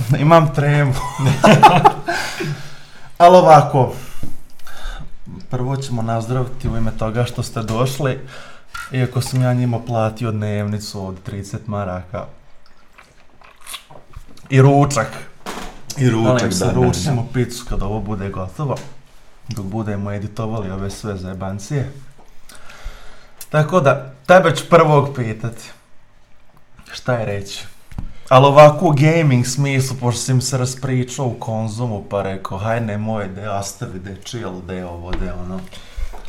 imam 0.20 0.54
tremu. 0.54 0.94
Ali 3.18 3.36
ovako, 3.36 3.92
prvo 5.50 5.76
ćemo 5.76 6.02
nazdraviti 6.02 6.68
u 6.68 6.76
ime 6.76 6.90
toga 6.98 7.24
što 7.24 7.42
ste 7.42 7.62
došli. 7.62 8.20
Iako 8.92 9.20
sam 9.20 9.42
ja 9.42 9.54
njima 9.54 9.80
platio 9.80 10.32
dnevnicu 10.32 11.06
od 11.06 11.16
30 11.26 11.56
maraka. 11.66 12.24
I 14.50 14.62
ručak. 14.62 15.08
I 15.98 16.52
se, 16.52 16.64
da, 16.64 16.92
ćemo 16.92 17.28
picu 17.32 17.64
kad 17.68 17.82
ovo 17.82 18.00
bude 18.00 18.28
gotovo. 18.28 18.76
Dok 19.48 19.64
budemo 19.64 20.12
editovali 20.12 20.70
ove 20.70 20.90
sve 20.90 21.16
zajebancije. 21.16 21.92
Tako 23.48 23.80
da, 23.80 24.12
tebe 24.26 24.56
ću 24.56 24.64
prvog 24.70 25.14
pitati. 25.16 25.70
Šta 26.92 27.14
je 27.14 27.26
reći? 27.26 27.64
Ali 28.28 28.46
ovako 28.46 28.86
u 28.86 28.92
gaming 28.92 29.46
smislu, 29.46 29.96
pošto 30.00 30.20
si 30.20 30.34
mi 30.34 30.42
se 30.42 30.58
raspričao 30.58 31.26
u 31.26 31.34
konzumu, 31.34 32.04
pa 32.10 32.22
rekao, 32.22 32.58
haj 32.58 32.80
nemoj, 32.80 33.28
de 33.28 33.50
ostavi, 33.50 33.98
de 33.98 34.16
chill, 34.16 34.60
de 34.62 34.84
ovo, 34.84 35.10
de 35.12 35.32
ono. 35.34 35.60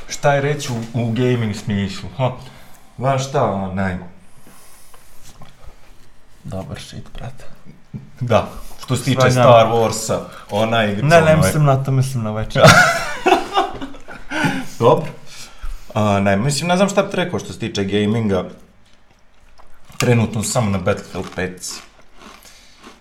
Šta 0.08 0.34
je 0.34 0.42
reći 0.42 0.72
u, 0.72 0.76
u 0.94 1.12
gaming 1.12 1.56
smislu? 1.56 2.10
Ha. 2.18 2.32
Znaš 2.98 3.28
šta, 3.30 3.44
onaj, 3.46 3.98
Dobar 6.44 6.80
shit, 6.80 7.04
brate. 7.14 7.46
da, 8.20 8.48
što 8.80 8.96
se 8.96 9.04
tiče. 9.04 9.32
Star 9.32 9.68
Warsa, 9.68 10.20
ona 10.52 10.86
igrica, 10.86 11.08
Ne, 11.08 11.22
ne 11.22 11.32
je- 11.32 11.38
mislim 11.38 11.66
na 11.66 11.84
to, 11.84 11.92
mislim 11.92 12.24
na 12.24 12.32
večer. 12.32 12.62
Dobro. 14.80 15.06
A, 15.94 16.20
ne, 16.20 16.38
mislim, 16.38 16.68
ne 16.68 16.76
znam 16.78 16.90
šta 16.90 17.04
bi 17.04 17.10
rekao 17.14 17.40
što 17.40 17.54
se 17.54 17.60
tiče 17.60 17.84
gaminga. 17.84 18.44
Trenutno 19.98 20.44
sam 20.44 20.52
samo 20.54 20.70
na 20.70 20.78
Battlefield 20.78 21.26
5. 21.38 21.80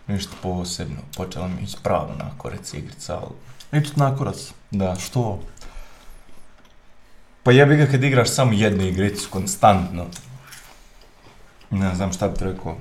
Ništa 0.06 0.32
posebno. 0.42 0.96
Počela 1.16 1.48
mi 1.48 1.62
ići 1.62 1.76
pravo 1.82 2.08
na 2.18 2.30
korec 2.38 2.74
igrica, 2.74 3.18
ali... 3.18 3.80
Ići 3.80 3.92
na 3.96 4.16
kurac. 4.16 4.52
Da. 4.70 4.96
Što? 4.96 5.40
Pa 7.42 7.52
jebi 7.52 7.76
ga 7.76 7.86
kad 7.86 8.04
igraš 8.04 8.30
samo 8.30 8.52
jednu 8.52 8.84
igricu 8.84 9.28
konstantno. 9.30 10.06
Ne 11.70 11.94
znam 11.94 12.12
šta 12.12 12.28
bi 12.28 12.34
rekao. 12.40 12.76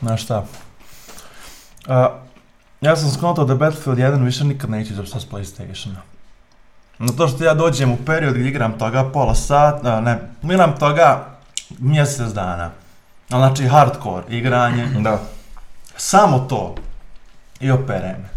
Znaš 0.00 0.22
šta? 0.24 0.44
A, 1.86 2.18
ja 2.80 2.96
sam 2.96 3.10
skontao 3.10 3.44
da 3.44 3.54
Battlefield 3.54 3.98
1 3.98 4.24
više 4.24 4.44
nikad 4.44 4.70
neće 4.70 4.92
izaći 4.92 5.20
s 5.20 5.30
Playstationa. 5.30 6.00
No 6.98 7.12
to 7.12 7.28
što 7.28 7.44
ja 7.44 7.54
dođem 7.54 7.92
u 7.92 7.96
period 8.06 8.34
gdje 8.34 8.48
igram 8.48 8.78
toga 8.78 9.10
pola 9.12 9.34
sata, 9.34 10.00
ne, 10.00 10.18
igram 10.42 10.78
toga 10.78 11.26
mjesec 11.78 12.28
dana. 12.32 12.70
Znači 13.28 13.68
hardcore 13.68 14.24
igranje, 14.28 14.86
Da. 14.86 15.20
Samo 15.98 16.38
to. 16.38 16.74
I 17.60 17.70
opere 17.70 18.16
me. 18.18 18.28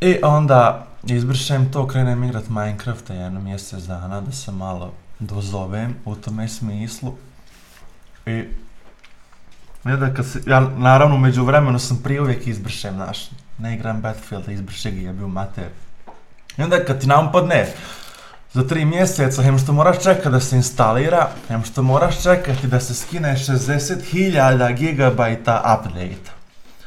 I 0.00 0.18
onda 0.22 0.86
izbrišem 1.02 1.72
to, 1.72 1.86
krenem 1.86 2.24
igrat 2.24 2.48
Minecrafta 2.48 3.14
jedno 3.14 3.40
mjesec 3.40 3.84
dana 3.84 4.20
da 4.20 4.32
se 4.32 4.52
malo 4.52 4.92
dozovem 5.18 5.94
u 6.04 6.14
tome 6.14 6.48
smislu. 6.48 7.14
I 8.26 8.44
ne 9.84 9.96
da 9.96 10.14
kad 10.14 10.26
se, 10.26 10.40
ja 10.46 10.60
naravno 10.60 11.18
među 11.18 11.44
vremenu 11.44 11.78
sam 11.78 12.00
prije 12.02 12.20
uvijek 12.20 12.46
izbrišem, 12.46 12.94
znaš, 12.94 13.30
ne 13.58 13.74
igram 13.74 14.00
Battlefield, 14.00 14.48
izbriše 14.48 14.90
ga 14.90 15.00
jebi 15.00 15.24
u 15.24 15.28
mater. 15.28 15.68
I 16.58 16.62
onda 16.62 16.84
kad 16.84 17.00
ti 17.00 17.06
napadne, 17.06 17.66
za 18.54 18.66
tri 18.66 18.84
mjeseca, 18.84 19.42
hem 19.42 19.58
što 19.58 19.72
moraš 19.72 20.02
čekati 20.02 20.30
da 20.30 20.40
se 20.40 20.56
instalira, 20.56 21.28
hem 21.48 21.64
što 21.64 21.82
moraš 21.82 22.22
čekati 22.22 22.66
da 22.66 22.80
se 22.80 22.94
skine 22.94 23.36
60.000 23.38 24.76
gigabajta 24.76 25.78
update 25.78 26.30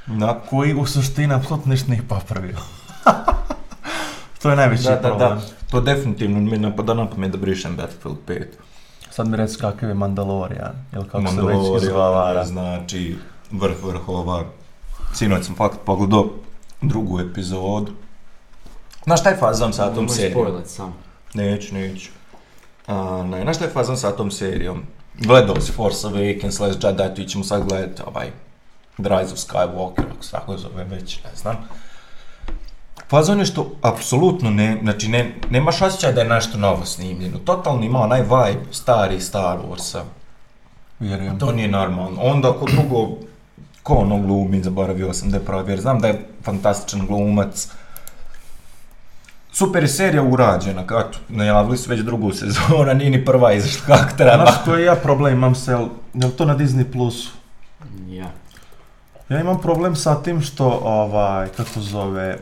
Da. 0.07 0.41
koji 0.49 0.73
u 0.73 0.85
suštini 0.85 1.33
apsolutno 1.33 1.71
ništa 1.71 1.91
nije 1.91 2.03
popravio. 2.07 2.57
to 4.41 4.49
je 4.49 4.55
najveći 4.55 4.83
Da, 4.83 4.89
da, 4.89 5.01
problem. 5.01 5.37
da. 5.37 5.41
To 5.71 5.81
definitivno 5.81 6.39
mi 6.39 6.57
napada 6.57 6.93
na 6.93 7.09
pamet 7.09 7.31
da 7.31 7.37
brišem 7.37 7.75
Battlefield 7.75 8.17
5. 8.27 8.45
Sad 9.11 9.27
mi 9.27 9.37
reci 9.37 9.57
kakav 9.59 9.89
je 9.89 9.95
Mandalorian, 9.95 10.73
ili 10.93 11.05
kako 11.05 11.27
se 11.27 11.35
već 11.35 11.55
Mandalorian, 11.55 12.45
znači 12.45 13.17
vrh 13.51 13.83
vrhova. 13.83 14.43
Sinoć 15.13 15.45
sam 15.45 15.55
fakt 15.55 15.77
pogledao 15.85 16.29
drugu 16.81 17.19
epizodu. 17.19 17.91
Znaš 19.03 19.19
šta 19.19 19.29
je 19.29 19.37
fazon 19.37 19.73
sa 19.73 19.93
tom 19.93 20.09
serijom? 20.09 20.31
spojlat 20.31 20.67
sam. 20.67 20.93
Neću, 21.37 21.73
neću. 21.73 22.09
A, 22.87 23.23
ne, 23.29 23.41
znaš 23.41 23.55
šta 23.55 23.65
je 23.65 23.71
fazon 23.71 23.97
sa 23.97 24.11
tom 24.11 24.31
serijom? 24.31 24.83
Gledao 25.19 25.61
si 25.61 25.71
Force 25.71 26.07
Awakens, 26.07 26.51
slash 26.51 26.77
Jedi, 26.83 27.15
ti 27.15 27.29
ćemo 27.29 27.43
sad 27.43 27.67
gledati 27.69 28.01
ovaj 28.05 28.31
The 28.93 29.09
Rise 29.09 29.33
of 29.33 29.39
Skywalker, 29.39 30.03
ako 30.15 30.23
se 30.23 30.31
tako 30.31 30.57
zove 30.57 30.83
već, 30.83 31.23
ne 31.23 31.31
znam. 31.35 31.55
Fazon 33.09 33.39
je 33.39 33.45
što 33.45 33.71
apsolutno 33.81 34.49
ne, 34.49 34.79
znači 34.81 35.07
ne, 35.07 35.35
nemaš 35.49 35.81
osjećaj 35.81 36.13
da 36.13 36.21
je 36.21 36.29
nešto 36.29 36.57
novo 36.57 36.85
snimljeno. 36.85 37.37
Totalno 37.37 37.85
ima 37.85 37.99
onaj 37.99 38.21
vibe 38.21 38.65
stari 38.71 39.21
Star 39.21 39.57
Warsa. 39.69 40.01
Vjerujem. 40.99 41.39
To 41.39 41.51
nije 41.51 41.67
normalno. 41.67 42.21
Onda 42.21 42.53
ko 42.53 42.65
drugo, 42.65 43.09
ko 43.83 43.93
ono 43.93 44.19
glumi, 44.19 44.63
zaboravio 44.63 45.13
sam 45.13 45.31
da 45.31 45.37
je 45.37 45.45
pravi, 45.45 45.71
jer 45.71 45.81
znam 45.81 45.99
da 45.99 46.07
je 46.07 46.27
fantastičan 46.43 47.07
glumac. 47.07 47.69
Super 49.57 49.83
je 49.83 49.87
serija 49.89 50.23
urađena, 50.23 50.87
kako 50.87 51.09
najavili 51.29 51.77
su 51.77 51.89
već 51.89 51.99
drugu 51.99 52.31
sezonu, 52.31 52.89
a 52.89 52.93
nije 52.93 53.09
ni 53.09 53.25
prva 53.25 53.53
izašla 53.53 53.85
kako 53.87 54.17
treba. 54.17 54.43
Znaš 54.43 54.55
koji 54.65 54.83
ja 54.85 54.95
problem 54.95 55.33
imam 55.33 55.55
sa, 55.55 55.71
jel, 55.71 55.87
to 56.31 56.45
na 56.45 56.57
Disney 56.57 56.91
Plusu? 56.91 57.29
Ja. 58.07 58.31
Ja 59.29 59.39
imam 59.41 59.61
problem 59.61 59.95
sa 59.95 60.15
tim 60.15 60.41
što, 60.41 60.81
ovaj, 60.83 61.47
kako 61.47 61.79
zove, 61.79 62.37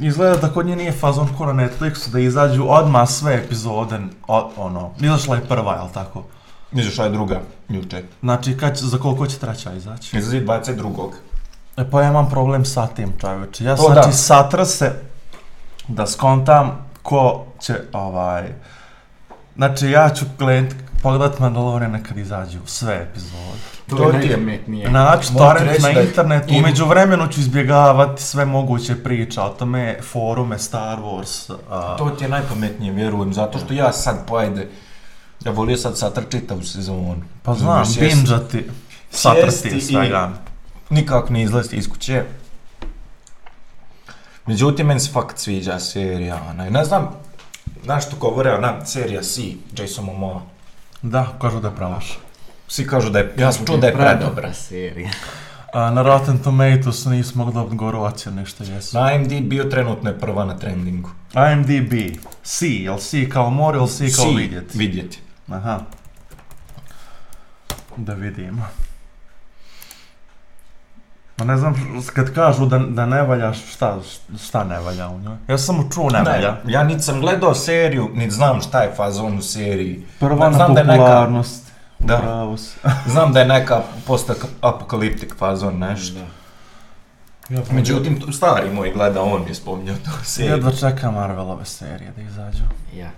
izgleda 0.00 0.36
da 0.36 0.48
kod 0.48 0.66
nje 0.66 0.76
nije 0.76 0.92
fazon 0.92 1.28
ko 1.38 1.46
na 1.46 1.64
Netflixu, 1.64 2.10
da 2.10 2.18
izađu 2.20 2.64
odmah 2.68 3.08
sve 3.08 3.34
epizode, 3.34 3.98
o- 4.28 4.50
ono, 4.56 4.90
izašla 5.00 5.36
je 5.36 5.44
prva, 5.44 5.74
jel 5.74 5.88
tako? 5.94 6.24
Izašla 6.72 7.04
je 7.04 7.10
druga, 7.10 7.40
juče. 7.68 8.02
Znači, 8.20 8.56
kad 8.56 8.76
za 8.76 8.98
koliko 8.98 9.26
će 9.26 9.38
treća 9.38 9.72
izaći? 9.72 10.16
Izlazi 10.18 10.40
22. 10.40 11.10
E 11.80 11.90
pa 11.90 12.02
ja 12.02 12.08
imam 12.08 12.30
problem 12.30 12.64
sa 12.64 12.86
tim 12.86 13.12
čovječe. 13.20 13.64
Ja 13.64 13.76
To 13.76 13.82
znači 13.82 14.08
da. 14.08 14.12
satra 14.12 14.64
se 14.64 14.92
da 15.88 16.06
skontam 16.06 16.86
ko 17.02 17.44
će 17.60 17.74
ovaj... 17.92 18.44
Znači 19.56 19.86
ja 19.86 20.10
ću 20.10 20.24
gledat, 20.38 20.72
pogledat 21.02 21.38
Mandalorian 21.38 22.02
kad 22.02 22.18
izađu 22.18 22.58
sve 22.66 22.94
epizode. 23.02 23.58
To, 23.88 23.96
To 23.96 24.02
je 24.02 24.12
najpametnije. 24.14 24.86
Ti 24.86 24.92
torrent 25.38 25.82
na 25.82 26.00
internetu, 26.00 26.54
umeđu 26.56 26.86
vremenu 26.86 27.28
ću 27.28 27.40
izbjegavati 27.40 28.22
sve 28.22 28.44
moguće 28.44 28.94
priče 28.96 29.40
o 29.40 29.48
tome, 29.48 29.98
forume, 30.02 30.58
Star 30.58 30.98
Wars, 30.98 31.52
a, 31.70 31.96
To 31.96 32.10
ti 32.10 32.24
je 32.24 32.28
najpametnije, 32.28 32.92
vjerujem, 32.92 33.32
zato 33.34 33.58
što 33.58 33.74
ja 33.74 33.92
sad 33.92 34.26
pojede, 34.26 34.68
ja 35.44 35.52
volio 35.52 35.76
sad 35.76 35.98
satr 35.98 36.20
čitavu 36.30 36.62
sezonu. 36.62 37.16
pa 37.42 37.54
znam, 37.54 37.84
Znaš, 37.84 37.96
jes- 37.96 38.14
binđati, 38.14 38.70
satrsti 39.10 39.70
sjesti 39.70 39.92
i- 39.94 39.96
nikak 40.90 41.30
ne 41.30 41.42
izlaziti 41.42 41.76
iz 41.76 41.88
kuće. 41.88 42.24
Međutim, 44.46 44.86
meni 44.86 45.00
se 45.00 45.12
fakt 45.12 45.38
sviđa 45.38 45.78
serija, 45.78 46.42
onaj, 46.50 46.70
ne 46.70 46.84
znam, 46.84 47.08
znaš 47.84 48.06
što 48.06 48.16
govore, 48.16 48.54
ona 48.54 48.86
serija 48.86 49.22
C, 49.22 49.42
Jason 49.78 50.04
Momoa. 50.04 50.42
Da, 51.02 51.26
kažu 51.40 51.60
da 51.60 51.68
je 51.68 51.76
pravaš. 51.76 52.18
Svi 52.68 52.86
kažu 52.86 53.10
da 53.10 53.18
je, 53.18 53.34
ja 53.38 53.52
sam 53.52 53.66
čuo 53.66 53.76
da 53.76 53.86
je 53.86 53.94
predobra. 53.94 54.54
serija. 54.54 55.10
A, 55.72 55.90
na 55.90 56.02
Rotten 56.02 56.38
Tomatoes 56.38 57.04
nisu 57.04 57.38
mogli 57.38 57.54
dobiti 57.54 57.76
goru 57.76 57.98
ocjenu, 58.00 58.36
nešto 58.36 58.64
jesu. 58.64 58.98
Na 58.98 59.12
IMDb 59.12 59.48
bio 59.48 59.64
trenutno 59.64 60.10
je 60.10 60.18
prva 60.18 60.44
na 60.44 60.58
trendingu. 60.58 61.10
IMDb, 61.52 62.16
C, 62.42 62.66
jel 62.66 62.98
C 62.98 63.28
kao 63.28 63.50
more 63.50 63.78
ili 63.78 63.88
C 63.88 64.08
kao 64.16 64.30
vidjeti? 64.30 64.78
Vidjeti. 64.78 65.18
Aha. 65.48 65.80
Da 67.96 68.14
vidimo. 68.14 68.66
Ma 71.40 71.46
ne 71.46 71.56
znam, 71.56 71.74
kad 72.14 72.34
kažu 72.34 72.66
da, 72.66 72.78
da 72.78 73.06
ne 73.06 73.22
valja, 73.22 73.52
šta, 73.52 73.98
šta 74.42 74.64
ne 74.64 74.80
valja 74.80 75.08
u 75.08 75.18
njoj? 75.18 75.36
Ja 75.48 75.58
sam 75.58 75.76
samo 75.76 75.90
čuo 75.90 76.10
ne 76.10 76.22
valja. 76.22 76.56
Ne, 76.64 76.72
ja 76.72 76.84
niti 76.84 77.02
sam 77.02 77.20
gledao 77.20 77.54
seriju, 77.54 78.10
niti 78.14 78.30
znam 78.30 78.60
šta 78.60 78.82
je 78.82 78.92
fazon 78.96 79.38
u 79.38 79.42
seriji. 79.42 80.06
Prva 80.18 80.48
na 80.48 80.56
Znam 80.56 80.74
da 80.74 80.80
je 80.80 80.86
neka- 80.86 80.96
popularnost. 80.96 81.64
Da. 81.98 82.18
Pravo 82.18 82.56
si. 82.56 82.78
Znam 83.12 83.32
da 83.32 83.40
je 83.40 83.46
neka 83.46 83.82
post-apokaliptik 84.06 85.34
fazon, 85.38 85.78
nešto. 85.78 86.18
Ja, 87.48 87.60
Međutim, 87.70 88.20
tu 88.20 88.32
stari 88.32 88.70
moj 88.70 88.92
gleda, 88.92 89.22
on 89.22 89.48
je 89.48 89.54
spominjao 89.54 89.96
tu 89.96 90.10
seriju. 90.24 90.52
Jedva 90.52 90.72
čekam 90.72 91.14
Marvelove 91.14 91.64
serije 91.64 92.12
da 92.16 92.22
izađu. 92.22 92.62
Ja. 92.94 93.10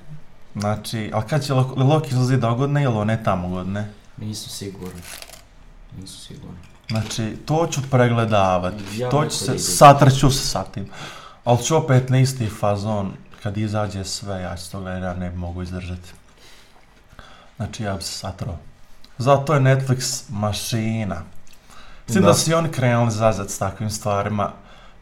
Znači, 0.54 1.10
ali 1.14 1.24
kad 1.30 1.44
će 1.44 1.52
Lo- 1.54 1.88
Loki 1.88 2.08
izlazi 2.10 2.36
dogodne 2.36 2.82
ili 2.82 2.96
one 2.96 3.24
tamo 3.24 3.48
godine? 3.48 3.88
Nisu 4.16 4.50
sigurni. 4.50 5.02
Nisu 6.00 6.18
sigurni. 6.18 6.56
Znači, 6.88 7.36
to 7.46 7.66
ću 7.66 7.80
pregledavati, 7.90 8.84
Ja 8.96 9.10
to 9.10 9.24
ću 9.24 9.36
se, 9.36 9.58
satrću 9.58 10.30
se 10.30 10.46
sa 10.46 10.64
tim. 10.64 10.88
Ali 11.44 11.64
ću 11.64 11.76
opet 11.76 12.08
na 12.08 12.18
isti 12.18 12.48
fazon, 12.48 13.12
kad 13.42 13.56
izađe 13.56 14.04
sve, 14.04 14.42
ja 14.42 14.56
ću 14.56 14.70
to 14.70 14.80
gledati, 14.80 15.04
ja 15.04 15.14
ne 15.14 15.30
mogu 15.30 15.62
izdržati. 15.62 16.12
Znači, 17.56 17.82
ja 17.82 17.94
bi 17.94 18.02
se 18.02 18.12
satrao. 18.12 18.58
Zato 19.18 19.54
je 19.54 19.60
Netflix 19.60 20.22
mašina. 20.30 21.22
Mislim 22.06 22.24
da. 22.24 22.28
Da. 22.28 22.34
su 22.34 22.56
oni 22.56 22.68
krenuli 22.68 23.10
zazad 23.10 23.50
s 23.50 23.58
takvim 23.58 23.90
stvarima. 23.90 24.52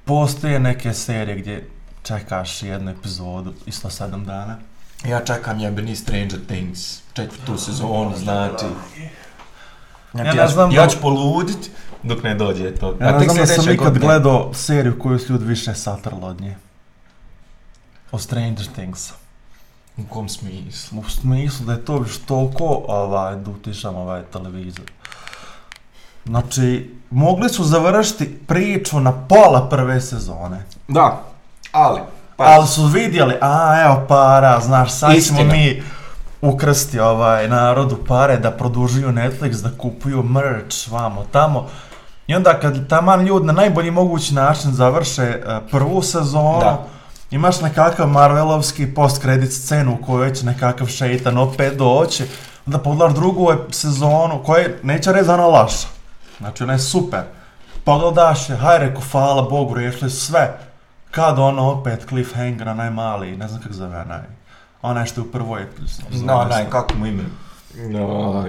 Postoje 0.05 0.61
neke 0.61 0.95
serije 0.95 1.37
gdje 1.37 1.71
čekaš 2.03 2.63
jednu 2.63 2.91
epizodu, 2.91 3.53
isto 3.67 3.91
sedam 3.91 4.25
dana. 4.25 4.57
Ja 5.05 5.25
čekam 5.25 5.61
jebeni 5.61 5.97
Stranger 5.97 6.47
Things, 6.47 7.01
četvrtu 7.13 7.59
sezonu, 7.59 8.17
znači. 8.17 8.65
Znači, 10.13 10.29
Ja 10.29 10.43
ne 10.43 10.49
znam 10.49 10.71
ja 10.71 10.83
da- 10.83 10.89
ću 10.91 10.99
poludit 11.03 11.71
dok 12.03 12.23
ne 12.23 12.35
dođe 12.35 12.75
to. 12.75 12.97
Ja 13.01 13.13
ne 13.13 13.25
znam 13.25 13.37
da 13.37 13.47
sam 13.47 13.55
sljedeće 13.57 13.75
ikad 13.75 13.87
godine- 13.87 14.07
gledao 14.07 14.55
seriju 14.55 14.99
koju 14.99 15.19
su 15.19 15.33
ljudi 15.33 15.45
više 15.45 15.75
satrli 15.75 16.19
od 16.23 16.41
nje. 16.41 16.57
O 18.13 18.19
Stranger 18.19 18.67
Things. 18.75 19.11
U 19.97 20.03
kom 20.09 20.29
smislu? 20.29 20.99
U 21.01 21.11
smislu 21.11 21.67
da 21.67 21.73
je 21.73 21.85
to 21.85 21.99
više 21.99 22.19
toliko 22.27 22.85
ovaj, 22.89 23.37
da 23.37 23.51
utišam 23.51 23.97
ovaj 23.97 24.23
televizor. 24.23 24.85
Znači, 26.27 26.95
mogli 27.11 27.49
su 27.49 27.65
završiti 27.65 28.39
priču 28.47 29.01
na 29.01 29.13
pola 29.13 29.69
prve 29.71 30.01
sezone. 30.01 30.65
Da, 30.89 31.23
ali... 31.73 32.01
Pa, 32.37 32.45
Ali 32.47 32.67
su 32.67 32.87
vidjeli, 32.87 33.35
a 33.41 33.83
evo 33.85 34.05
para, 34.09 34.61
znaš, 34.61 34.93
sad 34.93 35.15
Istina. 35.15 35.53
mi 35.53 35.83
ukrsti 36.43 37.01
ovaj 37.01 37.49
narodu 37.49 37.99
pare 38.09 38.37
da 38.37 38.51
produžuju 38.51 39.09
Netflix, 39.09 39.63
da 39.63 39.71
kupuju 39.79 40.23
merch, 40.23 40.93
vamo, 40.93 41.25
tamo. 41.33 41.67
I 42.27 42.35
onda 42.35 42.61
kad 42.61 42.89
taman 42.89 43.27
ljudi 43.27 43.47
na 43.47 43.53
najbolji 43.53 43.91
mogući 43.91 44.35
način 44.35 44.73
završe 44.73 45.23
eh, 45.23 45.61
prvu 45.71 46.03
sezonu, 46.03 46.61
Da. 46.61 46.87
imaš 47.31 47.61
nekakav 47.61 48.09
Marvelovski 48.09 48.95
post-credit 48.95 49.53
scenu 49.53 49.99
u 50.01 50.05
kojoj 50.05 50.35
će 50.35 50.47
nekakav 50.47 50.87
šeitan 50.87 51.39
opet 51.39 51.77
doći, 51.77 52.25
onda 52.67 52.79
pogledaš 52.79 53.15
drugu 53.15 53.53
sezonu 53.71 54.43
koja 54.45 54.69
neće 54.83 55.13
reći 55.13 55.31
ona 55.31 55.47
loša. 55.47 55.89
Znači 56.39 56.63
ona 56.63 56.73
je 56.73 56.79
super. 56.79 57.21
Pogledaš 57.85 58.49
je, 58.49 58.57
haj 58.57 58.79
reku, 58.79 59.03
hvala 59.13 59.43
Bogu, 59.43 59.75
riješili 59.75 60.11
sve. 60.11 60.59
Kad 61.11 61.39
ono 61.39 61.71
opet 61.71 62.07
cliffhanger, 62.09 62.69
onaj 62.69 62.91
mali, 62.91 63.37
ne 63.37 63.49
znam 63.49 63.63
kako 63.63 63.75
zove. 63.75 64.05
Onaj 64.83 65.07
što 65.07 65.21
je 65.21 65.27
u 65.27 65.33
prvoj 65.33 65.63
epizodi. 65.63 66.19
no, 66.19 66.45
naj, 66.45 66.71
kako 66.71 66.95
mu 66.95 67.07
ime? 67.07 67.23
No, 67.77 68.47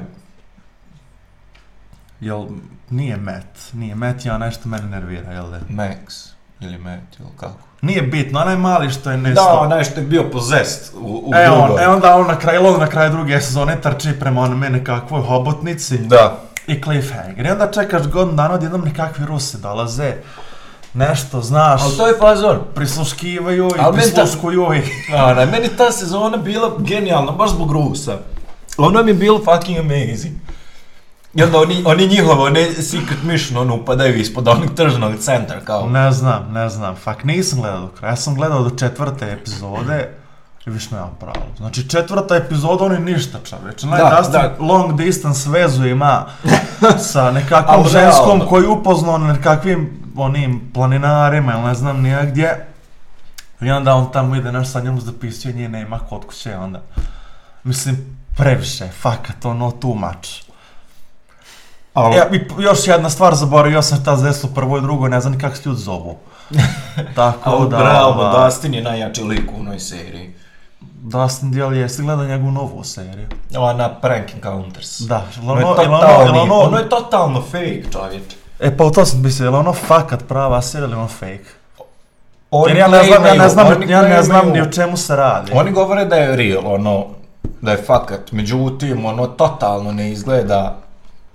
Jel, 2.19 2.45
nije 2.89 3.17
Matt, 3.17 3.73
nije 3.73 3.95
Matt, 3.95 4.25
ja 4.25 4.37
nešto 4.37 4.69
mene 4.69 4.87
nervira, 4.87 5.31
jel 5.31 5.49
da? 5.49 5.59
Max 5.59 6.29
ili 6.59 6.77
Matt 6.77 7.19
ili 7.19 7.29
kako? 7.37 7.57
Nije 7.81 8.01
bitno, 8.01 8.39
onaj 8.39 8.55
mali 8.55 8.89
što 8.89 9.11
je 9.11 9.17
Da, 9.17 9.23
nesto. 9.23 9.57
onaj 9.59 9.83
što 9.83 9.99
je 9.99 10.05
bio 10.05 10.23
possessed 10.23 10.93
u, 10.95 11.23
u 11.25 11.31
E, 11.35 11.49
on, 11.49 11.79
e 11.79 11.87
onda 11.87 12.15
on 12.15 12.27
na 12.27 12.39
kraju, 12.39 12.65
on 12.65 12.79
na 12.79 12.87
kraju 12.87 13.11
druge 13.11 13.41
sezone 13.41 13.81
trči 13.81 14.19
prema 14.19 14.41
onome 14.41 14.69
nekakvoj 14.69 15.21
hobotnici 15.21 15.97
Da. 15.97 16.37
i 16.67 16.81
cliffhanger. 16.81 17.45
I 17.45 17.49
onda 17.49 17.71
čekaš 17.71 18.07
godinu 18.07 18.35
dana, 18.37 18.53
odjednom 18.53 18.81
nekakvi 18.81 19.25
Rusi 19.25 19.57
dolaze, 19.57 20.13
nešto, 20.93 21.41
znaš, 21.41 21.81
Ali 21.83 21.97
to 21.97 22.07
je 22.07 22.17
fazon. 22.19 22.59
prisluškivaju 22.75 23.67
i 23.67 23.93
prisluškuju 23.93 24.73
i... 24.73 24.81
Ona, 25.29 25.45
meni 25.45 25.67
ta 25.77 25.91
sezona 25.91 26.37
bila 26.37 26.71
genijalna, 26.79 27.31
baš 27.31 27.49
zbog 27.49 27.71
Rusa. 27.71 28.17
Ono 28.77 29.03
mi 29.03 29.11
je 29.11 29.15
bilo 29.15 29.41
fucking 29.43 29.79
amazing. 29.79 30.35
I 31.33 31.43
onda 31.43 31.57
oni, 31.59 31.83
oni 31.85 32.07
njihovo, 32.07 32.43
one 32.43 32.73
secret 32.73 33.23
mission, 33.23 33.61
ono, 33.61 33.75
upadaju 33.75 34.17
ispod 34.17 34.47
onog 34.47 34.75
tržnog 34.75 35.13
centra, 35.19 35.59
kao. 35.59 35.89
Ne 35.89 36.11
znam, 36.11 36.51
ne 36.51 36.69
znam, 36.69 36.95
fak 36.95 37.23
nisam 37.23 37.59
gledao 37.59 37.81
do 37.81 37.87
kraja, 37.87 38.11
ja 38.11 38.15
sam 38.15 38.35
gledao 38.35 38.63
do 38.63 38.69
četvrte 38.69 39.31
epizode 39.31 40.09
i 40.65 40.69
više 40.69 40.87
nemam 40.91 41.17
pravo. 41.19 41.45
Znači 41.57 41.89
četvrta 41.89 42.35
epizoda, 42.35 42.85
oni 42.85 42.99
ništa 42.99 43.37
čoveče, 43.43 43.87
najdastin 43.87 44.41
da. 44.41 44.55
long 44.59 44.97
distance 44.97 45.49
vezu 45.49 45.85
ima 45.85 46.25
sa 47.11 47.31
nekakvom 47.31 47.87
ženskom 47.87 48.41
koju 48.49 48.63
je 48.63 48.69
upoznao 48.69 49.17
na 49.17 49.33
nekakvim 49.33 50.00
onim 50.17 50.71
planinarima 50.73 51.53
ili 51.53 51.61
ne 51.61 51.75
znam 51.75 52.01
nija 52.01 52.25
gdje. 52.25 52.65
I 53.61 53.71
onda 53.71 53.95
on 53.95 54.11
tamo 54.11 54.35
ide, 54.35 54.51
naš 54.51 54.71
sa 54.71 54.81
njom 54.81 55.01
zapisuje, 55.01 55.53
nje 55.53 55.69
nema 55.69 55.99
kod 55.99 56.25
kuće, 56.25 56.57
onda. 56.57 56.81
Mislim, 57.63 58.17
previše, 58.37 58.87
fakat, 58.87 59.45
ono, 59.45 59.71
too 59.71 59.93
much. 59.93 60.51
Ali, 61.93 62.15
Ja, 62.15 62.29
i 62.31 62.41
još 62.59 62.87
jedna 62.87 63.09
stvar 63.09 63.35
zaboravio 63.35 63.81
sam 63.81 64.01
šta 64.01 64.17
se 64.17 64.23
desilo 64.23 64.53
prvo 64.55 64.77
i 64.77 64.81
drugo, 64.81 65.07
ne 65.07 65.21
znam 65.21 65.39
kako 65.39 65.55
se 65.55 65.69
ljudi 65.69 65.81
zovu. 65.81 66.17
Tako 67.15 67.65
da, 67.65 67.77
realno, 67.77 68.21
ova, 68.21 68.45
Dustin 68.45 68.73
je 68.73 68.81
najjači 68.81 69.23
lik 69.23 69.51
u 69.57 69.59
onoj 69.59 69.79
seriji. 69.79 70.33
Dustin 70.81 71.51
Dial 71.51 71.73
jesi 71.73 72.03
gledao 72.03 72.25
njegovu 72.25 72.51
novu 72.51 72.83
seriju? 72.83 73.27
Ona 73.57 73.89
Prank 73.89 74.33
Encounters. 74.33 74.99
Da, 74.99 75.25
jel 75.35 75.51
Ono 75.51 75.59
je 75.59 75.65
ono, 75.65 75.81
jel 75.81 75.93
ono, 75.93 76.41
ono, 76.41 76.55
ono 76.55 76.77
je 76.77 76.89
totalno 76.89 77.41
fake, 77.41 77.83
čovječ. 77.91 78.23
E 78.61 78.77
pa 78.77 78.83
u 78.83 78.91
to 78.91 79.05
sam 79.05 79.21
mislio, 79.21 79.45
jel 79.45 79.55
ono 79.55 79.73
fakat 79.73 80.27
prava 80.27 80.61
serija 80.61 80.87
ili 80.87 80.95
ono 80.95 81.07
fake? 81.07 81.49
Oni 82.51 82.79
ja 82.79 82.87
ne 82.87 83.03
znam, 83.03 83.25
ja 83.25 83.33
ne 83.33 83.49
znam, 83.49 83.89
ja 83.89 84.01
ne 84.01 84.23
znam 84.23 84.49
ni 84.49 84.61
o 84.61 84.65
čemu 84.65 84.97
se 84.97 85.15
radi. 85.15 85.51
Oni 85.55 85.71
govore 85.71 86.05
da 86.05 86.15
je 86.15 86.35
real, 86.35 86.73
ono, 86.73 87.05
da 87.61 87.71
je 87.71 87.77
fakat, 87.77 88.31
međutim, 88.31 89.05
ono, 89.05 89.27
totalno 89.27 89.91
ne 89.91 90.11
izgleda 90.11 90.77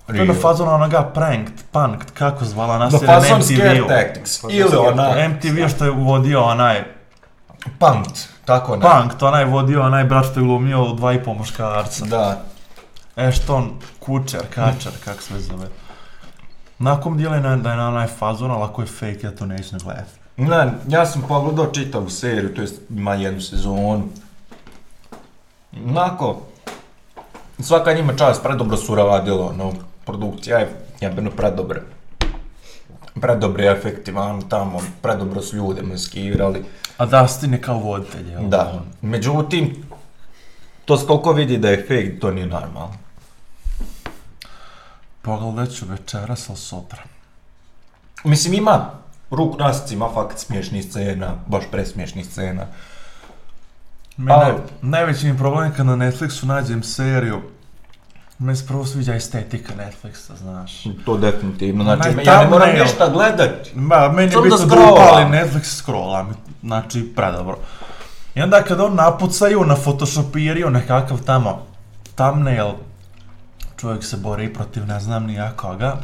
To 0.06 0.12
je 0.12 0.26
na 0.26 0.34
fazonu 0.34 0.74
onoga 0.74 1.02
pranked, 1.02 1.62
punked, 1.70 2.10
kako 2.14 2.44
zvala 2.44 2.78
na 2.78 2.84
Na 2.84 2.90
serija 2.90 3.14
na 3.14 3.20
fazon 3.20 3.38
MTV-u. 3.38 3.88
tactics. 3.88 4.42
Ili 4.50 4.76
ona, 4.76 5.28
MTV 5.28 5.68
što 5.76 5.84
je 5.84 5.90
vodio 5.90 6.42
onaj 6.42 6.84
punked, 7.78 8.12
tako 8.44 8.76
ne. 8.76 8.82
Punked, 8.82 9.22
onaj 9.22 9.44
vodio 9.44 9.82
onaj 9.82 10.04
brat 10.04 10.26
što 10.26 10.40
je 10.40 10.44
glumio 10.44 10.92
dva 10.92 11.12
i 11.12 11.22
pol 11.24 11.34
muškarca. 11.34 12.04
Da. 12.04 12.42
Ashton 13.16 13.70
Kutcher, 13.98 14.42
Kačer, 14.54 14.92
kak 15.04 15.22
se 15.22 15.40
zove. 15.40 15.66
Nakon 16.78 17.16
dijela 17.16 17.34
je 17.34 17.42
na, 17.42 17.56
da 17.56 17.70
je 17.70 17.76
na 17.76 17.88
onaj 17.88 18.06
fazon, 18.06 18.50
ali 18.50 18.62
ako 18.62 18.82
je 18.82 18.86
fake, 18.86 19.18
ja 19.22 19.30
to 19.30 19.46
neću 19.46 19.74
ne 19.76 19.78
gledat. 19.84 20.08
Ne, 20.36 20.72
ja 20.88 21.06
sam 21.06 21.22
pogledao 21.28 21.66
čitavu 21.66 22.10
seriju, 22.10 22.54
to 22.54 22.60
jest 22.60 22.80
ima 22.90 23.14
jednu 23.14 23.40
sezonu. 23.40 24.02
Onako, 25.88 26.42
svaka 27.60 27.92
njima 27.92 28.16
čast, 28.16 28.42
predobro 28.42 28.76
su 28.76 28.94
radilo, 28.94 29.54
no, 29.58 29.72
produkcija 30.04 30.58
je 30.58 30.68
jebeno 31.00 31.30
predobra. 31.30 31.80
Predobre 33.20 33.66
efekti 33.66 34.12
van 34.12 34.42
tamo, 34.48 34.80
predobro 35.02 35.42
su 35.42 35.56
ljude 35.56 35.82
maskirali. 35.82 36.64
A 36.98 37.06
Dustin 37.06 37.52
je 37.52 37.60
kao 37.60 37.78
voditelj, 37.78 38.30
jel? 38.30 38.48
Da, 38.48 38.82
međutim, 39.02 39.84
to 40.84 40.96
s 40.96 41.06
koliko 41.06 41.32
vidi 41.32 41.58
da 41.58 41.68
je 41.68 41.82
fake, 41.82 42.18
to 42.20 42.30
nije 42.30 42.46
normalno. 42.46 43.05
Pogledat 45.26 45.74
ću 45.74 45.84
večeras, 45.88 46.48
ali 46.48 46.58
sutra. 46.58 47.02
Mislim, 48.24 48.54
ima 48.54 48.90
ruk 49.30 49.58
nasic, 49.58 49.90
ima 49.90 50.08
fakat 50.14 50.38
smiješnih 50.38 50.84
scena, 50.84 51.34
baš 51.46 51.64
presmiješnih 51.70 52.26
scena. 52.26 52.66
Mene, 54.16 54.44
Ali- 54.44 54.54
najveći 54.82 55.26
mi 55.26 55.38
problem 55.38 55.64
je 55.70 55.76
kad 55.76 55.86
na 55.86 55.96
Netflixu 55.96 56.44
nađem 56.46 56.82
seriju, 56.82 57.40
meni 58.38 58.56
se 58.56 58.66
prvo 58.66 58.84
sviđa 58.86 59.14
estetika 59.14 59.72
Netflixa, 59.74 60.36
znaš. 60.36 60.84
To 61.04 61.16
definitivno, 61.16 61.84
znači, 61.84 62.08
Onaj 62.08 62.24
ja 62.24 62.40
ne 62.42 62.48
moram 62.50 62.60
thumbnail. 62.68 62.84
ništa 62.84 63.08
gledat. 63.08 63.68
Ba, 63.74 64.12
meni 64.12 64.28
je 64.28 64.32
Samo 64.32 64.44
da 64.44 64.56
bitno 64.56 64.76
da 64.76 64.92
upali 64.92 65.24
Netflix 65.24 65.64
scrolla, 65.64 66.26
znači 66.62 67.12
predobro. 67.16 67.58
I 68.34 68.42
onda 68.42 68.62
kad 68.62 68.80
on 68.80 68.94
napucaju, 68.94 69.64
na 69.64 69.76
photoshopiriju 69.76 70.70
nekakav 70.70 71.18
tamo 71.22 71.66
thumbnail, 72.14 72.72
čovjek 73.76 74.04
se 74.04 74.16
bori 74.16 74.54
protiv 74.54 74.86
ne 74.86 75.00
znam 75.00 75.26
ni 75.26 75.34
ja 75.34 75.52
koga. 75.56 75.96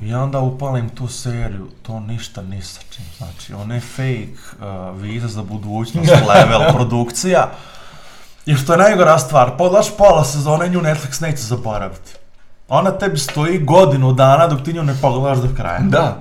I 0.00 0.14
onda 0.14 0.40
upalim 0.40 0.88
tu 0.88 1.08
seriju, 1.08 1.68
to 1.82 2.00
ništa 2.00 2.42
ni 2.42 2.62
sa 2.62 2.80
čim, 2.90 3.04
znači 3.18 3.54
on 3.54 3.70
je 3.70 3.80
fake 3.80 4.32
uh, 4.32 5.00
viza 5.00 5.28
za 5.28 5.42
budućnost, 5.42 6.12
level 6.34 6.72
produkcija. 6.72 7.50
I 8.46 8.54
što 8.54 8.72
je 8.72 8.78
najgora 8.78 9.18
stvar, 9.18 9.56
podlaš 9.58 9.96
pola 9.96 10.24
sezone 10.24 10.68
nju 10.68 10.80
Netflix 10.80 11.22
neće 11.22 11.42
zaboraviti. 11.42 12.12
Ona 12.68 12.90
tebi 12.90 13.18
stoji 13.18 13.58
godinu 13.58 14.12
dana 14.12 14.46
dok 14.46 14.62
ti 14.62 14.72
nju 14.72 14.82
ne 14.82 14.94
pogledaš 15.02 15.38
do 15.38 15.54
kraja. 15.56 15.80
Da. 15.80 16.16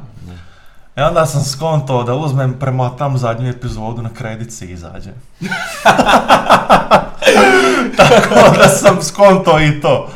I 0.98 1.01
onda 1.01 1.25
sam 1.25 1.44
skontao 1.44 2.03
da 2.03 2.15
uzmem 2.15 2.53
premotam 2.60 3.18
zadnju 3.18 3.50
epizodu 3.50 4.01
na 4.01 4.10
kredici 4.10 4.65
i 4.65 4.72
izađem. 4.72 5.13
Tako 8.36 8.58
da 8.58 8.68
sam 8.68 9.02
skontao 9.02 9.62
i 9.62 9.82
to. 9.82 10.10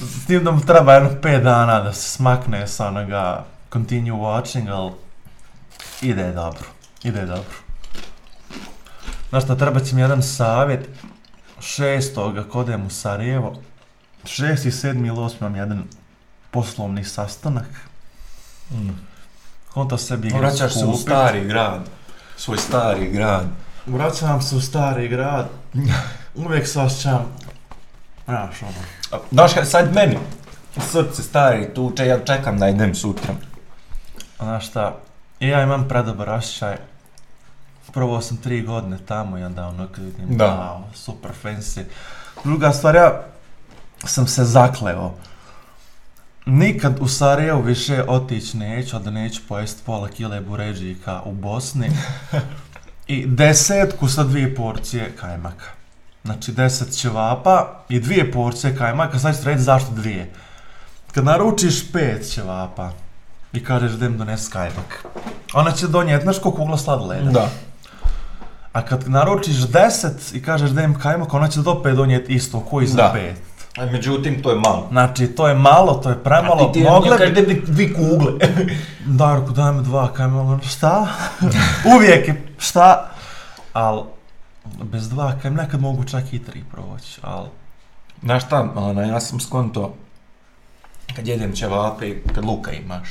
S 0.00 0.26
tim 0.26 0.44
da 0.44 0.50
mu 0.50 0.60
treba 0.60 0.94
jedno 0.94 1.10
5 1.22 1.42
dana 1.42 1.80
da 1.80 1.92
se 1.92 2.10
smakne 2.10 2.66
sa 2.66 2.88
onoga 2.88 3.44
continue 3.72 4.18
watching, 4.18 4.70
ali 4.70 4.92
ide 6.02 6.32
dobro. 6.32 6.64
Ide 7.02 7.26
dobro. 7.26 7.54
Znaš 9.30 9.44
šta, 9.44 9.56
treba 9.56 9.80
će 9.80 9.94
mi 9.94 10.00
jedan 10.00 10.22
savjet. 10.22 10.88
Šestoga 11.60 12.42
kad 12.42 12.56
odem 12.56 12.86
u 12.86 12.90
Sarajevo. 12.90 13.54
Šesti, 14.24 14.70
sedmi 14.70 15.08
ili 15.08 15.18
osmi 15.18 15.38
imam 15.40 15.56
jedan 15.56 15.84
poslovni 16.50 17.04
sastanak. 17.04 17.68
Mm. 18.70 18.90
Konto 19.74 19.98
sebi 19.98 20.28
Vraćaš 20.28 20.72
se 20.72 20.84
u 20.84 20.96
stari 20.96 21.44
grad. 21.44 21.80
Svoj 22.36 22.58
stari 22.58 23.10
grad. 23.10 23.46
Vraćam 23.86 24.42
se 24.42 24.56
u 24.56 24.60
stari 24.60 25.08
grad. 25.08 25.48
Uvijek 26.44 26.68
se 26.68 26.80
osjećam, 26.80 27.26
znaš 28.24 28.62
ono. 28.62 29.48
Kaj, 29.48 29.64
sad 29.64 29.94
meni, 29.94 30.18
Srce 30.78 31.22
stari 31.22 31.74
tuče, 31.74 32.06
ja 32.06 32.18
čekam 32.24 32.58
da 32.58 32.68
idem 32.68 32.94
sutra. 32.94 33.34
Znaš 34.38 34.68
šta, 34.68 34.96
ja 35.40 35.62
imam 35.62 35.88
predobar 35.88 36.30
osjećaj. 36.30 36.76
Prvo 37.92 38.20
sam 38.20 38.36
tri 38.36 38.62
godine 38.62 38.98
tamo 39.06 39.38
i 39.38 39.44
onda 39.44 39.66
ono 39.66 39.88
kad 39.88 40.04
vidim, 40.04 40.36
Da. 40.36 40.44
wow, 40.46 40.96
super 40.96 41.30
fancy. 41.44 41.82
Druga 42.44 42.72
stvar, 42.72 42.94
ja 42.94 43.22
sam 44.04 44.26
se 44.26 44.44
zakleo. 44.44 45.14
Nikad 46.46 46.96
u 47.00 47.08
Sarajevu 47.08 47.62
više 47.62 48.04
otići 48.08 48.56
neću, 48.56 48.96
a 48.96 48.98
da 48.98 49.10
neću 49.10 49.40
pojesti 49.48 49.82
pola 49.86 50.08
kile 50.08 50.40
buređika 50.40 51.22
u 51.24 51.32
Bosni. 51.32 51.90
I 53.06 53.26
desetku 53.26 54.08
sa 54.08 54.24
dvije 54.24 54.54
porcije 54.54 55.16
kajmaka. 55.20 55.79
Znači 56.24 56.52
deset 56.52 56.92
ćevapa 56.96 57.66
i 57.88 58.00
dvije 58.00 58.32
porcije 58.32 58.76
kajmaka, 58.76 59.18
sad 59.18 59.36
ću 59.36 59.42
ti 59.42 59.48
reći 59.48 59.62
zašto 59.62 59.90
dvije. 59.92 60.30
Kad 61.14 61.24
naručiš 61.24 61.92
pet 61.92 62.30
ćevapa 62.30 62.90
i 63.52 63.64
kažeš 63.64 63.92
da 63.92 64.06
im 64.06 64.18
donesi 64.18 64.50
kajmak, 64.50 65.04
ona 65.54 65.70
će 65.72 65.86
donijeti, 65.86 66.22
znaš 66.22 66.38
koliko 66.38 66.62
ugla 66.62 66.78
sladoleda? 66.78 67.30
Da. 67.30 67.48
A 68.72 68.82
kad 68.82 69.08
naručiš 69.08 69.56
deset 69.56 70.34
i 70.34 70.42
kažeš 70.42 70.70
da 70.70 70.82
im 70.82 70.98
kajmak, 70.98 71.34
ona 71.34 71.48
će 71.48 71.60
opet 71.66 71.96
donijeti 71.96 72.34
isto, 72.34 72.60
koji 72.60 72.86
za 72.86 72.96
Da. 72.96 73.10
pet. 73.14 73.36
A 73.78 73.86
međutim, 73.86 74.42
to 74.42 74.50
je 74.50 74.56
malo. 74.56 74.86
Znači, 74.90 75.26
to 75.26 75.48
je 75.48 75.54
malo, 75.54 75.94
to 75.94 76.08
je 76.08 76.24
premalo, 76.24 76.72
mogle 76.90 77.10
bi... 77.10 77.18
kažete 77.18 77.42
dvi, 77.42 77.62
dvi 77.66 77.94
kugle. 77.94 78.32
Darko, 79.06 79.52
daj 79.52 79.72
mi 79.72 79.82
dva 79.82 80.12
kajmaka, 80.12 80.66
šta? 80.68 81.06
Uvijek 81.96 82.28
je, 82.28 82.54
šta? 82.58 83.10
Al, 83.72 84.06
bez 84.64 85.08
dva 85.08 85.32
kajmaka 85.42 85.62
nekad 85.62 85.80
mogu 85.80 86.04
čak 86.04 86.32
i 86.32 86.44
tri 86.44 86.64
proći, 86.70 87.20
al... 87.22 87.46
Znaš 88.22 88.46
šta, 88.46 88.72
ono, 88.74 89.02
ja 89.02 89.20
sam 89.20 89.40
skonto, 89.40 89.94
kad 91.16 91.28
jedem 91.28 91.52
ćevape 91.52 92.22
kad 92.34 92.44
luka 92.44 92.72
imaš, 92.72 93.08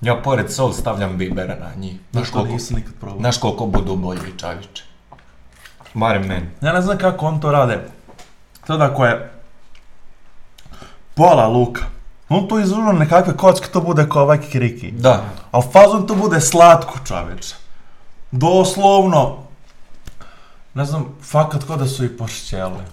ja 0.00 0.22
pored 0.22 0.52
sol 0.52 0.72
stavljam 0.72 1.18
bibera 1.18 1.56
na 1.60 1.80
njih. 1.80 1.96
Znaš 2.12 2.30
koliko, 2.30 2.52
nisam 2.52 2.76
nikad 2.76 2.92
probao. 3.00 3.18
znaš 3.18 3.38
koliko 3.38 3.66
budu 3.66 3.96
bolji 3.96 4.38
čaviće. 4.38 4.84
Barem 5.94 6.26
meni. 6.26 6.46
Ja 6.60 6.72
ne 6.72 6.82
znam 6.82 6.98
kako 6.98 7.26
on 7.26 7.40
to 7.40 7.52
rade. 7.52 7.88
To 8.66 8.76
da 8.76 8.84
ako 8.84 9.06
je 9.06 9.32
pola 11.14 11.48
luka, 11.48 11.84
on 12.28 12.48
to 12.48 12.58
izružno 12.58 12.92
nekakve 12.92 13.36
kocke, 13.36 13.68
to 13.72 13.80
bude 13.80 14.06
kao 14.08 14.22
ovaj 14.22 14.40
kikiriki. 14.40 14.90
Da. 14.90 15.24
A 15.52 15.60
fazon 15.60 16.06
to 16.06 16.14
bude 16.14 16.40
slatko 16.40 16.98
čoveče. 17.06 17.54
Doslovno, 18.30 19.43
ne 20.74 20.84
znam, 20.84 21.06
fakat 21.22 21.64
ko 21.64 21.76
da 21.76 21.86
su 21.86 22.04
i 22.04 22.16
pošćeli. 22.16 22.84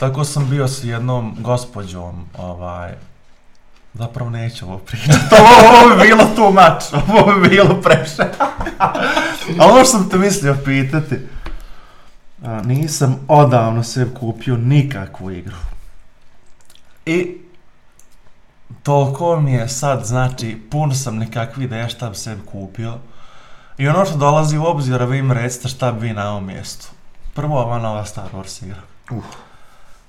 Tako 0.00 0.24
sam 0.24 0.50
bio 0.50 0.68
s 0.68 0.84
jednom 0.84 1.36
gospođom, 1.38 2.26
ovaj, 2.38 2.92
zapravo 3.94 4.30
neću 4.30 4.66
ovo 4.66 4.78
pričati, 4.78 5.34
ovo, 5.40 5.78
ovo 5.78 5.96
bi 5.96 6.08
bilo 6.08 6.24
too 6.36 6.50
much, 6.50 7.10
ovo 7.14 7.40
bi 7.40 7.48
bilo 7.48 7.80
preše. 7.82 8.22
Ali 9.58 9.72
ovo 9.72 9.84
što 9.84 9.84
sam 9.84 10.08
te 10.08 10.18
mislio 10.18 10.56
pitati, 10.64 11.16
a, 12.44 12.62
nisam 12.64 13.16
odavno 13.28 13.82
sebi 13.82 14.14
kupio 14.14 14.56
nikakvu 14.56 15.30
igru. 15.30 15.56
I 17.06 17.36
toliko 18.82 19.40
mi 19.40 19.52
je 19.52 19.68
sad, 19.68 20.04
znači, 20.04 20.58
pun 20.70 20.94
sam 20.94 21.16
nekakvi 21.16 21.64
ideja 21.64 21.88
šta 21.88 22.10
bi 22.10 22.16
sebi 22.16 22.42
kupio. 22.46 22.98
I 23.78 23.88
ono 23.88 24.04
što 24.04 24.16
dolazi 24.16 24.58
u 24.58 24.64
obzir, 24.64 25.02
vi 25.02 25.18
im 25.18 25.32
recite 25.32 25.68
šta 25.68 25.92
bi 25.92 26.12
na 26.12 26.30
ovom 26.30 26.46
mjestu. 26.46 26.86
Prvo, 27.34 27.60
ova 27.62 27.78
nova 27.78 28.04
Star 28.04 28.28
Wars 28.34 28.64
igra. 28.64 28.80
Uh. 29.10 29.24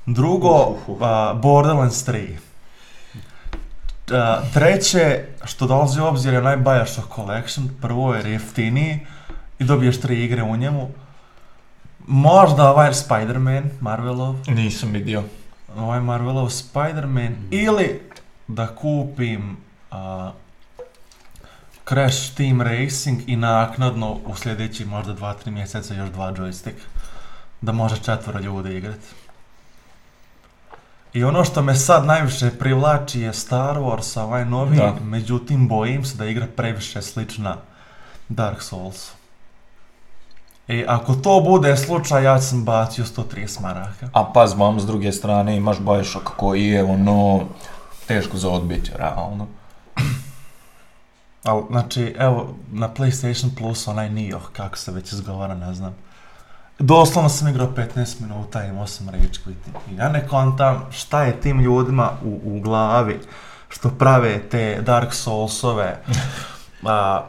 Drugo, 0.05 0.49
Uh, 0.61 0.77
uh, 0.87 1.01
uh. 1.01 1.41
Borderlands 1.41 2.07
3. 2.07 2.27
A, 4.11 4.41
treće, 4.53 5.23
što 5.45 5.67
dolazi 5.67 6.01
u 6.01 6.05
obzir 6.05 6.33
je 6.33 6.39
onaj 6.39 6.57
Bioshock 6.57 7.07
Collection. 7.15 7.69
Prvo 7.81 8.13
jer 8.15 8.25
je 8.25 8.31
jeftiniji 8.31 8.99
i 9.59 9.63
dobiješ 9.63 10.01
tri 10.01 10.23
igre 10.23 10.43
u 10.43 10.55
njemu. 10.57 10.89
Možda 12.07 12.71
ovaj 12.71 12.91
Spider-Man, 12.93 13.63
Marvelov, 13.81 14.35
Nisam 14.47 14.91
vidio. 14.91 15.23
ovaj 15.77 15.99
Marvelov 15.99 16.49
Spider-Man 16.49 17.35
ili 17.51 18.01
da 18.47 18.67
kupim 18.75 19.57
Crash 21.89 22.35
Team 22.35 22.61
Racing 22.61 23.19
i 23.27 23.35
naknadno 23.35 24.17
u 24.25 24.35
sljedeći 24.35 24.85
možda 24.85 25.13
2-3 25.13 25.49
mjeseca 25.49 25.93
još 25.93 26.09
dva 26.09 26.31
joystick 26.31 26.75
da 27.61 27.71
može 27.71 27.97
četvoro 27.97 28.39
ljudi 28.39 28.77
igrati. 28.77 29.07
I 31.13 31.23
ono 31.23 31.43
što 31.43 31.61
me 31.61 31.75
sad 31.75 32.05
najviše 32.05 32.49
privlači 32.49 33.19
je 33.21 33.33
Star 33.33 33.77
Wars, 33.77 34.19
ovaj 34.19 34.45
novi, 34.45 34.77
Da. 34.77 34.95
međutim 35.03 35.67
bojim 35.67 36.05
se 36.05 36.17
da 36.17 36.25
igra 36.25 36.47
previše 36.55 37.01
slična 37.01 37.57
Dark 38.29 38.61
Souls. 38.61 39.11
I 40.67 40.85
ako 40.87 41.13
to 41.13 41.41
bude 41.45 41.77
slučaj, 41.77 42.23
ja 42.23 42.41
sam 42.41 42.65
bacio 42.65 43.05
130 43.05 43.61
maraka. 43.61 44.09
A 44.13 44.31
paz, 44.33 44.55
mam, 44.55 44.79
s 44.79 44.85
druge 44.85 45.11
strane 45.11 45.57
imaš 45.57 45.79
Bioshock 45.79 46.27
koji 46.37 46.65
je 46.65 46.83
ono 46.83 47.43
teško 48.07 48.37
za 48.37 48.49
odbiti, 48.49 48.91
realno. 48.97 49.47
Ali, 51.47 51.63
znači, 51.69 52.15
evo, 52.19 52.47
na 52.71 52.89
PlayStation 52.89 53.55
Plus 53.57 53.87
onaj 53.87 54.09
Nioh, 54.09 54.49
kako 54.53 54.77
se 54.77 54.91
već 54.91 55.11
izgovara, 55.11 55.55
ne 55.55 55.73
znam. 55.73 55.95
Doslovno 56.79 57.29
sam 57.29 57.47
igrao 57.47 57.67
15 57.95 58.21
minuta 58.21 58.65
i 58.65 58.69
imao 58.69 58.87
sam 58.87 59.09
rage 59.09 59.23
quit. 59.45 59.91
I 59.91 59.95
ja 59.95 60.09
ne 60.09 60.27
kontam 60.27 60.85
šta 60.91 61.23
je 61.23 61.41
tim 61.41 61.59
ljudima 61.59 62.11
u, 62.23 62.39
u 62.45 62.59
glavi 62.59 63.19
što 63.69 63.89
prave 63.89 64.39
te 64.41 64.81
Dark 64.81 65.13
Soulsove, 65.13 65.95
a, 66.83 67.23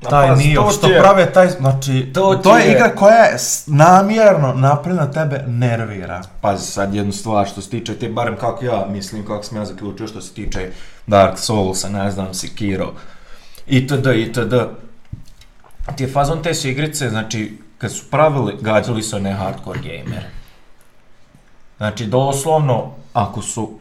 taj 0.10 0.28
pazi, 0.28 0.44
Nioh, 0.44 0.64
to 0.64 0.72
što 0.72 0.86
je- 0.86 1.00
prave 1.00 1.32
taj, 1.32 1.48
znači, 1.48 2.10
to 2.14 2.34
to, 2.34 2.56
je 2.56 2.64
je- 2.64 2.72
igra 2.72 2.88
koja 2.90 3.16
je 3.16 3.36
namjerno 3.66 4.54
napravljena 4.54 5.10
tebe 5.10 5.44
nervira. 5.46 6.22
Pazi 6.40 6.66
sad 6.66 6.94
jednu 6.94 7.12
stvar 7.12 7.46
što 7.46 7.60
se 7.60 7.70
tiče 7.70 7.94
te, 7.94 8.08
barem 8.08 8.36
kako 8.36 8.64
ja 8.64 8.86
mislim, 8.88 9.26
kako 9.26 9.42
sam 9.42 9.58
ja 9.58 9.64
zaključio 9.64 10.06
što 10.06 10.20
se 10.20 10.32
tiče 10.32 10.70
Dark 11.06 11.38
Soulsa, 11.38 11.88
ne 11.88 12.10
znam, 12.10 12.34
Sekiro, 12.34 12.92
itd., 13.68 14.06
itd. 14.16 14.54
Ti 15.96 16.02
je 16.04 16.12
fazon 16.12 16.42
te 16.42 16.54
su 16.54 16.68
igrice, 16.68 17.10
znači, 17.10 17.58
kad 17.78 17.92
su 17.92 18.04
pravili, 18.10 18.56
gađali 18.60 19.02
su 19.02 19.16
one 19.16 19.32
hardcore 19.32 19.80
gamere. 19.80 20.30
Znači, 21.76 22.06
doslovno, 22.06 22.90
ako 23.12 23.42
su, 23.42 23.78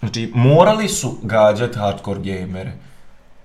znači, 0.00 0.32
morali 0.34 0.88
su 0.88 1.18
gađati 1.22 1.78
hardcore 1.78 2.20
gamere. 2.20 2.72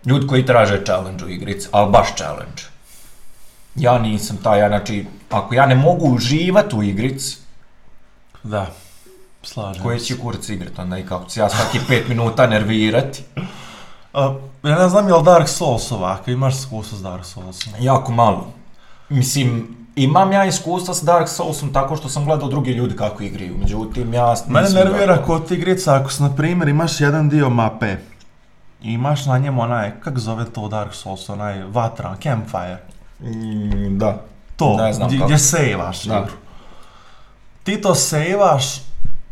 Ljudi 0.05 0.27
koji 0.27 0.45
traže 0.45 0.83
challenge 0.85 1.25
u 1.25 1.29
igrici, 1.29 1.67
ali 1.71 1.91
baš 1.91 2.15
challenge. 2.15 2.61
Ja 3.75 3.99
nisam 3.99 4.37
taj, 4.43 4.59
ja, 4.59 4.67
znači, 4.67 5.05
ako 5.29 5.55
ja 5.55 5.65
ne 5.65 5.75
mogu 5.75 6.05
uživati 6.15 6.75
u 6.75 6.83
igrici, 6.83 7.37
Da, 8.43 8.67
slažem 9.43 9.83
Koji 9.83 9.99
se. 9.99 10.05
će 10.05 10.17
kurac 10.17 10.49
igrat 10.49 10.79
onda 10.79 10.97
i 10.97 11.05
kako 11.05 11.25
će 11.29 11.39
ja 11.39 11.49
svaki 11.49 11.79
pet 11.87 12.07
minuta 12.07 12.47
nervirati. 12.47 13.23
Ja 14.63 14.79
ne 14.79 14.89
znam 14.89 15.07
je 15.07 15.13
li 15.13 15.23
Dark 15.23 15.49
Souls 15.49 15.91
ovako, 15.91 16.31
imaš 16.31 16.55
iskustvo 16.55 16.97
s 16.97 17.01
Dark 17.01 17.25
Soulsom? 17.25 17.73
Jako 17.79 18.11
malo. 18.11 18.47
Mislim, 19.09 19.75
imam 19.95 20.31
ja 20.31 20.45
iskustva 20.45 20.93
s 20.93 21.03
Dark 21.03 21.29
Soulsom 21.29 21.73
tako 21.73 21.95
što 21.95 22.09
sam 22.09 22.25
gledao 22.25 22.49
drugi 22.49 22.71
ljudi 22.71 22.95
kako 22.95 23.23
igraju, 23.23 23.57
međutim 23.59 24.13
ja 24.13 24.35
Mene 24.47 24.69
nervira 24.69 25.23
kod 25.25 25.51
igrica 25.51 25.95
ako, 25.95 26.09
na 26.19 26.35
primjer, 26.35 26.67
imaš 26.67 27.01
jedan 27.01 27.29
dio 27.29 27.49
mape 27.49 27.97
i 28.81 28.93
imaš 28.93 29.25
na 29.25 29.37
njemu 29.37 29.61
onaj, 29.61 29.91
kak 29.99 30.19
zove 30.19 30.45
to 30.45 30.67
Dark 30.67 30.93
Souls, 30.93 31.29
onaj 31.29 31.63
vatra, 31.63 32.15
campfire. 32.23 32.77
Mm, 33.19 33.97
da. 33.97 34.21
To, 34.55 34.77
Ne 34.77 34.93
znam 34.93 35.09
gdje, 35.09 35.37
sejvaš 35.37 36.05
igru. 36.05 36.33
Ti 37.63 37.81
to 37.81 37.95
sejvaš 37.95 38.81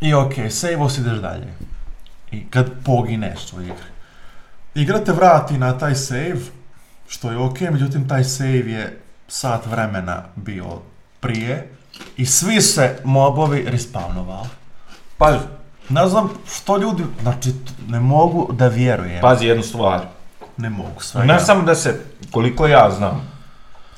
i 0.01 0.13
ok, 0.13 0.33
sejvo 0.49 0.89
si 0.89 1.01
ideš 1.01 1.17
dalje. 1.17 1.53
I 2.31 2.45
kad 2.49 2.71
pogineš 2.85 3.53
u 3.53 3.61
igri. 3.61 3.92
Igra 4.75 5.03
te 5.03 5.11
vrati 5.11 5.57
na 5.57 5.77
taj 5.77 5.95
save, 5.95 6.35
što 7.07 7.31
je 7.31 7.37
ok, 7.37 7.59
međutim 7.61 8.07
taj 8.07 8.23
save 8.23 8.71
je 8.71 8.99
sat 9.27 9.65
vremena 9.65 10.23
bio 10.35 10.65
prije 11.19 11.69
i 12.17 12.25
svi 12.25 12.61
se 12.61 12.99
mobovi 13.03 13.65
respawnovali. 13.67 14.47
Pazi, 15.17 15.39
Ne 15.89 16.07
znam 16.07 16.29
što 16.55 16.77
ljudi, 16.77 17.03
znači 17.21 17.53
ne 17.87 17.99
mogu 17.99 18.49
da 18.53 18.67
vjerujem. 18.67 19.21
pazi 19.21 19.45
jednu 19.45 19.63
stvar. 19.63 20.01
Ne 20.57 20.69
mogu 20.69 21.01
sve. 21.01 21.25
Ne 21.25 21.39
samo 21.39 21.61
da 21.61 21.75
se, 21.75 21.99
koliko 22.31 22.67
ja 22.67 22.91
znam, 22.97 23.29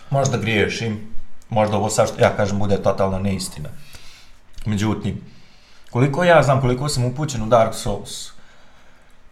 možda 0.10 0.38
griješim, 0.38 1.12
možda 1.50 1.78
ovo 1.78 1.90
sad 1.90 2.08
što 2.08 2.22
ja 2.22 2.36
kažem 2.38 2.60
bude 2.60 2.78
totalna 2.78 3.20
neistina. 3.20 3.70
Međutim, 4.66 5.22
koliko 5.90 6.24
ja 6.24 6.44
znam, 6.44 6.62
koliko 6.62 6.90
sam 6.90 7.06
upućen 7.06 7.42
u 7.44 7.46
Dark 7.48 7.74
Souls, 7.74 8.32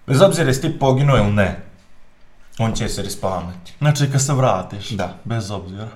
bez 0.07 0.21
obzira 0.21 0.47
jesi 0.47 0.61
ti 0.61 0.79
poginuo 0.79 1.17
ili 1.17 1.31
ne, 1.31 1.59
on 2.59 2.73
će 2.73 2.89
se 2.89 3.03
respawnati. 3.03 3.71
Znači 3.77 4.11
kad 4.11 4.21
se 4.21 4.33
vratiš, 4.33 4.89
Da. 4.89 5.13
bez 5.23 5.51
obzira. 5.51 5.87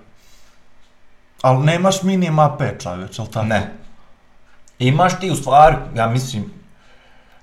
Ali 1.42 1.66
nemaš 1.66 2.04
mini 2.04 2.30
mape 2.32 2.80
čovječ, 2.80 3.20
jel 3.20 3.28
tako? 3.28 3.46
Ne. 3.46 3.74
Imaš 4.80 5.20
ti 5.20 5.32
u 5.32 5.36
stvari, 5.36 5.76
ja 5.96 6.08
mislim, 6.08 6.58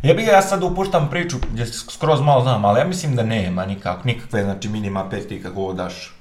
Jebi 0.02 0.24
ga, 0.24 0.32
ja 0.32 0.42
sad 0.42 0.62
upuštam 0.62 1.10
priču 1.10 1.36
gdje 1.52 1.66
skroz 1.66 2.20
malo 2.20 2.42
znam, 2.42 2.64
ali 2.64 2.80
ja 2.80 2.86
mislim 2.86 3.16
da 3.16 3.22
nema 3.22 3.66
nikak, 3.66 4.04
nikakve, 4.04 4.42
znači 4.44 4.68
minima 4.68 5.08
peti 5.10 5.42
kako 5.42 5.54
god 5.54 5.76
daš. 5.76 6.14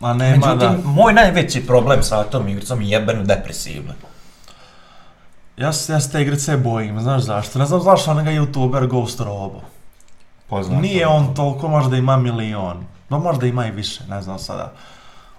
Ma 0.00 0.14
nema 0.14 0.46
Međutim, 0.46 0.82
da. 0.82 0.88
moj 0.88 1.12
najveći 1.12 1.66
problem 1.66 2.02
sa 2.02 2.24
tom 2.24 2.48
igricom 2.48 2.82
je 2.82 2.88
jebeno 2.88 3.22
depresivno. 3.24 3.92
Ja 5.60 5.72
se, 5.72 5.92
ja 5.92 6.00
se 6.00 6.12
te 6.12 6.22
igrice 6.22 6.56
bojim, 6.56 7.00
znaš 7.00 7.22
zašto? 7.22 7.58
Ne 7.58 7.66
znam 7.66 7.80
zašto 7.80 8.10
onega 8.10 8.30
youtuber 8.30 8.88
Ghost 8.88 9.20
Robo. 9.20 9.60
Poznato. 10.48 10.80
Nije 10.80 11.06
on 11.06 11.34
toliko, 11.34 11.68
možda 11.68 11.96
ima 11.96 12.16
milion. 12.16 12.84
No 13.08 13.18
možda 13.18 13.46
ima 13.46 13.66
i 13.66 13.70
više, 13.70 14.04
ne 14.08 14.22
znam 14.22 14.38
sada. 14.38 14.72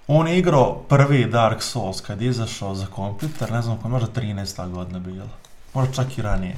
On 0.06 0.28
je 0.28 0.38
igrao 0.38 0.74
prvi 0.88 1.24
Dark 1.24 1.62
Souls 1.62 2.00
kad 2.00 2.22
je 2.22 2.28
izašao 2.28 2.74
za 2.74 2.86
kompjuter, 2.86 3.52
ne 3.52 3.62
znam 3.62 3.76
koja, 3.76 3.90
možda 3.90 4.20
13. 4.20 4.70
godina 4.70 4.98
bila. 4.98 5.26
Možda 5.74 5.94
čak 5.94 6.18
i 6.18 6.22
ranije. 6.22 6.56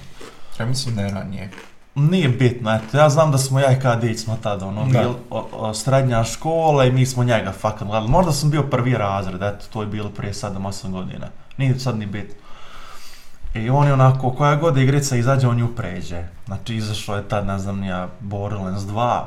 Ja 0.61 0.67
mislim 0.67 0.97
da 0.97 1.03
je 1.03 1.11
ranije. 1.11 1.51
Nije 1.95 2.29
bitno, 2.29 2.75
eto, 2.75 2.99
ja 2.99 3.11
znam 3.11 3.33
da 3.33 3.39
smo 3.39 3.61
ja 3.61 3.73
i 3.73 3.81
Kadić 3.81 4.19
smo 4.19 4.37
tada, 4.43 4.67
ono, 4.67 4.87
Da. 4.87 5.01
bil, 5.01 5.11
o, 5.31 5.49
o, 5.53 5.75
srednja 5.75 6.25
škola 6.25 6.85
i 6.85 6.93
mi 6.93 7.07
smo 7.07 7.25
njega 7.25 7.53
fakat 7.53 7.89
gledali. 7.89 8.09
Možda 8.09 8.33
sam 8.33 8.51
bio 8.51 8.63
prvi 8.63 8.95
razred, 8.95 9.43
eto, 9.43 9.67
to 9.73 9.81
je 9.81 9.87
bilo 9.87 10.11
prije 10.11 10.33
7-8 10.33 10.91
godina. 10.91 11.27
Nije 11.57 11.79
sad 11.79 11.99
ni 11.99 12.07
bitno. 12.07 12.44
I 13.55 13.71
on 13.71 13.87
je 13.87 13.93
onako, 13.93 14.31
koja 14.31 14.57
god 14.57 14.79
igrica 14.79 15.17
izađe, 15.17 15.49
on 15.49 15.59
ju 15.59 15.75
pređe. 15.77 16.23
Znači, 16.47 16.75
izašao 16.75 17.17
je 17.17 17.29
tad, 17.29 17.47
ne 17.47 17.59
znam, 17.59 17.85
ja, 17.85 18.09
Borderlands 18.21 18.83
2, 18.83 19.21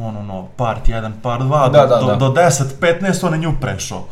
on 0.00 0.16
ono, 0.16 0.46
part 0.56 0.88
1, 0.88 1.12
part 1.22 1.42
2, 1.42 1.70
Da, 1.70 1.86
do, 1.86 2.06
da, 2.06 2.16
do, 2.16 2.16
do 2.16 2.40
10, 2.42 2.64
15, 2.80 3.26
on 3.26 3.32
je 3.32 3.38
nju 3.38 3.52
prešao. 3.60 4.04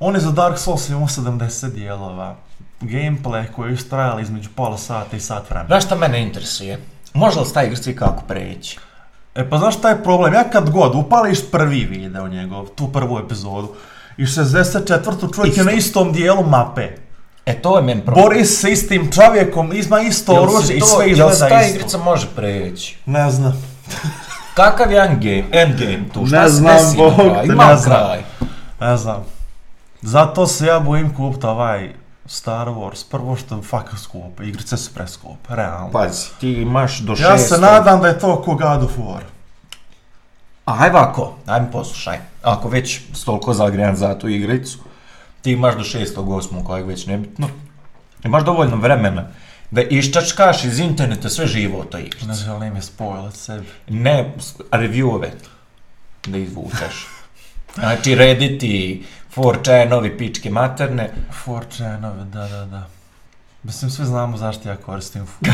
On 0.00 0.14
je 0.14 0.20
za 0.20 0.30
Dark 0.30 0.58
Souls 0.58 0.88
imao 0.88 1.08
70 1.08 1.72
dijelova. 1.72 2.34
Gameplay 2.80 3.52
koji 3.56 3.72
je 3.72 3.88
trajali 3.88 4.22
između 4.22 4.50
pola 4.54 4.78
sata 4.78 5.16
i 5.16 5.20
sat 5.20 5.50
vremena. 5.50 5.66
Znaš 5.66 5.84
šta 5.84 5.96
mene 5.96 6.22
interesuje? 6.22 6.80
Može 7.14 7.40
li 7.40 7.46
taj 7.54 7.66
igrici 7.66 7.96
kako 7.96 8.22
preći? 8.28 8.78
E 9.34 9.50
pa 9.50 9.58
znaš 9.58 9.78
šta 9.78 9.88
je 9.88 10.02
problem? 10.02 10.34
Ja 10.34 10.44
kad 10.50 10.70
god 10.70 10.94
upališ 10.94 11.50
prvi 11.50 11.84
video 11.84 12.28
njegov, 12.28 12.66
tu 12.66 12.92
prvu 12.92 13.18
epizodu, 13.18 13.74
i 14.16 14.24
64. 14.26 15.34
čovjek 15.34 15.56
je 15.56 15.64
na 15.64 15.72
istom 15.72 16.12
dijelu 16.12 16.42
mape. 16.46 17.03
E 17.46 17.54
to 17.54 17.76
je 17.76 17.82
meni 17.82 18.02
problem. 18.02 18.24
Bori 18.24 18.44
se 18.44 18.54
s 18.56 18.64
istim 18.64 19.10
čovjekom, 19.12 19.72
ima 19.74 20.00
isto 20.00 20.34
se 20.34 20.40
oružje 20.40 20.76
i 20.76 20.80
to- 20.80 20.86
sve 20.86 21.06
Jel 21.06 21.28
se 21.28 21.34
izgleda 21.34 21.48
ta 21.50 21.60
isto. 21.60 21.74
igrica 21.74 21.98
može 21.98 22.26
preći? 22.28 22.96
Ne 23.06 23.30
znam. 23.30 23.62
Kakav 24.54 24.92
je 24.92 24.98
endgame, 25.00 25.44
endgame 25.52 26.04
tu? 26.12 26.26
Šta 26.26 26.36
Ne 26.36 26.48
se 26.48 26.54
znam, 26.54 26.76
desi 26.76 26.96
na 26.96 27.02
Bog 27.04 27.14
kraju? 27.14 27.34
te, 27.38 27.46
Ima 27.46 27.66
ne 27.66 27.76
znam. 27.76 27.96
kraj. 27.98 28.22
Ne 28.80 28.96
znam. 28.96 29.24
Zato 30.02 30.46
se 30.46 30.66
ja 30.66 30.80
bojim 30.80 31.14
kupiti 31.14 31.46
ovaj 31.46 31.92
Star 32.26 32.68
Wars. 32.68 33.04
Prvo 33.10 33.36
što 33.36 33.56
je 33.56 33.62
fakat 33.62 33.98
skupo, 33.98 34.42
igrice 34.42 34.76
su 34.76 34.94
preskupe, 34.94 35.48
realno. 35.48 35.90
Pazi, 35.90 36.26
ti 36.40 36.52
imaš 36.52 36.98
do 36.98 37.14
ja 37.14 37.38
se 37.38 37.58
nadam 37.58 38.00
da 38.00 38.08
je 38.08 38.18
to 38.18 38.42
ko 38.42 38.54
God 38.54 38.82
of 38.82 38.92
War. 38.98 39.20
Aj 40.64 40.90
ovako, 40.90 41.32
ajme 41.46 41.70
poslušaj. 41.72 42.18
Ako 42.42 42.68
već 42.68 43.00
si 43.14 43.24
toliko 43.24 43.54
zagrijan 43.54 43.96
za 43.96 44.18
tu 44.18 44.28
igricu, 44.28 44.78
ti 45.44 45.52
imaš 45.52 45.74
do 45.76 45.84
šestog, 45.84 46.30
osmog, 46.30 46.66
kojeg 46.66 46.86
već 46.86 47.06
nebitno. 47.06 47.48
Imaš 48.24 48.44
dovoljno 48.44 48.76
vremena 48.76 49.26
da 49.70 49.82
iščačkaš 49.82 50.64
iz 50.64 50.78
interneta 50.78 51.28
sve 51.30 51.46
živo 51.46 51.80
o 51.80 51.84
toj 51.84 52.00
igrici. 52.00 52.26
Ne 52.26 52.34
želim 52.34 52.76
je 52.76 52.82
spoilat 52.82 53.36
sebi. 53.36 53.66
Ne, 53.88 54.32
reviewove 54.70 55.30
da 56.26 56.38
izvučeš. 56.38 57.06
Znači 57.74 58.14
Redditi, 58.14 59.04
4chanovi, 59.36 60.16
pičke 60.18 60.50
materne. 60.50 61.10
4chanove, 61.46 62.24
da, 62.24 62.48
da, 62.48 62.64
da. 62.64 62.86
Mislim, 63.62 63.90
svi 63.90 64.04
znamo 64.04 64.36
zašto 64.36 64.68
ja 64.68 64.76
koristim 64.76 65.26
4chan. 65.40 65.52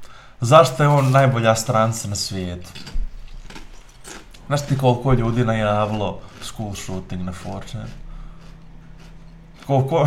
zašto 0.54 0.82
je 0.82 0.88
on 0.88 1.10
najbolja 1.10 1.54
stranca 1.54 2.08
na 2.08 2.16
svijetu? 2.16 2.70
Znaš 4.46 4.66
ti 4.66 4.78
koliko 4.78 5.12
ljudi 5.12 5.44
najavilo 5.44 6.20
school 6.42 6.74
shooting 6.74 7.22
na 7.22 7.32
4chan? 7.44 8.03
Koliko... 9.66 10.06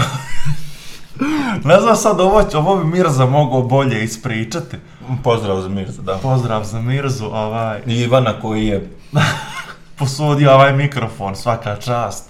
ne 1.63 1.80
znam 1.80 1.96
sad, 1.96 2.20
ovo, 2.20 2.43
ovo 2.54 2.78
bi 2.78 2.98
Mirza 2.98 3.26
mogao 3.26 3.62
bolje 3.62 4.04
ispričati. 4.04 4.78
Pozdrav 5.24 5.62
za 5.62 5.70
Mirza, 5.70 6.02
da. 6.02 6.17
Pozdrav 6.17 6.63
za 6.63 6.82
Mirzu, 6.82 7.26
ovaj, 7.26 7.82
I 7.86 7.96
Ivana 7.96 8.39
koji 8.41 8.67
je 8.67 8.89
posudio 10.00 10.54
ovaj 10.54 10.74
mikrofon, 10.74 11.36
svaka 11.36 11.76
čast. 11.76 12.30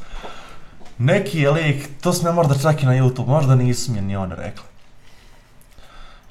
Neki 0.98 1.40
je 1.40 1.52
lik, 1.52 1.90
to 2.02 2.14
sme 2.14 2.32
možda 2.32 2.58
čak 2.58 2.84
i 2.84 2.86
na 2.86 2.94
YouTube, 2.94 3.28
možda 3.28 3.56
nisu 3.56 3.92
mi 3.92 4.02
ni 4.02 4.16
on 4.16 4.32
rekli. 4.32 4.66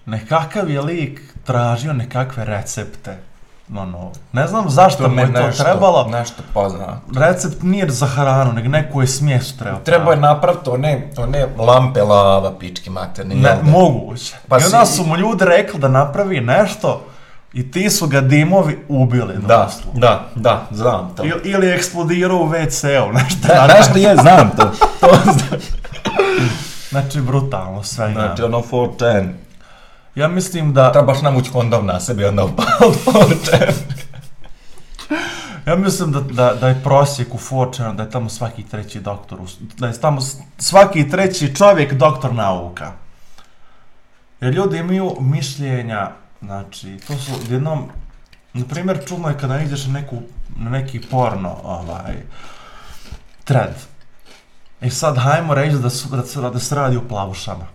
Nekakav 0.07 0.71
je 0.71 0.81
lik 0.81 1.21
tražio 1.45 1.93
nekakve 1.93 2.45
recepte. 2.45 3.19
No, 3.69 3.85
no. 3.87 4.11
Ne 4.33 4.47
znam 4.47 4.71
zašto 4.71 5.09
mu 5.09 5.21
je 5.21 5.27
to 5.27 5.41
nešto, 5.41 5.65
trebalo. 5.65 6.09
nešto 6.09 6.43
poznato. 6.55 7.01
Recept 7.17 7.63
nije 7.63 7.91
za 7.91 8.07
hranu, 8.07 8.53
nego 8.53 8.69
neku 8.69 9.01
je 9.01 9.07
smjesu 9.07 9.59
treba. 9.59 9.79
Treba 9.79 10.11
je 10.11 10.17
napraviti 10.19 10.71
one, 10.71 11.11
one 11.17 11.47
lampe 11.59 12.03
lava, 12.03 12.53
pičke 12.53 12.91
materne. 12.91 13.35
Ne, 13.35 13.49
jel 13.49 13.57
da? 13.57 13.71
moguće. 13.71 14.35
Pa 14.49 14.57
I 14.57 14.65
onda 14.65 14.87
si- 14.87 14.93
su 14.93 15.05
mu 15.05 15.17
ljudi 15.17 15.45
rekli 15.45 15.81
da 15.81 15.89
napravi 15.89 16.41
nešto 16.41 17.03
i 17.53 17.71
ti 17.71 17.91
su 17.91 18.07
ga 18.07 18.21
dimovi 18.21 18.85
ubili. 18.89 19.35
Da, 19.37 19.41
doslovno. 19.65 20.01
da, 20.01 20.21
da, 20.35 20.67
znam 20.71 21.13
to. 21.17 21.25
Il- 21.25 21.41
Ili 21.45 21.67
je 21.67 21.75
eksplodirao 21.75 22.37
u 22.37 22.49
WC-u, 22.49 23.13
nešto. 23.19 23.49
Da, 23.49 23.67
znaš 23.67 23.89
što 23.89 23.99
je, 23.99 24.17
znam 24.17 24.51
to. 24.51 24.71
to 25.01 25.09
znam. 25.25 25.61
Znači, 26.91 27.21
brutalno 27.21 27.83
sve. 27.83 28.13
Znači, 28.13 28.43
ono 28.43 28.59
4chan. 28.61 29.29
Ja 30.17 30.29
mislim 30.29 30.73
da... 30.73 30.93
Trebaš 30.93 31.23
namući 31.23 31.51
kondom 31.51 31.87
na 31.87 32.01
sebi, 32.01 32.25
onda 32.25 32.45
upao 32.45 32.67
4chan. 32.81 33.73
Ja 35.67 35.77
mislim 35.77 36.13
da, 36.13 36.21
da, 36.21 36.55
da 36.55 36.69
je 36.69 36.83
prosjek 36.83 37.35
u 37.35 37.39
4 37.39 37.95
da 37.95 38.03
je 38.03 38.11
tamo 38.11 38.29
svaki 38.29 38.63
treći 38.63 39.01
doktor, 39.01 39.41
u- 39.41 39.47
da 39.79 39.87
je 39.87 40.01
tamo 40.01 40.21
svaki 40.59 41.09
treći 41.11 41.55
čovjek 41.55 41.93
doktor 41.93 42.35
nauka. 42.35 42.93
Jer 44.41 44.55
ljudi 44.55 44.79
imaju 44.79 45.17
mišljenja, 45.21 46.11
znači, 46.43 46.99
to 47.07 47.17
su 47.17 47.33
jednom, 47.51 47.89
na 48.53 48.65
primjer, 48.65 49.01
čudno 49.09 49.29
je 49.29 49.39
kada 49.39 49.61
ideš 49.61 49.87
na, 49.87 49.93
neku, 49.93 50.17
na 50.57 50.71
neki 50.71 51.01
porno, 51.01 51.57
ovaj, 51.65 52.15
thread. 53.45 53.75
I 54.81 54.91
sad 54.91 55.17
hajmo 55.19 55.55
reći 55.55 55.77
da, 55.77 55.91
su, 55.91 56.09
da, 56.09 56.23
se, 56.23 56.41
da 56.41 56.59
se 56.59 56.75
radi 56.75 56.97
o 56.97 57.09
plavušama. 57.09 57.67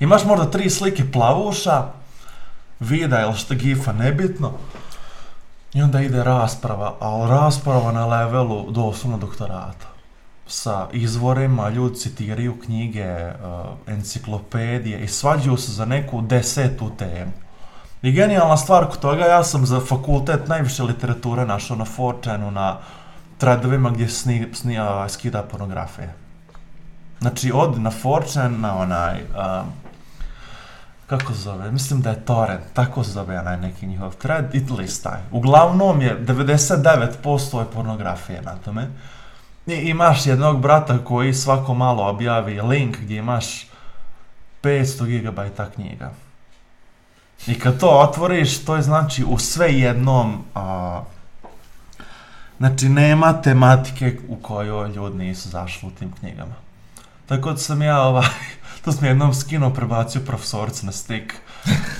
Imaš 0.00 0.24
možda 0.24 0.50
tri 0.50 0.70
slike 0.70 1.12
plavuša, 1.12 1.86
vida 2.80 3.22
ili 3.22 3.34
šta 3.36 3.54
gifa, 3.54 3.92
nebitno, 3.92 4.52
i 5.74 5.82
onda 5.82 6.00
ide 6.00 6.24
rasprava, 6.24 6.94
ali 7.00 7.30
rasprava 7.30 7.92
na 7.92 8.06
levelu 8.06 8.70
doslovno 8.70 9.18
doktorata. 9.18 9.86
Sa 10.46 10.88
izvorima, 10.92 11.68
ljudi 11.68 11.96
citiraju 11.96 12.60
knjige, 12.64 13.14
uh, 13.14 13.66
enciklopedije 13.86 15.00
i 15.00 15.08
svađaju 15.08 15.56
se 15.56 15.72
za 15.72 15.84
neku 15.84 16.20
desetu 16.20 16.90
temu. 16.98 17.32
I 18.02 18.12
genijalna 18.12 18.56
stvar 18.56 18.86
kod 18.86 18.98
toga, 18.98 19.24
ja 19.24 19.44
sam 19.44 19.66
za 19.66 19.80
fakultet 19.80 20.48
najviše 20.48 20.82
literature 20.82 21.46
našao 21.46 21.76
na 21.76 21.84
4chanu, 21.84 22.50
na 22.50 22.76
threadovima 23.38 23.90
gdje 23.90 24.08
sni, 24.08 24.48
sni, 24.52 24.76
skida 25.08 25.42
pornografije. 25.42 26.14
Znači, 27.20 27.52
od 27.54 27.80
na 27.80 27.90
4chan 27.90 28.60
na 28.60 28.76
onaj, 28.78 29.20
um, 29.22 29.72
kako 31.10 31.32
zove, 31.32 31.70
mislim 31.70 32.00
da 32.00 32.10
je 32.10 32.24
torrent, 32.24 32.64
tako 32.74 33.02
zove 33.02 33.38
onaj 33.38 33.56
neki 33.56 33.86
njihov 33.86 34.14
thread 34.14 34.54
i 34.54 34.62
listaj. 34.78 35.18
Uglavnom 35.30 36.02
je 36.02 36.20
99% 36.20 37.58
je 37.58 37.66
pornografije 37.74 38.42
na 38.42 38.54
tome. 38.64 38.88
I 39.66 39.72
imaš 39.72 40.26
jednog 40.26 40.60
brata 40.60 40.98
koji 41.04 41.34
svako 41.34 41.74
malo 41.74 42.08
objavi 42.08 42.60
link 42.60 42.96
gdje 42.98 43.16
imaš 43.16 43.66
500 44.62 45.20
GB 45.20 45.40
knjiga. 45.74 46.10
I 47.46 47.58
kad 47.58 47.80
to 47.80 47.88
otvoriš, 47.88 48.64
to 48.64 48.76
je 48.76 48.82
znači 48.82 49.24
u 49.24 49.38
sve 49.38 49.72
jednom, 49.72 50.44
a, 50.54 51.02
znači 52.58 52.88
nema 52.88 53.42
tematike 53.42 54.18
u 54.28 54.36
kojoj 54.36 54.88
ljudi 54.88 55.18
nisu 55.18 55.48
zašli 55.48 55.88
u 55.88 55.92
tim 55.92 56.12
knjigama. 56.20 56.54
Tako 57.26 57.50
da 57.50 57.56
sam 57.56 57.82
ja 57.82 58.02
ovaj, 58.02 58.26
to 58.84 58.92
sam 58.92 59.04
jednom 59.04 59.34
skinuo, 59.34 59.70
prebacio 59.70 60.20
profesoricu 60.20 60.86
na 60.86 60.92
stik. 60.92 61.34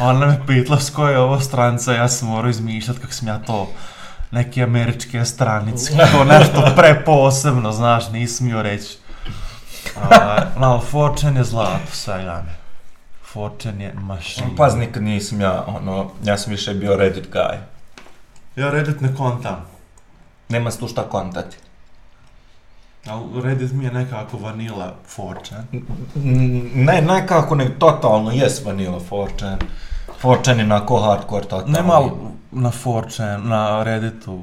Ona 0.00 0.26
me 0.26 0.46
pitala 0.46 0.80
s 0.80 0.90
koje 0.90 1.12
je 1.12 1.18
ovo 1.18 1.40
stranca, 1.40 1.92
ja 1.92 2.08
sam 2.08 2.28
morao 2.28 2.50
izmišljat 2.50 2.98
kako 2.98 3.12
sam 3.12 3.28
ja 3.28 3.38
to 3.38 3.68
neke 4.30 4.62
američke 4.62 5.24
stranice, 5.24 5.92
to 6.12 6.24
nešto 6.24 6.72
preposebno, 6.76 7.72
znaš, 7.72 8.10
nisam 8.10 8.36
smio 8.36 8.62
reći. 8.62 8.98
A, 10.10 10.42
ali 10.56 10.80
Fortune 10.90 11.40
je 11.40 11.44
zlato, 11.44 11.82
mi. 12.06 12.52
Fortune 13.32 13.84
je 13.84 13.94
mašina. 13.94 14.46
Paz, 14.56 14.74
nikad 14.74 15.02
nisam 15.02 15.40
ja, 15.40 15.64
ono, 15.66 16.10
ja 16.24 16.38
sam 16.38 16.50
više 16.50 16.74
bio 16.74 16.96
Reddit 16.96 17.32
guy. 17.32 17.56
Ja 18.56 18.70
Reddit 18.70 19.00
ne 19.00 19.14
kontam. 19.14 19.66
Nema 20.48 20.70
se 20.70 20.78
tu 20.78 20.88
šta 20.88 21.02
kontati. 21.02 21.56
Ali 23.06 23.42
Reddit 23.42 23.72
mi 23.72 23.84
je 23.84 23.92
nekako 23.92 24.36
vanila 24.36 24.94
Fortune. 25.06 25.60
N- 26.16 26.70
Ne, 26.74 27.00
nekako 27.02 27.54
ne, 27.54 27.68
totalno 27.70 28.30
jes 28.32 28.64
vanila 28.64 29.00
4chan. 29.00 29.56
Forčan 30.20 30.58
je 30.58 30.64
onako 30.64 31.00
hardcore 31.00 31.42
totalni. 31.42 31.72
Nema 31.72 31.98
li 31.98 32.10
na 32.52 32.70
4chan, 32.74 33.44
na 33.44 33.82
Redditu 33.82 34.40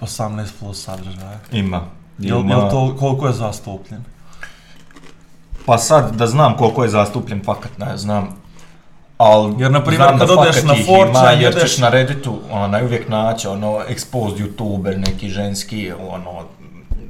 18 0.00 0.46
plus 0.60 0.84
sadržaja? 0.84 1.38
Ima. 1.52 1.80
Jel, 2.18 2.40
Ima. 2.40 2.50
jel 2.50 2.70
to, 2.70 2.96
koliko 3.00 3.26
je 3.26 3.32
zastupljen? 3.32 4.04
Pa 5.66 5.78
sad 5.78 6.16
da 6.16 6.26
znam 6.26 6.56
koliko 6.56 6.82
je 6.82 6.90
zastupljen, 6.90 7.42
fakat 7.44 7.78
ne 7.78 7.96
znam. 7.96 8.28
Al, 9.18 9.54
Jer, 9.58 9.70
na 9.70 9.84
primjer, 9.84 10.18
kad 10.18 10.30
odeš 10.30 10.62
na 10.62 10.74
4chan, 10.74 11.08
ima, 11.10 11.30
jer 11.30 11.60
ćeš 11.60 11.78
na 11.78 11.88
Redditu 11.88 12.38
onaj 12.50 12.84
uvijek 12.84 13.08
naći 13.08 13.48
ono 13.48 13.66
exposed 13.80 14.36
youtuber, 14.38 14.96
neki 14.98 15.28
ženski, 15.28 15.92
ono 15.92 16.30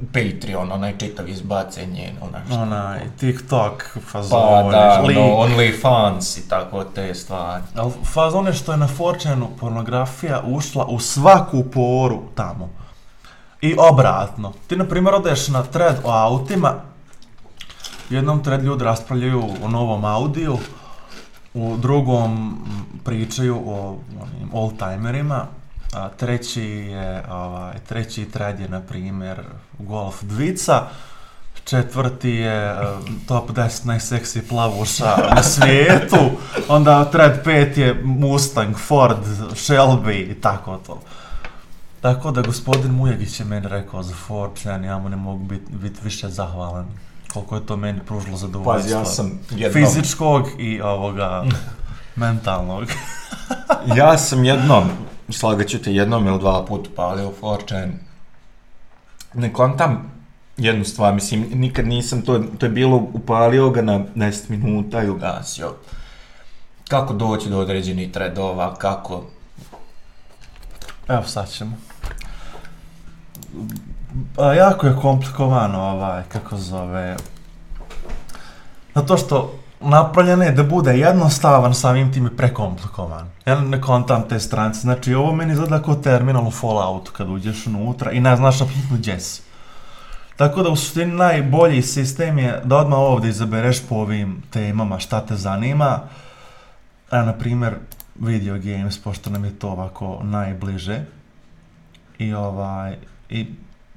Patreon, 0.05 0.71
onaj 0.71 0.97
čitav 0.97 1.29
izbacen 1.29 1.89
njen, 1.91 2.15
onaj 2.21 2.41
što- 2.45 2.55
Onaj, 2.55 2.99
TikTok, 3.11 3.83
Pa 3.93 3.99
fazon, 4.01 4.71
da, 4.71 5.01
lik. 5.01 5.17
ono, 5.17 5.27
OnlyFans 5.27 6.37
i 6.37 6.49
tako 6.49 6.83
te 6.85 7.13
stvari. 7.15 7.63
Ali 7.75 7.91
fazon 8.05 8.47
je 8.47 8.53
što 8.53 8.71
je 8.71 8.77
na 8.77 8.87
4chanu 8.89 9.47
pornografija 9.59 10.41
ušla 10.45 10.85
u 10.85 10.99
svaku 10.99 11.63
poru 11.63 12.21
tamo. 12.35 12.69
I 13.61 13.75
obratno. 13.81 14.53
Ti, 14.67 14.75
na 14.75 14.85
primjer, 14.85 15.15
odeš 15.15 15.47
na 15.47 15.63
thread 15.63 15.95
o 16.03 16.11
autima, 16.11 16.73
jednom 18.09 18.43
thread 18.43 18.63
ljudi 18.63 18.83
raspravljaju 18.83 19.43
o 19.63 19.67
novom 19.67 20.05
Audiju, 20.05 20.57
u 21.53 21.77
drugom 21.77 22.57
pričaju 23.03 23.61
o 23.65 23.89
onim 24.13 24.49
oldtimerima, 24.53 25.45
a 25.93 26.09
treći 26.09 26.63
je, 26.63 27.23
ovaj, 27.31 27.73
treći 27.87 28.25
thread 28.25 28.59
je, 28.59 28.69
na 28.69 28.81
primjer, 28.81 29.41
Golf 29.79 30.23
dvica, 30.23 30.87
četvrti 31.63 32.29
je 32.29 32.75
top 33.27 33.49
10 33.49 33.85
najseksi 33.85 34.47
plavuša 34.47 35.17
na 35.35 35.43
svijetu, 35.43 36.31
onda 36.67 37.05
thread 37.05 37.45
5 37.45 37.77
je 37.77 38.01
Mustang, 38.03 38.75
Ford, 38.77 39.25
Shelby 39.53 40.31
i 40.31 40.41
tako 40.41 40.77
to. 40.77 41.01
Tako 42.01 42.31
da 42.31 42.41
gospodin 42.41 42.91
Mujegić 42.91 43.39
je 43.39 43.45
meni 43.45 43.67
rekao 43.67 44.03
za 44.03 44.13
4chan, 44.27 44.85
ja 44.85 44.97
mu 44.97 45.09
ne 45.09 45.15
mogu 45.15 45.43
biti 45.43 45.71
bit 45.71 46.03
više 46.03 46.29
zahvalan 46.29 46.85
koliko 47.33 47.55
je 47.55 47.65
to 47.65 47.77
meni 47.77 47.99
pružilo 47.99 48.37
zadovoljstvo. 48.37 48.99
Ja 48.99 49.05
sam 49.05 49.39
jednom... 49.49 49.73
Fizičkog 49.73 50.47
i 50.59 50.81
ovoga 50.81 51.45
mentalnog. 52.15 52.83
Ja 53.95 54.17
sam 54.17 54.45
jednom, 54.45 54.83
slagat 55.29 55.67
ću 55.67 55.81
te 55.81 55.93
jednom 55.93 56.27
ili 56.27 56.39
dva 56.39 56.65
puta 56.65 56.89
palio 56.95 57.31
4chan. 57.41 57.91
Ne 59.33 59.53
kontam 59.53 60.11
jednu 60.57 60.85
stvar, 60.85 61.13
mislim, 61.13 61.47
nikad 61.53 61.87
nisam 61.87 62.21
to, 62.21 62.39
to 62.57 62.65
je 62.65 62.69
bilo, 62.69 62.97
upalio 63.13 63.69
ga 63.69 63.81
na 63.81 63.99
10 64.15 64.49
minuta 64.49 65.03
i 65.03 65.09
ugasio. 65.09 65.73
Kako 66.87 67.13
doći 67.13 67.49
do 67.49 67.59
određenih 67.59 68.11
tredova, 68.11 68.75
kako... 68.75 69.23
Evo 71.07 71.23
sad 71.23 71.49
ćemo. 71.51 71.77
A, 74.37 74.53
jako 74.53 74.87
je 74.87 74.95
komplikovano 75.01 75.81
ovaj, 75.81 76.23
kako 76.27 76.57
zove... 76.57 77.17
Zato 78.95 79.17
što 79.17 79.62
napravljen 79.83 80.41
je 80.41 80.51
da 80.51 80.63
bude 80.63 80.97
jednostavan, 80.97 81.73
samim 81.73 82.13
tim 82.13 82.25
je 82.25 82.37
prekomplikovan. 82.37 83.29
Ja 83.45 83.59
ne 83.61 83.81
kontam 83.81 84.27
te 84.29 84.39
strance, 84.39 84.79
znači 84.79 85.13
ovo 85.13 85.35
meni 85.35 85.53
izgleda 85.53 85.81
kao 85.81 85.95
terminal 85.95 86.47
u 86.47 86.51
Falloutu 86.51 87.11
kad 87.11 87.29
uđeš 87.29 87.67
unutra 87.67 88.11
i 88.11 88.19
ne 88.19 88.35
znaš 88.35 88.61
apsolutno 88.61 88.97
gdje 88.97 89.19
si. 89.19 89.41
Tako 90.35 90.63
da 90.63 90.69
u 90.69 90.75
suštini 90.75 91.11
najbolji 91.11 91.81
sistem 91.81 92.39
je 92.39 92.61
da 92.63 92.77
odmah 92.77 92.99
ovdje 92.99 93.29
izabereš 93.29 93.87
po 93.87 93.95
ovim 93.95 94.43
temama 94.49 94.99
šta 94.99 95.25
te 95.25 95.35
zanima. 95.35 95.99
A 97.09 97.21
na 97.21 97.33
primjer 97.33 97.75
video 98.19 98.59
games, 98.59 98.97
pošto 98.97 99.29
nam 99.29 99.45
je 99.45 99.59
to 99.59 99.69
ovako 99.69 100.19
najbliže. 100.23 101.01
I 102.17 102.33
ovaj, 102.33 102.97
i 103.29 103.47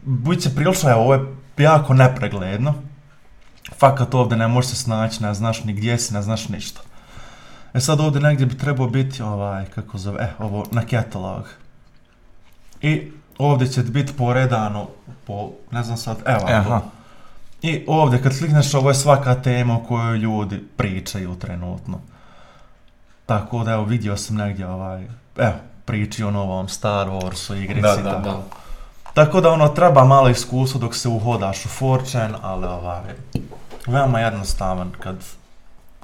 budi 0.03 0.41
se 0.41 0.55
prilično, 0.55 0.97
ovo 0.97 1.15
je 1.15 1.21
jako 1.59 1.95
nepregledno. 1.95 2.75
Fakat 3.79 4.15
ovdje 4.15 4.37
ne 4.37 4.49
možeš 4.49 4.71
se 4.71 4.77
snaći, 4.77 5.23
ne 5.23 5.35
znaš 5.35 5.65
ni 5.65 5.73
gdje 5.73 5.99
si, 5.99 6.15
ne 6.15 6.23
znaš 6.23 6.49
ništa. 6.49 6.81
E 7.75 7.81
sad 7.81 8.01
ovdje 8.01 8.21
negdje 8.21 8.47
bi 8.47 8.59
trebao 8.59 8.87
biti 8.87 9.23
ovaj, 9.23 9.65
kako 9.65 9.99
zove, 9.99 10.23
e, 10.23 10.29
ovo, 10.39 10.65
na 10.71 10.83
catalog. 10.91 11.45
I 12.83 13.13
ovdje 13.39 13.69
će 13.69 13.85
ti 13.85 13.91
biti 13.91 14.13
poredano 14.13 14.89
po, 15.27 15.51
ne 15.71 15.83
znam 15.83 15.97
sad, 15.97 16.17
evo, 16.27 16.45
Aha. 16.49 16.81
i 17.63 17.85
ovdje 17.87 18.23
kad 18.23 18.39
klikneš 18.39 18.75
ovo 18.75 18.91
je 18.91 18.95
svaka 18.95 19.35
tema 19.35 19.77
o 19.77 19.85
kojoj 19.89 20.19
ljudi 20.19 20.65
pričaju 20.77 21.35
trenutno. 21.35 22.01
Tako 23.27 23.65
da 23.65 23.73
evo 23.73 23.85
vidio 23.85 24.17
sam 24.17 24.37
negdje 24.37 24.69
ovaj, 24.69 25.07
evo, 25.37 25.55
priči 25.85 26.25
o 26.25 26.31
novom 26.31 26.69
Star 26.69 27.09
Warsu 27.09 27.63
igrici 27.63 27.83
Da, 27.83 27.97
da, 27.97 28.11
tako. 28.11 28.29
da. 28.29 28.43
Tako 29.15 29.41
da 29.41 29.51
ono 29.51 29.69
treba 29.69 30.05
malo 30.05 30.29
iskustvo 30.29 30.81
dok 30.81 30.95
se 30.95 31.09
uhodaš 31.09 31.65
u 31.67 31.69
4chan, 31.69 32.35
ali 32.43 32.67
ovaj, 32.67 33.01
veoma 33.87 34.21
jednostavan 34.21 34.93
kad, 35.01 35.17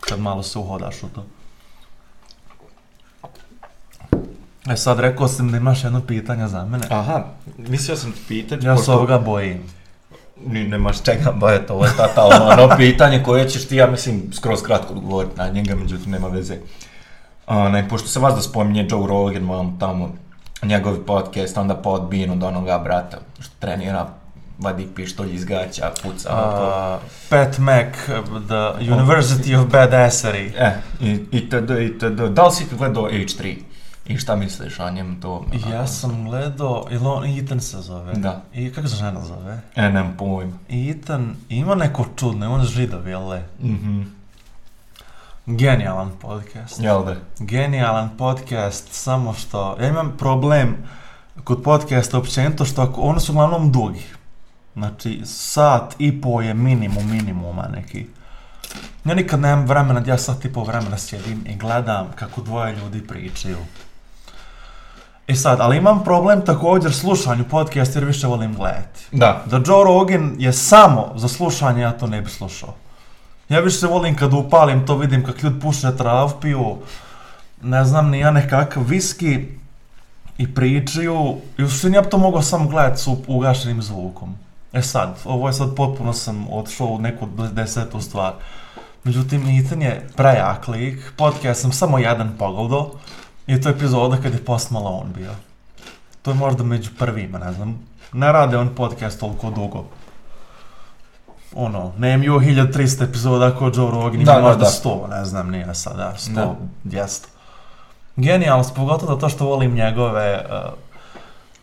kad 0.01 0.21
malo 0.21 0.43
se 0.43 0.59
uhodaš 0.59 1.03
u 1.03 1.09
to. 1.09 1.25
E 4.71 4.77
sad 4.77 5.01
rekao 5.01 5.29
sam 5.29 5.51
da 5.51 5.57
imaš 5.57 5.85
jedno 5.85 6.01
pitanje 6.01 6.49
za 6.49 6.65
mene. 6.65 6.85
Aha, 6.91 7.25
mislio 7.59 7.97
sam 7.97 8.13
ti 8.13 8.19
pitati, 8.29 8.67
Ja 8.67 8.77
se 8.77 8.81
pošto 8.81 8.93
ovoga 8.93 9.19
bojim. 9.19 9.63
ni, 10.47 10.69
nemaš 10.69 11.03
čega 11.03 11.33
bojati, 11.33 11.73
ovo 11.73 11.85
je 11.85 11.97
totalno 11.97 12.47
ono 12.47 12.75
pitanje 12.79 13.23
koje 13.23 13.49
ćeš 13.49 13.69
ti, 13.69 13.77
ja 13.77 13.87
mislim, 13.87 14.33
skroz 14.33 14.63
kratko 14.63 14.93
odgovoriti 14.95 15.37
na 15.37 15.49
njega, 15.49 15.75
međutim 15.75 16.13
nema 16.13 16.29
veze. 16.29 16.57
A, 17.47 17.69
ne, 17.69 17.89
pošto 17.89 18.09
se 18.09 18.21
vas 18.21 18.35
da 18.35 18.43
spominje 18.43 18.87
Joe 18.91 19.07
Rogan, 19.07 19.49
vam 19.49 19.79
tamo, 19.79 20.15
njegov 20.63 20.97
podcast, 21.07 21.57
onda 21.59 21.75
Podbean 21.75 22.31
od 22.31 22.43
onoga 22.43 22.79
brata 22.79 23.19
što 23.41 23.55
trenira, 23.59 24.07
vadi 24.63 24.89
pištolj 24.95 25.35
iz 25.35 25.45
gaća, 25.45 25.93
puca, 26.03 26.29
to. 26.29 26.97
Uh, 26.97 27.11
Pat 27.31 27.59
Mac, 27.59 27.95
The 28.47 28.93
University 28.93 29.57
of 29.61 29.73
Badassery. 29.73 30.53
E, 30.57 30.79
itd, 31.31 31.71
itd. 31.81 32.35
Da 32.35 32.43
li 32.43 32.53
si 32.53 32.67
gledao 32.79 33.03
H3? 33.11 33.57
I 34.07 34.19
šta 34.19 34.37
misliš 34.37 34.79
o 34.79 34.91
njemu 34.91 35.21
to? 35.21 35.45
Ja 35.71 35.87
sam 35.87 36.25
gledao, 36.25 36.87
ili 36.91 37.07
on 37.07 37.25
Ethan 37.25 37.61
se 37.61 37.81
zove? 37.81 38.13
Da. 38.13 38.43
I 38.55 38.73
kako 38.73 38.89
se 38.89 38.97
žena 38.97 39.25
zove? 39.25 39.61
E, 39.77 39.83
nemam 39.83 40.15
pojma. 40.19 40.53
Ethan, 40.69 41.35
ima 41.49 41.75
neko 41.75 42.07
čudno, 42.17 42.55
on 42.55 42.65
židov, 42.65 43.09
jel 43.09 43.29
le? 43.29 43.43
Mhm. 43.61 44.03
Genijalan 45.47 46.11
podcast. 46.21 46.81
Jel 46.81 47.05
da? 47.05 47.17
Genijalan 47.39 48.11
podcast, 48.19 48.89
samo 48.91 49.35
što, 49.35 49.77
ja 49.81 49.89
imam 49.89 50.15
problem 50.19 50.77
kod 51.45 51.63
podcasta 51.63 52.19
općenito 52.19 52.65
što 52.65 52.83
ako, 52.83 53.01
oni 53.01 53.21
su 53.21 53.33
uglavnom 53.33 53.73
dugi. 53.73 54.03
Znači, 54.75 55.21
sat 55.25 55.95
i 55.99 56.21
po 56.21 56.41
je 56.41 56.55
minimum 56.55 57.11
minimuma 57.11 57.69
neki. 57.73 58.07
Ja 59.05 59.15
nikad 59.15 59.41
nemam 59.41 59.67
vremena, 59.67 60.03
ja 60.07 60.19
sat 60.19 60.45
i 60.45 60.53
po 60.53 60.65
vremena 60.65 60.99
sjedim 60.99 61.45
i 61.47 61.57
gledam 61.57 62.07
kako 62.15 62.41
dvoje 62.41 62.77
ljudi 62.77 63.07
pričaju. 63.07 63.59
I 65.27 65.37
sad, 65.37 65.61
ali 65.61 65.77
imam 65.77 66.05
problem 66.05 66.45
također 66.45 66.93
slušanju 66.93 67.45
podcast 67.51 67.95
jer 67.95 68.05
više 68.05 68.27
volim 68.27 68.55
gledati. 68.55 69.01
Da. 69.13 69.45
Da 69.47 69.57
Joe 69.57 69.85
Rogan 69.85 70.35
je 70.39 70.53
samo 70.53 71.13
za 71.17 71.29
slušanje, 71.29 71.83
ja 71.83 71.93
to 71.93 72.07
ne 72.07 72.21
bi 72.21 72.31
slušao. 72.31 72.75
Ja 73.49 73.61
više 73.61 73.87
volim 73.87 74.17
kad 74.17 74.35
upalim 74.35 74.87
to, 74.87 74.97
vidim 74.97 75.25
kak 75.25 75.43
ljudi 75.43 75.61
puše 75.61 75.97
trav, 75.97 76.41
piju, 76.41 76.79
ne 77.63 77.85
znam, 77.85 78.11
ni 78.11 78.19
ja 78.19 78.31
nekakav 78.31 78.83
viski 78.83 79.47
i 80.39 80.55
pričaju. 80.55 81.37
I 81.59 81.63
u 81.63 81.69
suštini 81.69 81.97
ja 81.97 82.03
bi 82.03 82.09
to 82.09 82.19
mogao 82.19 82.43
samo 82.43 82.69
gledati 82.69 83.01
s 83.01 83.07
ugašenim 83.27 83.83
zvukom. 83.83 84.35
E 84.73 84.83
sad, 84.83 85.17
ovo 85.25 85.49
je 85.49 85.53
sad 85.53 85.75
potpuno 85.77 86.13
sam 86.13 86.47
otišao 86.53 86.87
u 86.87 86.99
neku 86.99 87.29
desetu 87.53 88.01
stvar. 88.01 88.33
Međutim, 89.05 89.59
Ethan 89.59 89.83
je 89.83 90.09
prejak 90.17 90.69
lik, 90.69 91.13
podcast 91.17 91.61
sam 91.61 91.73
samo 91.73 91.99
jedan 91.99 92.33
pogledao 92.39 92.91
i 93.47 93.61
to 93.61 93.69
je 93.69 93.75
epizoda 93.75 94.17
kad 94.17 94.33
je 94.35 94.45
Post 94.45 94.71
Malone 94.71 95.11
bio. 95.17 95.31
To 96.23 96.31
je 96.31 96.35
možda 96.35 96.65
među 96.65 96.91
prvima, 96.99 97.39
ne 97.39 97.53
znam. 97.53 97.79
Ne 98.13 98.33
rade 98.33 98.57
on 98.57 98.75
podcast 98.75 99.21
toliko 99.21 99.51
dugo. 99.51 99.85
Ono, 101.55 101.93
ne 101.99 102.15
imaju 102.15 102.33
1300 102.33 103.05
epizoda 103.05 103.59
kao 103.59 103.73
Joe 103.75 103.91
Rogan, 103.91 104.21
ima 104.21 104.33
Da, 104.33 104.41
da, 104.41 104.41
možda 104.41 104.65
da. 104.65 104.71
100, 104.71 105.11
ne 105.11 105.25
znam, 105.25 105.51
nije 105.51 105.75
sada, 105.75 106.15
100, 106.19 106.35
Da. 106.35 106.55
200. 106.85 107.27
Genijalno, 108.17 108.65
pogotovo 108.77 109.13
zato 109.13 109.29
što 109.29 109.47
volim 109.47 109.75
njegove 109.75 110.45
uh, 110.51 110.73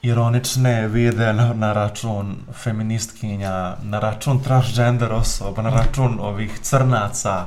ironične 0.01 0.87
vide 0.87 1.33
na, 1.33 1.53
na 1.53 1.73
račun 1.73 2.35
feministkinja, 2.53 3.75
na 3.83 3.99
račun 3.99 4.43
transgender 4.43 5.13
osoba, 5.13 5.61
na 5.61 5.69
račun 5.69 6.19
ovih 6.21 6.59
crnaca, 6.59 7.45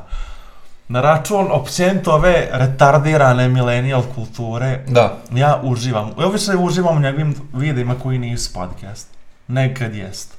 na 0.88 1.00
račun 1.00 1.48
općenito 1.50 2.12
ove 2.12 2.48
retardirane 2.52 3.48
millennial 3.48 4.02
kulture. 4.14 4.84
Da. 4.88 5.16
Ja 5.34 5.60
uživam, 5.62 6.10
ja 6.20 6.26
više 6.26 6.56
uživam 6.56 6.96
u 6.96 7.00
njegovim 7.00 7.34
videima 7.52 7.94
koji 8.02 8.18
nisu 8.18 8.52
podcast. 8.54 9.08
Nekad 9.48 9.94
jest. 9.94 10.34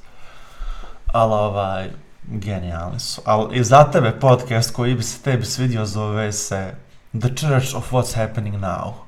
Ali 1.12 1.32
ovaj, 1.32 1.90
genijalni 2.26 3.00
su. 3.00 3.22
Ali 3.24 3.58
i 3.58 3.64
za 3.64 3.84
tebe 3.84 4.20
podcast 4.20 4.72
koji 4.72 4.94
bi 4.94 5.02
se 5.02 5.22
tebi 5.22 5.44
svidio 5.44 5.86
zove 5.86 6.32
se 6.32 6.74
The 7.20 7.28
Church 7.34 7.76
of 7.76 7.92
What's 7.92 8.16
Happening 8.16 8.56
Now. 8.56 9.03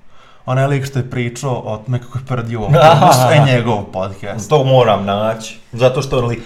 Onaj 0.46 0.66
lik 0.66 0.84
što 0.84 0.98
je 0.98 1.10
pričao 1.10 1.52
o 1.52 1.76
tome 1.76 1.98
kako 1.98 2.18
je 2.18 2.24
prdio 2.24 2.60
u 2.60 2.64
Aha. 2.64 2.78
autobusu, 2.92 3.20
e 3.32 3.44
njegov 3.46 3.84
podcast. 3.84 4.50
To 4.50 4.64
moram 4.64 5.04
naći. 5.04 5.58
Zato 5.72 6.02
što 6.02 6.18
on 6.18 6.26
li... 6.26 6.42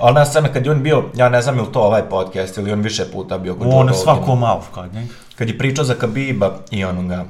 Ona 0.00 0.24
scena 0.24 0.48
kad 0.48 0.66
je 0.66 0.72
on 0.72 0.82
bio, 0.82 1.04
ja 1.14 1.28
ne 1.28 1.42
znam 1.42 1.56
je 1.56 1.62
li 1.62 1.72
to 1.72 1.80
ovaj 1.80 2.02
podcast 2.02 2.58
ili 2.58 2.72
on 2.72 2.80
više 2.80 3.04
puta 3.12 3.38
bio 3.38 3.54
kod 3.54 3.66
On 3.70 3.88
je 3.88 3.94
svako 3.94 4.34
malo 4.34 4.64
kod 4.74 4.94
njega. 4.94 5.06
Kad 5.38 5.48
je 5.48 5.58
pričao 5.58 5.84
za 5.84 5.94
Kabiba 5.94 6.52
i 6.70 6.84
onoga, 6.84 7.24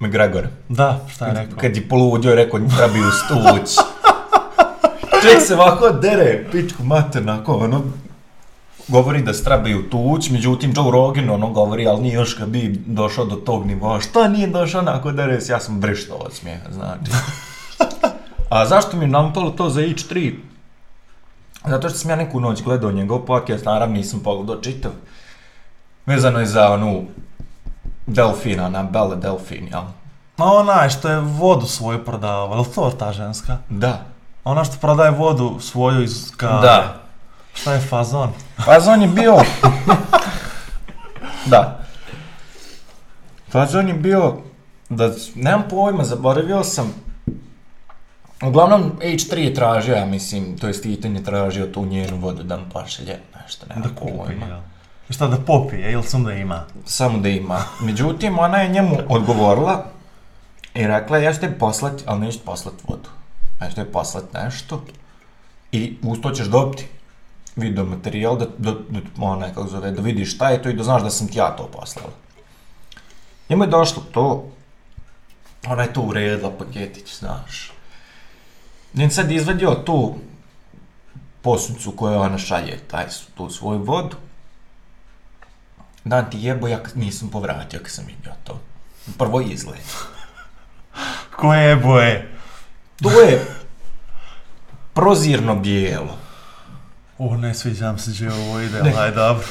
McGregor. 0.00 0.46
Da, 0.68 1.00
šta 1.12 1.26
je 1.26 1.34
Kad, 1.34 1.42
rekao? 1.42 1.58
kad 1.58 1.76
je 1.76 1.88
poludio, 1.88 2.34
rekao, 2.34 2.60
trebaju 2.76 3.10
stuć. 3.24 3.76
Čovjek 5.22 5.42
se 5.46 5.54
ovako 5.54 5.90
dere, 5.90 6.44
pičku 6.52 6.84
mater, 6.84 7.22
onako, 7.22 7.52
ono, 7.52 7.82
govori 8.88 9.22
da 9.22 9.34
se 9.34 9.44
trebaju 9.44 9.90
tuć, 9.90 10.30
međutim 10.30 10.72
Joe 10.76 10.90
Rogan 10.90 11.30
ono 11.30 11.50
govori, 11.50 11.86
ali 11.86 12.02
nije 12.02 12.14
još 12.14 12.34
kad 12.34 12.48
bi 12.48 12.82
došao 12.86 13.24
do 13.24 13.36
tog 13.36 13.66
nivoa. 13.66 14.00
Šta 14.00 14.28
nije 14.28 14.46
došao 14.46 14.80
onako 14.80 15.12
dere 15.12 15.40
se, 15.40 15.52
ja 15.52 15.60
sam 15.60 15.80
brištao 15.80 16.16
od 16.16 16.32
smijeha, 16.32 16.72
znači. 16.72 17.10
A 18.50 18.66
zašto 18.66 18.96
mi 18.96 19.04
je 19.04 19.08
nampalo 19.08 19.50
to 19.50 19.70
za 19.70 19.80
H3? 19.80 20.34
Zato 21.66 21.88
što 21.88 21.98
sam 21.98 22.10
ja 22.10 22.16
neku 22.16 22.40
noć 22.40 22.62
gledao 22.62 22.92
njegov 22.92 23.18
podcast, 23.18 23.64
naravno 23.64 23.96
nisam 23.96 24.20
pogledao 24.20 24.62
čitav. 24.62 24.92
Vezano 26.06 26.40
je 26.40 26.46
za 26.46 26.72
onu 26.72 27.04
Delfina, 28.06 28.66
ona 28.66 28.82
Bella 28.82 29.14
Delfin, 29.14 29.68
jel? 29.68 29.82
Ma 30.36 30.44
onaj 30.44 30.88
što 30.88 31.08
je 31.08 31.20
vodu 31.20 31.66
svoju 31.66 32.04
prodavao, 32.04 32.58
je 32.58 32.64
to 32.74 32.90
ta 32.98 33.12
ženska? 33.12 33.58
Da. 33.68 34.00
Ona 34.44 34.64
što 34.64 34.76
prodaje 34.80 35.10
vodu 35.10 35.56
svoju 35.60 36.02
iz 36.02 36.32
kave. 36.36 36.62
Da. 36.62 37.07
Šta 37.60 37.72
je 37.72 37.80
fazon? 37.80 38.32
Fazon 38.64 39.02
je 39.02 39.08
bio... 39.08 39.36
da. 41.52 41.80
Fazon 43.50 43.88
je 43.88 43.94
bio... 43.94 44.36
Da, 44.88 45.10
nemam 45.34 45.62
pojma, 45.70 46.04
zaboravio 46.04 46.64
sam. 46.64 46.94
Uglavnom, 48.42 48.92
H3 49.00 49.36
je 49.36 49.54
tražio, 49.54 49.94
ja 49.94 50.06
mislim, 50.06 50.58
to 50.58 50.66
jest 50.66 50.86
Ethan 50.86 51.16
je 51.16 51.24
tražio 51.24 51.66
tu 51.66 51.86
njenu 51.86 52.16
vodu 52.16 52.42
da 52.42 52.56
mu 52.56 52.64
pošalje 52.72 53.18
nešto, 53.42 53.66
nemam 53.68 53.82
Da 53.82 54.00
kupi, 54.00 54.12
pojma. 54.16 54.62
I 55.08 55.12
šta 55.12 55.26
da 55.26 55.36
popije, 55.36 55.92
ili 55.92 56.02
sam 56.02 56.24
da 56.24 56.32
ima? 56.32 56.64
Samo 56.84 57.18
da 57.18 57.28
ima. 57.28 57.60
Međutim, 57.80 58.38
ona 58.38 58.58
je 58.58 58.68
njemu 58.68 58.96
odgovorila 59.08 59.84
i 60.74 60.86
rekla, 60.86 61.18
ja 61.18 61.32
ću 61.32 61.40
tebi 61.40 61.58
poslati, 61.58 62.04
ali 62.06 62.20
neću 62.20 62.38
ti 62.38 62.44
poslati 62.44 62.84
vodu. 62.88 63.08
Ja 63.62 63.68
ću 63.68 63.74
tebi 63.74 63.92
poslati 63.92 64.36
nešto 64.44 64.84
i 65.72 65.96
uz 66.02 66.18
to 66.22 66.30
ćeš 66.30 66.46
dobiti 66.46 66.86
video 67.58 67.84
materijal 67.84 68.38
da, 68.38 68.46
da, 68.58 68.72
da, 68.88 69.00
ona, 69.20 69.48
kako 69.48 69.68
zove, 69.68 69.90
da 69.90 70.02
vidiš 70.02 70.34
šta 70.34 70.50
je 70.50 70.62
to 70.62 70.68
i 70.68 70.72
da 70.72 70.82
znaš 70.82 71.02
da 71.02 71.10
sam 71.10 71.28
ti 71.28 71.38
ja 71.38 71.56
to 71.56 71.66
poslala. 71.66 72.12
Njemu 73.48 73.64
je 73.64 73.70
došlo 73.70 74.02
to, 74.12 74.50
ona 75.66 75.82
je 75.82 75.92
to 75.92 76.00
uredila 76.00 76.52
paketić, 76.58 77.18
znaš. 77.18 77.72
Njen 78.94 79.10
sad 79.10 79.30
izvadio 79.30 79.74
tu 79.74 80.14
posudcu 81.42 81.92
koju 81.92 82.20
ona 82.20 82.38
šalje, 82.38 82.78
taj, 82.90 83.06
tu 83.34 83.50
svoju 83.50 83.82
vodu. 83.82 84.16
Dan 86.04 86.30
ti 86.30 86.38
jebo, 86.40 86.68
ja 86.68 86.80
nisam 86.94 87.28
povratio 87.28 87.80
kad 87.80 87.90
sam 87.90 88.04
vidio 88.06 88.32
to. 88.44 88.60
Prvo 89.18 89.40
izgled. 89.40 89.80
Koje 91.36 91.68
je 91.68 91.76
boje? 91.76 92.38
To 93.02 93.20
je 93.20 93.46
prozirno 94.94 95.54
bijelo. 95.54 96.27
O, 97.18 97.36
ne 97.36 97.54
sviđam 97.54 97.98
se 97.98 98.10
gdje 98.10 98.32
ovo 98.32 98.60
ide, 98.60 98.94
ali 98.98 99.14
dobro. 99.14 99.46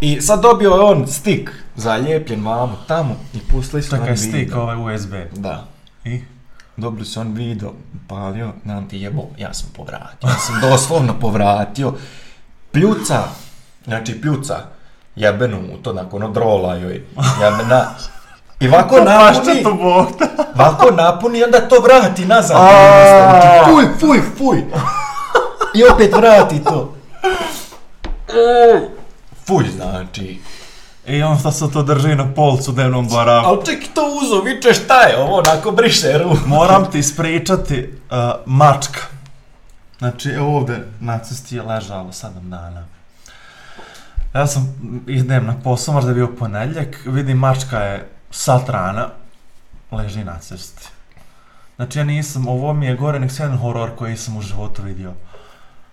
I 0.00 0.20
sad 0.20 0.40
dobio 0.40 0.70
je 0.70 0.80
on 0.80 1.06
stik 1.06 1.50
zalijepljen 1.76 2.46
vamo 2.46 2.78
tamo 2.88 3.16
i 3.34 3.38
pustili 3.50 3.82
su 3.82 3.96
on 3.96 4.16
stik 4.16 4.56
ovaj 4.56 4.94
USB. 4.94 5.12
Da. 5.32 5.64
I? 6.04 6.22
Dobili 6.76 7.06
su 7.06 7.20
on 7.20 7.32
video, 7.32 7.72
palio, 8.08 8.52
nam 8.64 8.88
ti 8.88 8.98
jebo, 9.00 9.22
ja 9.38 9.54
sam 9.54 9.68
povratio. 9.76 10.28
Ja 10.28 10.34
sam 10.34 10.60
doslovno 10.60 11.20
povratio. 11.20 11.92
Pljuca, 12.72 13.22
znači 13.84 14.20
pljuca, 14.20 14.58
jebenu 15.16 15.58
u 15.74 15.76
to 15.76 15.92
nakon 15.92 16.22
odrola 16.22 16.74
joj, 16.74 17.02
jebena. 17.40 17.84
I 18.60 18.68
ovako 18.68 19.00
napuni, 19.04 19.64
ovako 20.54 20.90
napuni 20.90 21.44
onda 21.44 21.68
to 21.68 21.80
vrati 21.80 22.24
nazad. 22.24 22.56
Znači, 22.56 23.70
fuj, 23.70 23.84
fuj, 24.00 24.22
fuj. 24.38 24.64
I 25.74 25.84
opet 25.92 26.12
vrati 26.16 26.64
to. 26.64 26.93
Fuj, 29.46 29.64
znači. 29.76 30.40
I 31.06 31.22
on 31.22 31.38
šta 31.38 31.52
se 31.52 31.70
to 31.72 31.82
drži 31.82 32.14
na 32.14 32.34
polcu 32.34 32.72
dnevnom 32.72 33.08
baraku. 33.08 33.48
Ali 33.48 33.66
ček 33.66 33.94
to 33.94 34.02
uzo, 34.22 34.40
viče 34.40 34.74
šta 34.74 35.02
je 35.02 35.18
ovo, 35.18 35.38
onako 35.38 35.70
briše 35.70 36.18
ruku. 36.18 36.38
Moram 36.46 36.90
ti 36.90 36.98
ispričati 36.98 37.90
uh, 38.10 38.16
mačka. 38.46 39.00
Znači, 39.98 40.28
evo 40.28 40.56
ovdje 40.56 40.88
na 41.00 41.18
cesti 41.18 41.56
je 41.56 41.62
ležalo 41.62 42.12
sedam 42.12 42.50
dana. 42.50 42.84
Ja 44.34 44.46
sam, 44.46 44.74
idem 45.06 45.46
na 45.46 45.54
posao, 45.64 45.94
možda 45.94 46.10
je 46.10 46.14
bio 46.14 46.28
ponedjeljak, 46.38 47.00
vidim 47.06 47.38
mačka 47.38 47.78
je 47.78 48.08
sat 48.30 48.68
rana, 48.68 49.08
leži 49.90 50.24
na 50.24 50.38
cesti. 50.38 50.88
Znači, 51.76 51.98
ja 51.98 52.04
nisam, 52.04 52.48
ovo 52.48 52.72
mi 52.72 52.86
je 52.86 52.96
gore 52.96 53.20
nek 53.20 53.30
jedan 53.38 53.58
horor 53.58 53.96
koji 53.96 54.16
sam 54.16 54.36
u 54.36 54.42
životu 54.42 54.82
vidio. 54.82 55.12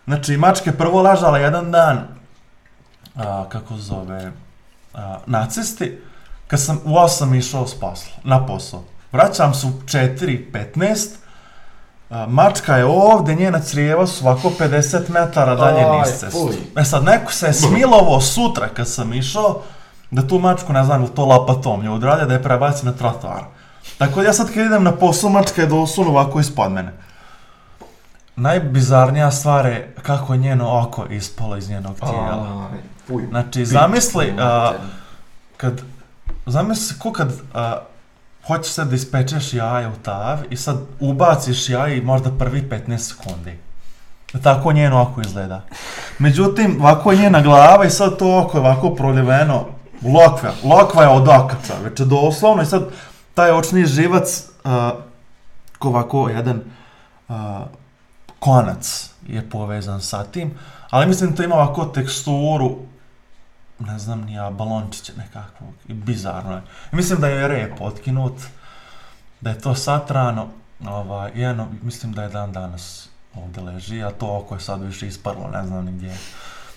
Znači, 0.05 0.37
mačka 0.37 0.69
je 0.69 0.77
prvo 0.77 1.01
ležala 1.01 1.37
jedan 1.37 1.71
dan, 1.71 2.07
a, 3.15 3.45
kako 3.49 3.77
se 3.77 3.81
zove, 3.81 4.31
a, 4.93 5.17
na 5.25 5.45
cesti, 5.49 5.97
kad 6.47 6.61
sam 6.61 6.79
u 6.85 6.89
8 6.89 7.37
išao 7.37 7.67
s 7.67 7.79
posla, 7.79 8.13
na 8.23 8.45
posao. 8.45 8.83
Vraćam 9.11 9.53
se 9.53 9.67
u 9.67 9.69
4.15, 9.69 11.07
a, 12.09 12.25
mačka 12.29 12.77
je 12.77 12.85
ovdje, 12.85 13.35
njena 13.35 13.59
crijeva 13.59 14.07
su 14.07 14.27
ovako 14.27 14.51
50 14.59 15.09
metara 15.09 15.55
dalje 15.55 15.85
Aj, 15.85 15.99
niz 15.99 16.19
cestu. 16.19 16.49
E 16.77 16.83
sad, 16.83 17.03
neko 17.03 17.31
se 17.31 17.47
je 17.47 17.53
smilovo 17.53 18.21
sutra 18.21 18.67
kad 18.67 18.87
sam 18.87 19.13
išao, 19.13 19.61
da 20.11 20.27
tu 20.27 20.39
mačku, 20.39 20.73
ne 20.73 20.83
znam, 20.83 21.07
to 21.07 21.25
lapatom 21.25 21.83
nju 21.83 21.93
odradio, 21.93 22.25
da 22.25 22.33
je 22.33 22.43
prebaci 22.43 22.85
na 22.85 22.91
trotoar. 22.91 23.43
Tako 23.97 24.19
da 24.19 24.27
ja 24.27 24.33
sad 24.33 24.47
kad 24.47 24.65
idem 24.65 24.83
na 24.83 24.91
posao, 24.91 25.29
mačka 25.29 25.61
je 25.61 25.67
doslovno 25.67 26.11
ovako 26.11 26.39
ispod 26.39 26.71
mene. 26.71 26.93
Najbizarnija 28.41 29.32
stvar 29.32 29.65
je 29.65 29.95
kako 30.01 30.34
je 30.34 30.39
njeno 30.39 30.80
oko 30.82 31.06
ispalo 31.06 31.58
iz 31.58 31.69
njenog 31.69 31.99
tijela. 31.99 32.67
Aj, 32.73 32.80
fuj. 33.08 33.27
Znači, 33.30 33.65
zamisli, 33.65 34.34
a, 34.39 34.71
kad, 35.58 35.82
zamisli 36.45 36.99
ko 36.99 37.12
kad 37.12 37.34
a, 37.54 37.77
hoćeš 38.47 38.73
sad 38.73 38.89
da 38.89 38.95
ispečeš 38.95 39.54
jaje 39.54 39.88
u 39.88 39.95
tav 40.04 40.38
i 40.49 40.58
sad 40.58 40.77
ubaciš 40.99 41.69
jaje 41.69 41.97
i 41.97 42.01
možda 42.01 42.32
prvi 42.39 42.62
15 42.62 42.97
sekundi. 42.97 43.58
Tako 44.43 44.71
njeno 44.71 45.01
oko 45.01 45.21
izgleda. 45.21 45.62
Međutim, 46.19 46.77
ovako 46.80 47.12
je 47.12 47.17
njena 47.17 47.41
glava 47.41 47.86
i 47.86 47.89
sad 47.89 48.17
to 48.17 48.39
oko 48.39 48.58
je 48.58 48.62
ovako 48.62 48.89
proljeveno. 48.95 49.65
Lokva, 50.04 50.51
lokva 50.63 51.04
je 51.04 51.10
od 51.10 51.27
oka 51.27 51.56
čoveče, 51.67 52.06
doslovno 52.06 52.63
i 52.63 52.65
sad 52.65 52.84
taj 53.34 53.51
očni 53.51 53.86
živac, 53.86 54.43
uh, 54.63 54.71
ko 55.80 55.88
ovako 55.88 56.30
jedan 56.30 56.62
uh, 57.27 57.36
konac 58.41 59.10
je 59.27 59.49
povezan 59.49 60.01
sa 60.01 60.23
tim, 60.23 60.51
ali 60.89 61.08
mislim 61.08 61.30
da 61.30 61.36
to 61.36 61.43
ima 61.43 61.56
ovako 61.56 61.86
teksturu, 61.86 62.77
ne 63.80 63.99
znam 63.99 64.21
ni 64.21 64.34
ja, 64.34 64.49
balončića 64.49 65.13
nekakvog, 65.17 65.73
i 65.88 65.93
bizarno 65.93 66.56
je. 66.56 66.62
Mislim 66.91 67.21
da 67.21 67.27
je 67.27 67.47
rep 67.47 67.82
otkinut, 67.82 68.34
da 69.41 69.49
je 69.49 69.60
to 69.60 69.75
satrano, 69.75 70.47
ovaj, 70.88 71.32
i 71.36 71.43
eno, 71.43 71.67
mislim 71.82 72.13
da 72.13 72.23
je 72.23 72.30
dan 72.30 72.51
danas 72.51 73.10
ovdje 73.36 73.63
leži, 73.63 74.04
a 74.04 74.12
to 74.12 74.38
oko 74.38 74.56
je 74.56 74.62
sad 74.62 74.82
više 74.82 75.08
isparlo, 75.08 75.47
ne 75.54 75.65
znam 75.67 75.86
ni 75.86 75.91
gdje. 75.91 76.17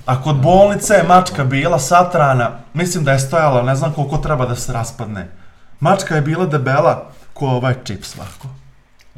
A 0.07 0.23
kod 0.23 0.43
bolnice 0.43 0.95
je 0.95 1.03
mačka 1.03 1.45
bila 1.45 1.79
satrana, 1.79 2.51
mislim 2.75 3.05
da 3.05 3.13
je 3.13 3.19
stojala, 3.19 3.63
ne 3.63 3.75
znam 3.75 3.93
koliko 3.93 4.19
treba 4.19 4.47
da 4.47 4.57
se 4.57 4.73
raspadne. 4.73 5.29
Mačka 5.81 6.15
je 6.15 6.23
bila 6.23 6.47
debela, 6.47 7.11
ko 7.33 7.47
ovaj 7.47 7.75
čip 7.85 8.05
svako. 8.05 8.64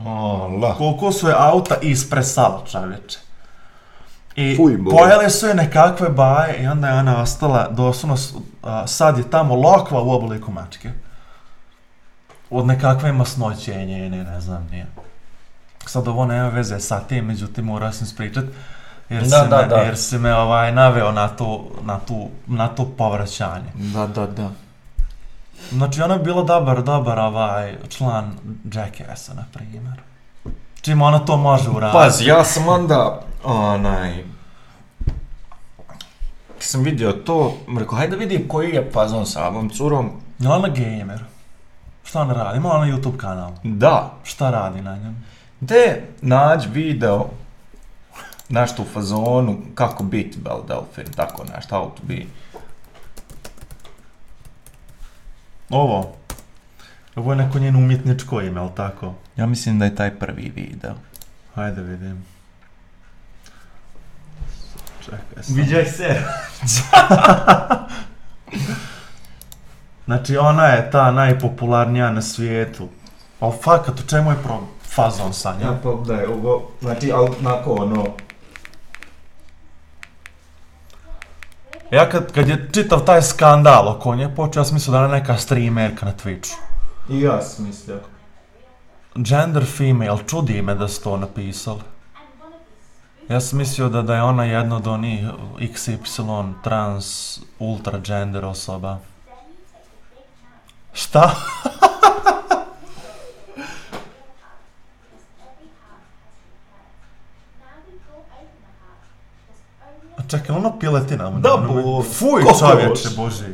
Allah. 0.04 0.76
Koliko 0.76 1.12
su 1.12 1.28
je 1.28 1.34
auta 1.38 1.76
ispresala 1.82 2.62
čovječe. 2.70 3.18
I 4.36 4.56
Fuj, 4.56 4.78
pojele 4.90 5.30
su 5.30 5.46
je 5.46 5.54
nekakve 5.54 6.08
baje 6.08 6.62
i 6.62 6.66
onda 6.66 6.88
je 6.88 6.98
ona 6.98 7.22
ostala 7.22 7.68
doslovno, 7.70 8.16
sad 8.86 9.18
je 9.18 9.30
tamo 9.30 9.54
lokva 9.54 10.02
u 10.02 10.10
obliku 10.10 10.52
mačke. 10.52 10.90
Od 12.50 12.66
nekakve 12.66 13.12
masnoće 13.12 13.74
njene, 13.74 14.24
ne 14.24 14.40
znam, 14.40 14.68
nije. 14.70 14.86
Sad 15.86 16.08
ovo 16.08 16.26
nema 16.26 16.48
veze 16.48 16.80
sa 16.80 17.00
tim, 17.00 17.24
međutim 17.24 17.64
morao 17.64 17.92
sam 17.92 18.06
spričat, 18.06 18.44
jer, 19.08 19.22
Da, 19.22 19.42
se 19.42 19.48
da, 19.48 19.56
me, 19.56 19.66
da. 19.66 19.76
jer 19.76 19.96
se 19.96 20.18
me 20.18 20.34
ovaj, 20.34 20.72
naveo 20.72 21.12
na 21.12 21.28
to, 21.28 21.68
na, 21.82 21.98
tu, 21.98 22.28
na 22.46 22.68
to 22.68 22.84
povraćanje. 22.98 23.70
Da, 23.74 24.06
da, 24.06 24.26
da. 24.26 24.50
Znači 25.70 26.02
ona 26.02 26.14
je 26.14 26.20
bila 26.20 26.42
dobar, 26.42 26.82
dobar 26.82 27.18
ovaj 27.18 27.74
član 27.88 28.32
Jackass-a, 28.72 29.34
na 29.34 29.44
primjer. 29.52 30.00
Čim 30.80 31.02
ona 31.02 31.18
to 31.18 31.36
može 31.36 31.70
uraditi. 31.70 31.98
Pazi, 31.98 32.24
ja 32.24 32.44
sam 32.44 32.68
onda, 32.68 33.20
onaj, 33.44 34.24
kad 36.52 36.62
sam 36.62 36.82
vidio 36.82 37.12
to, 37.12 37.54
rekao, 37.78 37.98
hajde 37.98 38.16
vidim 38.16 38.48
koji 38.48 38.70
je 38.70 38.90
fazon 38.92 39.26
sa 39.26 39.48
ovom 39.48 39.70
curom, 39.70 40.10
Je 40.38 40.48
ona 40.48 40.68
gamer? 40.68 41.24
Šta 42.04 42.20
ona 42.20 42.34
radi? 42.34 42.58
Ima 42.58 42.72
ona 42.72 42.86
YouTube 42.86 43.16
kanal. 43.16 43.52
Da, 43.62 44.14
Šta 44.24 44.50
radi 44.50 44.82
na 44.82 44.96
njem? 44.96 45.24
Gde 45.60 46.02
nađi 46.20 46.68
video 46.68 47.26
nešto 48.48 48.82
u 48.82 48.84
fazonu 48.84 49.58
kako 49.74 50.04
biti 50.04 50.38
Belle 50.38 50.62
Delphine, 50.68 51.16
tako 51.16 51.44
nešto, 51.54 51.76
how 51.76 51.84
to 51.84 52.02
be. 52.02 52.22
Ovo. 55.70 56.16
Ovo 57.16 57.32
je 57.32 57.36
neko 57.36 57.58
njeno 57.58 57.78
umjetničko 57.78 58.40
ime, 58.40 58.60
ali 58.60 58.70
tako? 58.76 59.14
Ja 59.36 59.46
mislim 59.46 59.78
da 59.78 59.84
je 59.84 59.94
taj 59.94 60.18
prvi 60.18 60.52
video. 60.56 60.94
Hajde 61.54 61.82
vidim. 61.82 62.24
Čekaj 65.04 65.42
sam. 65.42 65.54
Viđaj 65.54 65.84
se. 65.96 66.22
Znači 70.04 70.36
ona 70.36 70.66
je 70.66 70.90
ta 70.90 71.10
najpopularnija 71.10 72.12
na 72.12 72.22
svijetu. 72.22 72.88
Ali 73.40 73.52
fakat, 73.62 74.00
u 74.00 74.06
čemu 74.06 74.30
je 74.30 74.36
pro 74.42 74.60
fazon 74.82 75.32
sa 75.32 75.52
njom? 75.52 75.62
Ja 75.62 75.78
pa 75.82 75.90
da 76.06 76.14
je 76.14 76.28
ovo, 76.28 76.70
znači, 76.80 77.12
ali 77.12 77.30
onako 77.40 77.72
ono, 77.74 78.06
Ja 81.90 82.08
kad, 82.10 82.32
kad 82.32 82.48
je 82.48 82.68
čitav 82.72 83.04
taj 83.04 83.22
skandal 83.22 83.88
oko 83.88 84.14
nje 84.14 84.34
počeo, 84.36 84.60
ja 84.60 84.64
sam 84.64 84.74
mislio 84.74 84.92
da 84.92 85.02
je 85.02 85.08
neka 85.08 85.36
streamerka 85.36 86.06
na 86.06 86.12
Twitchu. 86.24 86.54
i 87.08 87.20
ja 87.20 87.42
sam 87.42 87.66
mislio. 87.66 88.00
Gender 89.14 89.64
female, 89.64 90.18
čudi 90.26 90.62
me 90.62 90.74
da 90.74 90.88
su 90.88 91.02
to 91.02 91.16
napisali. 91.16 91.80
Ja 93.28 93.40
sam 93.40 93.58
mislio 93.58 93.88
da, 93.88 94.02
da 94.02 94.14
je 94.14 94.22
ona 94.22 94.44
jedna 94.44 94.76
od 94.76 94.86
onih 94.86 95.24
XY 95.58 96.52
trans 96.64 97.38
ultra 97.58 97.98
gender 97.98 98.44
osoba. 98.44 98.98
Šta? 100.92 101.34
Čekaj, 110.28 110.56
ono 110.56 110.78
piletina. 110.78 111.30
Da, 111.30 111.54
ono- 111.54 111.72
bo- 111.74 112.02
Fuj, 112.04 112.42
čovječe, 112.60 113.08
boži. 113.16 113.44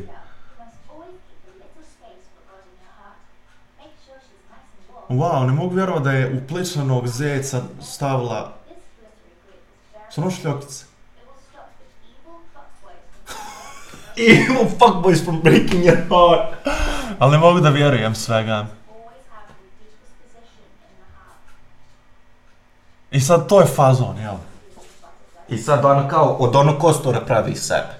Wow, 5.08 5.46
ne 5.46 5.52
mogu 5.52 5.74
vjerovati 5.74 6.04
da 6.04 6.12
je 6.12 6.34
u 6.34 6.48
pličanog 6.48 7.08
zeca 7.08 7.62
stavila... 7.82 8.52
Ono 10.16 10.30
šljokice? 10.30 10.84
Evil 14.30 14.66
fuckboys 14.70 15.24
from 15.24 15.40
breaking 15.40 15.84
your 15.84 15.96
heart. 16.08 16.54
Ali 17.18 17.32
ne 17.32 17.38
mogu 17.38 17.60
da 17.60 17.70
vjerujem 17.70 18.14
svega. 18.14 18.66
I 23.10 23.20
sad 23.20 23.48
to 23.48 23.60
je 23.60 23.66
fazon, 23.66 24.18
jel? 24.18 24.34
I 25.52 25.58
sad 25.58 25.84
ona 25.84 26.08
kao 26.08 26.36
od 26.38 26.56
onog 26.56 26.78
kostura 26.78 27.20
pravi 27.20 27.56
sebe. 27.56 27.94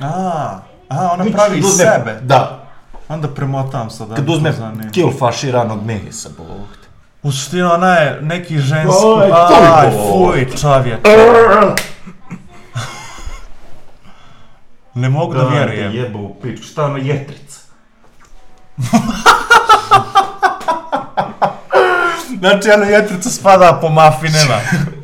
A, 0.00 0.58
a 0.88 1.10
ona 1.12 1.24
pravi 1.32 1.60
uzme- 1.60 1.84
sebe. 1.84 2.18
Da. 2.22 2.62
Onda 3.08 3.28
premotam 3.28 3.90
sad. 3.90 4.14
Kad 4.14 4.24
da 4.24 4.32
uzme 4.32 4.54
kill 4.92 5.10
faširanog 5.18 5.84
mehisa, 5.86 6.28
bog 6.38 6.46
te. 6.82 6.88
U 7.22 7.32
suštini 7.32 7.62
ona 7.62 7.94
je 7.94 8.18
neki 8.22 8.58
ženski... 8.58 9.06
Aj, 9.22 9.30
Aj, 9.74 9.90
fuj. 9.90 10.46
Ne 14.94 15.08
mogu 15.08 15.34
da 15.34 15.48
vjerujem. 15.48 15.94
Jebo 15.94 16.18
u 16.18 16.34
pičku, 16.42 16.66
šta 16.66 16.84
ono 16.84 16.96
jetrica? 16.96 17.60
Znači, 22.38 22.70
ona 22.70 22.84
jetrica 22.84 23.30
spada 23.30 23.78
po 23.80 23.88
mafinima. 23.88 24.54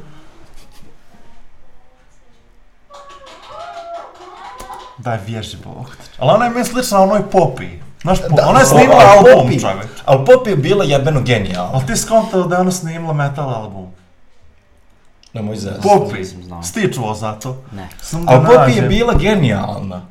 Daj, 5.03 5.19
vježi 5.27 5.57
bog. 5.65 5.97
Ali 6.19 6.31
ona 6.31 6.45
je 6.45 6.51
meni 6.51 6.65
slična 6.65 7.01
onoj 7.01 7.31
Popi. 7.31 7.69
Znaš, 8.03 8.19
po, 8.29 8.37
Da, 8.37 8.49
ona 8.49 8.61
je 8.61 8.67
snimila 8.67 8.95
ali 8.95 9.31
album, 9.31 9.51
Poppy- 9.51 9.61
čovječ. 9.61 9.87
Ali 10.05 10.27
Pop 10.27 10.47
je 10.47 10.57
bila 10.57 10.85
jebeno 10.85 11.21
genijalna. 11.21 11.71
Ali 11.75 11.87
ti 11.87 11.97
skontao 11.97 12.43
da 12.43 12.55
je 12.55 12.61
ona 12.61 12.71
snimila 12.71 13.13
metal 13.13 13.55
album. 13.55 13.87
Nemoj 15.33 15.57
za. 15.57 15.71
Popi, 15.83 16.25
stičuo 16.63 17.15
za 17.15 17.33
to. 17.33 17.63
Ne. 17.73 17.89
Sam 18.01 18.27
da 18.27 18.33
Ali 18.33 18.47
Popi 18.47 18.73
je 18.73 18.83
bila 18.83 19.15
genijalna. 19.15 20.03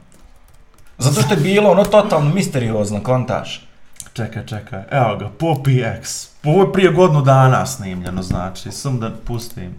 Zato 0.97 1.21
što 1.21 1.33
je 1.33 1.39
bilo 1.39 1.71
ono 1.71 1.83
totalno 1.83 2.33
misteriozno, 2.33 3.03
kontaš. 3.03 3.67
Čekaj, 4.13 4.45
čekaj, 4.45 4.83
evo 4.91 5.15
ga, 5.15 5.29
Popi 5.39 5.81
X. 5.81 6.27
Ovo 6.43 6.61
je 6.61 6.73
prije 6.73 6.91
godinu 6.91 7.21
dana 7.21 7.65
snimljeno, 7.65 8.21
znači, 8.21 8.71
sam 8.71 8.99
da 8.99 9.11
pustim. 9.27 9.75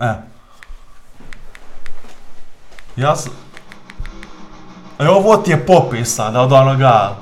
E. 0.00 0.14
Ja 2.96 3.16
sam... 3.16 3.32
E, 5.00 5.08
ovo 5.08 5.36
ti 5.36 5.50
je 5.50 5.66
Popi 5.66 6.04
sada, 6.04 6.40
od 6.40 6.52
onoga... 6.52 7.16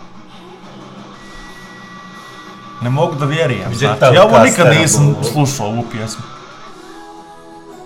Ne 2.82 2.90
mogu 2.90 3.14
da 3.14 3.24
vjerujem, 3.24 3.74
znači, 3.74 4.14
ja 4.14 4.24
ovo 4.24 4.38
nikad 4.38 4.66
nisam 4.70 5.16
slušao, 5.32 5.66
ovu 5.66 5.84
pjesmu. 5.92 6.22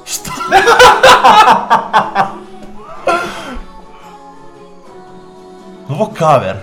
Šta? 0.05 0.31
ovo 5.89 6.13
cover. 6.19 6.57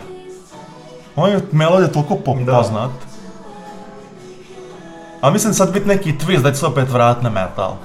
Ovo 1.15 1.27
je 1.27 1.39
melodija 1.51 1.91
toliko 1.91 2.15
po- 2.15 2.35
Da. 2.35 2.53
poznat. 2.53 2.91
A 5.21 5.29
mislim 5.29 5.53
sad 5.53 5.71
biti 5.71 5.87
neki 5.87 6.13
twist 6.15 6.41
da 6.41 6.51
će 6.51 6.57
se 6.57 6.65
opet 6.65 6.89
vrat 6.89 7.21
na 7.21 7.29
metal. 7.29 7.75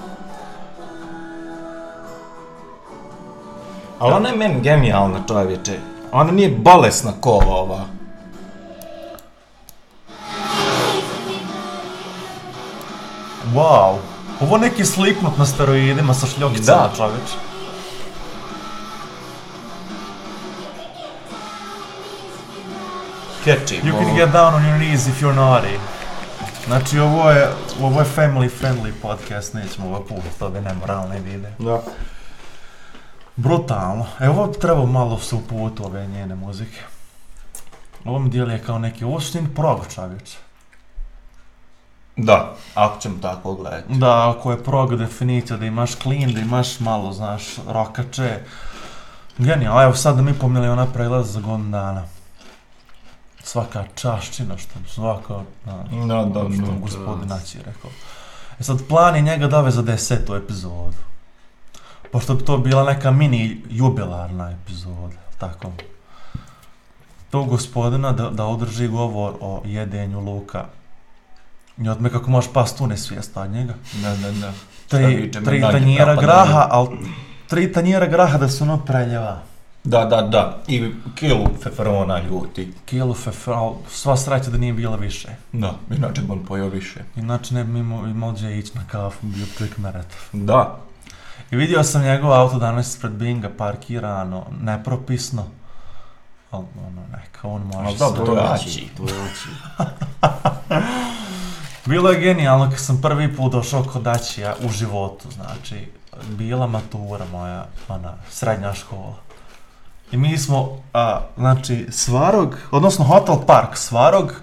Ali 3.98 4.12
ona 4.12 4.28
je 4.28 4.37
meni 4.37 4.61
genijalna 4.61 5.18
čovječe. 5.28 5.78
Ona 6.12 6.33
nije 6.33 6.50
bolesna 6.50 7.12
ko 7.20 7.30
ova. 7.46 7.85
Wow. 13.54 13.98
Ovo 14.40 14.59
neki 14.59 14.85
sliknut 14.85 15.38
na 15.38 15.46
steroidima 15.46 16.14
sa 16.14 16.26
šljokicama, 16.26 16.88
Da. 16.88 16.96
čoveč. 16.96 17.30
Catchy, 23.44 23.76
You 23.76 23.92
can 23.92 24.16
get 24.16 24.33
down 24.33 24.54
on 24.54 24.62
your 24.62 24.78
knees 24.78 25.07
if 25.09 25.20
you're 25.22 25.35
naughty. 25.35 25.78
Znači 26.66 26.98
ovo 26.98 27.30
je, 27.30 27.48
ovo 27.83 28.00
je 28.00 28.07
family 28.16 28.50
friendly 28.61 28.92
podcast, 29.02 29.54
nećemo 29.54 29.87
ovo 29.87 30.00
pustiti 30.00 30.44
ove 30.44 30.61
nemoralne 30.61 31.20
vide. 31.20 31.52
Da. 31.59 31.80
Brutalno. 33.37 34.07
E 34.20 34.29
ovo 34.29 34.47
bi 34.47 34.59
trebao 34.59 34.87
malo 34.87 35.18
se 35.18 35.37
uput 35.37 35.81
ove 35.81 36.07
njene 36.07 36.35
muzike. 36.35 36.81
Ovo 38.05 38.18
mi 38.18 38.31
djeluje 38.31 38.62
kao 38.62 38.79
neki, 38.79 39.05
njeni 39.35 39.55
prog 39.55 39.87
čovječ. 39.94 40.37
Da, 42.16 42.55
ako 42.75 43.01
ćemo 43.01 43.14
tako 43.23 43.55
gledati. 43.55 43.94
Da, 43.94 44.31
ako 44.31 44.51
je 44.51 44.64
prog 44.64 44.97
definicija, 44.97 45.57
da 45.57 45.66
imaš 45.66 45.97
clean, 45.97 46.33
da 46.33 46.40
imaš 46.40 46.81
malo, 46.81 47.12
znaš, 47.12 47.42
rokače. 47.68 48.40
Genijalno, 49.38 49.83
evo 49.83 49.94
sad 49.94 50.16
da 50.16 50.23
mi 50.23 50.35
po 50.35 50.49
miliona 50.49 50.87
prelaza 50.87 51.33
za 51.33 51.40
godinu 51.40 51.70
dana. 51.70 52.05
Svaka 53.42 53.85
čašćina 53.94 54.59
što 54.59 54.75
svaka, 54.88 55.35
znaš, 55.64 55.88
Da, 55.90 56.25
da, 56.25 56.55
što 56.55 56.73
da. 56.73 56.79
gospodin 56.81 57.29
Naći 57.29 57.59
je 57.59 57.64
rekao. 57.64 57.90
E 58.61 58.62
sad 58.62 58.88
plan 58.88 59.16
je 59.16 59.23
njega 59.23 59.47
dove 59.47 59.70
za 59.70 59.83
desetu 59.83 60.35
epizodu. 60.35 60.97
Pošto 62.14 62.35
bi 62.35 62.44
to 62.44 62.59
bila 62.59 62.85
neka 62.85 63.11
mini 63.11 63.62
jubilarna 63.71 64.50
epizoda, 64.50 65.17
tako. 65.38 65.73
To 67.31 67.42
gospodina 67.44 68.12
da, 68.12 68.31
da 68.31 68.44
održi 68.44 68.88
govor 68.88 69.35
o 69.40 69.62
jedenju 69.65 70.21
luka. 70.21 70.65
I 71.79 71.88
od 71.88 72.00
me 72.00 72.10
kako 72.10 72.31
možeš 72.31 72.52
past 72.52 72.79
tu 72.79 72.87
nesvijesta 72.87 73.40
od 73.40 73.50
njega. 73.50 73.75
Da, 74.02 74.17
da, 74.17 74.31
da. 74.31 74.52
Tri, 74.88 75.31
tri 75.44 75.60
tanjera 75.60 76.15
graha, 76.17 76.67
ali 76.71 76.88
tri 77.48 77.73
tanjera 77.73 78.06
graha 78.06 78.38
da 78.38 78.48
su 78.48 78.65
ono 78.65 78.79
preljeva. 78.85 79.40
Da, 79.85 80.04
da, 80.04 80.23
da. 80.23 80.58
I 80.69 80.90
kilu 81.15 81.46
feferona 81.62 82.21
ljuti. 82.23 82.73
Kilu 82.85 83.15
fefer, 83.15 83.54
ali 83.54 83.75
sva 83.88 84.17
sreća 84.17 84.50
da 84.50 84.58
nije 84.58 84.73
bila 84.73 84.96
više. 84.96 85.29
Da, 85.52 85.75
inače 85.96 86.23
bi 86.23 86.33
on 86.33 86.44
pojeo 86.46 86.69
više. 86.69 87.00
Inače 87.17 87.54
ne 87.54 87.65
bi 87.65 87.79
imao, 87.79 88.06
imao 88.06 88.33
gdje 88.33 88.58
ići 88.58 88.73
na 88.75 88.85
kafu, 88.90 89.27
bio 89.27 89.46
čovjek 89.58 89.79
meretov. 89.79 90.21
Da. 90.33 90.85
I 91.55 91.57
vidio 91.57 91.83
sam 91.83 92.02
njegov 92.02 92.33
auto 92.33 92.59
danas 92.59 92.88
ispred 92.88 93.13
Binga 93.13 93.50
parkirano, 93.59 94.46
nepropisno. 94.61 95.44
Ali 96.50 96.65
ono, 96.87 97.02
neka, 97.13 97.48
on 97.48 97.63
može 97.63 97.88
Ali 97.88 97.98
dobro, 97.98 98.27
to 98.27 98.48
Aći. 98.52 98.88
to. 98.96 99.05
Bilo 101.90 102.11
je 102.11 102.21
genijalno 102.21 102.71
kad 102.71 102.79
sam 102.79 103.00
prvi 103.00 103.37
put 103.37 103.52
došao 103.52 103.83
kod 103.83 104.07
Ačija 104.07 104.55
u 104.65 104.69
životu, 104.69 105.31
znači, 105.31 105.88
bila 106.29 106.67
matura 106.67 107.25
moja, 107.33 107.67
ona, 107.88 108.15
srednja 108.31 108.75
škola. 108.75 109.17
I 110.13 110.17
mi 110.17 110.38
smo, 110.38 110.79
a, 110.92 111.21
znači, 111.37 111.87
Svarog, 111.90 112.59
odnosno 112.71 113.05
Hotel 113.05 113.37
Park 113.46 113.77
Svarog, 113.77 114.42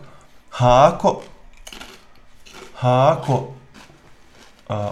Hako, 0.50 1.22
Hako, 2.80 3.48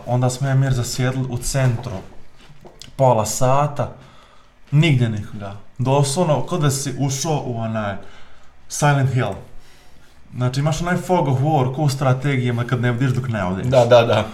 onda 0.05 0.29
smo 0.29 0.47
ja 0.47 0.55
Mir 0.55 0.73
zasjedli 0.73 1.25
u 1.29 1.37
centru, 1.37 1.97
pola 2.95 3.25
sata, 3.25 3.91
nigdje 4.71 5.09
nikoga. 5.09 5.55
Doslovno, 5.77 6.41
kod 6.41 6.61
da 6.61 6.71
si 6.71 6.95
ušao 6.99 7.43
u 7.45 7.57
onaj 7.57 7.95
Silent 8.69 9.13
Hill. 9.13 9.33
Znači 10.35 10.59
imaš 10.59 10.81
onaj 10.81 10.97
fog 10.97 11.27
of 11.27 11.39
war, 11.39 11.75
ko 11.75 11.81
u 11.81 11.89
strategijama 11.89 12.63
kad 12.63 12.81
ne 12.81 12.91
vidiš 12.91 13.11
dok 13.11 13.27
ne 13.27 13.45
odiš. 13.45 13.65
Da, 13.65 13.85
da, 13.85 14.03
da. 14.05 14.25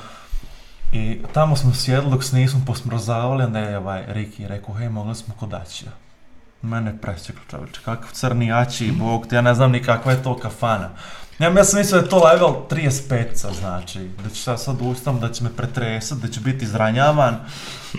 I 0.91 1.21
tamo 1.33 1.55
smo 1.55 1.73
sjedli 1.73 2.11
dok 2.11 2.23
se 2.23 2.35
nismo 2.35 2.61
posmrzavali, 2.67 3.43
onda 3.43 3.59
je 3.59 3.77
ovaj 3.77 4.03
Riki 4.07 4.47
rekao, 4.47 4.75
hej, 4.75 4.89
mogli 4.89 5.15
smo 5.15 5.33
kod 5.39 5.53
Ačija. 5.53 5.91
Mene 6.61 6.91
je 6.91 6.97
presjeklo 6.97 7.41
čovječe, 7.49 7.81
kakav 7.85 8.09
crni 8.11 8.53
Ači, 8.53 8.91
bog 8.91 9.27
te, 9.27 9.35
ja 9.35 9.41
ne 9.41 9.53
znam 9.53 9.71
ni 9.71 9.83
kakva 9.83 10.11
je 10.11 10.23
to 10.23 10.37
kafana. 10.37 10.89
Ja, 11.39 11.49
ja 11.49 11.63
sam 11.63 11.79
mislio 11.79 11.99
da 11.99 12.05
je 12.05 12.09
to 12.09 12.23
level 12.23 12.53
35 12.69 13.53
znači, 13.59 14.09
da 14.23 14.29
ću 14.29 14.51
ja 14.51 14.57
sad 14.57 14.75
ustam, 14.81 15.19
da 15.19 15.31
će 15.31 15.43
me 15.43 15.55
pretresat, 15.55 16.17
da 16.17 16.27
će 16.27 16.39
biti 16.39 16.65
izranjavan, 16.65 17.39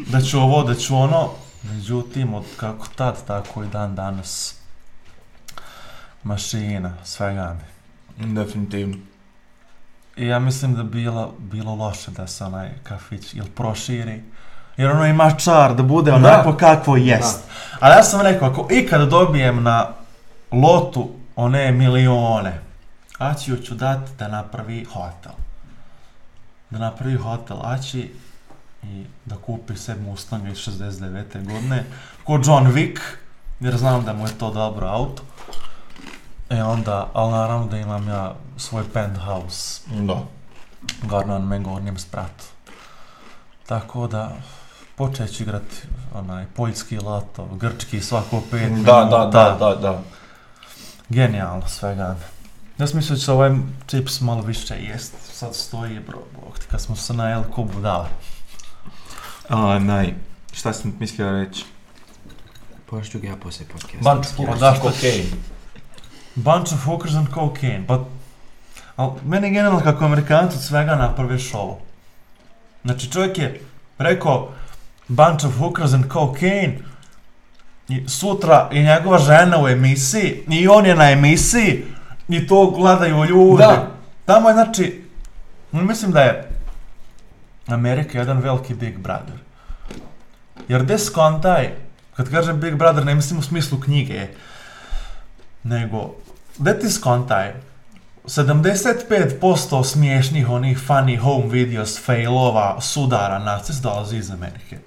da 0.06 0.20
ću 0.20 0.38
ovo, 0.40 0.62
da 0.62 0.74
ću 0.74 0.96
ono. 0.96 1.30
Međutim, 1.62 2.34
od 2.34 2.44
kako 2.56 2.86
tad, 2.96 3.26
tako 3.26 3.62
i 3.64 3.66
dan 3.66 3.94
danas. 3.94 4.54
Mašina, 6.22 6.92
svega 7.04 7.56
mi. 8.18 8.34
Definitivno. 8.34 8.96
I 10.16 10.26
ja 10.26 10.38
mislim 10.38 10.74
da 10.74 10.82
bi 10.82 10.90
bilo, 10.90 11.34
bilo 11.38 11.74
loše 11.74 12.10
da 12.10 12.26
se 12.26 12.44
onaj 12.44 12.68
kafić 12.82 13.34
ili 13.34 13.50
proširi. 13.50 14.22
Jer 14.76 14.90
ono 14.90 15.06
ima 15.06 15.30
čar 15.30 15.74
da 15.74 15.82
bude 15.82 16.10
Da. 16.10 16.16
onako 16.16 16.56
kakvo 16.56 16.96
jest. 16.96 17.40
Ali 17.80 17.94
ja 17.94 18.02
sam 18.02 18.20
rekao, 18.20 18.48
ako 18.48 18.68
ikad 18.70 19.08
dobijem 19.08 19.62
na 19.62 19.88
lotu 20.52 21.10
one 21.36 21.72
milione, 21.72 22.60
Aćiju 23.18 23.56
ću 23.56 23.74
dati 23.74 24.10
da 24.18 24.28
napravi 24.28 24.84
hotel. 24.84 25.32
Da 26.70 26.78
napravi 26.78 27.16
hotel 27.16 27.56
Aći 27.62 28.14
i 28.82 29.04
da 29.24 29.36
kupi 29.36 29.76
se 29.76 29.94
Mustanga 29.94 30.48
iz 30.48 30.56
69. 30.56 31.44
godine. 31.52 31.84
Ko 32.24 32.32
John 32.32 32.66
Wick, 32.66 32.98
jer 33.60 33.76
znam 33.76 34.04
da 34.04 34.12
mu 34.12 34.26
je 34.26 34.38
to 34.38 34.50
dobro 34.50 34.86
auto. 34.86 35.22
E 36.50 36.62
onda, 36.62 37.10
ali 37.12 37.32
naravno 37.32 37.66
da 37.66 37.76
imam 37.78 38.08
ja 38.08 38.34
svoj 38.56 38.84
penthouse 38.92 39.80
Da. 39.90 40.16
gore 41.02 41.26
na 41.26 41.58
gornjem 41.58 41.98
spratu. 41.98 42.44
Tako 43.66 44.06
da, 44.06 44.32
počet 44.96 45.36
ću 45.36 45.42
igrati 45.42 45.76
onaj 46.14 46.46
poljski 46.46 46.98
lato, 46.98 47.44
grčki 47.52 48.00
svako 48.00 48.42
pet 48.50 48.60
Da, 48.62 48.68
minuta. 48.68 49.04
da, 49.04 49.26
da, 49.26 49.56
da, 49.60 49.74
da. 49.74 50.00
Genijalno 51.08 51.68
svega. 51.68 52.16
Ja 52.78 52.86
sam 52.86 52.96
mislio 52.96 53.16
da 53.16 53.22
će 53.22 53.32
ovaj 53.32 53.50
čips 53.86 54.20
malo 54.20 54.42
više 54.42 54.74
jest. 54.74 55.14
Sad 55.32 55.54
stoji, 55.54 56.00
bro, 56.00 56.18
bog 56.18 56.58
ti, 56.58 56.66
kad 56.70 56.80
smo 56.80 56.96
se 56.96 57.14
na 57.14 57.30
El 57.30 57.42
Kubu 57.42 57.80
dali. 57.80 58.08
A, 59.48 59.78
naj. 59.78 60.14
Šta 60.52 60.72
sam 60.72 60.96
mislio 61.00 61.32
reći? 61.32 61.64
Pošću 62.86 63.18
ga 63.18 63.28
ja 63.28 63.36
poslije 63.36 63.68
podcasta. 63.68 64.14
Bunch 64.14 64.28
of 64.28 64.36
hookers 64.36 64.62
and 64.62 64.82
cocaine. 64.82 65.30
Bunch 66.34 66.72
of 66.72 66.84
hookers 66.84 67.14
and 67.14 67.28
cocaine, 67.34 67.84
but... 67.88 68.00
Al, 68.96 69.14
meni 69.24 69.46
je 69.46 69.52
generalno 69.52 69.80
kako 69.80 70.04
Amerikanci 70.04 70.56
od 70.56 70.62
svega 70.62 70.94
naprave 70.94 71.38
show. 71.38 71.74
Znači 72.84 73.10
čovjek 73.10 73.38
je 73.38 73.60
rekao 73.98 74.52
bunch 75.08 75.44
of 75.44 75.58
hookers 75.58 75.92
and 75.92 76.04
cocaine 76.12 76.78
i 77.88 78.08
sutra 78.08 78.68
je 78.72 78.82
njegova 78.82 79.18
žena 79.18 79.62
u 79.62 79.68
emisiji 79.68 80.44
i 80.48 80.68
on 80.68 80.86
je 80.86 80.94
na 80.94 81.10
emisiji 81.10 81.84
i 82.28 82.46
to 82.46 82.70
gledaju 82.70 83.24
ljudi. 83.24 83.62
Da. 83.62 83.90
Tamo 84.24 84.48
je 84.48 84.54
znači, 84.54 85.04
mislim 85.72 86.12
da 86.12 86.20
je 86.20 86.50
Amerika 87.66 88.18
jedan 88.18 88.38
veliki 88.38 88.74
Big 88.74 88.98
Brother. 88.98 89.36
Jer 90.68 90.82
gdje 90.82 90.98
skontaj, 90.98 91.70
kad 92.16 92.30
kažem 92.30 92.60
Big 92.60 92.74
Brother 92.74 93.04
ne 93.04 93.14
mislim 93.14 93.38
u 93.38 93.42
smislu 93.42 93.80
knjige, 93.80 94.26
nego, 95.62 96.14
gdje 96.58 96.78
ti 96.78 96.90
skontaj, 96.90 97.52
75% 98.24 99.84
smiješnih 99.84 100.50
onih 100.50 100.78
funny 100.88 101.18
home 101.18 101.46
videos, 101.46 102.04
failova, 102.04 102.80
sudara, 102.80 103.38
nacist 103.38 103.82
dolazi 103.82 104.16
iz 104.16 104.30
Amerike. 104.30 104.78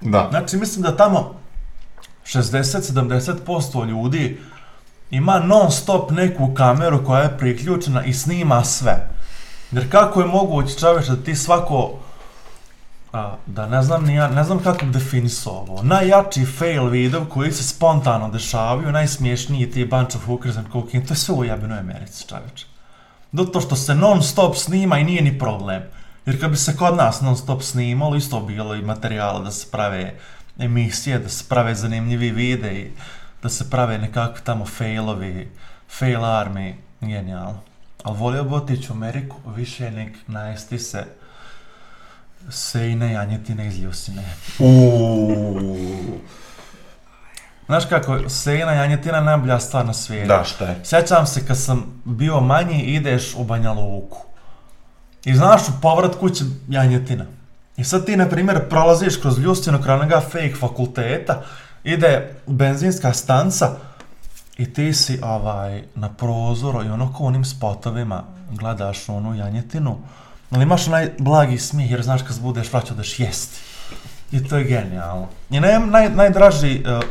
Da. 0.00 0.26
Znači, 0.30 0.56
mislim 0.56 0.82
da 0.82 0.96
tamo 0.96 1.40
60-70% 2.26 3.88
ljudi 3.88 4.40
ima 5.10 5.38
non 5.38 5.72
stop 5.72 6.10
neku 6.10 6.54
kameru 6.54 7.04
koja 7.04 7.22
je 7.22 7.38
priključena 7.38 8.04
i 8.04 8.12
snima 8.12 8.64
sve. 8.64 9.08
Jer 9.72 9.90
kako 9.90 10.20
je 10.20 10.26
moguće 10.26 10.78
čovječe 10.78 11.10
da 11.10 11.22
ti 11.22 11.36
svako, 11.36 11.92
a, 13.12 13.36
da 13.46 13.66
ne 13.66 13.82
znam 13.82 14.10
ja, 14.10 14.28
ne 14.28 14.44
znam 14.44 14.58
kako 14.58 14.86
bi 14.86 14.98
ovo, 15.46 15.82
najjači 15.82 16.44
fail 16.44 16.86
video 16.86 17.24
koji 17.24 17.52
se 17.52 17.62
spontano 17.62 18.28
dešavaju, 18.28 18.92
najsmiješniji 18.92 19.70
ti 19.70 19.84
bunch 19.84 20.16
of 20.16 20.24
hookers 20.24 20.56
and 20.56 20.66
cocaine, 20.72 21.06
to 21.06 21.12
je 21.12 21.18
sve 21.18 21.34
u 21.34 21.44
jebenoj 21.44 21.78
Americi 21.78 22.28
čovječe. 22.28 22.66
Zato 23.32 23.60
što 23.60 23.76
se 23.76 23.94
non 23.94 24.22
stop 24.22 24.56
snima 24.56 24.98
i 24.98 25.04
nije 25.04 25.22
ni 25.22 25.38
problem. 25.38 25.82
Jer 26.26 26.40
kad 26.40 26.50
bi 26.50 26.56
se 26.56 26.76
kod 26.76 26.96
nas 26.96 27.20
non 27.20 27.36
stop 27.36 27.62
snimalo, 27.62 28.16
isto 28.16 28.40
bi 28.40 28.54
bilo 28.54 28.74
i 28.74 28.82
materijala 28.82 29.40
da 29.40 29.50
se 29.50 29.66
prave 29.70 30.14
emisije, 30.58 31.18
da 31.18 31.28
se 31.28 31.44
prave 31.48 31.74
zanimljivi 31.74 32.30
videi, 32.30 32.92
da 33.46 33.50
se 33.50 33.70
prave 33.70 33.98
nekakvi 33.98 34.44
tamo 34.44 34.66
failovi, 34.66 35.48
fail 35.88 36.20
army, 36.20 36.74
genijalno. 37.00 37.60
Ali 38.02 38.18
volio 38.18 38.44
bi 38.44 38.54
otići 38.54 38.92
u 38.92 38.94
Ameriku 38.94 39.36
više 39.56 39.90
nek 39.90 40.12
najesti 40.26 40.78
se 40.78 41.04
sejne 42.50 43.12
janjetine 43.12 43.66
iz 43.66 43.78
ljusine. 43.78 44.22
Znaš 47.66 47.84
kako, 47.88 48.28
sejna 48.28 48.72
janjetina 48.72 49.16
je 49.18 49.24
najbolja 49.24 49.60
stvar 49.60 49.86
na 49.86 49.92
svijetu. 49.92 50.28
Da, 50.28 50.44
šta 50.44 50.64
je? 50.64 50.80
Sjećam 50.84 51.26
se 51.26 51.46
kad 51.46 51.58
sam 51.58 52.02
bio 52.04 52.40
manji, 52.40 52.82
ideš 52.82 53.34
u 53.34 53.44
Banja 53.44 53.72
Luku. 53.72 54.18
I 55.24 55.34
znaš, 55.34 55.68
u 55.68 55.72
povrat 55.82 56.14
kuće 56.20 56.44
janjetina. 56.68 57.24
I 57.76 57.84
sad 57.84 58.06
ti, 58.06 58.16
na 58.16 58.28
primjer, 58.28 58.68
prolaziš 58.68 59.16
kroz 59.16 59.38
ljustinu 59.38 59.82
kraj 59.82 60.20
fake 60.20 60.54
fakulteta, 60.60 61.42
ide 61.86 62.30
benzinska 62.46 63.12
stanca 63.12 63.70
i 64.56 64.72
ti 64.72 64.94
si 64.94 65.20
ovaj, 65.22 65.82
na 65.94 66.08
prozoru 66.08 66.84
i 66.84 66.88
ono 66.88 67.12
ko 67.12 67.24
onim 67.24 67.44
spotovima 67.44 68.22
gledaš 68.50 69.08
onu 69.08 69.34
janjetinu, 69.34 69.96
ali 70.50 70.62
imaš 70.62 70.88
onaj 70.88 71.10
blagi 71.18 71.58
smijeh 71.58 71.90
jer 71.90 72.02
znaš 72.02 72.22
kad 72.22 72.40
budeš 72.40 72.72
vraćao 72.72 72.96
daš 72.96 73.20
jesti. 73.20 73.60
I 74.32 74.48
to 74.48 74.56
je 74.56 74.64
genijalno. 74.64 75.28
I 75.50 75.60
naj, 75.60 75.78
naj, 75.78 76.10
najdraži 76.10 76.84
uh, 76.86 77.04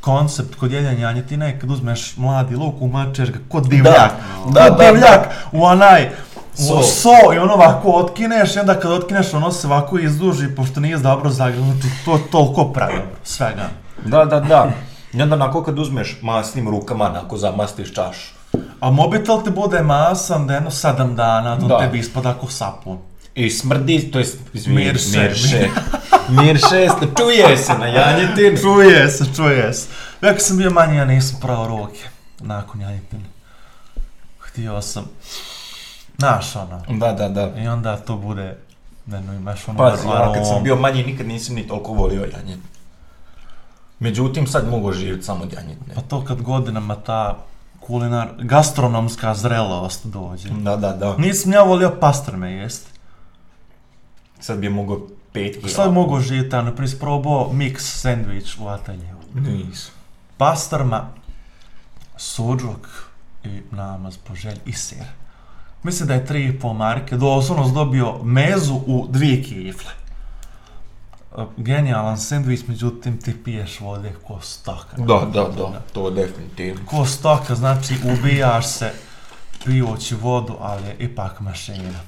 koncept 0.00 0.54
kod 0.54 0.72
jedenja 0.72 1.00
janjetine 1.00 1.46
je 1.46 1.58
kad 1.58 1.70
uzmeš 1.70 2.16
mladi 2.16 2.56
luk, 2.56 2.74
umačeš 2.80 3.30
ga 3.30 3.38
kod 3.48 3.68
divljak. 3.68 4.12
Da, 4.54 4.68
kod 4.68 4.78
da, 4.78 4.84
divljak 4.84 5.28
u 5.52 5.64
onaj 5.64 6.10
So. 6.54 6.82
so. 6.82 7.34
i 7.34 7.38
ono 7.38 7.52
ovako 7.54 7.90
otkineš 7.90 8.56
i 8.56 8.58
onda 8.58 8.80
kad 8.80 8.92
otkineš 8.92 9.34
ono 9.34 9.52
se 9.52 9.66
ovako 9.66 9.98
izduži 9.98 10.54
pošto 10.56 10.80
nije 10.80 10.98
dobro 10.98 11.30
zagrano, 11.30 11.72
znači 11.72 11.94
to 12.04 12.12
je 12.12 12.30
toliko 12.30 12.72
predobro, 12.72 13.16
svega. 13.24 13.68
Da, 14.04 14.24
da, 14.24 14.40
da. 14.40 14.72
I 15.12 15.22
onda 15.22 15.34
onako 15.34 15.62
kad 15.62 15.78
uzmeš 15.78 16.18
masnim 16.22 16.68
rukama, 16.68 17.04
onako 17.04 17.36
zamastiš 17.36 17.94
čašu. 17.94 18.32
A 18.80 18.90
mobitel 18.90 19.42
ti 19.44 19.50
bude 19.50 19.82
masan 19.82 20.46
da 20.46 20.54
jedno 20.54 20.70
sedam 20.70 21.16
dana, 21.16 21.60
to 21.60 21.66
Da. 21.66 21.78
tebi 21.78 21.98
ispada 21.98 22.34
ko 22.34 22.46
sapun. 22.48 22.98
I 23.34 23.50
smrdi, 23.50 24.10
to 24.10 24.18
jest, 24.18 24.38
izvini, 24.52 24.84
Mirše. 24.84 25.18
mirše. 25.18 25.68
Mirše, 26.42 26.88
čuje 27.18 27.56
se 27.56 27.78
na 27.78 27.86
janjetini. 27.86 28.56
Čuje 28.58 29.08
se, 29.10 29.24
čuje 29.36 29.72
se. 29.72 29.88
Ja 30.22 30.38
sam 30.38 30.56
bio 30.56 30.70
manji, 30.70 30.96
ja 30.96 31.04
nisam 31.04 31.38
prao 31.40 31.68
ruke 31.68 32.00
nakon 32.40 32.80
janjetine. 32.80 33.24
Htio 34.38 34.82
sam, 34.82 35.04
znaš 36.18 36.56
ono, 36.56 36.82
Da, 36.98 37.12
da, 37.12 37.28
da. 37.28 37.50
i 37.62 37.68
onda 37.68 37.96
to 37.96 38.16
bude, 38.16 38.56
ne 39.06 39.20
no, 39.20 39.32
imaš 39.34 39.68
ono 39.68 39.78
Pazi, 39.78 40.06
ja 40.08 40.32
kad 40.34 40.46
sam 40.48 40.62
bio 40.62 40.76
manji 40.76 41.02
nikad 41.04 41.26
nisam 41.26 41.54
ni 41.54 41.68
toliko 41.68 41.92
volio 41.92 42.20
janjet. 42.32 42.60
Međutim, 44.02 44.46
sad 44.46 44.70
mogu 44.70 44.92
živjeti 44.92 45.24
samo 45.24 45.44
od 45.44 45.52
janjetine. 45.52 45.94
Pa 45.94 46.00
to 46.00 46.24
kad 46.24 46.42
godinama 46.42 46.94
ta 46.94 47.38
kulinar, 47.80 48.28
gastronomska 48.38 49.34
zrelost 49.34 50.06
dođe. 50.06 50.48
Da, 50.48 50.76
da, 50.76 50.92
da. 50.92 51.16
Nisam 51.16 51.52
ja 51.52 51.62
volio 51.62 51.96
pastrme 52.00 52.52
jest. 52.52 52.88
Sad 54.40 54.58
bi 54.58 54.68
mogao 54.68 55.00
pet 55.32 55.56
kila. 55.56 55.68
Sad 55.68 55.92
mogu 55.92 56.20
živjeti, 56.20 56.56
ano, 56.56 56.74
prije 56.74 56.98
probao 56.98 57.50
mix 57.52 57.78
sandvič 57.78 58.58
u 58.58 58.68
ateljevu. 58.68 59.20
Nisam. 59.34 59.94
Pastrma, 60.36 61.08
suđuk 62.16 62.88
i 63.44 63.60
namaz 63.70 64.16
po 64.16 64.34
želji 64.34 64.60
i 64.66 64.72
sir. 64.72 65.04
Mislim 65.82 66.08
da 66.08 66.14
je 66.14 66.26
3,5 66.26 66.76
marke, 66.76 67.16
doslovno 67.16 67.68
dobio 67.68 68.22
mezu 68.22 68.74
u 68.74 69.06
dvije 69.10 69.42
kifle. 69.42 70.01
Genijalan 71.56 72.18
sandvič, 72.18 72.60
međutim 72.66 73.20
ti 73.20 73.44
piješ 73.44 73.80
vode 73.80 74.12
ko 74.26 74.40
stoka. 74.40 74.96
Da, 74.96 75.26
da, 75.32 75.48
da, 75.48 75.82
to 75.92 76.10
definitivno. 76.10 76.80
Ko 76.86 77.06
stoka, 77.06 77.54
znači 77.54 77.94
ubijaš 78.04 78.66
se 78.66 78.92
pijući 79.64 80.14
vodu, 80.14 80.56
ali 80.60 80.86
je 80.86 80.96
ipak 80.98 81.40
mašina. 81.40 82.00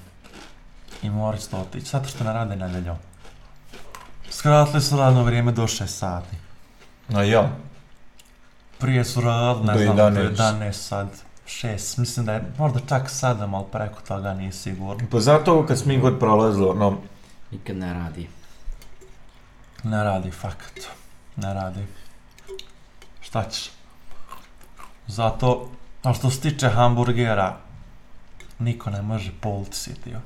I 1.02 1.10
morat 1.10 1.40
ćete 1.40 1.56
otići, 1.56 1.86
zato 1.86 2.08
što 2.08 2.24
ne 2.24 2.32
rade 2.32 2.56
nedeljom. 2.56 2.96
Skratili 4.30 4.82
su 4.82 4.96
radno 4.96 5.22
vrijeme 5.22 5.52
do 5.52 5.62
6 5.62 5.86
sati. 5.86 6.36
A 7.14 7.22
ja, 7.22 7.50
Prije 8.78 9.04
su 9.04 9.20
radili, 9.20 9.66
Do 9.66 9.72
ne 9.72 9.78
znam, 9.78 9.96
do 9.96 10.02
11. 10.02 10.36
11 10.36 10.72
sad. 10.72 11.08
6, 11.46 11.98
mislim 11.98 12.26
da 12.26 12.32
je 12.32 12.52
možda 12.58 12.80
čak 12.88 13.10
7, 13.10 13.54
ali 13.54 13.64
preko 13.72 14.00
toga 14.08 14.34
nije 14.34 14.52
sigurno. 14.52 15.06
pa 15.10 15.20
zato 15.20 15.66
kad 15.66 15.78
smo 15.78 15.98
god 15.98 16.18
prolazili, 16.18 16.66
ono, 16.66 16.96
Nikad 17.50 17.76
ne 17.76 17.94
radi. 17.94 18.28
Ne 19.84 20.04
radi, 20.04 20.30
fakat. 20.30 20.72
Ne 21.36 21.54
radi. 21.54 21.80
Šta 23.20 23.44
ćeš? 23.44 23.70
Zato, 25.06 25.68
a 26.02 26.14
što 26.14 26.30
se 26.30 26.40
tiče 26.40 26.68
hamburgera, 26.68 27.56
niko 28.58 28.90
ne 28.90 29.02
može 29.02 29.32
politi 29.40 29.76
sitio. 29.76 30.20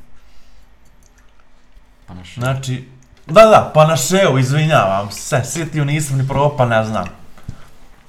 Pa 2.06 2.14
na 2.14 2.24
što? 2.24 2.40
Znači, 2.40 2.88
da, 3.26 3.44
da, 3.44 3.70
pa 3.74 3.86
na 3.86 3.96
šeu, 3.96 4.38
izvinjavam 4.38 5.10
se, 5.10 5.42
sitiju 5.44 5.84
nisam 5.84 6.18
ni 6.18 6.28
probao, 6.28 6.56
pa 6.56 6.66
ne 6.66 6.84
znam. 6.84 7.06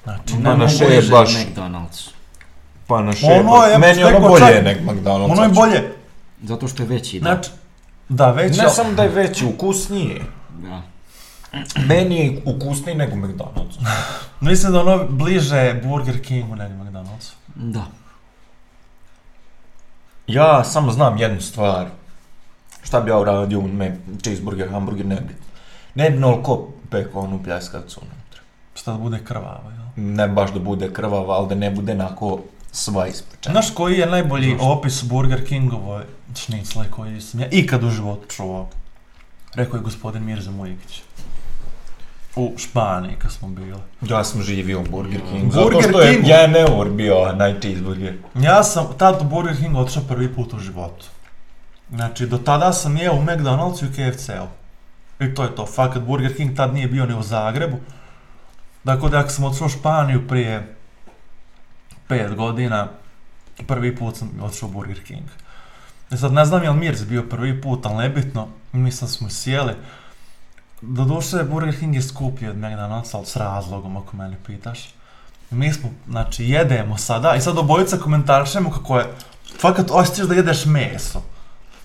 Znači, 0.04 0.34
Ma 0.34 0.50
ne 0.50 0.56
mogu- 0.56 0.84
je 0.84 1.02
baš- 1.02 1.34
McDonald's. 1.36 2.10
pa 2.86 3.02
na 3.02 3.12
Ono 3.24 3.64
je, 3.64 3.78
meni 3.78 3.98
je 3.98 4.06
ono 4.06 4.14
rekao 4.14 4.28
bolje 4.28 4.44
čak- 4.46 4.64
nek 4.64 4.80
McDonald's. 4.80 5.30
ono 5.30 5.42
je 5.42 5.48
bolje. 5.48 5.92
Zato 6.42 6.68
što 6.68 6.82
je 6.82 6.88
veći, 6.88 7.20
da. 7.20 7.24
Znači, 7.24 7.50
da, 8.08 8.30
već 8.30 8.58
Ne 8.58 8.70
samo 8.70 8.92
da 8.92 9.02
je 9.02 9.08
veći, 9.08 9.44
ukusnije. 9.46 10.22
Da. 10.50 10.82
Meni 11.88 12.16
je 12.16 12.42
ukusniji 12.44 12.96
nego 12.96 13.16
McDonald's. 13.16 13.78
mislim 14.40 14.72
da 14.72 14.80
ono 14.80 15.06
bliže 15.08 15.80
Burger 15.84 16.22
Kingu 16.22 16.56
nego 16.56 16.74
McDonald's. 16.74 17.32
Da. 17.54 17.84
Ja 20.26 20.64
samo 20.64 20.92
znam 20.92 21.18
jednu 21.18 21.40
stvar. 21.40 21.86
Šta 22.82 23.00
bi 23.00 23.10
ja 23.10 23.18
uradio 23.18 23.58
u 23.58 23.68
me 23.68 23.96
cheeseburger, 24.22 24.70
hamburger, 24.70 25.06
ne 25.06 25.20
bi. 25.20 25.34
Ne 25.94 26.10
bi 26.10 26.18
noliko 26.18 26.68
pekao 26.90 27.22
onu 27.22 27.42
pljeskavicu 27.42 28.00
unutra. 28.00 28.40
Šta 28.74 28.92
da 28.92 28.98
bude 28.98 29.18
krvavo, 29.24 29.70
jel? 29.70 30.04
Ne 30.06 30.28
baš 30.28 30.52
da 30.52 30.60
bude 30.60 30.92
krvava, 30.92 31.34
ali 31.34 31.48
da 31.48 31.54
ne 31.54 31.70
bude 31.70 31.92
onako 31.92 32.40
sva 32.72 33.06
ispečena. 33.06 33.52
Znaš 33.52 33.74
koji 33.74 33.98
je 33.98 34.06
najbolji 34.06 34.50
Zašto? 34.50 34.66
opis 34.66 35.02
Burger 35.04 35.46
Kingovoj 35.46 36.02
šnicle 36.36 36.90
koji 36.90 37.20
sam 37.20 37.40
ja 37.40 37.46
ikad 37.50 37.84
u 37.84 37.90
životu 37.90 38.28
čuo? 38.28 38.68
Rekao 39.54 39.76
je 39.76 39.82
gospodin 39.82 40.24
Mirza 40.24 40.50
Mujikić. 40.50 41.02
U 42.36 42.54
Španiji 42.58 43.16
kad 43.18 43.32
smo 43.32 43.48
bili. 43.48 43.74
Ja 44.02 44.24
sam 44.24 44.42
živio 44.42 44.80
u 44.80 44.84
Burger 44.90 45.20
Ja. 45.20 45.30
King. 45.30 45.54
Burger 45.54 45.82
zato 45.82 45.88
što 45.88 46.00
je 46.00 46.12
Kingu? 46.14 46.28
eur 46.58 46.90
bio 46.90 47.32
naj 47.32 47.60
cheeseburger. 47.60 48.18
Ja 48.34 48.62
sam 48.62 48.86
tad 48.98 49.20
u 49.20 49.24
Burger 49.24 49.56
King 49.56 49.76
otišao 49.76 50.02
prvi 50.08 50.34
put 50.34 50.52
u 50.54 50.58
životu. 50.58 51.06
Znači, 51.90 52.26
do 52.26 52.38
tada 52.38 52.72
sam 52.72 52.96
jeo 52.96 53.12
u 53.14 53.22
McDonald'su 53.22 53.84
i 53.84 53.88
u 53.88 54.12
KFC-u. 54.12 54.46
I 55.24 55.34
to 55.34 55.42
je 55.42 55.54
to. 55.54 55.66
Fakat 55.66 56.02
Burger 56.02 56.36
King 56.36 56.56
tad 56.56 56.74
nije 56.74 56.88
bio 56.88 57.06
ni 57.06 57.14
u 57.14 57.22
Zagrebu. 57.22 57.76
Dakle, 58.84 59.10
da 59.10 59.28
sam 59.28 59.44
otišao 59.44 59.66
u 59.66 59.70
Španiju 59.70 60.28
prije 60.28 60.76
5 62.08 62.34
godina, 62.34 62.88
prvi 63.66 63.96
put 63.96 64.16
sam 64.16 64.30
otišao 64.42 64.68
u 64.68 64.72
Burger 64.72 65.02
King. 65.04 65.24
E 66.10 66.16
sad 66.16 66.32
ne 66.32 66.44
znam 66.44 66.62
je 66.62 66.70
li 66.70 66.76
Mirz 66.76 67.04
bio 67.04 67.22
prvi 67.22 67.60
put, 67.60 67.86
ali 67.86 67.96
nebitno, 67.96 68.48
mi 68.72 68.92
sad 68.92 69.10
smo 69.10 69.28
sjeli. 69.30 69.72
Doduše, 70.80 71.44
Burger 71.44 71.78
King 71.78 71.94
je 71.94 72.02
skuplji 72.02 72.48
od 72.48 72.56
McDonald'sa, 72.56 73.16
ali 73.16 73.26
s 73.26 73.36
razlogom, 73.36 73.96
ako 73.96 74.16
mene 74.16 74.36
pitaš. 74.46 74.94
Mi 75.50 75.72
smo, 75.72 75.90
znači, 76.08 76.44
jedemo 76.44 76.98
sada 76.98 77.34
i 77.34 77.40
sad 77.40 77.58
obojica 77.58 77.96
komentarišemo 77.96 78.70
kako 78.70 78.98
je, 78.98 79.14
fakat 79.60 79.90
osjećaš 79.90 80.26
da 80.26 80.34
jedeš 80.34 80.64
meso. 80.64 81.22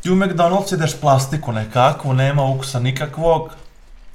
Ti 0.02 0.12
u 0.12 0.16
McDonald's 0.16 0.72
jedeš 0.72 1.00
plastiku 1.02 1.52
nekakvu, 1.52 2.14
nema 2.14 2.43
ukusa 2.43 2.80
nikakvog. 2.80 3.50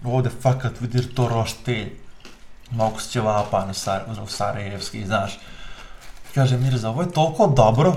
Ovdje 0.05 0.31
fakat 0.43 0.81
vidiš 0.81 1.15
to 1.15 1.29
roštilj. 1.29 1.93
Ima 2.73 2.87
ukus 2.87 3.09
ćevapa 3.09 3.73
sar, 3.73 4.03
u 4.25 4.27
Sarajevski, 4.27 5.07
znaš. 5.07 5.39
Kaže 6.35 6.59
Mirza, 6.59 6.91
ovo 6.91 7.03
je 7.03 7.11
toliko 7.11 7.47
dobro. 7.47 7.97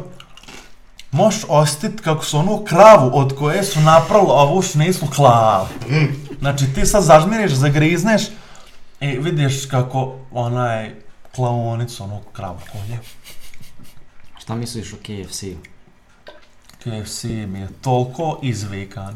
Možeš 1.13 1.43
osjetit 1.49 2.01
kako 2.01 2.25
su 2.25 2.37
onu 2.37 2.65
kravu 2.65 3.11
od 3.13 3.35
koje 3.35 3.63
su 3.63 3.79
napravili 3.79 4.31
ovu 4.31 4.61
šnicu 4.61 5.05
klali. 5.15 5.67
Znači 6.39 6.73
ti 6.75 6.85
sad 6.85 7.03
zažmiriš, 7.03 7.51
zagrizneš 7.51 8.21
i 8.99 9.07
vidiš 9.07 9.65
kako 9.65 10.15
onaj 10.31 10.95
klaonicu, 11.35 12.03
onu 12.03 12.21
kravu 12.33 12.59
kolje. 12.71 12.99
Šta 14.39 14.55
misliš 14.55 14.93
o 14.93 14.97
KFC-u? 14.97 15.57
KFC 16.79 17.23
mi 17.23 17.59
je 17.59 17.67
toliko 17.81 18.39
izvikan. 18.41 19.15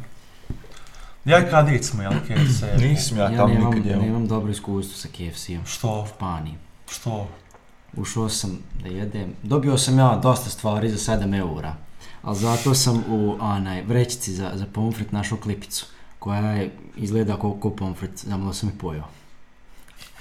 Ja 1.25 1.39
i 1.39 1.49
Kadić 1.51 1.83
smo 1.85 2.03
jel 2.03 2.11
KFC. 2.11 2.63
Nisam 2.83 3.17
ja, 3.17 3.23
Ja 3.23 3.37
tamo 3.37 3.53
nemam, 3.53 3.73
nikad 3.73 3.85
jeo. 3.91 4.01
nemam 4.01 4.27
dobro 4.27 4.51
iskustvo 4.51 4.97
sa 4.97 5.07
KFC-om. 5.07 5.65
Što? 5.65 6.01
U 6.01 6.07
Španiji. 6.15 6.55
Što? 6.89 7.27
Ušao 7.97 8.29
sam 8.29 8.59
da 8.83 8.89
jedem. 8.89 9.33
Dobio 9.43 9.77
sam 9.77 9.99
ja 9.99 10.19
dosta 10.23 10.49
stvari 10.49 10.89
za 10.89 11.13
7 11.13 11.39
eura. 11.39 11.75
Ali 12.21 12.37
zato 12.37 12.73
sam 12.73 13.03
u 13.09 13.37
onaj 13.39 13.81
vrećici 13.81 14.33
za, 14.33 14.51
za 14.53 14.65
pomfrit 14.73 15.11
našao 15.11 15.37
klipicu. 15.37 15.85
Koja 16.19 16.51
je, 16.51 16.71
izgleda 16.95 17.37
kao, 17.39 17.57
kao 17.61 17.71
pomfrit, 17.71 18.11
zamalo 18.25 18.53
sam 18.53 18.69
i 18.69 18.77
pojao. 18.77 19.07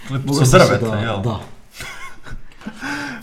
Klipicu 0.09 0.45
drveta, 0.51 0.91
da- 0.91 0.97
jel? 0.97 1.23
Da. 1.23 1.41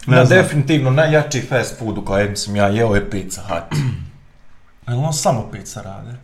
Ne 0.07 0.26
znam. 0.26 0.41
definitivno 0.41 0.91
najjači 0.91 1.41
fast 1.41 1.80
food 1.80 1.97
u 1.97 2.05
kojem 2.05 2.36
sam 2.36 2.55
ja 2.55 2.67
jeo 2.67 2.95
je 2.95 3.09
Pizza 3.09 3.41
Hut. 3.41 3.80
Jel 4.88 4.99
on 4.99 5.13
samo 5.13 5.49
pizza 5.51 5.82
rade? 5.82 6.15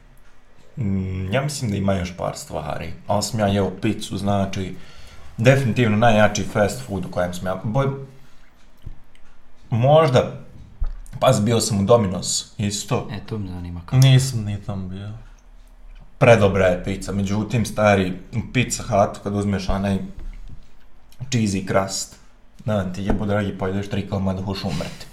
Mm, 0.77 1.33
ja 1.33 1.41
mislim 1.41 1.71
da 1.71 1.77
ima 1.77 1.93
još 1.93 2.13
par 2.17 2.37
stvari, 2.37 2.93
ali 3.07 3.23
sam 3.23 3.39
ja 3.39 3.47
jeo 3.47 3.71
pizzu, 3.81 4.17
znači 4.17 4.75
definitivno 5.37 5.97
najjači 5.97 6.43
fast 6.43 6.81
food 6.87 7.05
u 7.05 7.11
kojem 7.11 7.33
sam 7.33 7.47
ja... 7.47 7.61
Boj, 7.63 7.85
možda, 9.69 10.31
pazi, 11.19 11.41
bio 11.41 11.61
sam 11.61 11.79
u 11.79 11.83
Domino's 11.83 12.45
isto, 12.57 13.07
E, 13.11 13.19
to 13.25 13.37
me 13.37 13.49
zanima 13.49 13.81
kako. 13.85 13.97
Nisam 13.97 14.43
ni 14.43 14.61
tam 14.61 14.89
bio. 14.89 15.09
predobra 16.17 16.65
je 16.65 16.83
pizza, 16.83 17.11
međutim, 17.11 17.65
stari, 17.65 18.13
u 18.33 18.39
Pizza 18.53 18.83
Hut, 18.83 19.17
kad 19.23 19.35
uzmeš 19.35 19.69
onaj 19.69 19.97
cheesy 21.31 21.67
crust, 21.67 22.15
da 22.65 22.93
ti 22.93 23.03
jebo 23.03 23.25
dragi, 23.25 23.57
pojedeš 23.57 23.89
tri 23.89 24.09
komada, 24.09 24.41
hoš 24.41 24.63
umreti. 24.63 25.05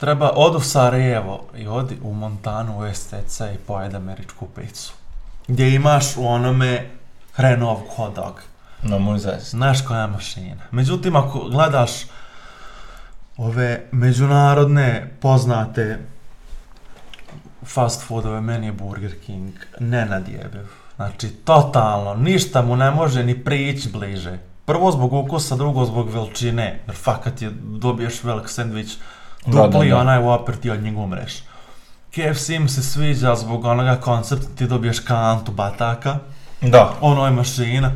Treba 0.00 0.30
od 0.34 0.54
u 0.56 0.60
Sarajevo 0.60 1.44
i 1.56 1.66
odi 1.66 1.98
u 2.02 2.12
Montanu 2.14 2.78
u 2.78 2.94
STC 2.94 3.40
i 3.40 3.58
pojedi 3.66 3.96
američku 3.96 4.46
pizzu. 4.56 4.92
Gdje 5.48 5.74
imaš 5.74 6.16
u 6.16 6.26
onome 6.26 6.90
hrenov 7.32 7.76
hot 7.96 8.14
dog. 8.16 8.42
No, 8.82 8.98
moj. 8.98 9.18
Znaš 9.40 9.86
koja 9.86 10.00
je 10.00 10.06
mašina. 10.06 10.62
Međutim, 10.70 11.16
ako 11.16 11.48
gledaš 11.48 11.90
ove 13.36 13.86
međunarodne 13.92 15.10
poznate 15.20 15.98
fast 17.64 18.06
foodove, 18.06 18.40
meni 18.40 18.66
je 18.66 18.72
Burger 18.72 19.14
King 19.26 19.52
nenadjebiv. 19.80 20.66
Znači, 20.96 21.28
totalno, 21.28 22.14
ništa 22.14 22.62
mu 22.62 22.76
ne 22.76 22.90
može 22.90 23.24
ni 23.24 23.44
prići 23.44 23.88
bliže. 23.88 24.38
Prvo 24.64 24.92
zbog 24.92 25.12
ukusa, 25.12 25.56
drugo 25.56 25.84
zbog 25.84 26.10
veličine. 26.10 26.80
Jer 26.86 26.96
fakat 26.96 27.42
je, 27.42 27.50
dobiješ 27.62 28.24
velik 28.24 28.48
sandvič, 28.48 28.96
dupli 29.46 29.88
da. 29.88 29.96
onaj 29.96 30.18
Whopper, 30.18 30.56
ti 30.60 30.70
od 30.70 30.82
njega 30.82 31.00
umreš. 31.00 31.42
KFC 32.10 32.48
mi 32.48 32.68
se 32.68 32.82
sviđa 32.82 33.34
zbog 33.34 33.64
onoga 33.64 33.96
koncepta, 33.96 34.46
ti 34.56 34.66
dobiješ 34.66 35.00
kantu 35.00 35.52
bataka 35.52 36.18
Da, 36.70 36.94
ono 37.00 37.24
je 37.24 37.30
mašina. 37.30 37.92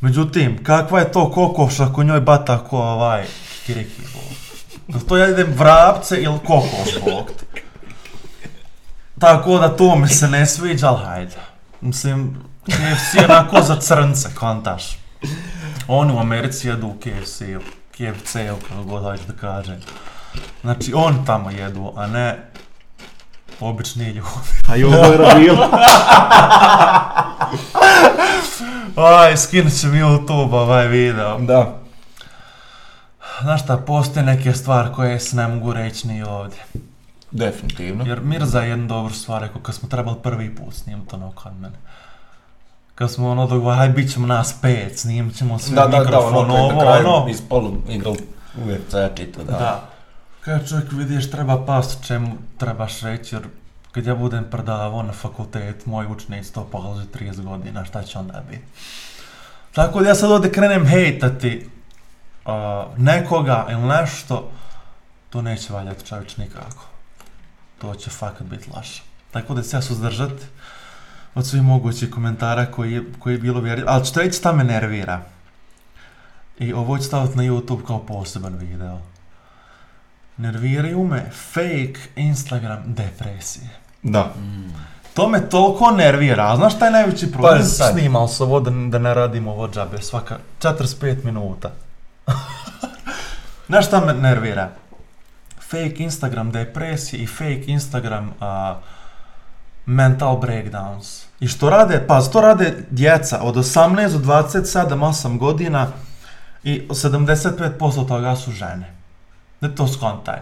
Međutim, 0.00 0.64
kakva 0.64 0.98
je 0.98 1.12
to 1.12 1.30
kokoš 1.30 1.80
ako 1.80 2.02
njoj 2.02 2.20
bata 2.20 2.58
ko 2.58 2.78
ovaj 2.78 3.24
kiriki 3.66 4.02
bol? 4.88 5.00
To 5.08 5.16
ja 5.16 5.28
idem 5.28 5.54
vrapce 5.56 6.22
ili 6.22 6.38
kokoš 6.38 7.00
bog 7.04 7.30
te. 7.40 7.60
Tako 9.18 9.58
da 9.58 9.76
to 9.76 9.96
mi 9.96 10.08
se 10.08 10.28
ne 10.28 10.46
sviđa, 10.46 10.88
ali 10.88 11.04
hajde. 11.04 11.36
Mislim, 11.80 12.36
KFC 12.64 13.14
je 13.14 13.24
onako 13.24 13.62
za 13.62 13.76
crnce, 13.76 14.28
kontaš. 14.34 14.98
Oni 15.88 16.12
u 16.12 16.18
Americi 16.18 16.68
jedu 16.68 16.86
u 16.86 16.96
KFC-u, 17.00 17.60
KFC-u, 17.92 18.56
kako 18.68 18.82
god 18.82 19.02
hoćeš 19.02 19.26
da 19.26 19.32
kažem. 19.32 19.80
Znači, 20.60 20.92
oni 20.94 21.16
tamo 21.26 21.50
jedu, 21.50 21.92
a 21.96 22.06
ne 22.06 22.50
obični 23.60 24.04
ljudi. 24.04 24.20
a 24.68 24.76
i 24.76 24.84
ovo 24.84 24.96
je 24.96 25.16
rabilo. 25.16 25.68
Aj, 28.96 29.36
skinut 29.36 29.82
mi 29.82 29.98
YouTube 29.98 30.54
ovaj 30.54 30.88
video. 30.88 31.38
Da. 31.38 31.77
Znaš 33.42 33.62
šta, 33.62 33.76
postoje 33.76 34.26
neke 34.26 34.52
stvari 34.52 34.88
koje 34.94 35.20
se 35.20 35.36
ne 35.36 35.48
mogu 35.48 35.72
reći 35.72 36.08
ni 36.08 36.22
ovdje. 36.22 36.58
Definitivno. 37.30 38.04
Jer 38.06 38.20
Mirza 38.20 38.60
je 38.60 38.68
jednu 38.70 38.86
dobru 38.86 39.14
stvar 39.14 39.42
rekao 39.42 39.60
kad 39.60 39.74
smo 39.74 39.88
trebali 39.88 40.16
prvi 40.22 40.54
put 40.54 40.74
snimati 40.74 41.14
ono 41.14 41.30
kod 41.32 41.52
mene. 41.60 41.76
kad 42.94 43.10
smo 43.10 43.30
ono 43.30 43.46
dogovarali, 43.46 43.92
bit 43.92 44.12
ćemo 44.12 44.26
nas 44.26 44.54
pet, 44.62 44.98
snimit 44.98 45.36
ćemo 45.36 45.58
sve 45.58 45.74
Da, 45.74 45.82
da, 45.82 45.88
da, 45.88 45.98
mikrofon, 45.98 46.34
ono, 46.36 46.54
ovo, 46.54 46.80
kraju 46.80 47.06
ono. 47.08 47.28
iz 47.30 47.40
polu 47.48 47.76
igral 47.88 48.14
UFC 48.56 48.94
čito, 49.16 49.44
da. 49.44 49.52
Da. 49.52 49.88
Kad 50.40 50.68
čovjek 50.68 50.92
vidiš 50.92 51.30
treba 51.30 51.64
past 51.66 52.06
čemu 52.06 52.36
trebaš 52.58 53.00
reći, 53.00 53.34
jer 53.34 53.42
kad 53.92 54.06
ja 54.06 54.14
budem 54.14 54.44
predavao 54.50 55.02
na 55.02 55.12
fakultet, 55.12 55.86
moji 55.86 56.08
učenici 56.08 56.52
to 56.52 56.64
polaže 56.72 57.04
30 57.20 57.42
godina, 57.42 57.84
šta 57.84 58.02
će 58.02 58.18
onda 58.18 58.42
biti? 58.50 58.62
Tako 59.72 60.00
da 60.00 60.08
ja 60.08 60.14
sad 60.14 60.30
ovdje 60.30 60.52
krenem 60.52 60.86
hejtati 60.86 61.68
uh, 62.48 62.98
nekoga 62.98 63.66
ili 63.70 63.82
nešto, 63.82 64.50
to 65.30 65.42
neće 65.42 65.72
valjati 65.72 66.06
čovječ 66.06 66.36
nikako. 66.36 66.84
To 67.78 67.94
će 67.94 68.10
fakat 68.10 68.46
biti 68.46 68.70
laša. 68.74 69.02
Tako 69.30 69.54
da 69.54 69.62
se 69.62 69.76
ja 69.76 69.82
suzdržati 69.82 70.44
od 71.34 71.46
svih 71.46 71.62
mogućih 71.62 72.10
komentara 72.10 72.66
koji 72.66 72.92
je, 72.92 73.02
koji 73.18 73.34
je 73.34 73.38
bilo 73.38 73.60
vjerljivo. 73.60 73.90
Ali 73.90 74.04
što 74.04 74.20
reći, 74.20 74.38
šta 74.38 74.52
me 74.52 74.64
nervira. 74.64 75.22
I 76.58 76.72
ovo 76.72 76.98
ću 76.98 77.04
staviti 77.04 77.36
na 77.36 77.42
YouTube 77.42 77.86
kao 77.86 77.98
poseban 77.98 78.56
video. 78.56 78.98
Nerviraju 80.36 81.04
me 81.04 81.30
fake 81.52 82.00
Instagram 82.16 82.82
depresije. 82.86 83.70
Da. 84.02 84.32
To 85.14 85.28
me 85.28 85.48
toliko 85.48 85.90
nervira, 85.90 86.52
a 86.52 86.56
znaš 86.56 86.76
šta 86.76 86.84
je 86.84 86.92
najveći 86.92 87.32
problem? 87.32 87.58
Pa. 87.78 87.92
Snimao 87.92 88.28
sam 88.28 88.46
ovo 88.46 88.60
da, 88.60 88.70
da 88.70 88.98
ne 88.98 89.14
radimo 89.14 89.50
ovo 89.50 89.68
džabe, 89.68 90.02
svaka 90.02 90.38
45 90.60 91.24
minuta. 91.24 91.70
Znaš 93.68 93.86
šta 93.86 94.00
me 94.00 94.14
nervira? 94.14 94.68
Fake 95.60 95.94
Instagram 95.98 96.50
depresije 96.50 97.22
i 97.22 97.26
fake 97.26 97.64
Instagram 97.66 98.32
a, 98.40 98.78
mental 99.86 100.40
breakdowns. 100.40 101.24
I 101.40 101.48
što 101.48 101.70
rade, 101.70 102.04
pa 102.08 102.20
to 102.22 102.40
rade 102.40 102.74
djeca 102.90 103.40
od 103.42 103.54
18 103.54 104.12
do 104.12 104.18
27-8 104.18 105.38
godina 105.38 105.86
i 106.64 106.88
75% 106.88 108.08
toga 108.08 108.36
su 108.36 108.52
žene. 108.52 108.94
Ne 109.60 109.74
to 109.74 109.88
skontaj. 109.88 110.38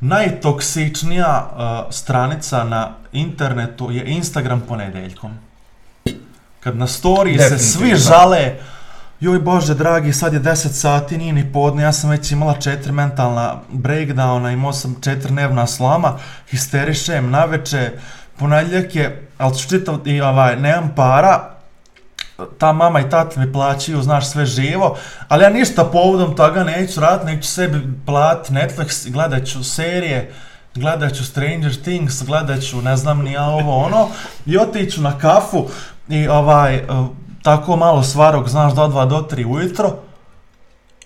Najtoksičnija 0.00 1.50
uh, 1.50 1.92
stranica 1.94 2.64
na 2.64 2.90
internetu 3.12 3.90
je 3.90 4.04
Instagram 4.04 4.60
ponedeljkom. 4.68 5.38
Kad 6.60 6.76
na 6.76 6.86
storiji 6.86 7.38
se 7.38 7.58
svi 7.58 7.94
žale, 7.96 8.54
joj 9.20 9.38
bože 9.38 9.74
dragi, 9.74 10.12
sad 10.12 10.32
je 10.32 10.40
10 10.40 10.68
sati, 10.68 11.18
nije 11.18 11.32
ni 11.32 11.52
podne, 11.52 11.82
ja 11.82 11.92
sam 11.92 12.10
već 12.10 12.32
imala 12.32 12.60
četiri 12.60 12.92
mentalna 12.92 13.60
breakdowna, 13.72 14.52
imao 14.52 14.72
sam 14.72 14.96
četiri 15.00 15.30
dnevna 15.30 15.66
slama, 15.66 16.18
histerišem, 16.50 17.30
naveče, 17.30 17.90
ponedjeljak 18.38 18.96
je, 18.96 19.28
ali 19.38 19.56
ću 19.56 19.68
čitav, 19.68 19.98
i 20.04 20.20
ovaj, 20.20 20.56
nemam 20.56 20.92
para, 20.96 21.56
ta 22.58 22.72
mama 22.72 23.00
i 23.00 23.10
tata 23.10 23.40
mi 23.40 23.52
plaćaju, 23.52 24.02
znaš, 24.02 24.30
sve 24.30 24.46
živo, 24.46 24.96
ali 25.28 25.44
ja 25.44 25.50
ništa 25.50 25.84
povodom 25.84 26.36
toga 26.36 26.64
neću 26.64 27.00
raditi, 27.00 27.36
neću 27.36 27.48
sebi 27.48 27.80
platiti 28.06 28.52
Netflix, 28.52 29.10
gledat 29.10 29.46
ću 29.46 29.64
serije, 29.64 30.32
gledat 30.74 31.14
ću 31.14 31.24
Stranger 31.24 31.82
Things, 31.82 32.22
gledat 32.22 32.62
ću 32.62 32.82
ne 32.82 32.96
znam 32.96 33.22
ni 33.22 33.32
ja 33.32 33.44
ovo 33.44 33.76
ono, 33.76 34.08
i 34.46 34.58
otiću 34.58 35.02
na 35.02 35.18
kafu 35.18 35.66
i 36.08 36.28
ovaj, 36.28 36.82
tako 37.46 37.76
malo 37.76 38.02
svarog, 38.02 38.48
znaš, 38.48 38.74
do 38.74 38.82
2 38.82 39.08
do 39.08 39.28
3 39.30 39.46
ujutro, 39.46 39.96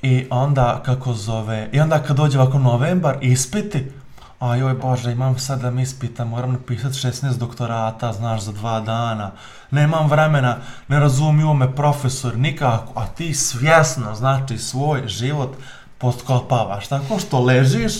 i 0.02 0.26
onda, 0.30 0.82
kako 0.84 1.12
zove, 1.12 1.68
i 1.72 1.80
onda 1.80 1.98
kad 2.02 2.16
dođe 2.16 2.40
ovako 2.40 2.58
novembar, 2.58 3.16
ispiti, 3.20 3.92
a 4.38 4.56
joj 4.56 4.74
bože, 4.74 5.12
imam 5.12 5.38
sad 5.38 5.60
da 5.60 5.70
mi 5.70 5.82
ispita, 5.82 6.24
moram 6.24 6.52
napisati 6.52 6.94
16 6.94 7.36
doktorata, 7.36 8.12
znaš, 8.12 8.40
za 8.40 8.52
dva 8.52 8.80
dana, 8.80 9.30
nemam 9.70 10.08
vremena, 10.08 10.56
ne 10.88 11.00
razumiju 11.00 11.54
me 11.54 11.76
profesor 11.76 12.36
nikako, 12.36 12.92
a 13.00 13.06
ti 13.06 13.34
svjesno, 13.34 14.14
znači, 14.14 14.58
svoj 14.58 15.08
život 15.08 15.56
potkopavaš, 15.98 16.88
tako 16.88 17.18
što 17.18 17.40
ležiš, 17.40 17.92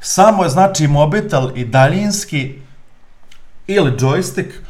samo 0.00 0.44
je, 0.44 0.50
znači, 0.50 0.86
mobitel 0.86 1.50
i 1.54 1.64
daljinski, 1.64 2.62
ili 3.66 3.90
joystick, 3.90 4.69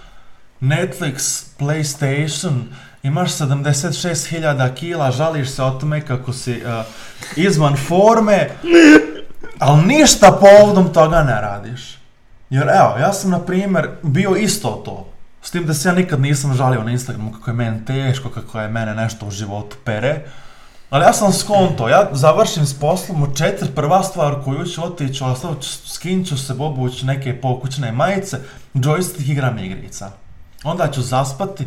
Netflix, 0.61 1.44
PlayStation, 1.58 2.62
imaš 3.02 3.32
76.000 3.32 4.74
kila, 4.74 5.11
žališ 5.11 5.50
se 5.50 5.62
o 5.62 5.70
tome 5.70 6.00
kako 6.00 6.32
si 6.32 6.52
uh, 6.52 6.84
izvan 7.36 7.76
forme, 7.76 8.50
ali 9.58 9.86
ništa 9.86 10.38
povodom 10.40 10.92
toga 10.92 11.22
ne 11.22 11.40
radiš. 11.40 11.98
Jer 12.50 12.62
evo, 12.62 12.98
ja 13.00 13.12
sam 13.12 13.30
na 13.30 13.38
primjer 13.38 13.88
bio 14.02 14.36
isto 14.36 14.82
to. 14.84 15.06
S 15.42 15.50
tim 15.50 15.66
da 15.66 15.74
se 15.74 15.88
ja 15.88 15.94
nikad 15.94 16.20
nisam 16.20 16.54
žalio 16.54 16.82
na 16.82 16.90
Instagramu 16.90 17.32
kako 17.32 17.50
je 17.50 17.54
meni 17.54 17.84
teško, 17.84 18.28
kako 18.28 18.61
je 18.61 18.68
mene 18.68 18.94
nešto 18.94 19.26
u 19.26 19.30
životu 19.30 19.76
pere. 19.84 20.24
Ali 20.90 21.04
ja 21.04 21.12
sam 21.12 21.32
skonto, 21.32 21.88
ja 21.88 22.08
završim 22.12 22.66
s 22.66 22.80
poslom 22.80 23.22
u 23.22 23.34
četiri, 23.34 23.68
prva 23.74 24.02
stvar 24.02 24.44
koju 24.44 24.66
ću 24.66 24.84
otići, 24.84 25.24
ostavit 25.24 25.62
ću, 25.62 25.88
skinut 25.88 26.28
ću 26.28 26.38
se, 26.38 26.52
obući 26.58 27.06
neke 27.06 27.40
pokućne 27.40 27.92
majice, 27.92 28.38
joystick 28.74 29.30
igram 29.30 29.58
igrica. 29.58 30.11
Onda 30.64 30.90
ću 30.90 31.02
zaspati, 31.02 31.66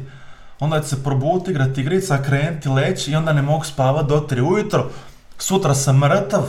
onda 0.60 0.82
ću 0.82 0.88
se 0.88 1.04
probuti, 1.04 1.52
igrati 1.52 1.82
igrica, 1.82 2.24
krenuti, 2.24 2.70
leći 2.70 3.12
i 3.12 3.16
onda 3.16 3.34
ne 3.34 3.42
mogu 3.42 3.64
spavat 3.64 4.06
do 4.06 4.28
3 4.30 4.42
ujutro. 4.42 4.90
Sutra 5.38 5.74
sam 5.74 5.98
mrtav 5.98 6.44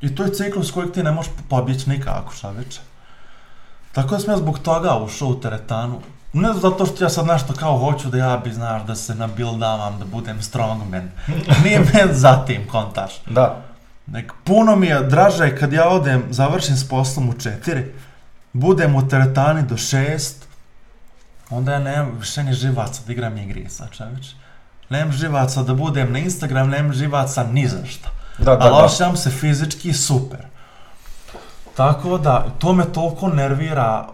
i 0.00 0.14
to 0.14 0.22
je 0.22 0.34
ciklus 0.34 0.70
kojeg 0.70 0.92
ti 0.92 1.02
ne 1.02 1.10
možeš 1.10 1.32
pobjeći 1.48 1.90
nikako, 1.90 2.32
šta 2.32 2.50
već. 2.50 2.80
Tako 3.92 4.08
da 4.08 4.18
sam 4.18 4.30
ja 4.30 4.38
zbog 4.38 4.58
toga 4.58 4.98
ušao 4.98 5.28
u 5.28 5.40
teretanu. 5.40 6.00
Ne 6.32 6.52
zato 6.54 6.86
što 6.86 7.04
ja 7.04 7.10
sad 7.10 7.26
nešto 7.26 7.54
kao 7.54 7.78
hoću 7.78 8.08
da 8.08 8.18
ja 8.18 8.36
bi, 8.36 8.52
znaš, 8.52 8.82
da 8.86 8.94
se 8.94 9.14
nabildavam, 9.14 9.98
da 9.98 10.04
budem 10.04 10.42
strongman. 10.42 11.10
Nije 11.64 11.80
me 11.80 12.14
za 12.14 12.44
tim 12.46 12.68
kontaš. 12.68 13.12
Da. 13.26 13.62
Nek 14.06 14.32
puno 14.44 14.76
mi 14.76 14.86
je 14.86 15.00
draže 15.00 15.56
kad 15.56 15.72
ja 15.72 15.88
odem, 15.88 16.24
završim 16.30 16.76
s 16.76 16.88
poslom 16.88 17.28
u 17.28 17.32
četiri, 17.32 17.94
budem 18.52 18.96
u 18.96 19.08
teretani 19.08 19.62
do 19.62 19.76
šest, 19.76 20.48
onda 21.52 21.72
ja 21.72 21.78
nemam 21.78 22.16
više 22.18 22.42
ni 22.42 22.52
živaca 22.52 23.02
da 23.06 23.12
igram 23.12 23.38
igrica, 23.38 23.86
čević. 23.90 24.26
Nemam 24.88 25.12
živaca 25.12 25.62
da 25.62 25.74
budem 25.74 26.12
na 26.12 26.18
Instagram, 26.18 26.68
nemam 26.68 26.92
živaca 26.92 27.44
ni 27.44 27.68
za 27.68 27.86
šta. 27.86 28.08
Da, 28.38 28.56
da, 28.56 28.64
Ali 28.64 28.84
osjećam 28.84 29.16
se 29.16 29.30
fizički 29.30 29.92
super. 29.92 30.40
Tako 31.76 32.18
da, 32.18 32.46
to 32.58 32.72
me 32.72 32.92
toliko 32.92 33.28
nervira, 33.28 34.08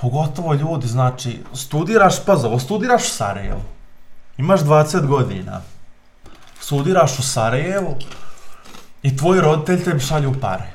pogotovo 0.00 0.54
ljudi, 0.54 0.86
znači, 0.86 1.42
studiraš, 1.54 2.24
pa 2.24 2.32
ovo, 2.32 2.58
studiraš 2.58 3.02
u 3.02 3.10
Sarajevu, 3.10 3.62
imaš 4.38 4.60
20 4.60 5.06
godina, 5.06 5.60
studiraš 6.60 7.18
u 7.18 7.22
Sarajevu 7.22 7.96
i 9.02 9.16
tvoji 9.16 9.40
roditelji 9.40 9.84
tebi 9.84 10.00
šalju 10.00 10.34
pare. 10.40 10.72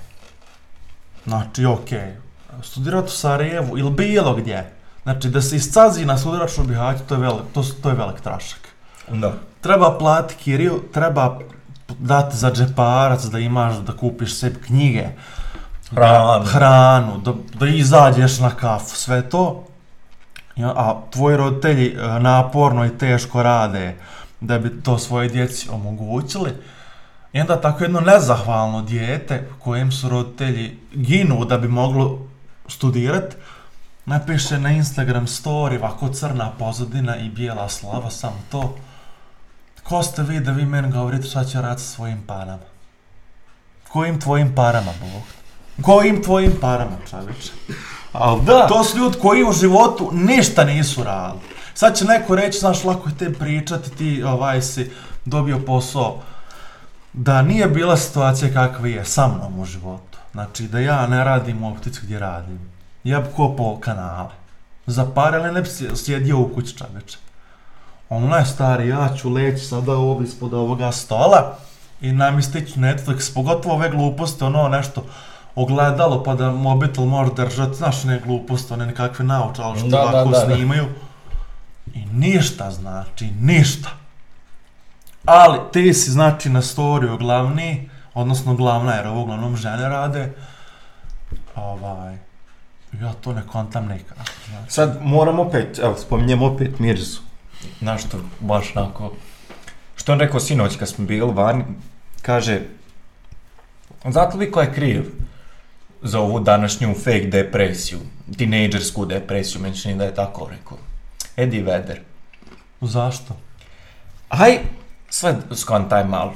Znači, 1.26 1.66
okej, 1.66 2.16
studirati 2.64 3.08
u 3.08 3.10
Sarajevu 3.10 3.78
ili 3.78 3.92
bilo 3.92 4.36
gdje, 4.36 4.77
znači 5.08 5.30
da 5.30 5.42
se 5.42 5.56
iscazi 5.56 6.06
na 6.06 6.18
studiraču 6.18 6.64
Bihaću, 6.64 7.04
to 7.08 7.16
je 7.16 7.22
velik, 7.22 7.44
to, 7.54 7.64
to 7.84 7.90
je 7.90 7.96
velik 7.96 8.22
trašak. 8.22 8.60
Da. 9.08 9.34
Treba 9.62 9.98
platiti 9.98 10.44
kiriju, 10.44 10.84
treba 10.94 11.40
dati 12.00 12.38
za 12.38 12.52
džeparac 12.52 13.24
da 13.24 13.40
imaš, 13.40 13.76
da 13.76 13.94
kupiš 13.94 14.40
sebi 14.40 14.62
knjige, 14.62 15.06
Hranu. 15.90 16.46
hranu, 16.46 17.18
da, 17.18 17.34
da 17.60 17.68
izađeš 17.68 18.40
na 18.40 18.50
kafu, 18.50 18.96
sve 18.96 19.30
to. 19.30 19.64
A 20.58 21.02
tvoji 21.12 21.38
roditelji 21.38 21.88
e, 21.88 22.20
naporno 22.20 22.86
i 22.86 22.98
teško 22.98 23.44
rade 23.44 23.96
da 24.42 24.60
bi 24.60 24.82
to 24.84 24.98
svoje 24.98 25.30
djeci 25.30 25.70
omogućili. 25.70 26.52
I 27.34 27.42
onda 27.42 27.62
tako 27.62 27.84
jedno 27.84 28.00
nezahvalno 28.00 28.82
dijete 28.82 29.48
kojem 29.60 29.92
su 29.92 30.10
roditelji 30.10 30.80
ginu 30.94 31.46
da 31.46 31.58
bi 31.58 31.68
moglo 31.68 32.20
studirati, 32.68 33.36
napiše 34.08 34.60
na 34.60 34.72
Instagram 34.72 35.28
story 35.28 35.78
ovako 35.80 36.10
crna 36.10 36.52
pozadina 36.60 37.18
i 37.18 37.30
bijela 37.30 37.70
slava, 37.70 38.12
samo 38.12 38.38
to. 38.52 38.76
Ko 39.84 40.04
ste 40.04 40.24
vi 40.24 40.40
da 40.40 40.52
vi 40.52 40.66
meni 40.66 40.92
govorite 40.92 41.28
šta 41.28 41.44
će 41.44 41.62
raditi 41.62 41.82
sa 41.82 41.96
svojim 41.96 42.24
parama? 42.28 42.64
Kojim 43.90 44.20
tvojim 44.20 44.56
parama, 44.56 44.92
Bog? 45.00 45.24
Kojim 45.86 46.24
tvojim 46.24 46.54
parama, 46.62 46.98
čovječe? 47.10 47.52
Al 48.14 48.42
da. 48.42 48.68
To 48.68 48.84
su 48.84 48.98
ljudi 48.98 49.18
koji 49.22 49.44
u 49.44 49.52
životu 49.52 50.10
ništa 50.14 50.64
nisu 50.64 51.04
radili. 51.04 51.42
Sad 51.74 51.98
će 51.98 52.06
neko 52.06 52.36
reći, 52.36 52.60
znaš, 52.60 52.84
lako 52.84 53.10
je 53.10 53.18
te 53.18 53.34
pričati, 53.34 53.92
ti 53.98 54.24
ovaj 54.24 54.62
si 54.62 54.92
dobio 55.26 55.60
posao. 55.60 56.22
Da 57.14 57.42
nije 57.42 57.68
bila 57.68 57.98
situacija 57.98 58.54
kakva 58.54 58.88
je 58.88 59.06
sa 59.06 59.28
mnom 59.28 59.60
u 59.60 59.66
životu. 59.66 60.18
Znači, 60.32 60.68
da 60.68 60.80
ja 60.80 61.08
ne 61.08 61.24
radim 61.24 61.64
u 61.64 61.72
optici 61.72 62.00
gdje 62.04 62.20
radim. 62.20 62.77
Ja 63.08 63.20
bi 63.20 63.28
kopao 63.36 63.78
kanale. 63.80 64.30
Za 64.86 65.06
pare, 65.16 65.38
ali 65.38 65.52
ne 65.52 65.62
bi 65.62 65.68
sje- 65.68 65.96
sjedio 65.96 66.40
u 66.40 66.50
kući 66.56 66.78
čoveče. 66.78 67.18
Ono 68.10 68.36
je 68.36 68.46
stari, 68.46 68.88
ja 68.88 69.10
ću 69.18 69.30
leći 69.30 69.66
sada 69.66 69.94
ovdje 69.94 70.28
ispod 70.28 70.54
ovoga 70.54 70.92
stola 70.92 71.58
i 72.02 72.12
namistići 72.12 72.80
Netflix, 72.80 73.34
pogotovo 73.34 73.76
ove 73.76 73.90
gluposti, 73.90 74.44
ono 74.44 74.68
nešto 74.68 75.04
ogledalo 75.56 76.24
pa 76.24 76.36
da 76.36 76.52
mobitel 76.52 77.06
može 77.06 77.34
držati, 77.34 77.76
znaš 77.78 78.04
ne 78.04 78.20
gluposti, 78.26 78.74
one 78.74 78.86
nekakve 78.86 79.26
naučale 79.26 79.80
što 79.80 79.88
da, 79.88 80.02
ovako 80.02 80.30
da, 80.30 80.40
da. 80.40 80.46
snimaju. 80.46 80.86
i 81.94 82.06
ništa 82.06 82.72
znači, 82.72 83.32
ništa. 83.42 83.90
Ali 85.26 85.60
ti 85.74 85.94
si 85.94 86.12
znači 86.12 86.50
na 86.50 86.62
storiju 86.62 87.18
glavni, 87.18 87.90
odnosno 88.14 88.56
glavna 88.56 88.94
jer 88.94 89.08
ovo 89.08 89.22
uglavnom 89.22 89.56
žene 89.58 89.90
rade. 89.90 90.34
Ovaj, 91.56 92.18
ja 92.94 93.14
to 93.14 93.34
ne 93.34 93.44
kontam 93.48 93.88
nikad. 93.88 94.18
Znači. 94.50 94.74
Sad 94.74 95.00
moram 95.02 95.40
opet, 95.40 95.80
evo, 95.80 95.96
spominjem 95.98 96.44
opet 96.44 96.80
Mirzu. 96.80 97.20
Znaš 97.80 98.06
što, 98.06 98.18
baš 98.40 98.76
onako... 98.76 99.14
Što 99.96 100.12
on 100.12 100.20
rekao 100.20 100.40
sinoć 100.40 100.76
kad 100.76 100.90
smo 100.90 101.06
bili 101.06 101.34
vani, 101.34 101.64
kaže... 102.22 102.62
Znate 104.10 104.38
li 104.38 104.52
ko 104.52 104.62
je 104.62 104.74
kriv 104.74 105.12
za 106.02 106.20
ovu 106.20 106.40
današnju 106.40 106.94
fake 106.94 107.28
depresiju, 107.32 108.00
tinejdžersku 108.38 109.06
depresiju, 109.06 109.62
meni 109.62 109.78
čini 109.78 109.96
da 109.96 110.04
je 110.04 110.16
tako 110.16 110.50
rekao. 110.50 110.78
Eddie 111.38 111.64
Vedder. 111.64 112.00
Zašto? 112.82 113.38
Aj, 114.30 114.60
sve 115.10 115.36
skontaj 115.56 116.06
malo. 116.06 116.34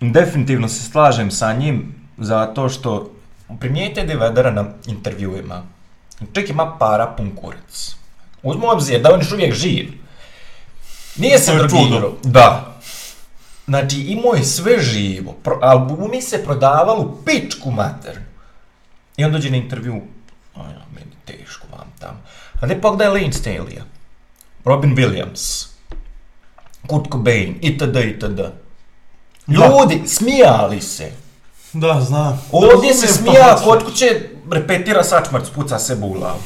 Definitivno 0.00 0.68
se 0.68 0.90
slažem 0.90 1.30
sa 1.30 1.52
njim, 1.52 1.94
zato 2.18 2.68
što 2.68 3.10
primijete 3.60 4.00
Eddie 4.00 4.16
Veddera 4.16 4.50
na 4.50 4.64
intervjuima. 4.86 5.62
Čovjek 6.18 6.50
ima 6.50 6.76
para 6.78 7.06
pun 7.06 7.36
kurac. 7.36 7.96
Uzmo 8.42 8.66
u 8.66 8.70
obzir 8.70 9.00
da 9.00 9.14
on 9.14 9.20
još 9.20 9.32
uvijek 9.32 9.54
živ. 9.54 9.92
Nije 11.16 11.38
se 11.38 11.54
drogirao. 11.54 12.16
Da. 12.22 12.80
Znači, 13.66 14.00
imao 14.00 14.34
je 14.34 14.44
sve 14.44 14.82
živo. 14.82 15.32
Pro, 15.32 15.58
albumi 15.62 16.22
se 16.22 16.44
prodavali 16.44 17.00
u 17.00 17.24
pičku 17.24 17.70
mater. 17.70 18.18
I 19.16 19.24
on 19.24 19.32
dođe 19.32 19.50
na 19.50 19.56
intervju. 19.56 20.02
A 20.54 20.60
ja, 20.60 20.82
meni 20.94 21.10
teško 21.24 21.66
vam 21.72 21.92
tamo. 21.98 22.18
A 22.60 22.66
ne 22.66 22.80
pogledaj 22.80 23.08
Lane 23.08 23.32
Staley-a. 23.32 23.82
Robin 24.64 24.96
Williams. 24.96 25.66
Kurt 26.86 27.10
Cobain, 27.12 27.58
itd., 27.60 27.96
itd. 27.96 28.40
Ljudi, 29.48 30.02
smijali 30.06 30.80
se. 30.80 31.12
Da, 31.74 32.00
znam. 32.00 32.42
Ovdje 32.52 32.94
se 32.94 33.06
smija, 33.06 33.56
kod 33.64 33.84
kuće 33.84 34.20
repetira 34.50 35.04
sačmart, 35.04 35.52
puca 35.54 35.78
se 35.78 35.94
u 36.02 36.12
glavu. 36.12 36.38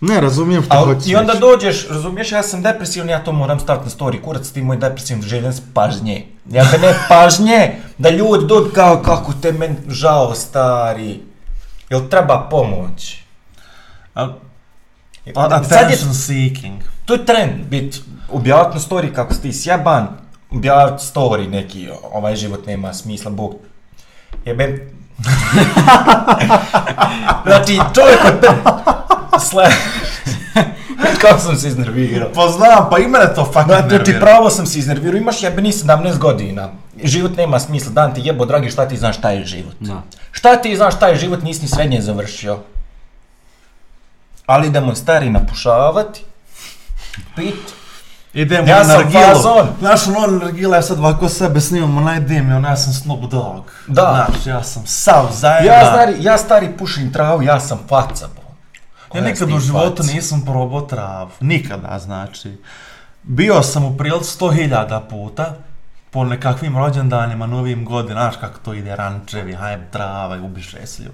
Ne, 0.00 0.20
razumijem 0.20 0.62
što 0.62 0.74
A, 0.74 0.84
hoćeš 0.84 1.06
I 1.06 1.16
onda 1.16 1.34
dođeš, 1.34 1.88
razumiješ, 1.88 2.32
ja 2.32 2.42
sam 2.42 2.62
depresivan, 2.62 3.08
ja 3.08 3.24
to 3.24 3.32
moram 3.32 3.60
staviti 3.60 3.84
na 3.84 3.90
story, 3.90 4.20
kurac 4.22 4.48
ti 4.48 4.62
moj 4.62 4.76
depresivan, 4.76 5.22
željen 5.22 5.52
s 5.52 5.62
pažnje. 5.74 6.26
Ja 6.50 6.64
be 6.72 6.78
ne 6.78 6.94
pažnje, 7.08 7.76
da 7.98 8.10
ljudi 8.10 8.46
dođu 8.46 8.70
kao 8.74 9.02
kako 9.02 9.32
te 9.42 9.52
men 9.52 9.76
žao 9.88 10.34
stari. 10.34 11.20
Jel 11.90 12.08
treba 12.10 12.48
pomoć? 12.50 13.16
A, 14.14 14.28
Sad 15.34 15.52
je, 15.52 15.54
attention 15.54 16.14
seeking. 16.14 16.82
to 17.04 17.14
je 17.14 17.26
trend, 17.26 17.66
bit, 17.70 18.00
objaviti 18.32 18.74
na 18.74 18.80
story 18.80 19.14
kako 19.14 19.34
si 19.34 19.42
ti 19.42 19.52
sjeban, 19.52 20.08
objaviti 20.50 21.04
story 21.14 21.48
neki, 21.48 21.88
ovaj 22.12 22.36
život 22.36 22.66
nema 22.66 22.94
smisla, 22.94 23.30
bog. 23.30 23.54
Jebem. 24.44 24.80
znači, 27.46 27.80
čovjek 27.94 28.24
od 28.24 28.40
te... 28.40 28.48
Sle... 29.40 29.66
Kako 31.20 31.40
sam 31.40 31.56
se 31.56 31.68
iznervirao. 31.68 32.30
Pa 32.34 32.48
znam, 32.48 32.90
pa 32.90 32.98
i 32.98 33.06
mene 33.06 33.34
to 33.34 33.44
fucking 33.44 33.66
Znači, 33.66 33.88
nervira. 33.88 34.20
pravo 34.20 34.50
sam 34.50 34.66
se 34.66 34.78
iznervirao, 34.78 35.18
imaš 35.18 35.42
jebeni 35.42 35.72
17 35.72 36.18
godina. 36.18 36.68
Život 37.04 37.36
nema 37.36 37.60
smisla, 37.60 37.92
dan 37.92 38.14
ti 38.14 38.20
jebo, 38.24 38.44
dragi, 38.44 38.70
šta 38.70 38.88
ti 38.88 38.96
znaš 38.96 39.18
šta 39.18 39.30
je 39.30 39.44
život? 39.44 39.74
Da. 39.80 40.02
Šta 40.32 40.56
ti 40.56 40.76
znaš 40.76 40.96
šta 40.96 41.08
je 41.08 41.16
život, 41.16 41.42
nisi 41.42 41.62
ni 41.62 41.68
srednje 41.68 42.00
završio. 42.00 42.58
Ali 44.46 44.66
idemo 44.66 44.94
stari 44.94 45.30
napušavati, 45.30 46.24
pit, 47.36 47.54
Idemo 48.34 48.68
Ja 48.68 48.78
na 48.78 48.84
sam 48.84 48.96
nargilu. 48.96 49.22
fazon. 49.22 49.68
Znaš, 49.80 50.06
ono 50.06 50.26
nargila, 50.38 50.76
ja 50.76 50.82
sad 50.82 50.98
ovako 50.98 51.28
sebe 51.28 51.60
snimam, 51.60 51.98
onaj 51.98 52.20
dim 52.20 52.56
ono, 52.56 52.68
ja 52.68 52.76
sam 52.76 52.92
Snoop 52.92 53.20
Dogg. 53.20 53.64
Da. 53.86 54.26
Znaš, 54.28 54.46
ja 54.46 54.62
sam 54.62 54.82
sav 54.86 55.28
zajedno. 55.32 55.72
Ja 55.72 55.86
stari, 55.86 56.16
ja 56.20 56.38
stari 56.38 56.72
pušim 56.78 57.12
travu, 57.12 57.42
ja 57.42 57.60
sam 57.60 57.78
faca, 57.88 58.26
bo. 58.36 58.42
Ja 59.18 59.24
nikad 59.24 59.52
u 59.52 59.58
životu 59.58 60.02
faca? 60.02 60.12
nisam 60.12 60.44
probao 60.44 60.80
travu. 60.80 61.30
Nikada, 61.40 61.98
znači. 61.98 62.58
Bio 63.22 63.62
sam 63.62 63.84
u 63.84 63.96
prilici 63.96 64.30
sto 64.30 64.50
hiljada 64.50 65.00
puta, 65.00 65.54
po 66.10 66.24
nekakvim 66.24 66.78
rođendanima, 66.78 67.46
novim 67.46 67.84
godinama, 67.84 68.20
znaš 68.20 68.40
kako 68.40 68.58
to 68.64 68.74
ide, 68.74 68.96
rančevi, 68.96 69.54
hajde 69.54 69.84
trava 69.90 70.36
i 70.36 70.40
ubiše 70.40 70.86
se 70.86 71.02
lju. 71.02 71.10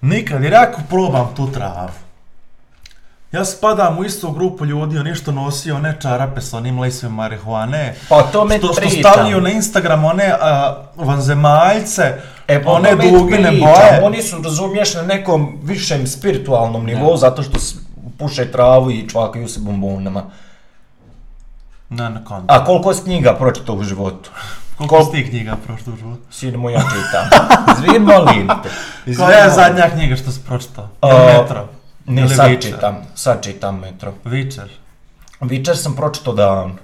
Nikad, 0.00 0.42
jer 0.44 0.54
ako 0.54 0.80
probam 0.88 1.28
tu 1.36 1.52
travu, 1.52 1.88
ja 3.34 3.44
spadam 3.44 3.98
u 3.98 4.04
istu 4.04 4.30
grupu 4.30 4.64
ljudi, 4.64 4.98
on 4.98 5.06
išto 5.06 5.32
nosio 5.32 5.76
one 5.76 5.96
čarape 6.02 6.40
sa 6.40 6.56
onim 6.56 6.80
lejsvim 6.80 7.12
marihuane, 7.12 7.94
Pa 8.08 8.22
to 8.22 8.44
me 8.44 8.58
što, 8.58 8.72
što 8.72 8.90
stavljaju 8.90 9.40
na 9.40 9.50
Instagram 9.50 10.04
one 10.04 10.34
a, 10.40 10.74
vanzemaljce, 10.96 12.14
E, 12.48 12.62
pa 12.64 12.70
one 12.70 12.96
dugine 12.96 13.50
boje. 13.50 14.00
Oni 14.02 14.22
su, 14.22 14.36
razumiješ, 14.44 14.94
na 14.94 15.02
nekom 15.02 15.58
višem 15.62 16.06
spiritualnom 16.06 16.86
nivou, 16.86 17.16
zato 17.16 17.42
što 17.42 17.58
puše 18.18 18.52
travu 18.52 18.90
i 18.90 19.08
čvakaju 19.08 19.48
se 19.48 19.60
bombonama. 19.60 20.22
Na, 21.88 22.08
na 22.08 22.24
kontu. 22.24 22.44
A 22.48 22.64
koliko 22.64 22.94
si 22.94 23.02
knjiga 23.02 23.34
pročitao 23.34 23.74
u 23.74 23.82
životu? 23.82 24.30
Koliko 24.76 24.96
kol- 24.96 25.04
si 25.04 25.12
ti 25.12 25.30
knjiga 25.30 25.56
prošlo 25.66 25.92
u 25.92 25.96
životu? 25.96 26.22
Sine 26.30 26.56
moj, 26.56 26.72
ja 26.72 26.80
čitam. 26.80 27.24
Molim 28.00 28.48
te. 28.62 28.70
Koja 29.18 29.38
je 29.38 29.50
zadnja 29.50 29.90
knjiga 29.90 30.16
što 30.16 30.30
si 30.30 30.40
pročitao? 30.46 30.88
Metro? 31.02 31.68
Ne, 32.06 32.22
Ili 32.22 32.34
sad 32.34 32.50
Witcher? 32.50 32.62
čitam, 32.62 32.96
sad 33.14 33.42
čitam 33.42 33.78
Metro. 33.80 34.12
Witcher. 34.24 34.68
Witcher 35.40 35.74
sam 35.74 35.96
pročitao 35.96 36.34
davno. 36.34 36.74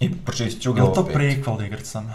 I 0.00 0.14
pročitit 0.14 0.62
ću 0.62 0.72
ga 0.72 0.82
Je 0.82 0.88
li 0.88 0.94
to 0.94 1.00
opet. 1.00 1.16
prequel 1.16 1.66
igricama? 1.66 2.14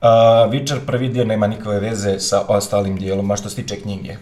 Uh, 0.00 0.08
Witcher 0.52 0.78
prvi 0.86 1.08
dio 1.08 1.24
nema 1.24 1.46
nikakve 1.46 1.80
veze 1.80 2.20
sa 2.20 2.40
ostalim 2.48 2.96
dijelom, 2.96 3.30
a 3.30 3.36
što 3.36 3.48
se 3.48 3.56
tiče 3.56 3.80
knjige. 3.80 4.16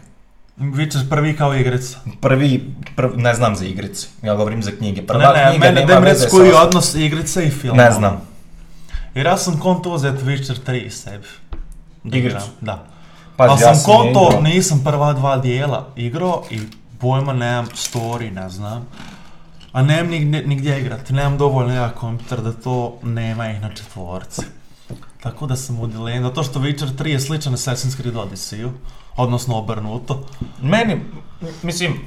Witcher 0.58 1.08
prvi 1.10 1.36
kao 1.36 1.54
igrica. 1.54 1.98
Prvi, 2.20 2.74
prv, 2.96 3.10
ne 3.16 3.34
znam 3.34 3.56
za 3.56 3.64
igrice, 3.64 4.06
ja 4.22 4.34
govorim 4.34 4.62
za 4.62 4.70
knjige. 4.70 5.06
Prva 5.06 5.32
ne, 5.32 5.44
ne, 5.44 5.50
knjiga 5.50 5.64
mene 5.64 5.80
nema 5.80 5.92
da 5.92 5.98
veze 5.98 6.24
sa 6.24 6.28
koji 6.30 6.48
je 6.48 6.54
odnos 6.56 6.94
igrice 6.94 7.46
i 7.46 7.50
filma. 7.50 7.82
Ne 7.82 7.90
znam. 7.92 8.20
Jer 9.14 9.26
ja 9.26 9.36
sam 9.36 9.58
konto 9.60 9.90
uzet 9.90 10.14
Witcher 10.22 10.56
3 10.66 10.90
sebi. 10.90 11.26
Da 12.04 12.16
Igricu? 12.16 12.46
Da. 12.60 12.84
Ali 13.36 13.62
ja 13.62 13.74
sam 13.74 13.74
je 13.74 13.96
konto, 13.96 14.40
nisam 14.40 14.80
prva 14.84 15.12
dva 15.12 15.36
dijela 15.36 15.88
igrao 15.96 16.42
i 16.50 16.60
pojma 17.00 17.32
nemam 17.32 17.66
story, 17.66 18.30
ne 18.30 18.48
znam. 18.48 18.86
A 19.72 19.82
nemam 19.82 20.06
nigdje, 20.06 20.46
nigdje 20.46 20.80
igrati, 20.80 21.12
nemam 21.12 21.38
dovoljno 21.38 21.74
jak 21.74 21.94
kompjuter 21.94 22.40
da 22.40 22.52
to 22.52 22.98
nema 23.02 23.50
ih 23.50 23.60
na 23.60 23.74
četvorci. 23.74 24.42
Tako 25.22 25.46
da 25.46 25.56
sam 25.56 25.80
u 25.80 25.86
dilemi, 25.86 26.22
zato 26.22 26.42
što 26.42 26.60
Witcher 26.60 26.96
3 26.96 27.06
je 27.06 27.20
sličan 27.20 27.52
Assassin's 27.52 27.96
Creed 27.96 28.14
Odyssey-u, 28.14 28.70
odnosno 29.16 29.58
obrnuto. 29.58 30.26
Meni, 30.62 31.00
mislim, 31.62 32.00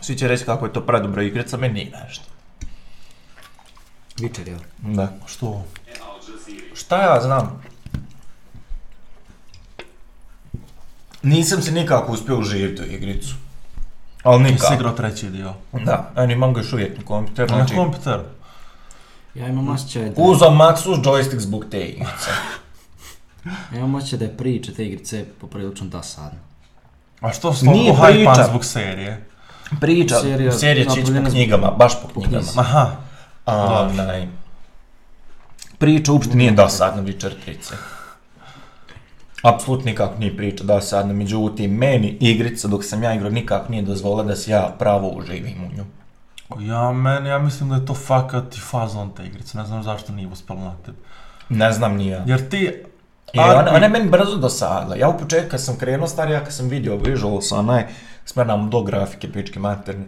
svi 0.00 0.18
će 0.18 0.28
reći 0.28 0.44
kako 0.44 0.66
je 0.66 0.72
to 0.72 0.86
predobra 0.86 1.22
igrica, 1.22 1.56
meni 1.56 1.74
nije 1.74 1.90
nešto. 2.04 2.24
Witcher, 4.16 4.48
jel? 4.48 4.58
Da. 4.78 5.12
Što? 5.26 5.64
Šta 6.74 7.02
ja 7.02 7.20
znam? 7.20 7.62
Nisam 11.22 11.62
se 11.62 11.72
nikako 11.72 12.12
uspio 12.12 12.38
uživiti 12.38 12.82
u 12.82 12.86
igricu. 12.86 13.34
Ali 14.22 14.42
nikako. 14.42 14.74
igrao 14.74 14.92
treći 14.92 15.30
dio. 15.30 15.52
Da, 15.72 16.10
a 16.14 16.24
imam 16.24 16.52
ga 16.54 16.60
još 16.60 16.72
uvijek 16.72 16.98
na 16.98 17.04
kompjuter, 17.04 17.50
Na 17.50 17.56
znači... 17.56 17.74
kompjuter. 17.74 18.20
Ja 19.34 19.48
imam 19.48 19.68
osjećaj 19.68 20.04
da... 20.04 20.22
Uzao 20.22 20.50
Maxus 20.50 21.02
joystick 21.02 21.38
zbog 21.38 21.64
te 21.70 21.80
igrice. 21.80 22.30
Ja 23.44 23.78
imam 23.78 23.94
osjećaj 23.94 24.18
da 24.18 24.24
je 24.24 24.36
priča 24.36 24.72
te 24.72 24.86
igrice 24.86 25.24
poprilično 25.40 25.86
dosadna. 25.86 26.38
A 27.20 27.32
što 27.32 27.54
si 27.54 27.64
toliko 27.64 28.02
priča. 28.02 28.44
zbog 28.48 28.64
serije? 28.64 29.24
Priča, 29.80 30.14
Serija 30.14 30.52
serija 30.52 30.86
će 30.86 31.00
ići 31.00 31.12
po 31.14 31.30
knjigama, 31.30 31.70
baš 31.70 32.02
po 32.02 32.08
po 32.08 32.20
knjigama. 32.20 32.42
knjizi. 32.42 32.58
Aha, 32.60 32.90
A, 33.44 33.56
Dobro. 33.56 34.02
onaj... 34.02 34.28
Priča 35.78 36.12
uopšte 36.12 36.36
nije 36.36 36.50
dosadna 36.50 37.02
Witcher 37.02 37.30
3. 37.46 37.74
Apsolutno 39.42 39.84
nikako 39.90 40.18
nije 40.18 40.36
priča 40.36 40.64
dosadna, 40.64 41.12
međutim, 41.12 41.70
meni 41.70 42.16
igrica 42.20 42.68
dok 42.68 42.84
sam 42.84 43.02
ja 43.02 43.14
igrao 43.14 43.30
nikako 43.30 43.70
nije 43.70 43.82
dozvolila 43.82 44.22
da 44.22 44.36
se 44.36 44.50
ja 44.50 44.74
pravo 44.78 45.08
uživim 45.08 45.64
u 45.64 45.76
nju. 45.76 45.84
ja, 46.66 46.92
meni, 46.92 47.28
ja 47.28 47.38
mislim 47.38 47.68
da 47.68 47.74
je 47.74 47.86
to 47.86 47.94
fakat 47.94 48.56
i 48.56 48.60
fazon 48.60 49.10
te 49.16 49.26
igrice, 49.26 49.58
ne 49.58 49.64
znam 49.64 49.82
zašto 49.82 50.12
nije 50.12 50.28
uspjelo 50.28 50.60
na 50.60 50.74
tebi. 50.86 50.98
Ne 51.48 51.72
znam 51.72 51.96
ni 51.96 52.06
ja. 52.06 52.24
Jer 52.26 52.48
ti... 52.48 52.72
I 53.32 53.38
ona, 53.38 53.54
Arbi- 53.54 53.68
ona 53.76 53.84
je 53.84 53.88
meni 53.88 54.08
brzo 54.10 54.36
dosadila. 54.36 54.96
Ja 54.96 55.08
u 55.08 55.18
početku 55.18 55.50
kad 55.50 55.60
sam 55.62 55.76
krenuo 55.76 56.06
stari, 56.06 56.32
ja 56.32 56.44
kad 56.44 56.52
sam 56.52 56.68
vidio 56.68 56.96
visuals, 56.96 57.52
onaj, 57.52 57.86
smernam 58.24 58.70
do 58.70 58.82
grafike, 58.82 59.32
pičke 59.32 59.60
materne. 59.60 60.04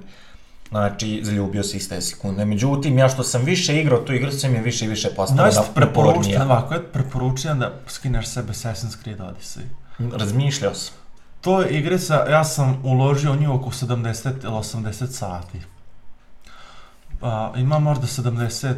Znači, 0.74 1.20
zaljubio 1.24 1.62
se 1.62 1.76
iste 1.76 2.00
sekunde. 2.00 2.44
Međutim, 2.44 2.98
ja 2.98 3.08
što 3.08 3.22
sam 3.22 3.44
više 3.44 3.80
igrao 3.80 3.98
tu 3.98 4.12
igru, 4.12 4.30
sam 4.30 4.54
je 4.54 4.62
više 4.62 4.84
i 4.84 4.88
više 4.88 5.08
Znaš, 5.26 5.54
na 5.54 5.62
preporučujem, 5.74 6.42
ovako, 6.42 6.74
preporučujem 6.92 7.58
da 7.58 7.72
skineš 7.86 8.26
sebe 8.26 8.52
Assassin's 8.52 9.02
Creed 9.02 9.18
Odyssey. 9.18 9.62
Razmišljao 10.18 10.74
sam. 10.74 10.94
To 11.40 11.62
je 11.62 11.78
igrica, 11.78 12.26
ja 12.30 12.44
sam 12.44 12.80
uložio 12.84 13.32
u 13.32 13.36
nju 13.36 13.54
oko 13.54 13.70
70 13.70 14.44
ili 14.44 14.52
80 14.52 15.06
sati. 15.06 15.60
a, 17.22 17.52
ima 17.56 17.78
možda 17.78 18.06
70 18.06 18.74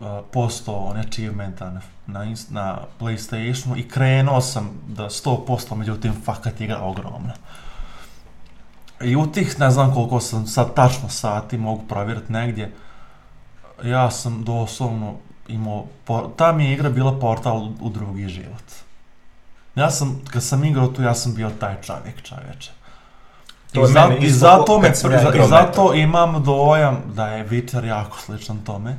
a, 0.00 0.22
posto 0.32 0.72
on 0.72 0.96
achievementa 0.96 1.70
na, 1.70 1.80
na, 2.06 2.34
na 2.50 2.78
Playstationu 2.98 3.76
i 3.76 3.88
krenuo 3.88 4.40
sam 4.40 4.70
da 4.88 5.04
100%, 5.04 5.74
međutim 5.74 6.12
fakat 6.24 6.60
igra 6.60 6.78
ogromna. 6.78 7.34
I 9.00 9.16
u 9.16 9.26
tih 9.32 9.60
ne 9.60 9.70
znam 9.70 9.94
koliko 9.94 10.20
sam 10.20 10.46
sad 10.46 10.74
tačno 10.74 11.08
sati 11.08 11.58
mogu 11.58 11.82
provjeriti 11.88 12.32
negdje, 12.32 12.72
ja 13.84 14.10
sam 14.10 14.44
doslovno 14.44 15.14
imao, 15.48 15.86
ta 16.36 16.52
mi 16.52 16.64
je 16.64 16.72
igra 16.72 16.90
bila 16.90 17.18
portal 17.20 17.68
u, 17.80 17.88
drugi 17.88 18.28
život. 18.28 18.62
Ja 19.74 19.90
sam, 19.90 20.20
kad 20.30 20.42
sam 20.42 20.64
igrao 20.64 20.86
tu, 20.86 21.02
ja 21.02 21.14
sam 21.14 21.34
bio 21.34 21.50
taj 21.50 21.82
čovjek, 21.82 22.22
čovječe. 22.22 22.70
To 23.72 23.84
I, 23.84 23.92
za- 23.92 24.06
meni 24.06 24.26
I 24.26 24.30
zato, 24.30 24.78
me, 24.78 24.88
ja 24.88 25.34
i 25.34 25.48
zato 25.48 25.94
imam 25.94 26.42
dojam 26.44 27.02
da 27.14 27.26
je 27.26 27.48
Witcher 27.48 27.84
jako 27.84 28.18
sličan 28.18 28.58
tome 28.64 28.96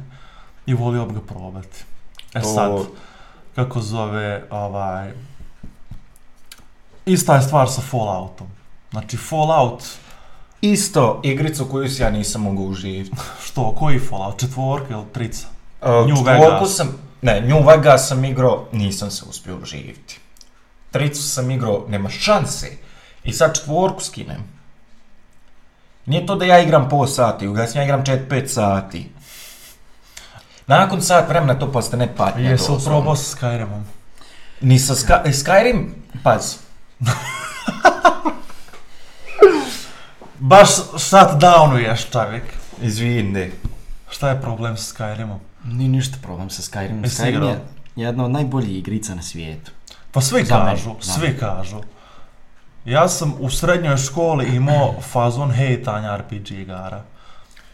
i 0.65 0.73
volio 0.73 1.05
bi 1.05 1.13
ga 1.13 1.19
probati. 1.21 1.83
E 2.33 2.41
To- 2.41 2.47
sad, 2.47 2.71
kako 3.55 3.81
zove, 3.81 4.43
ovaj... 4.49 5.11
Ista 7.05 7.35
je 7.35 7.41
stvar 7.41 7.69
sa 7.69 7.81
Falloutom. 7.81 8.47
Znači, 8.91 9.17
Fallout, 9.17 9.83
Isto 10.61 11.21
igricu 11.23 11.65
koju 11.65 11.89
si 11.89 12.01
ja 12.01 12.09
nisam 12.09 12.41
mogu 12.41 12.63
uživiti. 12.63 13.15
što, 13.45 13.75
koji 13.75 13.99
Fallout? 13.99 14.39
Četvorka 14.39 14.93
ili 14.93 15.05
trica? 15.13 15.47
Uh, 15.81 15.87
New 15.89 16.23
Vegas. 16.23 16.75
sam, 16.75 16.97
ne, 17.21 17.41
New 17.41 17.63
Vegas 17.67 18.07
sam 18.07 18.25
igrao, 18.25 18.67
nisam 18.71 19.11
se 19.11 19.25
uspio 19.29 19.57
uživiti. 19.57 20.19
Tricu 20.91 21.23
sam 21.23 21.51
igrao, 21.51 21.85
nema 21.89 22.09
šanse. 22.09 22.67
I 23.23 23.33
sad 23.33 23.55
četvorku 23.55 24.01
skinem. 24.01 24.43
Nije 26.05 26.25
to 26.25 26.35
da 26.35 26.45
ja 26.45 26.59
igram 26.59 26.89
pol 26.89 27.07
sati, 27.07 27.47
u 27.47 27.55
ja 27.75 27.83
igram 27.83 28.03
4-5 28.05 28.47
sati. 28.47 29.09
Nakon 30.67 31.01
sat 31.01 31.29
vremena 31.29 31.59
to 31.59 31.71
postane 31.71 32.15
patnja. 32.15 32.51
Doslovno. 32.51 32.85
probao 32.85 33.15
sa 33.15 33.37
Skyrimom? 33.37 33.83
Ni 34.61 34.79
sa 34.79 34.95
Ska- 34.95 35.21
e, 35.25 35.29
Skyrim, 35.29 35.89
paz, 36.23 36.57
Baš 40.43 40.69
shutdownuješ 40.97 42.11
čovjek. 42.11 42.43
izvini. 42.81 43.51
Šta 44.09 44.29
je 44.29 44.41
problem 44.41 44.77
sa 44.77 44.93
Skyrimom? 44.95 45.37
Nije 45.65 45.89
ništa 45.89 46.17
problem 46.21 46.49
sa 46.49 46.61
Skyrimom. 46.61 47.03
Jesi 47.03 47.21
Skyrim 47.21 47.43
je 47.47 47.59
jedna 47.95 48.25
od 48.25 48.31
najboljih 48.31 48.77
igrica 48.77 49.15
na 49.15 49.21
svijetu. 49.21 49.71
Pa 50.11 50.21
svi 50.21 50.43
Za 50.43 50.55
kažu, 50.55 50.95
za 51.01 51.13
svi 51.13 51.37
kažu. 51.39 51.77
Ja 52.85 53.07
sam 53.09 53.33
u 53.39 53.49
srednjoj 53.49 53.97
školi 53.97 54.55
imao 54.55 54.93
fazon 55.01 55.51
hejtanja 55.51 56.17
RPG 56.17 56.51
igara. 56.51 57.03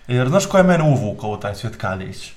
Jer 0.08 0.30
znaš 0.30 0.46
ko 0.46 0.58
je 0.58 0.64
mene 0.64 0.84
uvukao 0.84 1.30
u 1.30 1.38
taj 1.38 1.56
svijet 1.56 1.76
Kadić? 1.76 2.32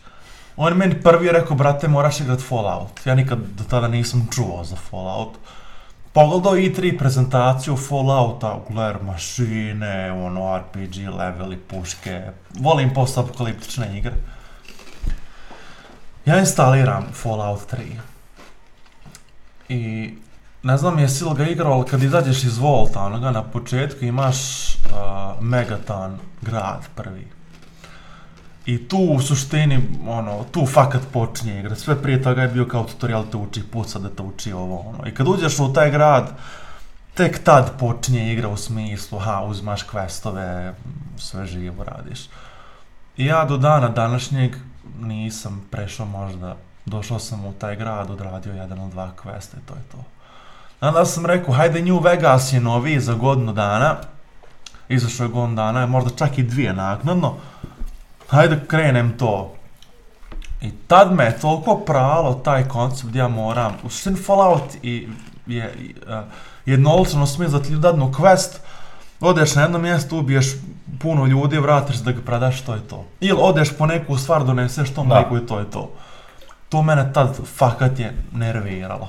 On 0.56 0.72
je 0.72 0.78
meni 0.78 1.02
prvi 1.02 1.32
rekao, 1.32 1.56
brate, 1.56 1.88
moraš 1.88 2.20
igrat 2.20 2.40
Fallout. 2.40 3.06
Ja 3.06 3.14
nikad 3.14 3.38
do 3.38 3.64
tada 3.64 3.88
nisam 3.88 4.28
čuo 4.34 4.64
za 4.64 4.76
Fallout. 4.76 5.34
Pogledao 6.12 6.52
i3 6.52 6.98
prezentaciju 6.98 7.76
Fallouta, 7.76 8.58
gledaj 8.68 9.02
mašine, 9.02 10.12
ono, 10.12 10.58
RPG, 10.58 10.96
leveli, 11.18 11.56
puške. 11.56 12.22
Volim 12.58 12.94
post-apokaliptične 12.94 13.98
igre. 13.98 14.14
Ja 16.24 16.38
instaliram 16.38 17.06
Fallout 17.12 17.72
3. 17.72 17.76
I 19.68 20.14
ne 20.62 20.76
znam 20.76 20.98
jesi 20.98 21.24
li 21.24 21.34
ga 21.34 21.44
igrao, 21.44 21.72
ali 21.72 21.86
kad 21.86 22.02
izađeš 22.02 22.44
iz 22.44 22.58
Volta, 22.58 23.02
onoga 23.02 23.30
na 23.30 23.42
početku 23.42 24.04
imaš 24.04 24.36
uh, 24.74 25.42
Megaton 25.42 26.18
grad 26.40 26.88
prvi. 26.94 27.39
I 28.66 28.88
tu 28.88 28.98
u 28.98 29.20
suštini, 29.20 29.80
ono, 30.08 30.44
tu 30.52 30.66
fakat 30.66 31.02
počinje 31.12 31.60
igra. 31.60 31.74
Sve 31.74 32.02
prije 32.02 32.22
toga 32.22 32.42
je 32.42 32.48
bio 32.48 32.68
kao 32.68 32.84
tutorial 32.84 33.24
te 33.30 33.36
uči 33.36 33.62
puca 33.72 33.98
da 33.98 34.10
te 34.10 34.22
uči 34.22 34.52
ovo, 34.52 34.78
ono. 34.78 35.08
I 35.08 35.14
kad 35.14 35.28
uđeš 35.28 35.58
u 35.58 35.72
taj 35.72 35.90
grad, 35.90 36.30
tek 37.14 37.44
tad 37.44 37.78
počinje 37.78 38.32
igra 38.32 38.48
u 38.48 38.56
smislu, 38.56 39.18
ha, 39.18 39.44
uzmaš 39.44 39.86
questove, 39.86 40.72
sve 41.16 41.46
živo 41.46 41.84
radiš. 41.84 42.20
I 43.16 43.26
ja 43.26 43.44
do 43.44 43.56
dana 43.56 43.88
današnjeg 43.88 44.56
nisam 45.00 45.66
prešao 45.70 46.06
možda, 46.06 46.56
došao 46.86 47.18
sam 47.18 47.44
u 47.44 47.52
taj 47.52 47.76
grad, 47.76 48.10
odradio 48.10 48.52
jedan 48.52 48.78
ili 48.78 48.90
dva 48.90 49.10
questa 49.24 49.56
i 49.56 49.66
to 49.66 49.74
je 49.74 49.82
to. 49.92 50.04
Onda 50.80 51.04
sam 51.04 51.26
rekao, 51.26 51.54
hajde 51.54 51.82
New 51.82 51.98
Vegas 51.98 52.52
je 52.52 52.60
novi 52.60 53.00
za 53.00 53.14
godinu 53.14 53.52
dana, 53.52 53.96
izašao 54.88 55.24
je 55.24 55.30
godinu 55.30 55.56
dana, 55.56 55.86
možda 55.86 56.10
čak 56.10 56.38
i 56.38 56.42
dvije 56.42 56.72
naknadno, 56.72 57.34
hajde 58.30 58.60
krenem 58.68 59.18
to. 59.18 59.54
I 60.62 60.70
tad 60.86 61.12
me 61.12 61.24
je 61.24 61.38
toliko 61.38 61.76
pralo 61.76 62.34
taj 62.34 62.68
koncept 62.68 63.08
gdje 63.08 63.18
ja 63.18 63.28
moram, 63.28 63.72
u 63.84 63.90
suštini 63.90 64.16
Fallout 64.16 64.74
i, 64.82 65.08
je 65.46 65.74
uh, 66.06 66.14
jednolično 66.66 67.26
ti 67.64 67.76
dadnu 67.76 68.12
quest, 68.12 68.58
odeš 69.20 69.54
na 69.54 69.62
jedno 69.62 69.78
mjesto, 69.78 70.18
ubiješ 70.18 70.46
puno 71.00 71.26
ljudi, 71.26 71.58
vratiš 71.58 71.96
da 71.96 72.12
ga 72.12 72.20
predaš, 72.26 72.60
to 72.60 72.74
je 72.74 72.80
to. 72.80 73.04
Ili 73.20 73.38
odeš 73.42 73.76
po 73.78 73.86
neku 73.86 74.16
stvar, 74.16 74.44
doneseš 74.44 74.94
tom 74.94 75.08
Da. 75.08 75.18
liku 75.18 75.36
i 75.36 75.46
to 75.46 75.58
je 75.58 75.70
to. 75.70 75.90
To 76.68 76.82
mene 76.82 77.12
tad 77.12 77.38
fakat 77.56 77.98
je 77.98 78.14
nerviralo. 78.32 79.08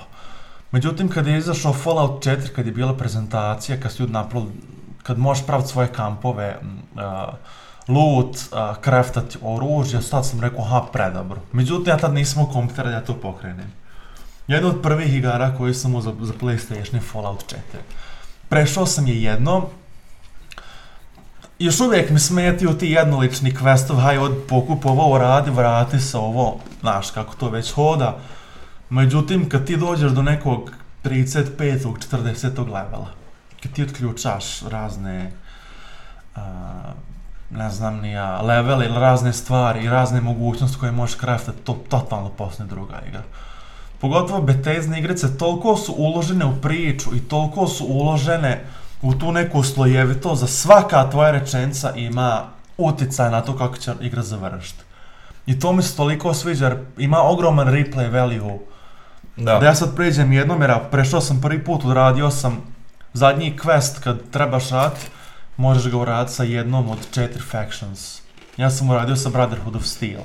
Međutim, 0.72 1.10
kad 1.10 1.28
je 1.28 1.38
izašao 1.38 1.74
Fallout 1.74 2.26
4, 2.26 2.48
kad 2.56 2.66
je 2.66 2.72
bila 2.72 2.94
prezentacija, 2.94 3.80
kad 3.80 3.92
su 3.92 4.04
ljudi 4.04 4.14
napravili, 4.14 4.52
kad 5.04 5.18
možeš 5.18 5.46
praviti 5.46 5.70
svoje 5.70 5.88
kampove, 5.88 6.58
uh, 6.96 7.02
loot, 7.88 8.36
uh, 8.36 8.82
kraftati 8.82 9.38
oružje, 9.42 10.02
sad 10.02 10.26
sam 10.26 10.42
rekao, 10.42 10.64
ha, 10.64 10.82
predobro. 10.94 11.42
Međutim, 11.52 11.88
ja 11.88 11.98
tad 11.98 12.14
nisam 12.14 12.44
u 12.44 12.52
kompjuter 12.52 12.86
da 12.86 12.92
ja 12.92 13.02
to 13.02 13.14
pokrenem. 13.14 13.72
Jedna 14.48 14.70
od 14.70 14.82
prvih 14.82 15.16
igara 15.16 15.56
koju 15.58 15.74
sam 15.74 15.96
uzao 15.96 16.16
za 16.22 16.34
Playstation 16.34 16.96
je 16.96 17.02
Fallout 17.02 17.46
4. 17.46 17.56
Prešao 18.50 18.86
sam 18.86 19.08
je 19.08 19.24
jednom, 19.24 19.64
još 21.60 21.80
uvijek 21.80 22.10
mi 22.10 22.20
smetio 22.20 22.74
ti 22.74 22.88
jednolični 22.88 23.54
questov, 23.54 24.02
haj 24.02 24.18
od 24.18 24.38
pokup 24.50 24.86
ovo, 24.86 25.18
radi, 25.18 25.52
vrati 25.52 26.00
se 26.00 26.18
ovo, 26.18 26.60
znaš 26.82 27.12
kako 27.12 27.36
to 27.36 27.50
već 27.50 27.72
hoda. 27.72 28.18
Međutim, 28.90 29.50
kad 29.50 29.68
ti 29.68 29.78
dođeš 29.78 30.12
do 30.12 30.22
nekog 30.22 30.72
35. 31.04 31.48
40. 32.12 32.58
levela, 32.58 33.08
kad 33.64 33.72
ti 33.72 33.84
otključaš 33.84 34.62
razne, 34.62 35.32
a, 36.36 36.42
ne 37.52 37.70
znam 37.70 38.00
ni 38.00 38.12
ja, 38.12 38.42
levele 38.42 38.86
ili 38.86 39.00
razne 39.00 39.34
stvari 39.34 39.84
i 39.84 39.90
razne 39.90 40.22
mogućnosti 40.22 40.78
koje 40.80 40.92
možeš 40.92 41.18
craftati, 41.18 41.58
to 41.64 41.74
totalno 41.90 42.30
postane 42.30 42.70
druga 42.70 43.02
igra. 43.08 43.22
Pogotovo 44.02 44.42
Bethesda 44.42 44.98
igrice 44.98 45.38
toliko 45.38 45.78
su 45.78 45.94
uložene 45.98 46.46
u 46.46 46.62
priču 46.62 47.16
i 47.16 47.20
toliko 47.20 47.68
su 47.68 47.86
uložene 47.86 48.66
u 49.02 49.14
tu 49.14 49.32
neku 49.32 49.64
slojevitost, 49.64 50.42
za 50.42 50.48
svaka 50.48 51.10
tvoja 51.10 51.32
rečenica 51.32 51.96
ima 51.96 52.44
utjecaj 52.78 53.32
na 53.32 53.42
to 53.42 53.58
kako 53.58 53.78
će 53.78 53.92
igra 54.02 54.22
završiti. 54.22 54.84
I 55.46 55.60
to 55.60 55.74
mi 55.74 55.84
se 55.84 55.96
toliko 55.96 56.34
sviđa 56.34 56.66
jer 56.68 56.78
ima 56.98 57.22
ogroman 57.22 57.68
replay 57.68 58.14
value 58.14 58.60
Da. 59.36 59.60
da 59.60 59.66
ja 59.66 59.76
sad 59.76 59.96
pređem 59.96 60.34
jednom 60.34 60.62
jer 60.62 60.74
prešao 60.92 61.22
sam 61.22 61.42
prvi 61.42 61.64
put, 61.64 61.86
odradio 61.86 62.32
sam 62.32 62.62
zadnji 63.14 63.58
quest 63.64 64.00
kad 64.04 64.30
trebaš 64.32 64.70
raditi, 64.70 65.08
možeš 65.58 65.92
ga 65.92 65.98
uraditi 65.98 66.36
sa 66.36 66.44
jednom 66.44 66.90
od 66.90 67.12
četiri 67.12 67.42
factions. 67.42 68.22
Ja 68.58 68.70
sam 68.70 68.90
uradio 68.90 69.16
sa 69.16 69.30
Brotherhood 69.30 69.76
of 69.76 69.86
Steel. 69.86 70.22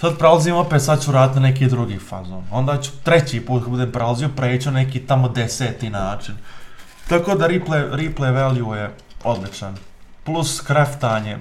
Sad 0.00 0.18
prelazim 0.18 0.56
opet, 0.56 0.82
sad 0.82 1.04
ću 1.04 1.12
raditi 1.12 1.40
neki 1.40 1.66
drugi 1.66 1.98
fazon. 1.98 2.44
Onda 2.50 2.80
ću 2.80 2.90
treći 3.02 3.46
put 3.46 3.62
kad 3.62 3.70
budem 3.70 3.92
prelazio, 3.92 4.28
preći 4.28 4.68
na 4.68 4.74
neki 4.74 5.00
tamo 5.00 5.28
deseti 5.28 5.90
način. 5.90 6.34
Tako 7.08 7.34
da 7.34 7.48
replay, 7.48 7.90
replay 7.92 8.34
value 8.34 8.78
je 8.78 8.94
odličan. 9.24 9.76
Plus 10.24 10.62
craftanje 10.66 11.38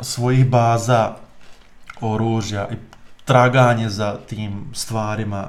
svojih 0.00 0.50
baza, 0.50 1.14
oružja 2.00 2.68
i 2.72 2.76
traganje 3.24 3.88
za 3.88 4.16
tim 4.28 4.70
stvarima, 4.74 5.48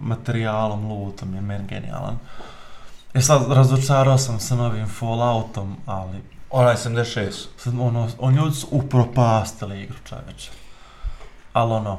materijalom, 0.00 0.86
lootom 0.86 1.34
je 1.34 1.40
meni 1.40 1.64
genijalan. 1.68 2.18
E 3.16 3.20
sad, 3.20 3.52
razočarao 3.52 4.18
sam 4.18 4.40
se 4.40 4.56
novim 4.56 4.88
Falloutom, 4.88 5.76
ali 5.86 6.22
Onaj 6.50 6.76
76. 6.76 7.46
sad, 7.56 7.74
ono, 7.80 8.08
on 8.18 8.34
ljudi 8.34 8.54
su 8.54 8.68
upropastili 8.70 9.82
igru 9.82 9.96
čoveče. 10.08 10.50
Ali 11.52 11.72
ono, 11.72 11.98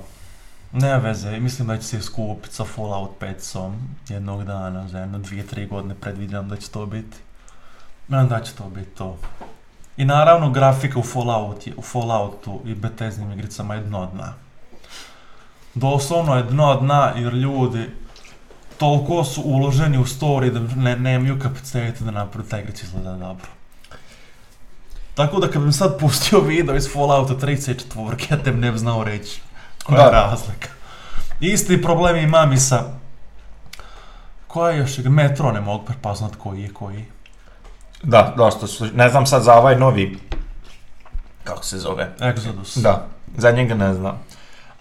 ne 0.71 0.99
veze, 0.99 1.39
mislim 1.39 1.67
da 1.67 1.77
će 1.77 1.83
se 1.83 2.01
skupiti 2.01 2.55
sa 2.55 2.65
Fallout 2.65 3.11
5 3.19 3.71
jednog 4.09 4.43
dana, 4.43 4.87
za 4.87 4.99
jedno 4.99 5.19
dvije, 5.19 5.47
tri 5.47 5.65
godine 5.65 5.95
predviđam 5.95 6.49
da 6.49 6.55
će 6.55 6.69
to 6.69 6.85
biti. 6.85 7.17
Mislim 8.07 8.29
da 8.29 8.41
će 8.41 8.53
to 8.53 8.69
biti 8.69 8.95
to. 8.97 9.17
I 9.97 10.05
naravno 10.05 10.49
grafika 10.49 10.99
u, 10.99 11.03
Fallout 11.03 11.67
je, 11.67 11.73
u 11.77 11.81
Falloutu 11.81 12.61
i 12.65 12.75
Bethesdim 12.75 13.31
igricama 13.31 13.75
je 13.75 13.81
dno 13.81 14.05
dna. 14.05 14.33
Doslovno 15.73 16.35
je 16.35 16.43
dno 16.43 16.75
dna 16.75 17.13
jer 17.15 17.33
ljudi 17.33 17.89
toliko 18.77 19.23
su 19.23 19.41
uloženi 19.41 19.97
u 19.97 20.05
story 20.05 20.49
da 20.49 20.81
ne, 20.81 20.95
nemaju 20.95 21.39
kapacitete 21.39 22.03
da 22.03 22.11
napravi 22.11 22.49
taj 22.49 22.61
igrić 22.61 22.83
izgleda 22.83 23.11
dobro. 23.11 23.47
Tako 25.15 25.39
da 25.39 25.47
kad 25.47 25.61
bi 25.61 25.71
sad 25.71 25.99
pustio 25.99 26.39
video 26.41 26.75
iz 26.75 26.89
Fallouta 26.93 27.33
34, 27.33 28.31
ja 28.31 28.43
te 28.43 28.51
ne 28.51 28.71
bi 28.71 28.77
znao 28.77 29.03
reći 29.03 29.41
koja 29.85 29.97
Da. 29.97 30.03
je 30.05 30.11
razlika. 30.11 30.69
Isti 31.39 31.81
problem 31.81 32.15
imam 32.17 32.53
i 32.53 32.57
sa... 32.57 32.83
Koja 34.47 34.71
je 34.71 34.77
još? 34.79 34.97
Metro 34.97 35.51
ne 35.51 35.61
mogu 35.61 35.85
prepoznat 35.85 36.35
koji 36.35 36.61
je 36.61 36.73
koji. 36.73 37.05
Da, 38.03 38.33
dosta 38.37 38.67
su, 38.67 38.85
ne 38.85 39.09
znam 39.09 39.25
sad 39.25 39.43
za 39.43 39.53
ovaj 39.53 39.75
novi, 39.75 40.17
kako 41.43 41.63
se 41.63 41.77
zove, 41.77 42.11
Exodus. 42.19 42.81
da, 42.81 43.07
za 43.37 43.51
njega 43.51 43.75
ne 43.75 43.93
znam. 43.93 44.19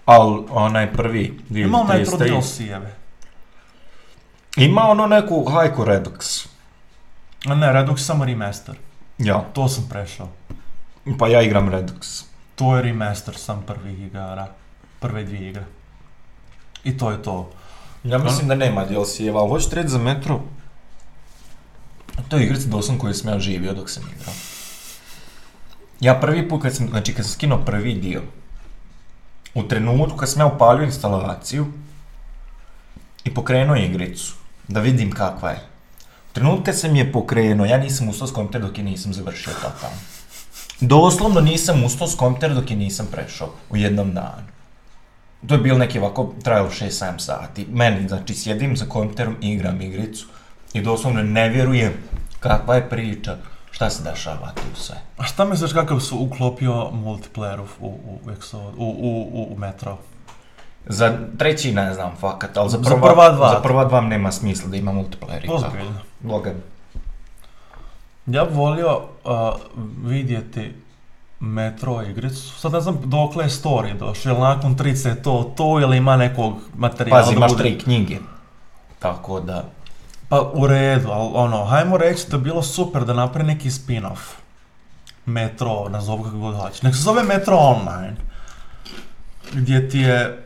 Al 0.05 0.43
onaj 0.49 0.93
prvi, 0.93 1.39
Ima 1.49 1.77
onaj 1.79 1.97
Metro 1.99 2.17
33, 2.17 2.29
DLC-eve. 2.29 2.95
Ima 4.57 4.81
ono 4.81 5.07
neku 5.07 5.45
hajku 5.49 5.85
Redux. 5.85 6.47
A 7.45 7.55
ne, 7.55 7.73
Redux 7.73 8.05
samo 8.05 8.25
remaster. 8.25 8.75
Ja, 9.17 9.45
To 9.53 9.67
sam 9.67 9.87
prešao. 9.89 10.29
pa 11.19 11.27
ja 11.27 11.41
igram 11.41 11.69
Redux. 11.69 12.23
To 12.55 12.75
je 12.75 12.81
remaster 12.83 13.35
sam 13.37 13.63
prvih 13.67 13.99
igara. 13.99 14.47
Prve 14.99 15.23
dvije 15.23 15.49
igre. 15.49 15.65
I 16.83 16.97
to 16.97 17.11
je 17.11 17.23
to. 17.23 17.51
Ja 18.03 18.17
mislim 18.17 18.47
da 18.47 18.55
nema 18.55 18.85
DLC-eva, 18.85 19.39
ali 19.39 19.49
hoćete 19.49 19.75
reći 19.75 19.89
za 19.89 19.97
Metro? 19.97 20.39
To 22.29 22.37
je 22.37 22.43
igrica 22.45 22.67
doslovno 22.67 23.01
koju 23.01 23.13
sam 23.13 23.33
ja 23.33 23.39
živio 23.39 23.73
dok 23.73 23.89
sam 23.89 24.03
igrao. 24.15 24.33
Ja 25.99 26.19
prvi 26.19 26.49
put 26.49 26.61
kad 26.61 26.75
sam, 26.75 26.89
znači 26.89 27.13
kad 27.13 27.25
sam 27.25 27.33
skinuo 27.33 27.57
prvi 27.65 27.93
dio, 27.93 28.21
u 29.53 29.63
trenutku 29.63 30.17
kad 30.17 30.29
sam 30.29 30.39
ja 30.41 30.45
upalio 30.45 30.85
instalaciju 30.85 31.65
i 33.23 33.33
pokrenuo 33.33 33.75
igricu, 33.75 34.33
da 34.67 34.79
vidim 34.79 35.11
kakva 35.11 35.49
je. 35.49 35.61
U 36.31 36.33
trenutku 36.33 36.63
kad 36.63 36.79
sam 36.79 36.95
je 36.95 37.11
pokrenuo, 37.11 37.65
ja 37.65 37.77
nisam 37.77 38.09
ustao 38.09 38.27
s 38.27 38.31
kompitera 38.31 38.67
dok 38.67 38.77
je 38.77 38.83
nisam 38.83 39.13
završio 39.13 39.53
totalno. 39.53 39.97
Doslovno 40.79 41.41
nisam 41.41 41.83
ustao 41.83 42.07
s 42.07 42.15
kompitera 42.15 42.53
dok 42.53 42.71
je 42.71 42.77
nisam 42.77 43.07
prešao 43.11 43.49
u 43.69 43.77
jednom 43.77 44.13
danu. 44.13 44.47
To 45.47 45.53
je 45.53 45.61
bilo 45.61 45.77
neki 45.77 45.99
ovako, 45.99 46.33
trajalo 46.43 46.69
6-7 46.69 47.19
sati. 47.19 47.67
Meni, 47.71 48.07
znači, 48.07 48.33
sjedim 48.33 48.77
za 48.77 48.85
kompiterom 48.85 49.35
i 49.41 49.51
igram 49.51 49.81
igricu 49.81 50.25
i 50.73 50.81
doslovno 50.81 51.23
ne 51.23 51.49
vjerujem 51.49 51.93
kakva 52.39 52.75
je 52.75 52.89
priča, 52.89 53.37
šta 53.71 53.89
se 53.89 54.03
dešava 54.03 54.51
tu 54.55 54.81
sve. 54.81 54.95
A 55.17 55.23
šta 55.23 55.45
misliš 55.45 55.73
kakav 55.73 55.99
su 55.99 56.19
uklopio 56.19 56.73
multiplayer 56.73 57.59
u, 57.59 57.85
u, 57.85 57.87
u, 57.87 58.19
u, 58.77 58.85
u, 58.87 59.29
u, 59.33 59.53
u 59.53 59.57
Metro? 59.57 59.97
Za 60.89 61.17
treći 61.37 61.71
ne 61.71 61.93
znam 61.93 62.11
fakat, 62.19 62.57
ali 62.57 62.69
za 62.69 62.77
Za 62.77 62.83
prva, 62.83 63.01
prva 63.01 63.29
dva. 63.29 63.49
Za 63.49 63.59
prva 63.59 63.85
dva 63.85 64.01
nema 64.01 64.31
smisla 64.31 64.69
da 64.69 64.77
ima 64.77 64.91
multiplayer. 64.91 65.51
Ozbiljno. 65.51 65.99
Logan. 66.23 66.55
Ja 68.25 68.45
bi 68.45 68.53
volio 68.53 68.97
uh, 68.97 69.31
vidjeti 70.03 70.73
Metro 71.39 72.01
igricu. 72.01 72.59
Sad 72.59 72.71
ne 72.71 72.81
znam 72.81 72.97
dokle 73.03 73.45
je 73.45 73.49
story 73.49 73.97
došao, 73.97 74.31
jel 74.31 74.41
nakon 74.41 74.75
30 74.77 75.07
je 75.07 75.23
to 75.23 75.53
to 75.57 75.79
ili 75.79 75.97
ima 75.97 76.17
nekog 76.17 76.53
materijala 76.77 77.23
Pazi, 77.23 77.35
imaš 77.35 77.57
tri 77.57 77.79
knjige. 77.79 78.17
Tako 78.99 79.39
da, 79.39 79.63
Pa 80.29 80.51
u 80.53 80.67
redu, 80.67 81.09
ali 81.11 81.31
ono, 81.33 81.65
hajmo 81.65 81.97
reći 81.97 82.29
da 82.31 82.37
bi 82.37 82.43
bilo 82.43 82.63
super 82.63 83.05
da 83.05 83.13
napravi 83.13 83.47
neki 83.47 83.69
spin-off. 83.69 84.19
Metro, 85.25 85.89
nazovu 85.89 86.23
kako 86.23 86.37
god 86.37 86.55
hoće. 86.55 86.85
Nek 86.85 86.95
se 86.95 87.01
zove 87.01 87.23
Metro 87.23 87.55
Online. 87.55 88.15
Gdje 89.53 89.89
ti 89.89 89.99
je... 89.99 90.43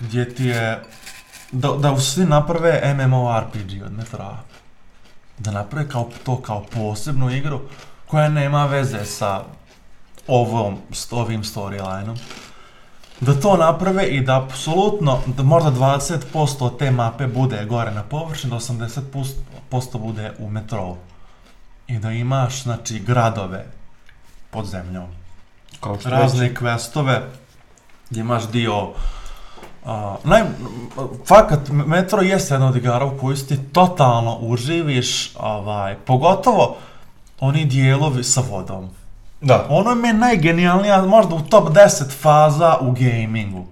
Gdje 0.00 0.34
ti 0.34 0.44
je... 0.44 0.82
Da, 1.52 1.68
da 1.68 1.98
svi 1.98 2.24
naprave 2.24 2.94
MMORPG 2.94 3.82
od 3.86 3.92
Metroa. 3.92 4.38
Da 5.38 5.50
naprave 5.50 5.88
kao, 5.88 6.10
to 6.24 6.42
kao 6.42 6.64
posebnu 6.74 7.30
igru 7.30 7.60
koja 8.06 8.28
nema 8.28 8.66
veze 8.66 9.04
sa 9.04 9.44
ovom, 10.26 10.78
s 10.92 11.12
ovim 11.12 11.42
storylineom. 11.42 12.16
Da 13.20 13.40
to 13.40 13.56
naprave 13.56 14.06
i 14.06 14.20
da 14.20 14.42
apsolutno, 14.42 15.20
da 15.26 15.42
možda 15.42 15.70
20% 15.70 16.64
od 16.64 16.78
te 16.78 16.90
mape 16.90 17.26
bude 17.26 17.64
gore 17.64 17.90
na 17.90 18.02
površini, 18.02 18.50
da 18.50 18.56
80% 18.56 19.98
bude 19.98 20.32
u 20.38 20.50
metrou. 20.50 20.96
I 21.86 21.98
da 21.98 22.10
imaš, 22.10 22.62
znači, 22.62 22.98
gradove 22.98 23.66
pod 24.50 24.66
zemljom. 24.66 25.06
kao 25.80 26.00
što 26.00 26.10
Razne 26.10 26.54
questove, 26.54 27.20
gdje 28.10 28.20
imaš 28.20 28.48
dio... 28.48 28.92
a, 29.84 30.16
naj, 30.24 30.42
fakat, 31.26 31.60
Metro 31.68 32.22
jeste 32.22 32.54
jedna 32.54 32.68
od 32.68 32.76
igara 32.76 33.04
u 33.04 33.18
kojoj 33.18 33.36
ti 33.36 33.58
totalno 33.72 34.38
uživiš, 34.40 35.36
ovaj, 35.36 35.94
pogotovo 35.94 36.76
oni 37.40 37.64
dijelovi 37.64 38.24
sa 38.24 38.42
vodom. 38.50 38.90
Da, 39.40 39.66
Ono 39.68 39.94
mi 39.94 40.08
je 40.08 40.14
najgenijalnija, 40.14 41.02
možda 41.02 41.34
u 41.34 41.40
top 41.40 41.68
10 41.68 42.10
faza 42.20 42.76
u 42.80 42.92
gamingu. 42.92 43.66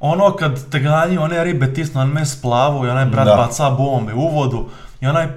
Ono 0.00 0.32
kad 0.36 0.70
te 0.70 0.78
ganji 0.78 1.18
one 1.18 1.44
ribe 1.44 1.74
tisnu, 1.74 2.00
on 2.00 2.08
me 2.08 2.26
splavu 2.26 2.86
i 2.86 2.88
onaj 2.88 3.04
brat 3.04 3.24
Da. 3.26 3.36
baca 3.36 3.70
bombe 3.70 4.14
u 4.14 4.28
vodu 4.28 4.68
i 5.00 5.06
onaj, 5.06 5.28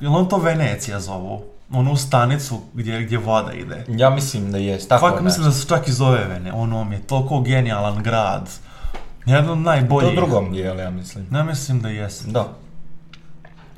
jel 0.00 0.16
on 0.16 0.28
to 0.28 0.36
Venecija 0.36 1.00
zovu? 1.00 1.42
Onu 1.72 1.96
stanicu 1.96 2.60
gdje, 2.74 3.02
gdje 3.02 3.18
voda 3.18 3.52
ide. 3.52 3.84
ja 3.88 4.10
mislim 4.10 4.52
da 4.52 4.58
jest, 4.58 4.88
tako 4.88 5.10
Fak, 5.10 5.20
mislim 5.20 5.44
da 5.44 5.52
se 5.52 5.68
čak 5.68 5.88
i 5.88 5.92
zove 5.92 6.24
Vene, 6.24 6.52
ono 6.52 6.84
mi 6.84 6.94
je 6.94 7.02
toliko 7.02 7.40
genijalan 7.40 8.02
grad. 8.02 8.50
Jedan 9.26 9.44
od 9.44 9.56
To 9.56 9.60
najboljih. 9.60 10.12
u 10.12 10.16
drugom 10.16 10.52
dijelu, 10.52 10.78
ja 10.78 10.90
mislim. 10.90 11.26
Ne 11.30 11.44
mislim 11.44 11.80
da 11.80 11.88
jes. 11.88 12.22
Da. 12.22 12.48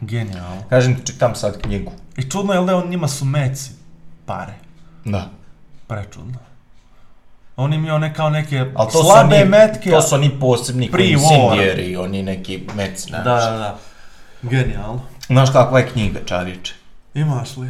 Genijalno. 0.00 0.62
Kažem 0.68 0.94
ti, 0.96 1.06
čitam 1.06 1.34
sad 1.34 1.62
knjigu. 1.62 1.92
I 2.16 2.22
čudno 2.22 2.52
je 2.52 2.60
li 2.60 2.66
da 2.66 2.76
on 2.76 2.88
njima 2.88 3.08
su 3.08 3.24
meci 3.24 3.70
pare. 4.26 4.54
Da. 5.04 5.28
Prečudno. 5.86 6.34
On 7.56 7.72
im 7.72 7.84
je 7.84 7.92
one 7.92 8.14
kao 8.14 8.30
neke 8.30 8.58
Ali 8.74 8.92
to 8.92 9.02
slabe 9.04 9.36
oni, 9.36 9.44
metke. 9.44 9.90
to 9.90 10.02
su 10.02 10.14
oni 10.14 10.40
posebni 10.40 10.90
koji 10.90 11.08
incendieri, 11.08 11.96
oni 11.96 12.22
neki 12.22 12.66
meci, 12.74 13.10
Da, 13.10 13.22
znaš. 13.22 13.44
da, 13.44 13.50
da. 13.50 13.78
Genijalno. 14.42 15.00
Znaš 15.26 15.50
kakva 15.50 15.78
je 15.78 15.88
knjiga, 15.88 16.20
čariče? 16.26 16.74
Imaš 17.14 17.56
li? 17.56 17.68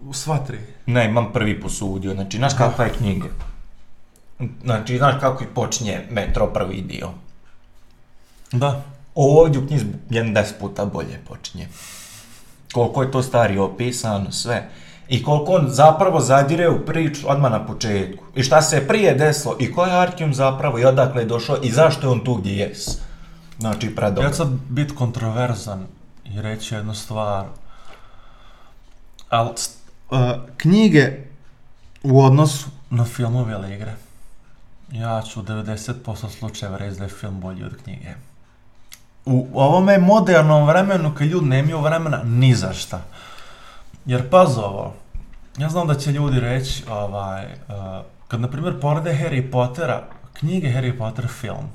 U 0.00 0.12
sva 0.12 0.38
tri. 0.38 0.58
Ne, 0.86 1.04
imam 1.04 1.32
prvi 1.32 1.60
posudio, 1.60 2.14
znači, 2.14 2.36
znaš 2.36 2.54
kakva 2.54 2.84
je 2.84 2.92
knjiga? 2.92 3.26
Znači, 4.64 4.98
znaš 4.98 5.14
kako 5.20 5.44
i 5.44 5.54
počinje 5.54 6.06
Metro 6.10 6.46
prvi 6.46 6.80
dio? 6.82 7.08
Da. 8.52 8.82
Ovdje 9.14 9.60
u 9.60 9.66
knjizi 9.66 9.86
jedan 10.10 10.34
deset 10.34 10.58
puta 10.58 10.84
bolje 10.84 11.20
počinje. 11.28 11.68
Koliko 12.72 13.02
je 13.02 13.10
to 13.10 13.22
stari 13.22 13.58
opisano, 13.58 14.32
sve. 14.32 14.68
I 15.08 15.22
koliko 15.22 15.52
on 15.52 15.66
zapravo 15.68 16.20
zadire 16.20 16.68
u 16.68 16.86
priču 16.86 17.30
odmah 17.30 17.50
na 17.50 17.66
početku. 17.66 18.24
I 18.34 18.42
šta 18.42 18.62
se 18.62 18.76
je 18.76 18.88
prije 18.88 19.14
desilo, 19.14 19.56
i 19.60 19.72
ko 19.72 19.84
je 19.84 20.32
zapravo, 20.32 20.78
i 20.78 20.84
odakle 20.84 21.22
je 21.22 21.26
došao, 21.26 21.56
i 21.62 21.70
zašto 21.70 22.06
je 22.06 22.10
on 22.10 22.24
tu 22.24 22.34
gdje 22.34 22.56
jes. 22.56 22.88
Znači, 23.58 23.86
Ja 23.86 23.92
predobro. 23.96 24.30
ću 24.30 24.36
sad 24.36 24.48
bit 24.68 24.92
kontroverzan 24.92 25.86
i 26.24 26.42
reći 26.42 26.74
jednu 26.74 26.94
stvar. 26.94 27.44
Ali 29.28 29.50
knjige 30.56 31.12
u 32.02 32.24
odnosu 32.24 32.66
na 32.90 33.04
filmove 33.04 33.52
ili 33.52 33.74
igre, 33.74 33.94
ja 34.92 35.22
ću 35.22 35.40
u 35.40 35.42
90% 35.42 36.28
slučajeva 36.38 36.78
reći 36.78 36.98
da 36.98 37.04
je 37.04 37.10
film 37.10 37.40
bolji 37.40 37.64
od 37.64 37.76
knjige. 37.82 38.14
U 39.24 39.48
ovome 39.54 39.98
modernom 39.98 40.66
vremenu, 40.66 41.14
kad 41.14 41.26
ljudi 41.26 41.46
nemaju 41.46 41.80
vremena 41.80 42.22
ni 42.24 42.54
za 42.54 42.72
šta. 42.72 43.02
Jer 44.06 44.30
paz 44.30 44.58
ovo, 44.58 44.94
ja 45.58 45.68
znam 45.68 45.86
da 45.86 45.94
će 45.94 46.12
ljudi 46.12 46.40
reći, 46.40 46.84
ovaj, 46.90 47.44
uh, 47.44 48.04
kad 48.28 48.40
na 48.40 48.50
primjer 48.50 48.80
porede 48.80 49.12
Harry 49.12 49.50
Pottera, 49.50 50.02
knjige 50.32 50.68
Harry 50.68 50.98
Potter 50.98 51.28
film, 51.28 51.68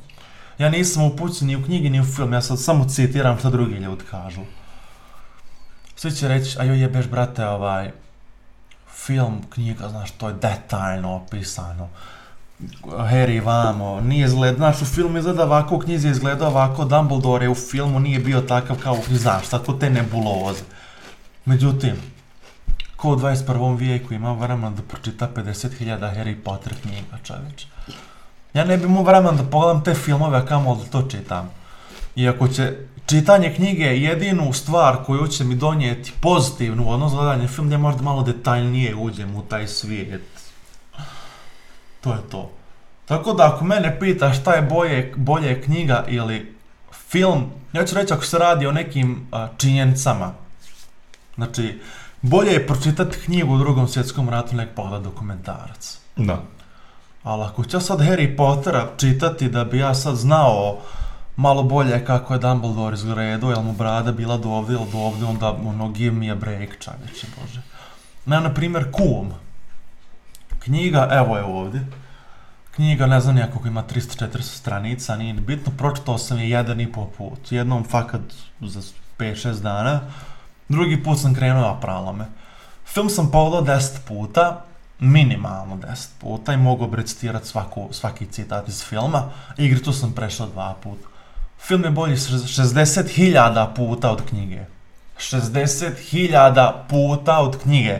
ja 0.57 0.69
nisam 0.69 1.03
upućen 1.03 1.47
ni 1.47 1.55
u 1.55 1.63
knjigi 1.63 1.89
ni 1.89 2.01
u 2.01 2.05
film, 2.05 2.33
ja 2.33 2.41
sad 2.41 2.59
samo 2.59 2.85
citiram 2.89 3.39
što 3.39 3.49
drugi 3.49 3.75
ljudi 3.75 4.03
kažu. 4.11 4.41
Svi 5.95 6.11
će 6.11 6.27
reći, 6.27 6.57
a 6.59 6.63
joj 6.63 6.81
jebeš 6.81 7.07
brate 7.07 7.47
ovaj, 7.47 7.91
film, 8.95 9.41
knjiga, 9.49 9.89
znaš, 9.89 10.11
to 10.11 10.27
je 10.27 10.33
detaljno 10.33 11.15
opisano. 11.15 11.89
Harry 12.83 13.45
vamo, 13.45 14.01
nije 14.01 14.25
izgleda, 14.25 14.57
znaš, 14.57 14.81
u 14.81 14.85
filmu 14.85 15.17
izgleda 15.17 15.43
ovako, 15.43 15.75
u 15.75 15.79
knjizi 15.79 16.09
izgleda 16.09 16.47
ovako, 16.47 16.85
Dumbledore 16.85 17.45
je 17.45 17.49
u 17.49 17.55
filmu 17.55 17.99
nije 17.99 18.19
bio 18.19 18.41
takav 18.41 18.77
kao 18.83 18.93
u 18.93 19.01
knjizi, 19.01 19.21
znaš, 19.21 19.47
tako 19.47 19.73
te 19.73 19.89
nebuloze. 19.89 20.63
Međutim, 21.45 21.95
ko 22.95 23.09
u 23.09 23.15
21. 23.15 23.77
vijeku 23.77 24.13
ima 24.13 24.33
vremena 24.33 24.69
da 24.69 24.81
pročita 24.81 25.29
50.000 25.35 26.15
Harry 26.15 26.35
Potter 26.43 26.73
knjiga, 26.81 27.17
čovječ. 27.23 27.65
Ja 28.53 28.65
ne 28.65 28.77
bi 28.77 28.85
imao 28.85 29.03
vremena 29.03 29.31
da 29.31 29.43
pogledam 29.43 29.83
te 29.83 29.93
filmove, 29.93 30.37
a 30.37 30.45
kamo 30.45 30.75
da 30.75 30.83
to 30.83 31.01
čitam. 31.01 31.49
Iako 32.15 32.47
će 32.47 32.77
čitanje 33.05 33.53
knjige 33.55 33.85
jedinu 33.85 34.53
stvar 34.53 35.03
koju 35.05 35.27
će 35.27 35.43
mi 35.43 35.55
donijeti 35.55 36.13
pozitivnu 36.21 36.85
u 36.85 36.89
odnos 36.89 37.13
gledanje 37.13 37.47
film, 37.47 37.67
gdje 37.67 37.77
možda 37.77 38.01
malo 38.01 38.23
detaljnije 38.23 38.95
uđem 38.95 39.35
u 39.35 39.41
taj 39.41 39.67
svijet. 39.67 40.40
To 42.01 42.13
je 42.13 42.19
to. 42.31 42.51
Tako 43.05 43.33
da 43.33 43.53
ako 43.53 43.65
mene 43.65 43.99
pita 43.99 44.33
šta 44.33 44.53
je 44.53 44.61
bolje, 44.61 45.13
bolje 45.15 45.61
knjiga 45.61 46.05
ili 46.07 46.55
film, 47.09 47.45
ja 47.73 47.85
ću 47.85 47.95
reći 47.95 48.13
ako 48.13 48.25
se 48.25 48.37
radi 48.37 48.67
o 48.67 48.71
nekim 48.71 49.27
a, 49.31 49.47
činjenicama. 49.57 50.31
Znači, 51.35 51.81
bolje 52.21 52.51
je 52.51 52.67
pročitati 52.67 53.17
knjigu 53.17 53.53
u 53.53 53.57
drugom 53.57 53.87
svjetskom 53.87 54.29
ratu 54.29 54.55
nek 54.55 54.69
pogledat 54.75 55.03
dokumentarac. 55.03 55.97
Da. 56.15 56.41
Ali 57.23 57.43
ako 57.43 57.65
ću 57.65 57.77
ja 57.77 57.81
sad 57.81 57.99
Harry 57.99 58.37
Pottera 58.37 58.89
čitati 58.97 59.49
da 59.49 59.63
bi 59.63 59.77
ja 59.77 59.93
sad 59.93 60.15
znao 60.15 60.77
malo 61.35 61.63
bolje 61.63 62.05
kako 62.05 62.33
je 62.33 62.39
Dumbledore 62.39 62.93
izgledao, 62.93 63.51
jel 63.51 63.61
mu 63.61 63.73
brada 63.73 64.11
bila 64.11 64.37
do 64.37 64.49
ovdje 64.49 64.75
ili 64.75 64.91
do 64.91 64.97
ovdje, 64.97 65.25
onda 65.25 65.51
ono 65.51 65.89
give 65.89 66.15
me 66.15 66.29
a 66.29 66.35
break, 66.35 66.69
čovječe 66.79 67.27
bože. 67.41 67.61
Na, 68.25 68.39
na 68.39 68.53
primjer, 68.53 68.91
Kum. 68.91 69.33
Knjiga, 70.63 71.07
evo 71.11 71.37
je 71.37 71.43
ovdje. 71.43 71.87
Knjiga, 72.71 73.05
ne 73.05 73.19
znam 73.19 73.35
nijako, 73.35 73.67
ima 73.67 73.83
300-400 73.83 74.41
stranica, 74.41 75.15
nije 75.15 75.33
ni 75.33 75.41
bitno, 75.41 75.71
pročitao 75.77 76.17
sam 76.17 76.39
je 76.39 76.49
jedan 76.49 76.81
i 76.81 76.91
pol 76.91 77.07
put. 77.17 77.51
Jednom 77.51 77.83
fakat 77.83 78.21
za 78.61 78.81
5-6 79.17 79.61
dana, 79.61 80.01
drugi 80.69 81.03
put 81.03 81.19
sam 81.19 81.35
krenuo 81.35 81.69
apralo 81.69 82.13
me. 82.13 82.25
Film 82.85 83.09
sam 83.09 83.31
pogledao 83.31 83.77
10 83.77 83.99
puta, 84.07 84.65
minimalno 84.99 85.75
10 85.75 86.07
puta 86.19 86.53
i 86.53 86.57
mogu 86.57 86.87
bi 86.87 86.97
recitirati 86.97 87.47
svaku, 87.47 87.89
svaki 87.91 88.25
citat 88.25 88.67
iz 88.67 88.83
filma. 88.83 89.23
Igricu 89.57 89.93
sam 89.93 90.11
prešao 90.11 90.47
dva 90.47 90.75
puta. 90.83 91.07
Film 91.59 91.83
je 91.83 91.91
bolji 91.91 92.15
šez- 92.15 92.61
60.000 92.61 93.73
puta 93.75 94.11
od 94.11 94.21
knjige. 94.29 94.65
60.000 95.17 96.71
puta 96.89 97.39
od 97.39 97.57
knjige. 97.61 97.99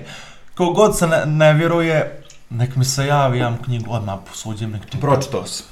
Kogod 0.56 0.98
se 0.98 1.08
ne, 1.08 1.26
ne 1.26 1.54
vjeruje, 1.54 2.21
nek 2.52 2.76
mi 2.76 2.86
se 2.86 3.08
javi, 3.08 3.40
ja 3.40 3.50
mu 3.50 3.58
knjigu 3.64 3.94
odmah 3.94 4.20
posuđim, 4.30 4.72
nek 4.72 4.86
čita. 4.86 4.98
Pročitao 4.98 5.46
sam. 5.46 5.66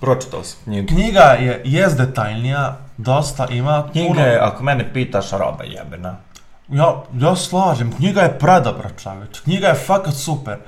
Pročitao 0.00 0.44
sam 0.44 0.58
knjigu. 0.64 0.88
Knjiga 0.88 1.20
je, 1.20 1.62
jest 1.64 1.96
detaljnija, 1.96 2.76
dosta 2.96 3.46
ima 3.50 3.88
Knjiga 3.92 4.08
puno... 4.08 4.20
je, 4.20 4.38
ako 4.40 4.62
mene 4.62 4.92
pitaš, 4.92 5.30
roba 5.30 5.64
jebena. 5.64 6.16
Ja, 6.68 7.02
ja 7.18 7.36
slažem, 7.36 7.92
knjiga 7.96 8.20
je 8.20 8.38
predobra 8.38 8.90
čovječ, 9.02 9.40
knjiga 9.40 9.68
je 9.68 9.74
fakat 9.74 10.14
super. 10.14 10.58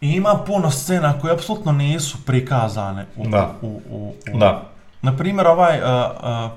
I 0.00 0.08
ima 0.12 0.34
puno 0.46 0.70
scena 0.70 1.18
koje 1.20 1.32
apsolutno 1.32 1.72
nisu 1.72 2.24
prikazane 2.24 3.06
u... 3.16 3.28
Da. 3.28 3.54
U, 3.62 3.66
u, 3.90 4.14
u, 4.32 4.38
Da. 4.38 4.62
Naprimjer, 5.02 5.46
ovaj, 5.46 5.78
uh, 5.78 5.86
uh, 5.86 6.50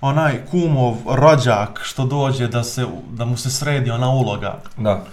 onaj 0.00 0.40
kumov 0.50 0.96
rođak 1.06 1.80
što 1.82 2.04
dođe 2.04 2.48
da, 2.48 2.64
se, 2.64 2.86
da 3.10 3.24
mu 3.24 3.36
se 3.36 3.50
sredi 3.50 3.90
ona 3.90 4.10
uloga. 4.10 4.58
Da. 4.76 5.04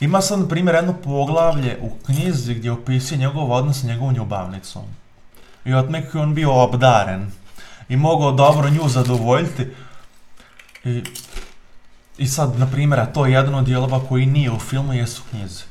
Ima 0.00 0.20
sad, 0.20 0.38
na 0.38 0.48
primjer, 0.48 0.74
jedno 0.74 0.92
poglavlje 0.92 1.78
u 1.82 1.90
knjizi 2.06 2.54
gdje 2.54 2.72
opisuje 2.72 3.18
njegov 3.18 3.52
odnos 3.52 3.80
s 3.80 3.84
njegovom 3.84 4.14
ljubavnicom. 4.14 4.82
I 5.64 5.70
nekog 5.70 6.14
je 6.14 6.20
on 6.20 6.34
bio 6.34 6.62
obdaren. 6.62 7.30
I 7.88 7.96
mogao 7.96 8.32
dobro 8.32 8.70
nju 8.70 8.88
zadovoljiti. 8.88 9.66
I, 10.84 11.02
i 12.18 12.26
sad, 12.26 12.58
na 12.58 12.66
primjer, 12.66 13.12
to 13.12 13.26
je 13.26 13.32
jedan 13.32 13.54
od 13.54 13.64
dijelova 13.64 14.00
koji 14.08 14.26
nije 14.26 14.50
u 14.50 14.58
filmu, 14.58 14.92
jesu 14.92 15.22
knjizi. 15.30 15.62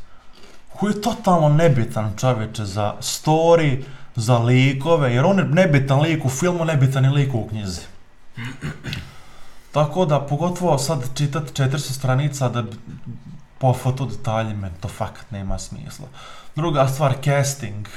Koji 0.73 0.91
je 0.91 1.01
totalno 1.01 1.49
nebitan 1.49 2.13
čovječe 2.17 2.65
za 2.65 2.93
story, 2.99 3.83
za 4.15 4.37
likove, 4.37 5.13
jer 5.13 5.25
on 5.25 5.39
je 5.39 5.45
nebitan 5.45 6.01
lik 6.01 6.25
u 6.25 6.29
filmu, 6.29 6.65
nebitan 6.65 7.03
je 7.03 7.09
lik 7.09 7.33
u 7.33 7.47
knjizi. 7.47 7.81
Tako 9.71 10.05
da, 10.05 10.19
pogotovo 10.19 10.77
sad 10.77 11.17
čitati 11.17 11.63
400 11.63 11.77
stranica 11.77 12.49
da 12.49 12.63
po 13.63 13.73
fotodetalji 13.73 14.55
to 14.81 14.87
fakat 14.87 15.31
nema 15.31 15.59
smisla. 15.59 16.07
Druga 16.55 16.87
stvar, 16.87 17.13
casting. 17.23 17.87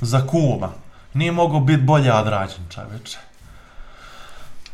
Za 0.00 0.26
kuma. 0.26 0.68
Nije 1.14 1.32
mogao 1.32 1.60
biti 1.60 1.82
bolje 1.82 2.12
odrađen 2.12 2.64
čovječe. 2.74 3.18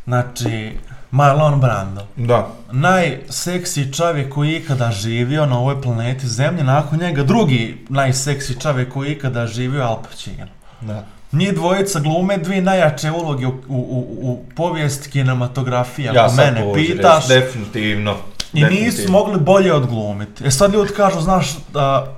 Znači, 0.05 0.79
Marlon 1.11 1.61
Brando. 1.61 2.07
Da. 2.17 2.49
Najseksi 2.73 3.93
čovjek 3.93 4.35
koji 4.35 4.51
je 4.53 4.59
ikada 4.59 4.91
živio 4.91 5.47
na 5.47 5.59
ovoj 5.59 5.83
planeti 5.83 6.29
Zemlje, 6.29 6.65
nakon 6.65 6.99
njega 6.99 7.23
drugi 7.23 7.85
najseksi 7.89 8.61
čovjek 8.61 8.93
koji 8.93 9.09
je 9.09 9.13
ikada 9.13 9.47
živio, 9.47 9.83
Al 9.83 10.03
Pacino. 10.03 10.47
Da. 10.81 11.05
Njih 11.33 11.55
dvojica 11.55 12.01
glume 12.01 12.39
dvije 12.39 12.63
najjače 12.63 13.11
uloge 13.11 13.47
u, 13.47 13.51
u, 13.51 13.77
u, 13.77 14.31
u 14.31 14.45
povijest 14.57 15.07
kinematografije, 15.07 16.09
ako 16.09 16.19
Ja 16.19 16.29
mene 16.37 16.75
pitaš. 16.75 17.29
definitivno. 17.29 18.17
I 18.53 18.65
nisu 18.65 19.13
mogli 19.13 19.41
bolje 19.41 19.75
odglumiti. 19.75 20.47
E 20.47 20.51
sad 20.51 20.73
ljudi 20.73 20.93
kažu, 20.93 21.21
znaš, 21.21 21.55
da, 21.73 22.17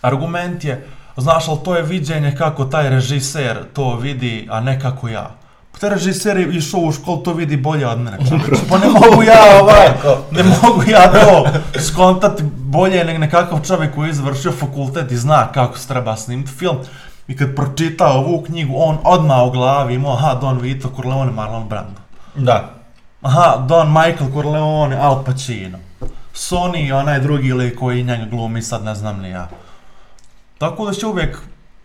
argument 0.00 0.64
je, 0.64 0.86
znaš, 1.16 1.48
ali 1.48 1.58
to 1.64 1.76
je 1.76 1.82
viđenje 1.82 2.34
kako 2.38 2.64
taj 2.64 2.90
režiser 2.90 3.58
to 3.72 3.96
vidi, 3.96 4.48
a 4.50 4.60
ne 4.60 4.80
kako 4.80 5.08
ja. 5.08 5.30
Pa 5.72 5.78
taj 5.78 5.90
režiser 5.90 6.36
je 6.36 6.56
išao 6.56 6.80
u 6.80 6.92
školu, 6.92 7.22
to 7.22 7.32
vidi 7.32 7.56
bolje 7.56 7.86
od 7.86 7.98
mene. 7.98 8.18
Pa 8.68 8.78
ne 8.78 8.88
mogu 8.88 9.22
ja 9.22 9.60
ovaj, 9.62 9.88
ne 10.30 10.42
mogu 10.42 10.82
ja 10.90 11.12
to 11.12 11.46
skontati 11.80 12.42
bolje 12.56 13.04
nego 13.04 13.18
nekakav 13.18 13.60
čovjek 13.66 13.94
koji 13.94 14.08
je 14.08 14.14
završio 14.14 14.52
fakultet 14.52 15.12
i 15.12 15.16
zna 15.16 15.52
kako 15.52 15.78
se 15.78 15.88
treba 15.88 16.16
snimiti 16.16 16.50
film. 16.50 16.76
I 17.28 17.36
kad 17.36 17.54
pročita 17.54 18.06
ovu 18.06 18.42
knjigu, 18.42 18.74
on 18.76 18.98
odmah 19.04 19.46
u 19.46 19.50
glavi 19.50 19.94
imao, 19.94 20.12
aha, 20.12 20.34
Don 20.34 20.58
Vito 20.58 20.92
Corleone, 20.96 21.32
Marlon 21.32 21.68
Brando. 21.68 22.00
Da. 22.34 22.81
Aha, 23.22 23.64
Don 23.68 23.88
Michael 23.88 24.32
Corleone, 24.32 24.96
Al 24.96 25.24
Pacino. 25.24 25.78
Sony 26.34 26.86
i 26.86 26.92
onaj 26.92 27.20
drugi 27.20 27.52
lik 27.52 27.78
koji 27.78 28.04
njega 28.04 28.24
glumi, 28.24 28.62
sad 28.62 28.84
ne 28.84 28.94
znam 28.94 29.20
ni 29.20 29.30
ja. 29.30 29.48
Tako 30.58 30.86
da 30.86 30.92
će 30.92 31.06
uvijek, 31.06 31.38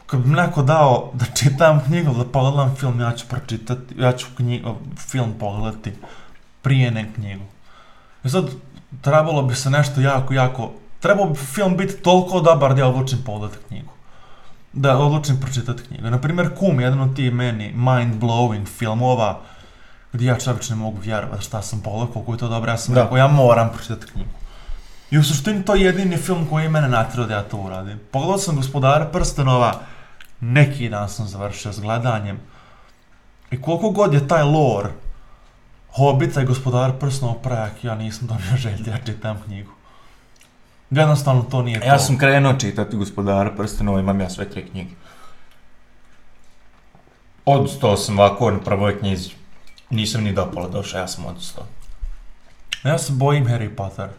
kad 0.05 0.19
bi 0.19 0.29
neko 0.29 0.61
dao 0.61 1.11
da 1.13 1.25
čitam 1.25 1.81
knjigu, 1.85 2.13
da 2.13 2.25
pogledam 2.25 2.75
film, 2.75 3.01
ja 3.01 3.11
ću 3.15 3.25
pročitati, 3.29 3.95
ja 3.97 4.11
ću 4.11 4.27
film 4.97 5.33
pogledati 5.39 5.93
prije 6.61 6.91
ne 6.91 7.13
knjigu. 7.13 7.45
I 8.23 8.29
sad, 8.29 8.49
trebalo 9.01 9.41
bi 9.41 9.55
se 9.55 9.69
nešto 9.69 10.01
jako, 10.01 10.33
jako, 10.33 10.71
trebao 10.99 11.25
bi 11.25 11.35
film 11.35 11.77
biti 11.77 12.01
toliko 12.01 12.39
dobar 12.39 12.73
da 12.75 12.81
ja 12.81 12.87
odlučim 12.87 13.19
pogledati 13.25 13.63
knjigu. 13.67 13.91
Da 14.73 14.97
odlučim 14.97 15.39
pročitati 15.41 15.83
knjigu. 15.83 16.09
Naprimjer, 16.09 16.55
Kum, 16.59 16.79
jedan 16.79 17.01
od 17.01 17.15
tih 17.15 17.33
meni 17.33 17.73
mind-blowing 17.75 18.65
filmova, 18.65 19.39
gdje 20.17 20.27
ja 20.27 20.37
čovječ 20.39 20.69
ne 20.69 20.75
mogu 20.75 20.97
vjerovati 21.01 21.43
šta 21.45 21.61
sam 21.61 21.81
pogledao, 21.81 22.13
koliko 22.13 22.33
je 22.33 22.37
to 22.37 22.47
dobro, 22.47 22.71
ja 22.71 22.77
sam 22.77 22.95
Da. 22.95 23.01
rekao, 23.03 23.17
ja 23.17 23.27
moram 23.27 23.69
pročitati 23.73 24.11
knjigu. 24.11 24.29
I 25.11 25.17
u 25.17 25.23
suštini 25.23 25.65
to 25.65 25.75
je 25.75 25.83
jedini 25.83 26.17
film 26.17 26.47
koji 26.49 26.63
je 26.63 26.69
mene 26.69 26.87
natjerao 26.89 27.27
da 27.27 27.33
ja 27.33 27.43
to 27.43 27.57
uradim. 27.57 27.99
Pogledao 28.11 28.37
sam 28.37 28.55
Gospodara 28.55 29.05
prstenova, 29.05 29.79
neki 30.39 30.89
dan 30.89 31.09
sam 31.09 31.27
završio 31.27 31.73
s 31.73 31.79
gledanjem. 31.79 32.39
I 33.51 33.61
koliko 33.61 33.89
god 33.89 34.13
je 34.13 34.27
taj 34.27 34.43
lore 34.43 34.89
Hobita 35.91 36.41
i 36.41 36.45
Gospodara 36.45 36.93
prstenova 36.93 37.37
prajak, 37.39 37.83
ja 37.83 37.95
nisam 37.95 38.27
dobio 38.27 38.57
želj 38.63 38.81
da 38.83 38.91
ja 38.91 38.97
čitam 39.05 39.37
knjigu. 39.45 39.71
Jednostavno 40.89 41.41
to 41.41 41.61
nije 41.61 41.79
to. 41.79 41.85
Ja 41.87 41.99
sam 41.99 42.17
krenuo 42.17 42.53
čitati 42.53 42.97
Gospodara 42.97 43.51
prstenova, 43.51 43.99
imam 43.99 44.19
ja 44.21 44.29
sve 44.29 44.49
tri 44.49 44.65
knjige. 44.69 44.91
Odustao 47.45 47.97
sam 47.97 48.19
ovako 48.19 48.51
na 48.51 48.59
prvoj 48.59 48.99
knjizi. 48.99 49.29
Nisam 49.89 50.23
ni 50.23 50.33
do 50.33 50.51
pola 50.53 50.67
došao, 50.69 50.99
ja 50.99 51.07
sam 51.07 51.25
odustao. 51.25 51.63
Ja 52.83 52.97
se 52.97 53.13
bojim 53.13 53.45
Harry 53.45 53.75
Potter. 53.75 54.09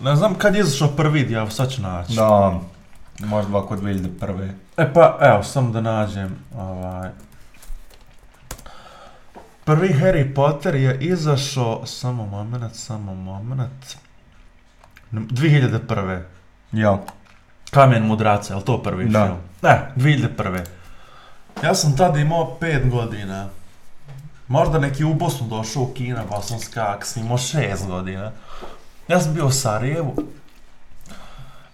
Ne 0.00 0.16
znam 0.16 0.34
kad 0.34 0.54
je 0.54 0.60
izašao 0.60 0.88
prvi 0.88 1.24
dio, 1.24 1.50
sad 1.50 1.70
ću 1.72 1.82
naći. 1.82 2.14
Da, 2.14 2.60
možda 3.18 3.56
ovako 3.56 3.76
2001. 3.76 4.50
E 4.76 4.92
pa, 4.92 5.18
evo, 5.20 5.42
samo 5.42 5.70
da 5.70 5.80
nađem, 5.80 6.36
ovaj... 6.56 7.10
Prvi 9.64 9.88
Harry 9.88 10.34
Potter 10.34 10.74
je 10.74 10.98
izašao, 11.00 11.86
samo 11.86 12.26
moment, 12.26 12.74
samo 12.74 13.14
moment... 13.14 13.96
2001. 15.12 16.22
Jel? 16.72 16.96
Kamen 17.70 18.02
mudraca, 18.06 18.52
je 18.54 18.58
li 18.58 18.64
to 18.64 18.82
prvi 18.82 19.08
Da. 19.08 19.26
film? 19.26 19.38
Ne, 19.62 19.92
2001. 19.96 20.64
Ja 21.64 21.74
sam 21.74 21.96
tada 21.96 22.18
imao 22.18 22.56
5 22.60 22.90
godina. 22.90 23.48
Možda 24.50 24.78
neki 24.78 25.04
u 25.04 25.14
Bosnu 25.14 25.46
došao 25.48 25.82
u 25.82 25.92
Kina, 25.94 26.24
bosanska, 26.26 26.84
ako 26.88 27.04
sam 27.04 27.22
imao 27.22 27.38
6 27.38 27.86
godina. 27.86 28.32
Ja 29.08 29.20
sam 29.20 29.34
bio 29.34 29.46
u 29.46 29.50
Sarajevu. 29.50 30.14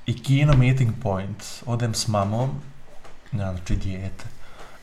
I 0.07 0.23
Kino 0.23 0.53
Meeting 0.55 0.93
Point. 1.03 1.45
Odem 1.67 1.95
s 1.95 2.09
mamom, 2.09 2.51
ja, 3.33 3.53
znači 3.53 3.77
dijete. 3.77 4.25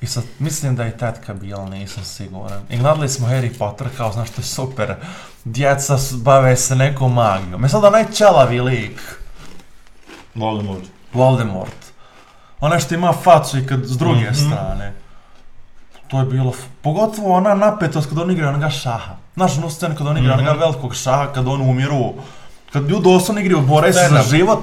I 0.01 0.07
sad, 0.07 0.23
mislim 0.39 0.75
da 0.75 0.83
je 0.83 0.97
tetka 0.97 1.33
bila, 1.33 1.65
nisam 1.65 2.03
siguran. 2.03 2.61
I 2.69 2.77
gledali 2.77 3.09
smo 3.09 3.27
Harry 3.27 3.57
Potter, 3.57 3.87
kao, 3.97 4.11
znaš, 4.11 4.29
to 4.29 4.41
je 4.41 4.45
super. 4.45 4.95
Djeca 5.43 5.93
bave 6.13 6.55
se 6.55 6.75
nekom 6.75 7.13
magijom. 7.13 7.65
I 7.65 7.69
sad 7.69 7.83
onaj 7.83 8.05
čelavi 8.11 8.59
lik, 8.61 9.01
Voldemort. 10.35 10.83
Voldemort. 11.13 11.75
Onaj 12.59 12.79
što 12.79 12.95
ima 12.95 13.13
facu 13.13 13.59
i 13.59 13.67
kad 13.67 13.85
s 13.85 13.97
druge 13.97 14.21
Mhm. 14.21 14.33
strane. 14.35 14.93
To 16.13 16.19
je 16.19 16.25
bilo, 16.25 16.53
pogotovo 16.81 17.33
ona 17.33 17.53
napetost 17.55 18.09
kad 18.09 18.17
on 18.17 18.31
igra 18.31 18.49
onoga 18.49 18.69
šaha. 18.69 19.15
Znaš 19.35 19.57
onu 19.57 19.69
scenu 19.69 19.95
kad 19.95 20.07
on 20.07 20.17
igra 20.17 20.35
Mhm. 20.35 20.39
onoga 20.39 20.59
velikog 20.59 20.95
šaha, 20.95 21.27
kad 21.27 21.47
on 21.47 21.61
umiru. 21.61 22.13
Kad 22.73 22.89
ljudi 22.89 23.03
doslovno 23.03 23.41
igraju, 23.41 23.61
bore 23.61 23.93
se 23.93 23.99
za 24.01 24.21
život. 24.27 24.59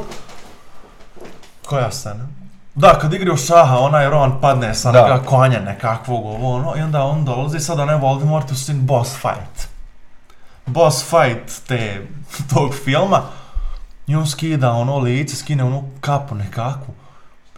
Koja 1.67 1.91
scena? 1.91 2.27
Da, 2.75 2.99
kad 2.99 3.13
igraju 3.15 3.37
šaha, 3.39 3.79
onaj 3.79 4.11
Ron 4.11 4.41
padne 4.41 4.75
sa 4.75 4.93
neka 4.93 5.23
konja 5.23 5.61
nekakvog 5.61 6.27
ovo 6.27 6.55
ono, 6.55 6.77
i 6.77 6.83
onda 6.83 7.03
on 7.03 7.25
dolazi 7.25 7.61
sad 7.61 7.79
onaj 7.81 7.97
Voldemort 7.97 8.51
u 8.51 8.57
sin 8.57 8.87
boss 8.87 9.11
fight. 9.13 9.69
boss 10.67 11.05
fight 11.05 11.67
te, 11.69 12.07
tog 12.55 12.75
filma 12.75 13.23
i 14.07 14.17
on 14.17 14.27
skida 14.27 14.73
ono 14.73 14.99
lice, 14.99 15.37
skine 15.37 15.65
onu 15.65 15.85
kapu 16.01 16.35
nekakvu. 16.35 16.95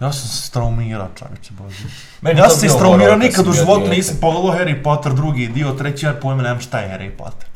Ja 0.02 0.12
sam 0.12 0.28
se 0.28 0.46
straumirao, 0.46 1.08
čovječe, 1.18 1.52
bože. 1.58 1.84
Meni 2.22 2.40
Ja 2.40 2.48
sam 2.48 2.60
se 2.60 2.66
bio 2.66 2.74
straumirao, 2.74 3.06
horor 3.06 3.20
kad 3.20 3.28
nikad 3.28 3.48
u 3.48 3.52
životu 3.52 3.90
nisam 3.90 4.16
pogledao 4.20 4.58
Harry 4.58 4.82
Potter 4.82 5.14
drugi 5.14 5.48
dio, 5.48 5.72
treći, 5.72 6.06
ja 6.06 6.12
pojma 6.12 6.42
nemam 6.42 6.60
šta 6.60 6.78
je 6.78 6.88
Harry 6.88 7.10
Potter. 7.18 7.48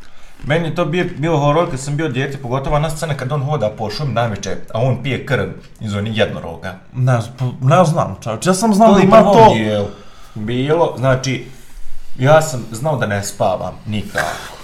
Meni 0.44 0.68
je 0.68 0.74
to 0.74 0.84
bio, 0.84 1.04
bio 1.16 1.38
horor 1.38 1.70
kad 1.70 1.80
sam 1.80 1.96
bio 1.96 2.08
dijete, 2.08 2.38
pogotovo 2.38 2.76
ona 2.76 2.90
scena 2.90 3.14
kad 3.14 3.32
on 3.32 3.42
hoda 3.42 3.70
po 3.78 3.90
šumi 3.90 4.12
navečer, 4.12 4.56
a 4.74 4.80
on 4.80 5.02
pije 5.02 5.26
krv 5.26 5.48
iz 5.80 5.94
onih 5.94 6.18
jednoroga. 6.18 6.74
Ne, 6.94 7.18
ne 7.60 7.84
znam, 7.84 8.16
čovječe, 8.22 8.50
ja 8.50 8.54
sam 8.54 8.74
znao 8.74 8.94
da 8.94 9.00
ima 9.00 9.22
to... 9.22 9.56
bilo, 10.34 10.94
znači, 10.98 11.46
ja 12.18 12.42
sam 12.42 12.64
znao 12.72 12.96
da 12.96 13.06
ne 13.06 13.24
spavam 13.24 13.74
nikako. 13.86 14.56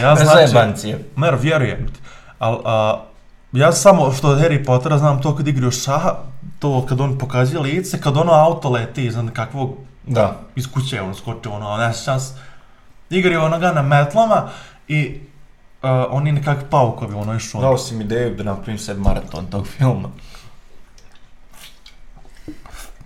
Ja 0.00 0.16
znači. 0.46 0.94
Mer, 1.16 1.34
vjerujem 1.40 1.86
ti. 1.86 2.00
Al, 2.38 2.60
a, 2.64 3.04
ja 3.52 3.72
samo 3.72 4.12
što 4.12 4.28
od 4.28 4.38
Harry 4.38 4.64
Pottera 4.64 4.98
znam 4.98 5.22
to 5.22 5.36
kad 5.36 5.48
igraju 5.48 5.70
šaha, 5.70 6.14
to 6.58 6.86
kad 6.86 7.00
on 7.00 7.18
pokazuje 7.18 7.60
lice, 7.60 8.00
kad 8.00 8.16
ono 8.16 8.32
auto 8.32 8.70
leti 8.70 9.06
iznad 9.06 9.32
kakvog 9.32 9.76
Da. 10.06 10.36
iz 10.56 10.66
kuće 10.72 11.02
on 11.02 11.14
skoči 11.14 11.48
ono, 11.48 11.76
ne 11.76 11.94
se. 11.94 12.10
Igraju 13.10 13.42
onoga 13.42 13.72
na 13.72 13.82
metlama 13.82 14.48
i 14.88 15.20
uh, 15.82 15.88
oni 16.10 16.32
nekakvi 16.32 16.64
paukovi 16.70 17.14
ono 17.14 17.34
išao. 17.34 17.60
Dao 17.60 17.78
si 17.78 17.94
mi 17.94 18.04
ideju 18.04 18.34
da 18.34 18.42
napravim 18.42 18.78
sad 18.78 18.98
maraton 18.98 19.46
tog 19.46 19.66
filma. 19.66 20.08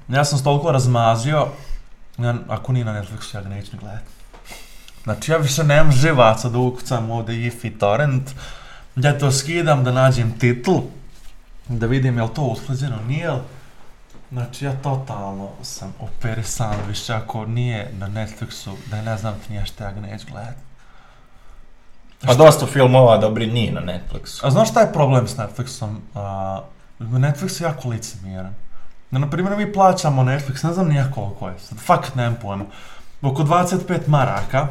Ja 0.09 0.25
sam 0.25 0.39
se 0.39 0.45
toliko 0.45 0.73
razmazio, 0.73 1.47
ja, 2.19 2.35
ako 2.49 2.73
nije 2.73 2.85
na 2.85 3.03
Netflixu 3.03 3.35
ja 3.37 3.43
ga 3.43 3.49
neću 3.49 3.77
gledati. 3.81 4.11
Znači 5.05 5.33
ja 5.33 5.37
više 5.37 5.65
nemam 5.65 5.93
živaca 5.93 6.49
da 6.49 6.59
ukucam 6.59 7.11
ovdje 7.11 7.47
if 7.47 7.65
i 7.65 7.79
torrent, 7.79 8.31
ja 8.97 9.19
to 9.19 9.33
skidam 9.33 9.85
da 9.85 9.93
nađem 9.93 10.39
titl, 10.39 10.73
da 11.69 11.87
vidim 11.87 12.19
jel 12.19 12.29
to 12.29 12.43
usklađeno, 12.43 12.97
nije 13.09 13.31
li. 13.31 13.41
Znači 14.33 14.65
ja 14.65 14.73
totalno 14.73 15.49
sam 15.63 15.95
operisan 16.01 16.77
više 16.89 17.15
ako 17.15 17.47
nije 17.47 17.91
na 17.99 18.09
Netflixu, 18.09 18.75
da 18.91 19.03
ne 19.03 19.17
znam 19.17 19.35
ti 19.35 19.53
nije 19.53 19.67
šta 19.67 19.85
ja 19.85 19.93
ga 19.93 20.01
neću 20.01 20.27
gledati. 20.31 20.61
A 22.23 22.35
dosta 22.35 22.67
filmova 22.67 23.19
dobri 23.19 23.47
nije 23.47 23.73
na 23.73 23.81
Netflixu. 23.81 24.41
A 24.43 24.51
znaš 24.51 24.71
šta 24.71 24.81
je 24.81 24.93
problem 24.93 25.29
s 25.29 25.37
Netflixom? 25.37 25.97
A, 26.15 26.61
Netflix 27.01 27.63
je 27.63 27.67
jako 27.67 27.89
licemjeran. 27.89 28.55
Na, 29.11 29.19
na 29.19 29.31
primjer, 29.31 29.57
mi 29.57 29.73
plaćamo 29.73 30.23
Netflix, 30.23 30.65
ne 30.65 30.73
znam 30.73 30.89
nijak 30.89 31.15
koliko 31.15 31.49
je, 31.49 31.59
sad 31.59 31.79
fakat 31.79 32.15
nemam 32.15 32.37
pojma. 32.43 32.65
Oko 33.23 33.43
25 33.43 34.01
maraka, 34.07 34.69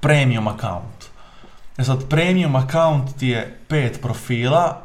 premium 0.00 0.48
account. 0.48 0.93
E 1.78 1.84
sad, 1.84 2.08
premium 2.08 2.56
account 2.56 3.16
ti 3.18 3.28
je 3.28 3.58
5 3.68 4.00
profila 4.02 4.82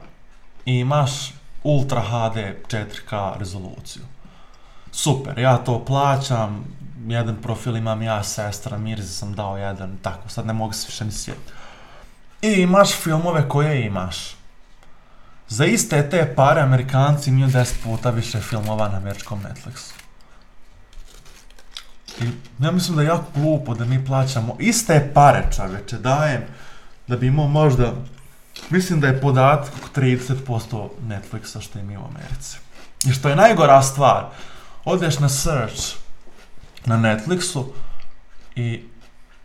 i 0.65 0.73
imaš 0.73 1.33
Ultra 1.63 2.01
HD 2.01 2.37
4K 2.67 3.37
rezoluciju. 3.37 4.03
Super, 4.91 5.39
ja 5.39 5.57
to 5.57 5.85
plaćam, 5.85 6.65
jedan 7.07 7.35
profil 7.41 7.77
imam 7.77 8.01
ja, 8.01 8.23
sestra, 8.23 8.77
Mirzi 8.77 9.13
sam 9.13 9.33
dao 9.33 9.57
jedan, 9.57 9.97
tako, 10.01 10.29
sad 10.29 10.45
ne 10.45 10.53
mogu 10.53 10.73
se 10.73 10.85
više 10.87 11.05
ni 11.05 11.11
sjetiti. 11.11 11.51
I 12.41 12.47
imaš 12.47 12.93
filmove 12.93 13.49
koje 13.49 13.85
imaš. 13.85 14.35
Za 15.47 15.65
iste 15.65 16.09
te 16.09 16.33
pare 16.35 16.61
Amerikanci 16.61 17.29
imaju 17.29 17.47
10 17.47 17.73
puta 17.83 18.09
više 18.09 18.39
filmova 18.39 18.89
na 18.89 18.97
američkom 18.97 19.41
Netflixu. 19.43 19.93
I 22.21 22.25
ja 22.63 22.71
mislim 22.71 22.95
da 22.95 23.01
je 23.01 23.07
jako 23.07 23.25
glupo 23.35 23.73
da 23.73 23.85
mi 23.85 24.05
plaćamo 24.05 24.55
iste 24.59 25.11
pare 25.13 25.47
čovječe 25.55 25.97
dajem 25.97 26.41
da 27.09 27.17
bi 27.17 27.27
imao 27.27 27.47
možda 27.47 27.93
mislim 28.69 28.99
da 28.99 29.07
je 29.07 29.21
podatak 29.21 29.73
oko 29.77 30.01
30% 30.01 30.89
Netflixa 31.07 31.61
što 31.61 31.79
imaju 31.79 31.99
u 31.99 32.05
Americi. 32.05 32.57
I 33.05 33.11
što 33.11 33.29
je 33.29 33.35
najgora 33.35 33.81
stvar, 33.81 34.25
odeš 34.85 35.19
na 35.19 35.29
search 35.29 35.95
na 36.85 36.97
Netflixu 36.97 37.63
i 38.55 38.83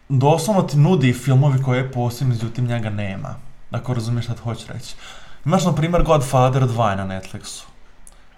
doslovno 0.09 0.63
ti 0.63 0.77
nudi 0.77 1.13
filmovi 1.13 1.63
koje 1.63 1.93
postoji, 1.93 2.29
međutim 2.29 2.67
njega 2.67 2.91
nema. 2.91 3.35
Ako 3.71 3.95
razumiješ 3.95 4.25
šta 4.25 4.35
hoću 4.43 4.67
reći. 4.73 4.95
Imaš, 5.45 5.65
na 5.65 5.75
primjer, 5.75 6.03
Godfather 6.03 6.63
2 6.63 6.97
na 6.97 7.07
Netflixu. 7.07 7.63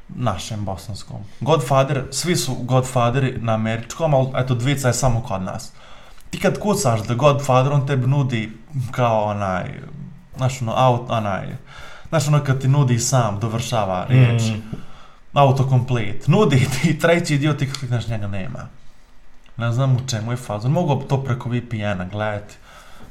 Našem, 0.09 0.65
bosanskom. 0.65 1.16
Godfather, 1.40 2.05
svi 2.11 2.36
su 2.36 2.55
Godfatheri 2.55 3.39
na 3.40 3.55
američkom, 3.55 4.15
ali 4.15 4.28
eto, 4.36 4.55
dvica 4.55 4.89
je 4.89 4.94
samo 4.94 5.23
kod 5.23 5.43
nas. 5.43 5.73
Ti 6.37 6.43
kad 6.43 6.59
kucaš 6.59 7.03
The 7.03 7.15
Godfather, 7.15 7.73
on 7.73 7.87
tebi 7.87 8.07
nudi 8.07 8.53
kao 8.91 9.25
onaj, 9.25 9.81
znaš 10.37 10.63
ono, 10.63 10.73
aut, 10.77 11.11
onaj, 11.11 11.57
znaš 12.09 12.29
ono 12.29 12.45
kad 12.45 12.61
ti 12.61 12.69
nudi 12.69 12.99
sam, 12.99 13.41
dovršava 13.41 14.07
riječ. 14.09 14.43
Mm. 14.43 14.77
Autocomplete. 15.33 16.31
Nudi 16.31 16.69
ti 16.83 16.99
treći 16.99 17.39
dio, 17.39 17.55
ti 17.55 17.73
klikneš 17.73 18.09
njega 18.09 18.27
nema. 18.27 18.69
Ne 19.57 19.73
znam 19.73 19.97
u 19.97 20.09
čemu 20.09 20.33
je 20.33 20.37
fazon. 20.37 20.73
Mogu 20.73 21.03
to 21.09 21.25
preko 21.25 21.49
VPN-a 21.49 22.05
gledati. 22.05 22.55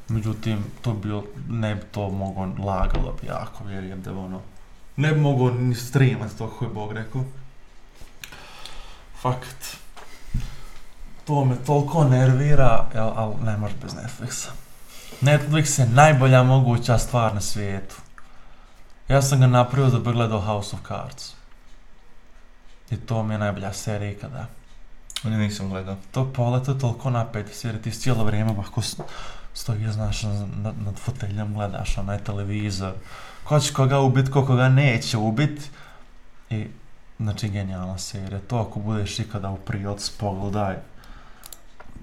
Međutim, 0.07 0.63
to 0.81 0.93
bi 0.93 1.01
bilo, 1.01 1.23
ne 1.49 1.75
bi 1.75 1.81
to 1.91 2.09
mogo 2.09 2.41
lagalo 2.41 3.15
bi 3.21 3.27
jako, 3.27 3.63
vjerujem 3.63 4.01
da 4.01 4.11
ono, 4.11 4.41
ne 4.95 5.11
bi 5.11 5.19
mogo 5.19 5.51
ni 5.51 5.75
streamat 5.75 6.31
to 6.37 6.47
kako 6.49 6.65
je 6.65 6.71
Bog 6.71 6.91
rekao. 6.91 7.23
Fakt. 9.21 9.84
To 11.25 11.45
me 11.45 11.55
toliko 11.65 12.03
nervira, 12.03 12.85
jel, 12.93 13.11
ali 13.15 13.35
ne 13.43 13.57
može 13.57 13.73
bez 13.81 13.93
Netflixa. 13.93 14.49
Netflix 15.21 15.79
je 15.79 15.87
najbolja 15.87 16.43
moguća 16.43 16.97
stvar 16.97 17.33
na 17.33 17.41
svijetu. 17.41 17.95
Ja 19.07 19.21
sam 19.21 19.39
ga 19.39 19.47
napravio 19.47 19.89
da 19.89 19.99
bi 19.99 20.11
gledao 20.11 20.41
House 20.41 20.75
of 20.75 20.87
Cards. 20.87 21.33
I 22.89 22.97
to 22.97 23.23
mi 23.23 23.33
je 23.33 23.37
najbolja 23.37 23.73
serija 23.73 24.11
ikada. 24.11 24.45
Oni 25.23 25.37
nisam 25.37 25.69
gledao. 25.69 25.95
To 26.11 26.33
pola, 26.33 26.59
to 26.59 26.71
je 26.71 26.79
toliko 26.79 27.09
napet 27.09 27.45
serija, 27.53 27.81
ti 27.81 27.91
cijelo 27.91 28.23
vrijeme 28.23 28.51
ovako 28.51 28.81
stoji, 29.53 29.91
znaš, 29.91 30.23
nad, 30.23 30.75
nad 30.85 30.95
foteljom 30.95 31.53
gledaš 31.53 31.97
onaj 31.97 32.17
televizor, 32.17 32.93
ko 33.43 33.59
će 33.59 33.73
koga 33.73 33.99
ubit, 33.99 34.29
ko 34.29 34.45
koga 34.45 34.69
neće 34.69 35.17
ubit. 35.17 35.69
I, 36.49 36.67
znači, 37.19 37.49
genijalna 37.49 37.97
serija. 37.97 38.39
To 38.47 38.57
ako 38.57 38.79
budeš 38.79 39.19
ikada 39.19 39.49
u 39.49 39.57
prilici, 39.57 40.11
pogledaj. 40.19 40.75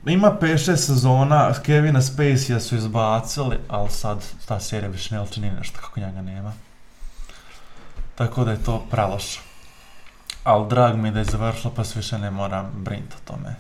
Ima 0.07 0.37
5-6 0.41 0.77
sezona, 0.77 1.53
Kevina 1.63 2.01
Spacey 2.01 2.61
su 2.61 2.77
izbacili, 2.77 3.59
ali 3.69 3.91
sad 3.91 4.25
ta 4.49 4.61
serija 4.61 4.91
više 4.91 5.15
ne 5.15 5.21
liči 5.21 5.41
ni 5.41 5.51
nešto 5.51 5.81
kako 5.81 6.01
njega 6.01 6.23
nema. 6.23 6.53
Tako 8.15 8.45
da 8.45 8.51
je 8.51 8.63
to 8.63 8.87
praloše. 8.91 9.41
Ali 10.45 10.69
drag 10.69 10.97
mi 10.97 11.09
je 11.09 11.13
da 11.13 11.19
je 11.19 11.25
završilo 11.25 11.75
pa 11.77 11.85
se 11.85 11.99
više 11.99 12.19
ne 12.19 12.31
moram 12.31 12.73
brinuti 12.77 13.15
o 13.17 13.33
tome. 13.33 13.57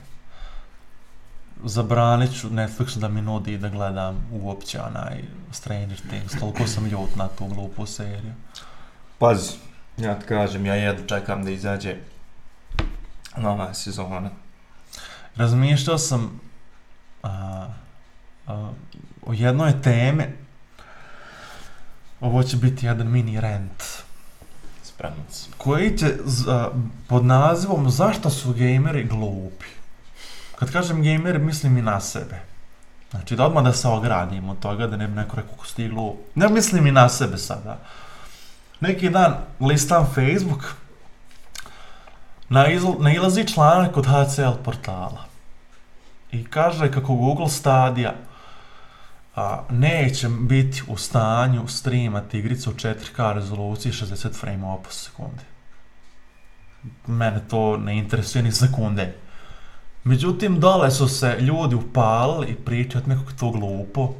Zabranit 1.64 2.40
ću 2.40 2.50
Netflixu 2.50 2.98
da 2.98 3.08
mi 3.08 3.22
nudi 3.22 3.58
da 3.58 3.68
gledam 3.68 4.28
uopće 4.32 4.80
onaj 4.80 5.24
Stranger 5.52 6.00
Things, 6.08 6.40
toliko 6.40 6.66
sam 6.66 6.86
ljut 6.86 7.16
na 7.16 7.28
tu 7.28 7.46
glupu 7.46 7.86
seriju. 7.86 8.32
Pazi, 9.18 9.52
ja 9.96 10.18
ti 10.18 10.26
kažem, 10.26 10.66
ja 10.66 10.74
jedno 10.74 11.06
čekam 11.06 11.44
da 11.44 11.50
izađe 11.50 11.96
nova 13.36 13.74
sezona. 13.74 14.30
Razmišljao 15.36 15.98
sam 15.98 16.40
a, 17.22 17.66
a, 18.46 18.70
o 19.26 19.32
jednoj 19.32 19.82
temi, 19.82 20.24
ovo 22.20 22.42
će 22.42 22.56
biti 22.56 22.86
jedan 22.86 23.10
mini 23.10 23.40
rent, 23.40 23.82
Spreman 24.82 25.24
sam. 25.30 25.52
koji 25.58 25.98
će 25.98 26.06
pod 27.08 27.24
nazivom 27.24 27.90
Zašto 27.90 28.30
su 28.30 28.52
gameri 28.52 29.04
glupi? 29.04 29.66
Kad 30.58 30.72
kažem 30.72 31.02
gameri, 31.02 31.38
mislim 31.38 31.78
i 31.78 31.82
na 31.82 32.00
sebe. 32.00 32.40
Znači, 33.10 33.36
da 33.36 33.46
odmah 33.46 33.64
da 33.64 33.72
se 33.72 33.88
ogradim 33.88 34.48
od 34.48 34.58
toga, 34.58 34.86
da 34.86 34.96
ne 34.96 35.08
bi 35.08 35.14
neko 35.14 35.36
rekao 35.36 35.88
glup. 35.88 36.16
Ne 36.34 36.48
mislim 36.48 36.86
i 36.86 36.92
na 36.92 37.08
sebe 37.08 37.38
sada. 37.38 37.78
Neki 38.80 39.10
dan 39.10 39.34
listam 39.60 40.06
Facebook, 40.14 40.74
nailazi 42.98 43.48
članak 43.48 43.96
od 43.96 44.06
HCL 44.06 44.62
portala. 44.64 45.24
I 46.32 46.44
kaže 46.44 46.92
kako 46.92 47.14
Google 47.14 47.48
Stadia 47.48 48.14
a, 49.36 49.62
neće 49.70 50.28
biti 50.28 50.82
u 50.88 50.96
stanju 50.96 51.68
streamati 51.68 52.38
igricu 52.38 52.70
u 52.70 52.74
4K 52.74 53.34
rezoluciji 53.34 53.92
60 53.92 54.40
frame 54.40 54.76
po 54.84 54.90
sekundi. 54.90 55.42
Mene 57.06 57.40
to 57.50 57.76
ne 57.76 57.98
interesuje 57.98 58.42
ni 58.42 58.52
sekunde. 58.52 59.14
Međutim, 60.04 60.60
dole 60.60 60.90
su 60.90 61.08
se 61.08 61.36
ljudi 61.40 61.74
upalili 61.74 62.46
i 62.46 62.54
pričati 62.54 63.08
nekako 63.08 63.32
to 63.40 63.50
glupo. 63.50 64.14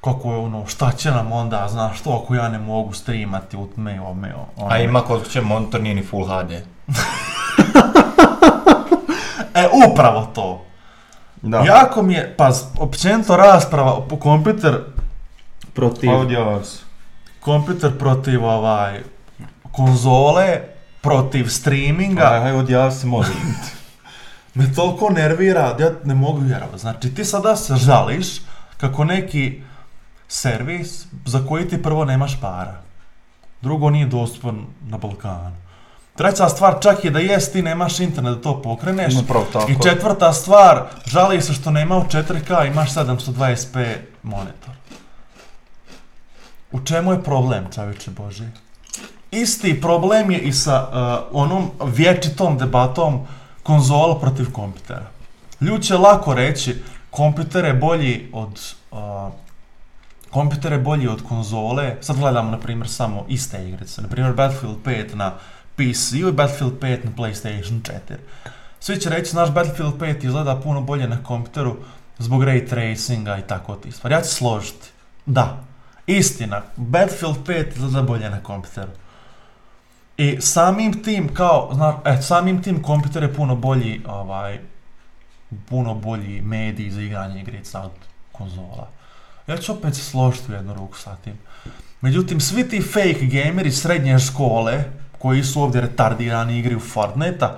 Kako 0.00 0.32
je 0.32 0.38
ono, 0.38 0.66
šta 0.66 0.92
će 0.92 1.10
nam 1.10 1.32
onda, 1.32 1.68
znaš, 1.70 2.00
to 2.00 2.20
ako 2.22 2.34
ja 2.34 2.48
ne 2.48 2.58
mogu 2.58 2.92
streamati 2.92 3.56
u 3.56 3.68
tme, 3.74 4.00
ome, 4.00 4.34
ono. 4.34 4.70
A 4.70 4.78
ima 4.78 5.00
kod 5.00 5.30
će 5.30 5.40
monitor 5.40 5.80
nije 5.80 5.94
ni 5.94 6.02
Full 6.02 6.26
HD. 6.26 6.52
E, 9.54 9.68
upravo 9.90 10.30
to. 10.34 10.64
Da. 11.42 11.58
Jako 11.58 12.02
mi 12.02 12.14
je, 12.14 12.34
pa 12.36 12.50
općenito 12.78 13.36
rasprava 13.36 14.06
po 14.08 14.16
kompjuter 14.16 14.78
protiv, 15.74 16.10
se. 16.64 16.78
kompjuter 17.40 17.98
protiv 17.98 18.44
ovaj, 18.44 19.00
konzole, 19.72 20.60
protiv 21.00 21.48
streaminga, 21.48 22.22
Aj, 22.22 22.42
aj, 22.42 22.52
odjavi 22.52 22.92
se, 22.92 23.06
molim. 23.06 23.32
me 24.54 24.74
toliko 24.74 25.10
nervira 25.10 25.74
da 25.74 25.84
ja 25.84 25.90
ne 26.04 26.14
mogu 26.14 26.40
vjerovati. 26.40 26.78
Znači 26.78 27.14
ti 27.14 27.24
sada 27.24 27.56
se 27.56 27.76
žališ 27.76 28.40
kako 28.76 29.04
neki 29.04 29.62
servis 30.28 31.06
za 31.26 31.46
koji 31.48 31.68
ti 31.68 31.82
prvo 31.82 32.04
nemaš 32.04 32.40
para. 32.40 32.82
Drugo 33.62 33.90
nije 33.90 34.06
dostupan 34.06 34.66
na 34.88 34.98
Balkanu. 34.98 35.56
Treća 36.16 36.48
stvar 36.48 36.76
čak 36.82 37.04
i 37.04 37.10
da 37.10 37.18
jest 37.18 37.52
ti 37.52 37.62
nemaš 37.62 38.00
internet 38.00 38.34
da 38.34 38.42
to 38.42 38.62
pokreneš. 38.62 39.14
Upravo 39.14 39.46
tako. 39.52 39.70
I 39.70 39.76
četvrta 39.82 40.32
stvar, 40.32 40.86
žali 41.06 41.42
se 41.42 41.52
što 41.52 41.70
nema 41.70 41.96
u 41.96 42.04
4K, 42.04 42.66
imaš 42.66 42.94
720p 42.94 43.96
monitor. 44.22 44.74
U 46.72 46.80
čemu 46.80 47.12
je 47.12 47.22
problem, 47.22 47.66
čovječe 47.74 48.10
Boži? 48.10 48.44
Isti 49.30 49.80
problem 49.80 50.30
je 50.30 50.38
i 50.38 50.52
sa 50.52 50.88
uh, 50.88 51.42
onom 51.42 51.70
vječitom 51.84 52.58
debatom 52.58 53.20
konzola 53.62 54.18
protiv 54.20 54.52
kompjutera. 54.52 55.06
Ljudi 55.60 55.82
će 55.82 55.96
lako 55.96 56.34
reći, 56.34 56.82
kompjuter 57.10 57.64
je 57.64 57.74
bolji 57.74 58.30
od... 58.32 58.60
Uh, 58.90 58.98
kompjuter 60.30 60.72
je 60.72 60.78
bolji 60.78 61.08
od 61.08 61.22
konzole. 61.28 61.96
Sad 62.00 62.16
gledamo, 62.18 62.50
na 62.50 62.58
primjer, 62.58 62.88
samo 62.88 63.24
iste 63.28 63.68
igrice. 63.68 64.02
Na 64.02 64.08
primjer, 64.08 64.34
Battlefield 64.34 64.76
5 64.84 65.14
na 65.14 65.32
PC-u 65.80 66.28
i 66.28 66.32
Battlefield 66.32 66.72
5 66.80 67.04
na 67.04 67.10
PlayStation 67.16 67.80
4. 67.82 68.16
Svi 68.80 69.00
će 69.00 69.10
reći, 69.10 69.36
naš 69.36 69.50
Battlefield 69.50 69.94
5 69.94 70.24
izgleda 70.24 70.60
puno 70.60 70.80
bolje 70.80 71.08
na 71.08 71.22
kompjuteru 71.22 71.76
zbog 72.18 72.42
ray 72.42 72.68
tracinga 72.68 73.38
i 73.38 73.42
tako 73.42 73.74
ti 73.74 73.92
stvari. 73.92 74.14
Ja 74.14 74.20
ću 74.20 74.28
složiti. 74.28 74.88
Da, 75.26 75.64
istina, 76.06 76.62
Battlefield 76.76 77.36
5 77.46 77.72
izgleda 77.76 78.02
bolje 78.02 78.30
na 78.30 78.42
kompjuteru. 78.42 78.90
I 80.16 80.40
samim 80.40 81.02
tim, 81.02 81.34
kao, 81.34 81.70
zna, 81.72 81.98
e, 82.04 82.22
samim 82.22 82.62
tim 82.62 82.82
kompjuter 82.82 83.22
je 83.22 83.34
puno 83.34 83.56
bolji, 83.56 84.02
ovaj, 84.06 84.58
puno 85.68 85.94
bolji 85.94 86.40
medij 86.40 86.90
za 86.90 87.02
igranje 87.02 87.40
igrica 87.40 87.82
od 87.82 87.90
konzola. 88.32 88.88
Ja 89.46 89.56
ću 89.56 89.72
opet 89.72 89.94
složiti 89.94 90.52
u 90.52 90.54
jednu 90.54 90.74
ruku 90.74 90.98
sa 90.98 91.16
tim. 91.16 91.38
Međutim, 92.00 92.40
svi 92.40 92.68
ti 92.68 92.82
fake 92.82 93.26
gameri 93.26 93.72
srednje 93.72 94.18
škole, 94.18 94.84
koji 95.20 95.44
su 95.44 95.62
ovdje 95.62 95.80
retardirani 95.80 96.58
igri 96.58 96.76
u 96.76 96.80
Fortnite-a, 96.80 97.56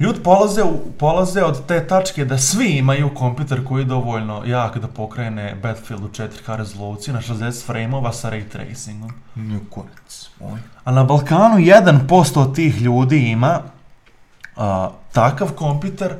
Ljudi 0.00 0.20
polaze, 0.22 0.62
u- 0.62 0.92
polaze 0.98 1.42
od 1.42 1.66
te 1.66 1.86
tačke 1.86 2.24
da 2.24 2.38
svi 2.38 2.66
imaju 2.68 3.14
kompjuter 3.14 3.64
koji 3.64 3.82
je 3.82 3.86
dovoljno 3.86 4.42
jak 4.46 4.78
da 4.78 4.88
pokrene 4.88 5.54
Battlefield 5.54 6.04
u 6.04 6.08
4K 6.08 6.56
rezoluciji 6.56 7.14
na 7.14 7.20
60 7.20 7.66
frameova 7.66 8.12
sa 8.12 8.30
ray 8.30 8.48
tracingom. 8.48 9.12
Nju 9.36 9.60
kurac, 9.70 10.30
moj. 10.40 10.58
A 10.84 10.92
na 10.92 11.04
Balkanu 11.04 11.56
1% 11.56 12.38
od 12.38 12.54
tih 12.54 12.80
ljudi 12.80 13.18
ima 13.18 13.60
a, 14.56 14.90
takav 15.12 15.52
kompjuter, 15.52 16.14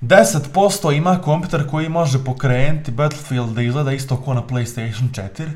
10% 0.00 0.96
ima 0.96 1.18
kompjuter 1.18 1.70
koji 1.70 1.88
može 1.88 2.24
pokrenuti 2.24 2.90
Battlefield 2.90 3.50
da 3.50 3.62
izgleda 3.62 3.92
isto 3.92 4.16
kao 4.16 4.34
na 4.34 4.42
PlayStation 4.42 5.10
4. 5.10 5.48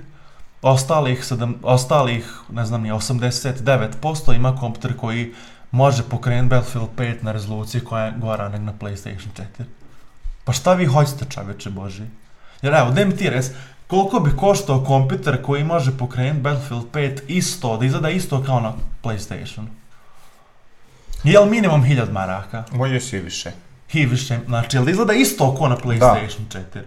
Ostalih, 0.64 1.24
sedam, 1.24 1.54
ostalih 1.62 2.24
ne 2.52 2.64
znam, 2.64 2.82
nije 2.82 2.94
89% 2.94 4.36
ima 4.36 4.56
kompjuter 4.56 4.96
koji 4.96 5.32
može 5.70 6.02
pokrenuti 6.02 6.48
Battlefield 6.48 6.88
5 6.96 7.22
na 7.22 7.32
rezoluciji 7.32 7.80
koja 7.80 8.04
je 8.04 8.14
gora 8.16 8.48
nego 8.48 8.64
na 8.64 8.72
PlayStation 8.80 9.28
4. 9.58 9.64
Pa 10.44 10.52
šta 10.52 10.74
vi 10.74 10.86
hoćete 10.86 11.24
čovječe 11.24 11.70
Boži? 11.70 12.02
Jer 12.62 12.74
evo, 12.74 12.90
daj 12.90 13.04
mi 13.04 13.16
ti 13.16 13.30
res, 13.30 13.50
koliko 13.86 14.20
bi 14.20 14.36
koštao 14.36 14.84
kompjuter 14.84 15.42
koji 15.42 15.64
može 15.64 15.98
pokrenuti 15.98 16.40
Battlefield 16.40 16.84
5 16.92 17.20
isto, 17.28 17.76
da 17.76 17.84
izgleda 17.84 18.10
isto 18.10 18.42
kao 18.42 18.60
na 18.60 18.72
PlayStation? 19.02 19.66
Jel 21.24 21.46
minimum 21.46 21.82
1000 21.82 22.12
maraka? 22.12 22.64
Bolje 22.72 23.00
si 23.00 23.18
više. 23.18 23.52
I 23.92 24.06
više, 24.06 24.38
znači, 24.46 24.76
jel 24.76 24.84
da 24.84 24.90
izgleda 24.90 25.12
isto 25.12 25.56
kao 25.56 25.68
na 25.68 25.76
PlayStation 25.76 26.48
4? 26.48 26.82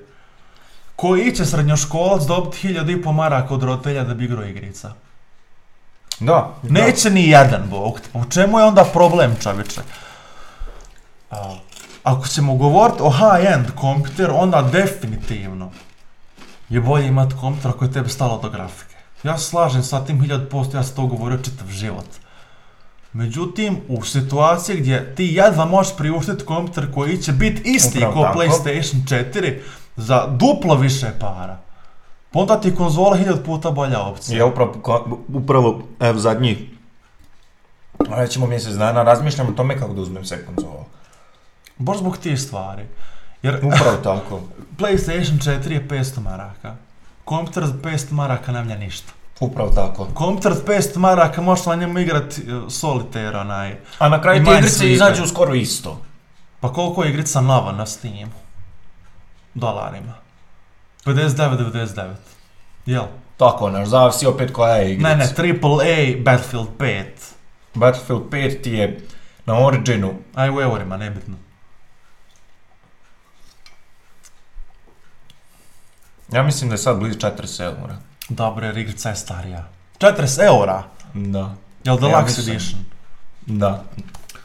Koji 0.97 1.35
će 1.35 1.45
srednjoškolac 1.45 2.23
dobiti 2.23 2.67
1000 2.67 2.99
i 2.99 3.01
po 3.01 3.11
maraka 3.11 3.53
od 3.53 3.63
roditelja 3.63 4.03
da 4.03 4.13
bi 4.13 4.25
igrao 4.25 4.45
igrica? 4.45 4.93
Da. 6.19 6.55
Neće 6.63 7.09
ni 7.09 7.29
jedan, 7.29 7.63
bog 7.69 7.99
u 8.13 8.25
čemu 8.25 8.59
je 8.59 8.65
onda 8.65 8.83
problem, 8.93 9.35
čovječe? 9.41 9.81
Ako 12.03 12.27
ćemo 12.27 12.55
govoriti 12.55 13.01
o 13.01 13.09
high-end 13.09 13.65
kompjuter, 13.75 14.31
onda 14.33 14.61
definitivno 14.61 15.71
je 16.69 16.81
bolje 16.81 17.07
imati 17.07 17.35
kompjuter 17.41 17.71
ako 17.71 17.85
je 17.85 17.91
tebi 17.91 18.09
stalo 18.09 18.39
do 18.41 18.49
grafike. 18.49 18.95
Ja 19.23 19.37
se 19.37 19.45
slažem 19.49 19.83
sa 19.83 20.05
tim 20.05 20.21
1000%, 20.21 20.75
ja 20.75 20.83
sam 20.83 20.95
to 20.95 21.05
govorio 21.05 21.37
čitav 21.37 21.67
život. 21.67 22.07
Međutim, 23.13 23.81
u 23.87 24.03
situaciji 24.03 24.77
gdje 24.77 25.15
ti 25.15 25.25
jedva 25.25 25.65
možeš 25.65 25.95
priuštiti 25.97 26.45
kompjuter 26.45 26.93
koji 26.93 27.17
će 27.17 27.31
biti 27.31 27.61
isti 27.65 27.99
kao. 27.99 28.33
PlayStation 28.35 29.07
4 29.33 29.59
za 29.97 30.27
duplo 30.27 30.75
više 30.75 31.07
para, 31.19 31.57
pa 32.31 32.39
onda 32.39 32.61
ti 32.61 32.67
je 32.67 32.75
konzola 32.75 33.17
1000 33.17 33.45
puta 33.45 33.71
bolja 33.71 34.01
opcija. 34.01 34.37
Ja 34.37 34.45
upravo, 34.45 34.73
upravo 35.33 35.81
evo, 35.99 36.19
zadnjih, 36.19 36.57
rećemo 38.09 38.47
mjesec 38.47 38.73
dana, 38.73 39.03
razmišljam 39.03 39.47
o 39.47 39.51
tome 39.51 39.79
kako 39.79 39.93
da 39.93 40.01
uzmem 40.01 40.25
sve 40.25 40.45
konzole. 40.45 40.83
Baš 41.77 41.97
zbog 41.97 42.17
tih 42.17 42.41
stvari. 42.41 42.83
Jer 43.41 43.55
Upravo 43.73 43.97
tako. 44.03 44.41
PlayStation 44.77 45.37
4 45.37 45.71
je 45.71 45.87
500 45.87 46.19
maraka. 46.19 46.75
Kompjuter 47.25 47.65
za 47.65 47.73
500 47.73 48.11
maraka 48.11 48.51
ne 48.51 48.63
mlja 48.63 48.77
ništa. 48.77 49.11
Upravo 49.39 49.69
tako. 49.69 50.07
Kompjuter 50.13 50.53
za 50.53 50.63
500 50.63 50.97
maraka 50.97 51.41
možeš 51.41 51.65
na 51.65 51.75
njemu 51.75 51.99
igrat 51.99 52.37
e, 52.37 52.41
solitaire 52.69 53.37
onaj. 53.37 53.77
A 53.99 54.09
na 54.09 54.21
kraju 54.21 54.45
ti 54.45 54.51
igrice 54.57 54.91
izađu 54.91 55.27
skoro 55.27 55.55
isto. 55.55 56.01
Pa 56.59 56.73
koliko 56.73 57.03
je 57.03 57.09
igrica 57.09 57.41
nova 57.41 57.71
na 57.71 57.85
Steamu? 57.85 58.46
Dolarima. 59.57 60.13
59,99. 61.05 62.13
Jel? 62.85 63.03
Tako, 63.37 63.69
naš, 63.69 63.87
zavisi 63.87 64.27
opet 64.27 64.53
koja 64.53 64.75
je 64.75 64.91
igrica. 64.93 65.09
Ne, 65.09 65.15
ne, 65.15 65.23
AAA 65.25 66.23
Battlefield 66.23 66.67
5. 66.79 67.05
Battlefield 67.73 68.23
5 68.31 68.61
ti 68.61 68.71
je 68.71 69.01
na 69.45 69.65
Originu, 69.65 70.13
Aj 70.35 70.49
u 70.49 70.61
eurima, 70.61 70.97
nebitno. 70.97 71.35
ja 76.31 76.43
mislim 76.43 76.69
da 76.69 76.73
je 76.73 76.77
sad 76.77 76.99
blizu 76.99 77.19
40 77.19 77.63
eura. 77.63 77.97
Dobro, 78.29 78.65
jer 78.65 78.77
igrica 78.77 79.09
je 79.09 79.15
starija. 79.15 79.67
40 79.99 80.45
eura. 80.45 80.83
Da. 81.13 81.55
Jel 81.83 81.95
Ja 81.95 82.01
Deluxe 82.01 82.23
mislim. 82.23 82.55
Edition? 82.55 82.85
Da. 83.45 83.83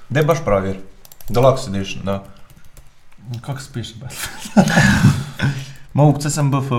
De 0.09 0.22
baš 0.22 0.39
provjer. 0.44 0.78
Deluxe 1.28 1.68
Edition, 1.68 2.05
da. 2.05 2.24
Kako 3.41 3.61
se 3.61 3.73
piše 3.73 3.95
Battlefield? 3.95 4.71
Sam 6.33 6.51
BFV. 6.51 6.75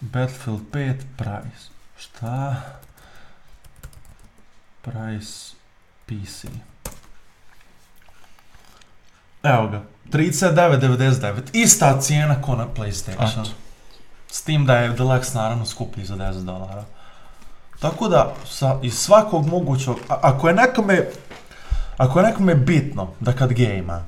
Battlefield 0.00 0.60
5 0.72 0.94
price. 1.16 1.68
Šta? 1.98 2.62
Price 4.82 5.54
PC. 6.06 6.44
Evo 9.42 9.68
ga. 9.68 9.82
39,99. 10.12 11.40
Ista 11.52 12.00
cijena 12.00 12.42
ko 12.42 12.56
na 12.56 12.66
PlayStation. 12.66 13.40
Eto. 13.42 13.50
S 14.30 14.42
tim 14.42 14.66
da 14.66 14.76
je 14.76 14.90
Deluxe 14.92 15.34
naravno 15.34 15.66
skuplji 15.66 16.04
za 16.04 16.16
10 16.16 16.44
dolara. 16.44 16.84
Tako 17.80 18.08
da, 18.08 18.34
sa, 18.46 18.78
iz 18.82 18.94
svakog 18.94 19.46
mogućog, 19.46 19.96
a- 20.08 20.18
ako 20.22 20.48
je 20.48 20.54
nekome, 20.54 21.08
ako 21.96 22.20
je 22.20 22.26
nekome 22.26 22.54
bitno 22.54 23.10
da 23.20 23.32
kad 23.32 23.52
gejma, 23.52 24.04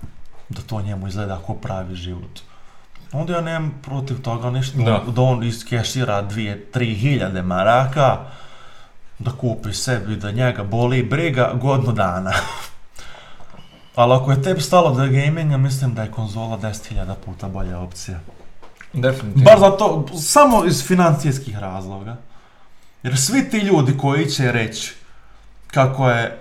da 0.50 0.62
to 0.62 0.82
njemu 0.82 1.08
izgleda 1.08 1.40
kao 1.46 1.54
pravi 1.54 1.94
život, 1.94 2.40
onda 3.12 3.32
ja 3.32 3.40
nemam 3.40 3.80
protiv 3.82 4.22
toga 4.22 4.50
ništa, 4.50 4.78
Da. 4.78 5.02
da, 5.12 5.22
on 5.22 5.44
iskešira 5.44 6.22
2-3 6.22 6.96
hiljade 6.96 7.42
maraka, 7.42 8.18
da 9.18 9.30
kupi 9.30 9.72
sebi, 9.72 10.16
da 10.16 10.30
njega 10.30 10.62
boli 10.64 11.02
briga 11.02 11.52
godinu 11.54 11.92
dana. 11.92 12.32
Ali 13.96 14.14
ako 14.14 14.30
je 14.30 14.42
tebi 14.42 14.60
stalo 14.60 14.90
do 14.90 15.06
gaminga, 15.06 15.56
mislim 15.56 15.94
da 15.94 16.02
je 16.02 16.10
konzola 16.10 16.58
10.000 16.58 17.14
puta 17.24 17.48
bolja 17.48 17.78
opcija. 17.78 18.18
Definitivno. 18.92 19.44
Baš 19.44 19.60
zato, 19.60 20.06
samo 20.18 20.64
iz 20.64 20.86
financijskih 20.86 21.58
razloga. 21.58 22.16
Jer 23.02 23.18
svi 23.18 23.50
ti 23.50 23.58
ljudi 23.58 23.98
koji 23.98 24.26
će 24.26 24.52
reći 24.52 24.94
kako 25.66 26.10
je 26.10 26.39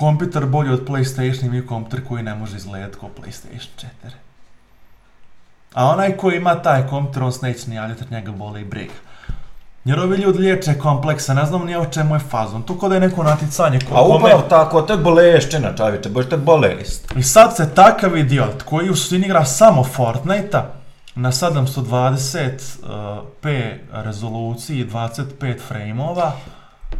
kompjuter 0.00 0.46
bolji 0.46 0.70
od 0.70 0.88
PlayStation 0.88 1.46
imaju 1.46 1.66
kompjuter 1.66 2.08
koji 2.08 2.22
ne 2.22 2.34
može 2.34 2.56
izgledati 2.56 2.96
kao 3.00 3.08
PlayStation 3.18 3.68
4. 4.04 4.10
A 5.74 5.86
onaj 5.86 6.12
koji 6.12 6.36
ima 6.36 6.54
taj 6.54 6.86
kompjuter, 6.86 7.22
on 7.22 7.32
se 7.32 7.38
neće 7.42 7.70
ni 7.70 7.76
javljati 7.76 8.02
jer 8.02 8.12
njega 8.12 8.32
boli 8.32 8.60
i 8.60 8.64
briga. 8.64 8.92
Jer 9.84 10.00
ovi 10.00 10.16
ljudi 10.16 10.38
liječe 10.38 10.74
komplekse, 10.74 11.34
ne 11.34 11.46
znam 11.46 11.64
nije 11.64 11.78
o 11.78 11.86
čemu 11.86 12.14
je 12.14 12.20
fazon. 12.20 12.62
Tu 12.62 12.78
kod 12.78 12.92
je 12.92 13.00
neko 13.00 13.22
naticanje. 13.22 13.78
ko- 13.80 13.94
A 13.94 13.98
kome- 13.98 14.16
upravo 14.16 14.42
tako, 14.42 14.82
to 14.82 14.92
je 14.92 14.98
bolešćina 14.98 15.74
to 16.24 16.34
je 16.34 16.38
bolest. 16.38 17.12
I 17.16 17.22
sad 17.22 17.56
se 17.56 17.74
takav 17.74 18.16
idiot 18.16 18.62
koji 18.62 18.90
u 18.90 18.96
suštini 18.96 19.26
igra 19.26 19.44
samo 19.44 19.84
Fortnite-a 19.84 20.66
na 21.14 21.32
720p 21.32 23.44
rezoluciji 23.92 24.84
25 24.84 25.58
frameova 25.60 26.32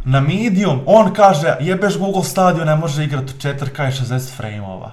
na 0.05 0.19
medium, 0.21 0.81
on 0.85 1.13
kaže 1.13 1.57
jebeš 1.59 1.97
Google 1.97 2.23
Stadio 2.23 2.65
ne 2.65 2.75
može 2.75 3.03
igrati 3.03 3.33
u 3.33 3.37
4K 3.37 3.87
i 3.87 3.91
60 3.91 4.35
frameova. 4.37 4.91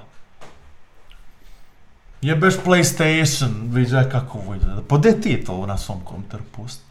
Jebeš 2.22 2.54
PlayStation, 2.66 3.50
viđaj 3.72 4.10
kako 4.10 4.38
ovo 4.38 4.54
ide. 4.54 4.66
Pa 4.88 4.96
gdje 4.96 5.20
ti 5.20 5.44
to 5.44 5.66
na 5.66 5.78
svom 5.78 6.00
kompjuteru 6.04 6.42
pusti? 6.56 6.82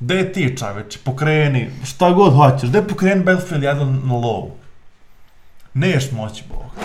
Gdje 0.00 0.32
ti 0.32 0.56
čoveče, 0.58 0.98
pokreni, 1.04 1.70
šta 1.84 2.10
god 2.10 2.34
hoćeš, 2.34 2.68
gdje 2.68 2.88
pokreni 2.88 3.24
Battlefield 3.24 3.62
1 3.62 4.04
na 4.04 4.14
low? 4.14 4.50
Neš 5.74 6.12
moći 6.12 6.44
Bog. 6.48 6.84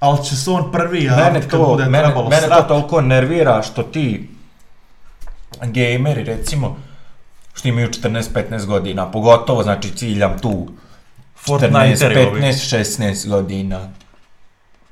Ali 0.00 0.24
će 0.24 0.36
se 0.36 0.50
on 0.50 0.72
prvi 0.72 1.00
Mene 1.00 1.22
javit 1.22 1.42
kad 1.42 1.60
to, 1.60 1.66
bude 1.66 1.84
mene, 1.84 2.04
trebalo 2.04 2.28
mene 2.28 2.48
to 2.48 2.62
toliko 2.62 3.00
nervira 3.00 3.62
što 3.62 3.82
ti 3.82 4.30
gameri 5.62 6.24
recimo 6.24 6.76
što 7.60 7.68
imaju 7.68 7.88
14-15 7.88 8.66
godina, 8.66 9.10
pogotovo 9.10 9.62
znači 9.62 9.96
ciljam 9.96 10.38
tu 10.38 10.48
14, 10.48 10.68
Fortniteri 11.34 12.26
ovi. 12.26 12.40
15, 12.40 12.78
16 12.78 13.28
godina. 13.28 13.88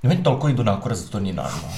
I 0.03 0.07
meni 0.09 0.23
toliko 0.23 0.49
idu 0.49 0.65
na 0.65 0.81
kurac 0.81 0.99
da 0.99 1.11
to 1.11 1.21
nije 1.21 1.35
normalno. 1.35 1.77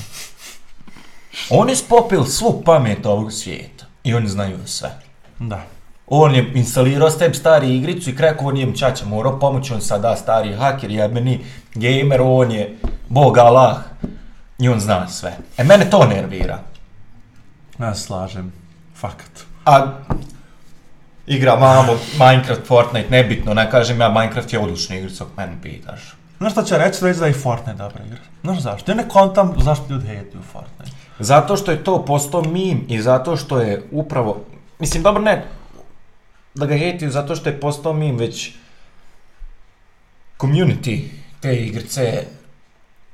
Oni 1.50 1.76
spopili 1.76 2.26
svu 2.26 2.62
pamet 2.64 3.06
ovog 3.06 3.32
svijeta 3.32 3.84
i 4.04 4.14
oni 4.14 4.28
znaju 4.28 4.58
sve. 4.66 4.90
Da. 5.38 5.62
On 6.06 6.34
je 6.34 6.52
instalirao 6.54 7.10
s 7.10 7.18
tebi 7.18 7.34
stari 7.34 7.76
igricu 7.76 8.10
i 8.10 8.16
kreko 8.16 8.46
on 8.46 8.56
je 8.56 8.76
čača 8.76 9.04
morao 9.04 9.38
pomoći, 9.38 9.72
on 9.72 9.80
sada 9.80 10.16
stari 10.16 10.54
haker, 10.54 10.90
jebeni 10.90 11.40
gamer, 11.74 12.20
on 12.22 12.50
je 12.50 12.78
bog 13.08 13.38
Allah 13.38 13.76
i 14.58 14.68
on 14.68 14.80
zna 14.80 15.08
sve. 15.08 15.36
E 15.56 15.64
mene 15.64 15.90
to 15.90 16.06
nervira. 16.06 16.58
Ja 17.78 17.94
slažem. 17.94 18.52
Fakat. 18.94 19.46
A 19.64 19.86
igra 21.30 21.56
mamo, 21.56 21.98
Minecraft, 22.18 22.66
Fortnite, 22.66 23.10
nebitno, 23.10 23.54
ne 23.54 23.70
kažem 23.70 24.00
ja 24.00 24.08
Minecraft 24.08 24.52
je 24.52 24.58
odlična 24.58 24.96
igrica, 24.96 25.24
ako 25.24 25.32
mene 25.36 25.56
pitaš. 25.62 26.00
Znaš 26.38 26.52
šta 26.52 26.64
će 26.64 26.78
reći? 26.78 27.04
Reći 27.04 27.20
da 27.20 27.26
je 27.26 27.30
i 27.30 27.34
Fortnite 27.34 27.78
dobra 27.78 28.04
igra. 28.06 28.18
Znaš 28.42 28.58
zašto? 28.58 28.90
Ja 28.90 28.96
ne 28.96 29.08
kontam 29.08 29.54
zašto 29.58 29.84
ljudi 29.90 30.06
hejtuju 30.06 30.42
Fortnite. 30.52 30.90
Zato 31.18 31.56
što 31.56 31.70
je 31.70 31.84
to 31.84 32.04
postao 32.04 32.42
meme 32.42 32.80
i 32.88 33.00
zato 33.02 33.36
što 33.36 33.60
je 33.60 33.82
upravo, 33.90 34.44
mislim 34.78 35.02
dobro 35.02 35.22
ne, 35.22 35.44
da 36.54 36.66
ga 36.66 36.76
hejtiju 36.76 37.10
zato 37.10 37.36
što 37.36 37.48
je 37.48 37.60
postao 37.60 37.92
meme, 37.92 38.18
već 38.18 38.52
community 40.38 41.04
te 41.40 41.56
igrice 41.56 42.02
je 42.04 42.28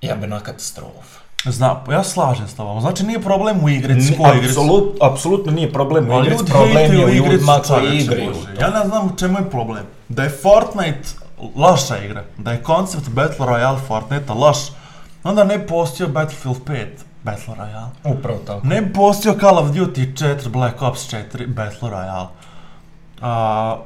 jebena 0.01 0.41
katastrofa. 0.41 1.26
Zna, 1.51 1.77
ja 1.91 2.05
se 2.05 2.11
slažem 2.11 2.49
s 2.49 2.55
tobom. 2.55 2.81
Znači 2.81 3.07
nije 3.07 3.21
problem 3.21 3.65
u 3.65 3.69
igrici, 3.69 4.17
ko 4.17 4.29
igrici. 4.29 4.51
Apsolut, 4.51 4.97
apsolutno 5.03 5.53
nije 5.53 5.73
problem 5.73 6.11
u 6.11 6.21
igrici, 6.21 6.39
ljudi 6.39 6.53
problem 6.53 6.93
je 6.93 7.07
u 7.07 7.09
ljudima 7.09 7.61
koji 7.69 7.99
igraju. 7.99 8.33
Ja 8.61 8.71
ne 8.71 8.89
znam 8.89 9.07
u 9.07 9.17
čemu 9.17 9.39
je 9.39 9.51
problem. 9.51 9.85
Da 10.09 10.23
je 10.23 10.31
Fortnite 10.43 11.09
loša 11.57 11.99
igra, 12.05 12.25
da 12.39 12.53
je 12.53 12.63
koncept 12.63 13.09
Battle 13.09 13.47
Royale 13.47 13.79
Fortnite 13.89 14.33
loš, 14.33 14.59
onda 15.25 15.45
ne 15.45 15.67
postio 15.67 16.09
Battlefield 16.09 16.59
5 16.67 16.87
Battle 17.23 17.55
Royale. 17.55 17.89
Upravo 18.05 18.39
tako. 18.47 18.67
Ne 18.67 18.93
postio 18.93 19.35
Call 19.41 19.59
of 19.59 19.69
Duty 19.69 20.15
4, 20.15 20.49
Black 20.49 20.83
Ops 20.83 21.13
4, 21.13 21.47
Battle 21.47 21.91
Royale. 21.91 22.27
A, 23.21 23.77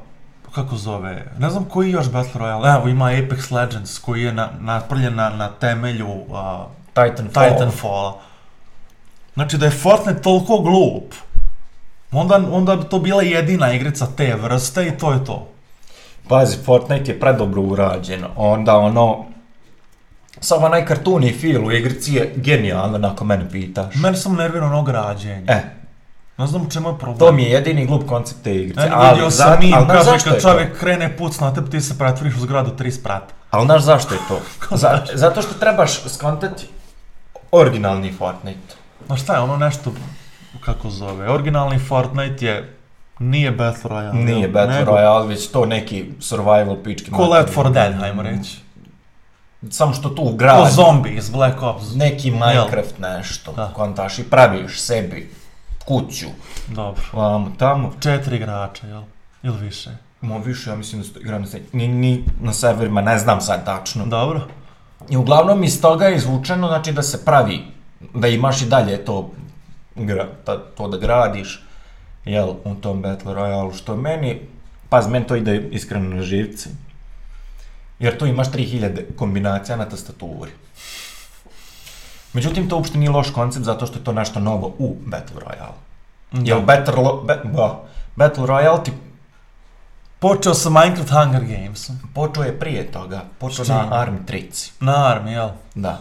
kako 0.55 0.77
zove, 0.77 1.33
ne 1.39 1.51
znam 1.51 1.65
koji 1.65 1.91
još 1.91 2.11
Battle 2.11 2.41
Royale, 2.41 2.77
evo 2.77 2.89
ima 2.89 3.05
Apex 3.05 3.53
Legends 3.53 3.99
koji 3.99 4.23
je 4.23 4.33
na, 4.33 4.49
napravljen 4.61 5.15
na, 5.15 5.31
na 5.31 5.49
temelju 5.49 6.09
a, 6.35 6.67
Titanfall. 7.09 7.49
Titanfalla. 7.49 8.19
Znači 9.35 9.59
da 9.59 9.65
je 9.65 9.71
Fortnite 9.71 10.23
toliko 10.23 10.59
glup, 10.59 11.15
onda, 12.13 12.41
onda 12.53 12.77
bi 12.77 12.85
to 12.85 12.99
bila 12.99 13.23
jedina 13.23 13.73
igrica 13.73 14.07
te 14.17 14.35
vrste 14.35 14.87
i 14.87 14.99
to 14.99 15.13
je 15.13 15.25
to. 15.25 15.49
Pazi, 16.29 16.57
Fortnite 16.65 17.13
je 17.13 17.21
predobro 17.21 17.63
urađen, 17.63 18.25
onda 18.37 18.77
ono... 18.77 19.25
Samo 20.41 20.67
onaj 20.67 20.87
kartuni 20.87 21.33
feel 21.33 21.67
u 21.67 21.73
igrici 21.73 22.15
je 22.15 22.33
genijalan, 22.37 23.05
ako 23.05 23.25
mene 23.25 23.51
pitaš. 23.51 23.95
Meni 23.95 24.17
sam 24.17 24.35
nervirao 24.35 24.69
ono 24.69 24.83
građenje. 24.83 25.45
E, 25.49 25.61
Ne 26.39 26.47
znam 26.47 26.71
čemu 26.71 26.89
je 26.89 26.99
problem. 26.99 27.19
to 27.19 27.33
mi 27.33 27.43
je 27.43 27.51
jedini 27.51 27.87
glup 27.87 28.09
koncept 28.09 28.43
te 28.45 28.57
igrice. 28.57 28.81
E, 28.81 28.91
ali, 28.93 29.15
vidio 29.15 29.31
sam 29.31 29.57
znaš 29.61 29.87
kaže 29.89 30.25
kad 30.25 30.35
je 30.35 30.41
to? 30.41 30.41
čovjek 30.41 30.79
krene 30.79 31.17
puc 31.17 31.41
na 31.41 31.55
tebi, 31.55 31.71
ti 31.71 31.81
se 31.81 31.99
pretvoriš 31.99 32.35
u 32.37 32.41
zgradu 32.41 32.71
3 32.79 32.91
sprata. 32.91 33.35
Ali 33.51 33.67
znaš 33.67 33.83
zašto 33.83 34.15
je 34.15 34.21
to? 34.29 34.41
Za, 34.77 35.03
zato 35.15 35.43
što 35.43 35.55
trebaš 35.55 36.03
skontati 36.09 36.67
originalni 37.53 38.13
Fortnite. 38.13 38.75
Znaš 39.07 39.23
šta 39.23 39.35
je 39.35 39.41
ono 39.41 39.57
nešto, 39.57 39.93
kako 40.61 40.91
zove, 40.91 41.31
originalni 41.31 41.79
Fortnite 41.79 42.47
je, 42.47 42.77
nije 43.19 43.51
Battle 43.51 43.91
Royale. 43.91 44.13
Nije 44.15 44.41
jel? 44.41 44.51
Battle 44.51 44.79
Nego 44.79 44.91
Royale, 44.93 45.27
već 45.29 45.49
to 45.49 45.67
neki 45.67 46.11
survival 46.21 46.77
pički. 46.85 47.11
Ko 47.11 47.27
Left 47.27 47.57
4 47.57 47.73
Dead, 47.73 47.95
hajmo 47.95 48.23
reći. 48.23 48.59
Samo 49.71 49.95
što 49.95 50.09
tu 50.09 50.25
Ko 50.25 50.33
gradi. 50.33 50.73
zombi 50.73 51.11
iz 51.11 51.31
Black 51.31 51.63
Ops. 51.63 51.95
Neki 51.95 52.31
Minecraft 52.31 52.99
nešto, 52.99 53.53
Da. 53.53 53.71
kontaš 53.75 54.19
i 54.19 54.23
praviš 54.25 54.81
sebi 54.81 55.35
kuću, 55.85 56.27
Dobro. 56.69 57.03
vamo 57.13 57.53
tamo. 57.59 57.93
Četiri 58.01 58.37
igrača, 58.37 58.87
jel? 58.87 59.03
Ili 59.43 59.59
više. 59.59 59.91
Mo 60.21 60.39
više, 60.39 60.71
ja 60.71 60.77
mislim 60.77 61.01
da 61.01 61.07
se 61.09 61.15
to 61.15 61.21
igra 61.21 61.39
na, 61.39 61.47
ni, 61.73 61.89
ni 61.89 62.25
na 62.41 62.53
serverima, 62.53 63.01
ne 63.01 63.19
znam 63.19 63.41
sad 63.41 63.65
tačno. 63.65 64.07
Dobro. 64.07 64.41
I 65.09 65.17
uglavnom 65.17 65.65
iz 65.65 65.81
toga 65.81 66.07
je 66.07 66.17
izvučeno, 66.17 66.69
znači 66.69 66.93
da 66.93 67.03
se 67.03 67.25
pravi, 67.25 67.61
da 68.15 68.29
imaš 68.29 68.63
i 68.63 68.67
dalje 68.67 69.05
to, 69.05 69.31
gra, 69.95 70.29
ta, 70.45 70.59
to 70.59 70.89
da 70.89 70.99
gradiš, 70.99 71.65
jel, 72.25 72.55
u 72.65 72.75
tom 72.75 73.03
Battle 73.03 73.35
Royale, 73.35 73.75
što 73.79 73.97
meni, 73.97 74.41
paz, 74.89 75.09
meni 75.09 75.27
to 75.27 75.37
ide 75.37 75.69
iskreno 75.71 76.17
na 76.17 76.23
živci. 76.23 76.69
Jer 77.99 78.19
tu 78.19 78.27
imaš 78.27 78.51
3000 78.51 79.17
kombinacija 79.17 79.77
na 79.77 79.85
tastaturi. 79.89 80.51
Međutim, 82.33 82.69
to 82.69 82.77
uopšte 82.77 82.99
nije 82.99 83.11
loš 83.11 83.31
koncept 83.31 83.65
zato 83.65 83.87
što 83.87 83.99
je 83.99 84.05
to 84.05 84.13
nešto 84.13 84.41
novo 84.41 84.75
u 84.79 84.97
Battle 85.07 85.41
Royale. 85.41 85.79
Jel 86.33 86.61
Battle, 86.61 86.95
ba- 86.95 87.77
Battle 88.17 88.47
Royale 88.47 88.85
ti 88.85 88.93
Počeo 90.21 90.55
sa 90.55 90.69
Minecraft 90.71 91.11
Hunger 91.11 91.41
Gamesom. 91.43 91.97
počeo 92.15 92.45
je 92.45 92.59
prije 92.59 92.93
toga, 92.93 93.23
počeo 93.39 93.65
S 93.65 93.69
čim? 93.69 93.77
na 93.77 93.83
Army 93.91 94.19
3. 94.27 94.71
Na 94.81 95.07
Armi, 95.07 95.33
jel? 95.33 95.49
Da. 95.75 95.99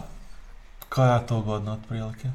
Koja 0.88 1.14
je 1.14 1.26
to 1.26 1.40
godina 1.40 1.72
otprilike? 1.72 2.28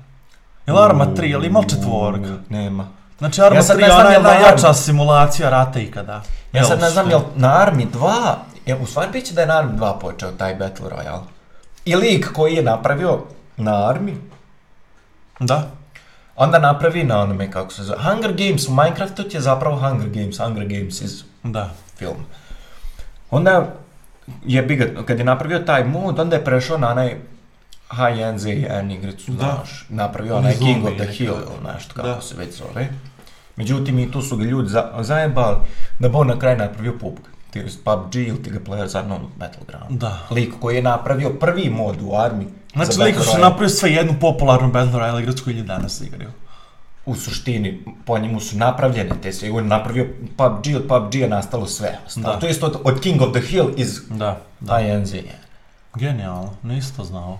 Jel 0.67 0.79
Arma 0.79 1.05
3, 1.07 1.23
jel 1.23 1.45
ima 1.45 1.61
četvorka? 1.63 2.33
Nema. 2.49 2.87
Znači 3.17 3.41
Arma 3.41 3.55
Ja 3.55 3.63
sad 3.63 3.77
3 3.77 3.81
ne 3.81 3.87
je 3.87 3.93
ona 3.93 4.19
najjača 4.19 4.67
Armi- 4.67 4.73
simulacija 4.75 5.49
rata 5.49 5.79
ikada. 5.79 6.21
Ja 6.53 6.63
sad 6.63 6.79
ne 6.79 6.89
znam 6.89 7.09
jel 7.09 7.21
na 7.35 7.47
Army 7.49 7.87
2, 7.89 8.35
je, 8.65 8.75
u 8.75 8.85
stvari 8.85 9.09
biće 9.11 9.33
da 9.33 9.41
je 9.41 9.47
na 9.47 9.53
Army 9.53 9.77
2 9.77 9.99
počeo 9.99 10.31
taj 10.31 10.55
Battle 10.55 10.89
Royale. 10.89 11.23
I 11.85 11.95
lik 11.95 12.31
koji 12.33 12.53
je 12.53 12.63
napravio 12.63 13.19
na 13.57 13.71
Army, 13.71 14.15
Da. 15.39 15.67
onda 16.35 16.59
napravi 16.59 17.03
na 17.03 17.19
onome 17.19 17.51
kako 17.51 17.73
se 17.73 17.83
zove. 17.83 17.99
Hunger 18.01 18.33
Games 18.33 18.67
u 18.67 18.73
Minecraftu 18.73 19.23
ti 19.23 19.37
je 19.37 19.41
zapravo 19.41 19.75
Hunger 19.77 20.09
Games, 20.09 20.37
Hunger 20.37 20.65
Games 20.65 21.01
iz 21.01 21.23
Da. 21.51 21.69
film. 21.97 22.25
Onda 23.31 23.73
je 24.45 24.61
biga, 24.61 25.03
kad 25.05 25.19
je 25.19 25.25
napravio 25.25 25.59
taj 25.59 25.83
mod, 25.83 26.19
onda 26.19 26.35
je 26.35 26.45
prešao 26.45 26.77
na 26.77 26.91
onaj 26.91 27.15
high-end 27.89 28.37
ZN 28.37 28.91
igricu, 28.91 29.31
Da. 29.31 29.37
znaš, 29.37 29.85
napravio 29.89 30.37
onaj 30.37 30.53
King 30.53 30.85
of 30.85 30.93
the 30.97 31.05
Hill 31.07 31.33
ili 31.33 31.73
nešto 31.73 31.93
kako 31.93 32.07
Da. 32.07 32.21
se 32.21 32.35
već 32.37 32.55
zove. 32.55 32.89
Međutim, 33.55 33.99
i 33.99 34.11
tu 34.11 34.21
su 34.21 34.37
ga 34.37 34.43
ljudi 34.43 34.69
za, 34.69 34.91
zajebali 34.99 35.57
da 35.99 36.09
bi 36.09 36.15
on 36.15 36.27
na 36.27 36.39
kraju 36.39 36.57
napravio 36.57 36.93
PUBG, 36.99 37.19
to 37.53 37.59
jest 37.59 37.83
PUBG 37.83 38.15
ili 38.15 38.43
ti 38.43 38.49
ga 38.49 38.59
player 38.59 38.85
za 38.87 39.01
non 39.01 39.21
Battleground. 39.35 39.99
Da. 39.99 40.19
Lik 40.31 40.53
koji 40.59 40.75
je 40.75 40.81
napravio 40.81 41.29
prvi 41.29 41.69
mod 41.69 41.95
u 42.01 42.09
Army 42.11 42.45
Znači 42.73 42.99
liko 42.99 43.23
su 43.23 43.37
napravio 43.39 43.69
sve 43.69 43.91
jednu 43.91 44.13
popularnu 44.21 44.71
Battle 44.71 44.99
Royale 44.99 45.21
igricu 45.21 45.43
koju 45.43 45.55
ljudi 45.55 45.67
danas 45.67 46.01
igraju. 46.01 46.29
U 47.05 47.15
suštini, 47.15 47.83
po 48.05 48.19
njemu 48.19 48.39
su 48.39 48.57
napravljene 48.57 49.11
te 49.21 49.33
sve, 49.33 49.51
on 49.51 49.63
je 49.63 49.63
napravio 49.63 50.07
PUBG, 50.37 50.75
od 50.75 50.87
PUBG 50.87 51.15
je 51.15 51.29
nastalo 51.29 51.67
sve. 51.67 51.99
Da. 52.15 52.39
To 52.39 52.45
je 52.45 52.51
isto 52.51 52.65
od, 52.65 52.81
od 52.83 53.01
King 53.01 53.21
of 53.21 53.31
the 53.31 53.41
Hill 53.41 53.69
iz 53.77 54.01
Da. 54.09 54.41
Da. 54.59 55.05
ZN. 55.05 55.27
Genijalno, 55.95 56.53
nisi 56.63 56.95
to 56.95 57.03
znao. 57.03 57.39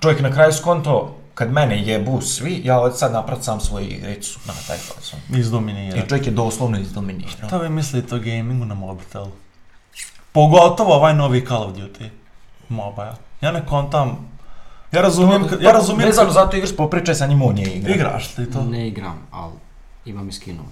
Čovjek 0.00 0.20
na 0.20 0.32
kraju 0.32 0.52
skonto, 0.52 1.16
kad 1.34 1.52
mene 1.52 1.86
jebu 1.86 2.20
svi, 2.20 2.60
ja 2.64 2.80
od 2.80 2.98
sad 2.98 3.12
napravit 3.12 3.44
sam 3.44 3.60
svoju 3.60 3.86
igricu 3.86 4.38
na 4.46 4.52
taj 4.66 4.76
fazon. 4.76 5.20
Izdominira. 5.40 5.96
I 5.96 6.08
čovjek 6.08 6.26
je 6.26 6.32
doslovno 6.32 6.78
izdominirao. 6.78 7.46
Šta 7.46 7.58
vi 7.58 7.68
mislite 7.68 8.14
o 8.14 8.18
gamingu 8.18 8.64
na 8.64 8.74
mobitelu? 8.74 9.30
Pogotovo 10.32 10.94
ovaj 10.94 11.14
novi 11.14 11.46
Call 11.46 11.62
of 11.62 11.76
Duty 11.76 12.08
mobile. 12.68 13.14
Ja 13.40 13.52
ne 13.52 13.66
kontam... 13.66 14.31
Ja 14.92 15.02
razumijem, 15.02 15.42
ka- 15.42 15.62
ja 15.62 15.72
razumijem... 15.72 16.08
Vezano 16.08 16.30
zato 16.30 16.56
igraš, 16.56 16.76
popričaj 16.76 17.14
sa 17.14 17.26
njim, 17.26 17.42
on 17.42 17.58
je 17.58 17.66
igra. 17.66 17.94
Igraš 17.94 18.28
ti 18.28 18.46
to? 18.46 18.62
Ne 18.62 18.88
igram, 18.88 19.18
ali 19.30 19.52
imam 20.04 20.28
i 20.28 20.32
skinut. 20.32 20.66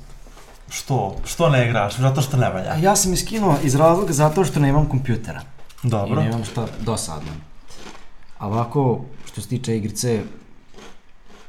Što? 0.70 1.16
Što 1.24 1.48
ne 1.48 1.66
igraš? 1.66 1.96
Zato 1.96 2.22
što 2.22 2.36
ne 2.36 2.50
valja. 2.50 2.74
Ja 2.74 2.96
sam 2.96 3.12
iskinuo 3.12 3.56
iz 3.62 3.74
razloga 3.74 4.12
zato 4.12 4.44
što 4.44 4.60
nemam 4.60 4.86
kompjutera. 4.86 5.40
Dobro. 5.82 6.20
I 6.20 6.24
nemam 6.24 6.44
šta 6.44 6.66
dosadno. 6.80 7.30
A 8.38 8.46
ovako, 8.46 9.00
što 9.26 9.40
se 9.40 9.48
tiče 9.48 9.76
igrice, 9.76 10.22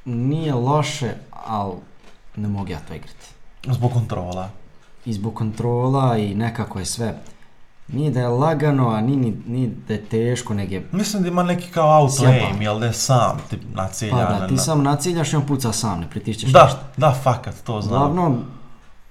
nije 0.06 0.54
loše, 0.54 1.14
ali 1.46 1.74
ne 2.36 2.48
mogu 2.48 2.70
ja 2.70 2.80
to 2.80 2.94
igrati. 2.94 3.26
Zbog 3.66 3.94
kontrola. 3.94 4.50
I 5.06 5.14
zbog 5.14 5.34
kontrola 5.34 6.18
i 6.18 6.36
nekako 6.36 6.80
je 6.80 6.86
sve. 6.86 7.16
Nije 7.92 8.12
da 8.12 8.20
je 8.20 8.28
lagano, 8.28 8.90
a 8.90 9.02
ni, 9.02 9.16
ni, 9.48 9.68
da 9.88 9.94
je 9.94 10.02
teško, 10.02 10.54
nego 10.54 10.74
je... 10.74 10.88
Mislim 10.92 11.22
da 11.24 11.30
ima 11.30 11.44
neki 11.44 11.68
kao 11.68 11.92
auto 11.92 12.26
aim, 12.26 12.62
jel 12.62 12.80
da 12.80 12.86
je 12.86 12.94
sam 12.94 13.38
ti 13.50 13.58
Pa 13.76 13.82
naciljan. 13.84 14.18
da, 14.40 14.48
ti 14.48 14.54
na- 14.54 14.60
sam 14.60 14.84
naciljaš 14.84 15.34
i 15.34 15.38
on 15.38 15.46
puca 15.46 15.72
sam, 15.72 16.00
ne 16.00 16.10
pritišćeš 16.10 16.50
Da, 16.50 16.64
ništa. 16.64 16.80
da, 16.98 17.12
fakat, 17.14 17.56
to 17.64 17.82
znam. 17.82 18.02
Uglavnom, 18.02 18.44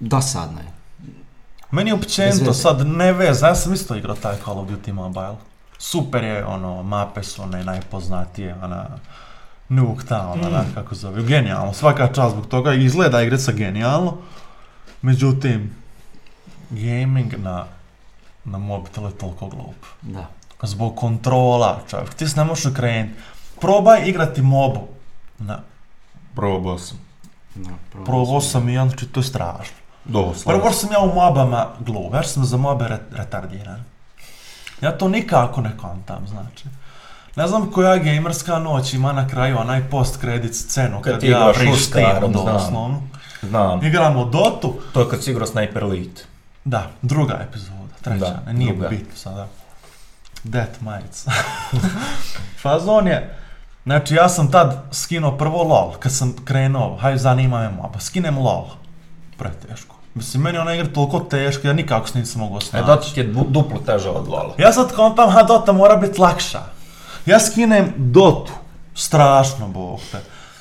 dosadno 0.01 0.59
je. 0.61 0.67
Meni 1.71 1.91
je 1.91 1.95
općenito 1.95 2.53
sad 2.55 2.87
ne 2.87 3.13
veze, 3.13 3.47
ja 3.47 3.55
sam 3.55 3.73
isto 3.75 3.97
igrao 3.97 4.17
taj 4.17 4.37
Call 4.45 4.59
of 4.59 4.69
Duty 4.69 4.93
Mobile. 4.93 5.37
Super 5.79 6.25
je, 6.25 6.47
ono, 6.47 6.83
mape 6.83 7.23
su 7.23 7.43
one 7.43 7.65
najpoznatije, 7.65 8.57
ona, 8.63 8.87
Nuketown, 9.69 10.37
Mm. 10.37 10.47
ona, 10.47 10.65
kako 10.75 10.95
zove, 10.95 11.23
genijalno, 11.23 11.73
svaka 11.73 12.07
čast 12.07 12.33
zbog 12.33 12.47
toga, 12.47 12.73
izgleda 12.75 13.23
igrica 13.23 13.53
genijalno, 13.53 14.17
međutim, 15.03 15.71
gaming 16.71 17.33
na, 17.39 17.65
na 18.45 18.59
mobitelu 18.59 19.07
je 19.07 19.13
toliko 19.13 19.47
glup. 19.47 19.77
Da. 20.03 20.27
Zbog 20.63 20.97
kontrola, 20.97 21.81
čovjek, 21.91 22.15
ti 22.15 22.29
se 22.29 22.37
ne 22.37 22.45
možeš 22.45 22.67
okrenuti. 22.67 23.15
Probaj 23.61 24.03
igrati 24.05 24.43
mobu. 24.43 24.81
Na, 25.39 25.59
Probao 26.35 26.79
sam. 26.79 26.99
da 27.55 27.71
probao 28.05 28.41
sam 28.41 28.69
i 28.69 28.73
znači 28.75 29.07
to 29.07 29.21
je 29.21 29.25
strašno. 29.25 29.77
Prvo 30.47 30.73
sam 30.73 30.93
ja 30.93 30.99
u 31.01 31.15
mobama 31.15 31.67
glup, 31.81 32.15
ja 32.15 32.23
sam 32.23 32.45
za 32.45 32.57
mobe 32.57 32.89
re- 32.89 33.01
retardiran. 33.13 33.85
Ja 34.81 34.99
to 34.99 35.09
nikako 35.09 35.61
ne 35.61 35.77
kontam, 35.77 36.27
znači. 36.27 36.65
Ne 37.37 37.47
znam 37.47 37.71
koja 37.71 37.97
gamerska 37.97 38.59
noć 38.59 38.95
ima 38.95 39.13
na 39.13 39.29
kraju 39.29 39.59
onaj 39.59 39.83
post 39.83 40.21
credit 40.21 40.55
scenu 40.55 41.01
Kad 41.01 41.13
kad, 41.13 41.23
ja 41.23 41.53
znam. 42.19 42.33
doslovno. 42.35 43.03
Znam. 43.43 43.85
Igramo 43.85 44.25
Dotu, 44.25 44.75
To 44.93 45.01
je 45.01 45.09
kad 45.09 45.25
si 45.25 45.31
igrao 45.31 45.47
Sniper 45.47 45.83
Elite. 45.83 46.23
da, 46.65 46.87
druga 47.03 47.39
epizoda, 47.43 47.80
treća, 48.03 48.41
Da, 48.47 48.53
nije 48.53 48.73
bitno 48.73 49.17
sada. 49.17 49.47
Death 50.45 50.83
Mites. 50.83 51.27
Fazon 52.63 53.07
je, 53.07 53.39
znači 53.85 54.15
ja 54.15 54.29
sam 54.29 54.51
tad 54.51 54.85
skinuo 54.93 55.37
prvo 55.37 55.63
LOL, 55.63 55.93
kad 55.99 56.13
sam 56.13 56.37
krenuo, 56.45 56.97
hajde 56.97 57.19
zanima 57.19 57.61
me 57.61 57.71
moba, 57.71 58.01
skinem 58.01 58.39
LOL. 58.39 58.67
Preteško. 59.39 59.97
Mislim, 60.15 60.43
meni 60.43 60.59
ona 60.59 60.75
igra 60.75 60.87
toliko 60.93 61.21
teška, 61.21 61.69
ja 61.69 61.75
nikako 61.75 62.09
se 62.09 62.19
nisam 62.19 62.41
mogao 62.41 62.59
E, 62.59 62.61
snaći. 62.61 62.87
Dota 62.87 63.15
ti 63.15 63.21
je 63.21 63.27
duplo 63.49 63.81
teža 63.87 64.11
od 64.11 64.29
Lola. 64.29 64.55
Ja 64.59 64.73
sad 64.73 64.95
kontam, 64.95 65.31
ha, 65.31 65.43
Dota 65.43 65.73
mora 65.73 65.97
biti 65.97 66.21
lakša. 66.21 66.61
Ja 67.27 67.41
skinem 67.41 67.93
Dotu, 67.97 68.53
strašno, 68.95 69.69
bog 69.69 70.01
te. 70.13 70.19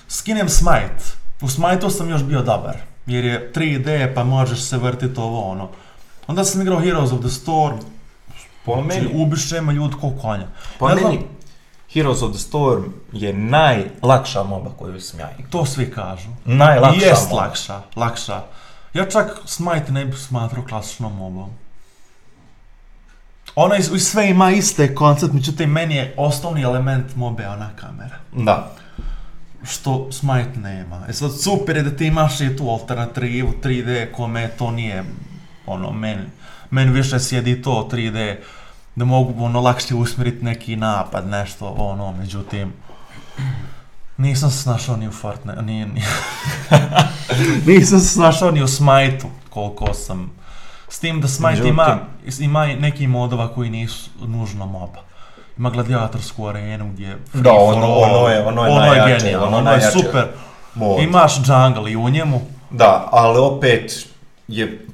Skinem 0.08 0.50
Smite. 0.50 1.04
U 1.42 1.48
Smite-u 1.50 1.90
sam 1.90 2.10
još 2.10 2.24
bio 2.24 2.42
dobar, 2.42 2.78
jer 3.06 3.26
je 3.26 3.52
3D 3.56 4.14
pa 4.16 4.24
možeš 4.24 4.62
se 4.62 4.78
vrtiti 4.78 5.20
ovo 5.20 5.52
ono. 5.52 5.70
Onda 6.30 6.44
sam 6.44 6.62
igrao 6.62 6.80
Heroes 6.80 7.12
of 7.12 7.20
the 7.20 7.30
Storm, 7.30 7.78
Po 8.66 8.74
znači 8.74 8.88
meni, 8.90 9.10
ubiše 9.16 9.62
me 9.62 9.74
ljudi 9.74 9.96
ko 9.96 10.12
konja. 10.12 10.48
po 10.80 10.90
ne 10.90 10.96
znam- 10.96 11.04
meni 11.06 11.26
Heroes 11.90 12.22
of 12.22 12.32
the 12.32 12.40
Storm 12.40 12.84
je 13.14 13.34
najlakša 13.34 14.44
moba 14.44 14.70
koju 14.70 15.02
sam 15.02 15.20
ja 15.20 15.32
igrao. 15.32 15.52
To 15.52 15.66
svi 15.66 15.92
kažu. 15.92 16.30
Najlakša 16.46 17.06
jest 17.06 17.30
moba. 17.30 17.42
lakša, 17.42 17.82
lakša. 17.96 18.42
Ja 18.94 19.06
čak 19.06 19.38
Smite 19.46 19.92
ne 19.92 20.06
bih 20.06 20.20
smatrao 20.20 20.66
klasičnom 20.66 21.16
mobom. 21.16 21.50
Ona 23.56 23.76
is- 23.78 23.92
i 23.92 24.00
sve 24.00 24.30
ima 24.30 24.52
iste 24.52 24.96
koncept, 24.96 25.34
međutim 25.34 25.70
meni 25.72 25.96
je 25.96 26.14
osnovni 26.18 26.62
element 26.62 27.16
mobe 27.16 27.48
ona 27.48 27.70
kamera. 27.76 28.16
Da. 28.34 28.72
Što 29.64 30.12
Smite 30.12 30.60
nema. 30.60 31.06
E 31.10 31.14
sad 31.14 31.42
super 31.42 31.78
je 31.78 31.84
da 31.84 31.96
ti 31.96 32.06
imaš 32.06 32.42
i 32.42 32.58
tu 32.58 32.70
alternativu 32.70 33.54
3D 33.64 34.12
kome 34.12 34.48
to 34.50 34.72
nije 34.72 35.04
ono 35.70 35.92
meni, 35.92 36.24
meni 36.70 36.92
više 36.92 37.20
sjedi 37.20 37.62
to 37.62 37.90
3D 37.92 38.36
da 38.96 39.06
mogu 39.06 39.46
ono 39.46 39.62
lakše 39.62 39.96
usmjeriti 39.96 40.46
neki 40.46 40.76
napad, 40.76 41.28
nešto 41.28 41.68
ono, 41.70 42.12
međutim 42.12 42.74
nisam 44.18 44.52
se 44.52 44.58
snašao 44.58 44.98
ni 44.98 45.08
u 45.08 45.12
Fortnite, 45.12 45.62
ni, 45.62 45.86
ni 45.86 46.02
nisam 47.68 48.00
se 48.00 48.08
snašao 48.08 48.52
ni 48.52 48.62
u 48.62 48.68
Smite-u 48.68 49.28
koliko 49.50 49.94
sam 49.94 50.32
s 50.90 51.00
tim 51.00 51.22
da 51.22 51.28
Smite 51.28 51.50
Međutim- 51.52 51.70
ima, 51.70 52.00
ima 52.40 52.66
neki 52.68 53.08
modova 53.08 53.48
koji 53.48 53.70
nisu 53.70 54.10
nužno 54.22 54.66
moba. 54.66 55.00
Ima 55.58 55.70
gladijatorsku 55.70 56.48
arenu 56.48 56.88
gdje 56.88 57.08
je 57.08 57.18
free 57.26 57.42
Da, 57.44 57.52
ono- 57.54 57.88
ono 57.88 58.28
je- 58.28 58.46
ono 58.46 58.66
je 58.66 58.72
ono 58.72 58.84
je 58.84 58.90
najjače, 59.00 59.18
genijalno, 59.20 59.48
ono 59.48 59.58
ono 59.60 59.72
je 59.72 59.82
super. 59.84 60.28
Mod. 60.76 61.00
Imaš 61.02 61.34
jungle 61.38 61.92
i 61.92 61.98
u 61.98 62.10
njemu, 62.10 62.42
Da, 62.70 63.10
ali 63.12 63.40
opet 63.40 64.09
je 64.50 64.86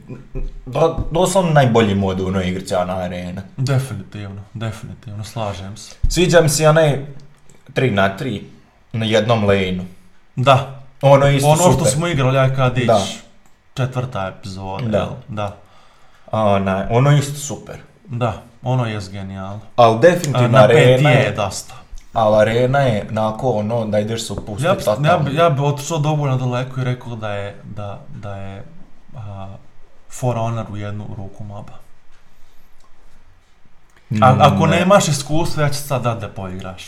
do, 0.65 0.81
doslovno 1.11 1.51
najbolji 1.51 1.95
mod 1.95 2.19
u 2.19 2.27
onoj 2.27 2.47
igrici 2.47 2.75
Ana 2.75 2.95
Arena. 2.95 3.41
definitivno, 3.57 4.41
definitivno, 4.53 5.23
slažem 5.23 5.77
se. 5.77 5.95
Sviđa 6.09 6.41
mi 6.41 6.49
se 6.49 6.69
onaj 6.69 7.05
3 7.69 7.91
na 7.91 8.17
3 8.17 8.41
na 8.93 9.05
jednom 9.05 9.43
laneu. 9.43 9.85
Da, 10.35 10.79
Ono 11.01 11.27
isto 11.27 11.47
ono 11.47 11.57
super. 11.57 11.73
što 11.75 11.85
smo 11.87 12.07
igrali 12.07 12.37
aj 12.37 12.55
kad 12.55 12.77
ić 12.77 12.87
Da. 12.87 13.01
četvrta 13.73 14.27
epizoda, 14.29 14.87
Da. 14.87 14.97
jel? 14.97 15.07
da, 15.27 15.55
A, 16.31 16.41
onaj, 16.43 16.85
ono 16.89 17.11
isto 17.11 17.33
super. 17.35 17.75
da, 18.05 18.33
ono 18.63 18.85
je 18.85 18.99
genijalno. 19.03 19.59
Ali 19.75 19.99
definitivno 19.99 20.47
Na 20.49 20.59
arena 20.59 21.09
je 21.09 21.31
dosta. 21.33 21.73
ali 22.13 22.41
arena 22.41 22.79
je 22.79 23.07
nako 23.09 23.49
ono 23.49 23.85
da 23.85 23.99
ideš 23.99 24.23
se 24.23 24.33
upustiti 24.33 24.67
Ja, 24.67 24.95
bi- 24.95 25.07
ja, 25.07 25.17
bi- 25.19 25.35
ja 25.35 25.49
bi 25.49 25.61
otišao 25.61 25.97
dovoljno 25.97 26.37
daleko 26.37 26.81
i 26.81 26.83
rekao 26.83 27.15
da 27.15 27.29
je, 27.29 27.55
da, 27.65 27.99
da 28.13 28.35
je 28.35 28.63
For 30.11 30.35
Honor 30.35 30.65
u 30.71 30.77
jednu 30.77 31.05
ruku 31.17 31.43
moba. 31.43 31.73
A, 34.13 34.33
Mm, 34.33 34.41
ako 34.41 34.67
ne. 34.67 34.79
nemaš 34.79 35.07
iskustva, 35.07 35.63
ja 35.63 35.69
ću 35.69 35.75
sad 35.77 36.01
dat 36.01 36.19
da 36.19 36.29
poigraš. 36.29 36.83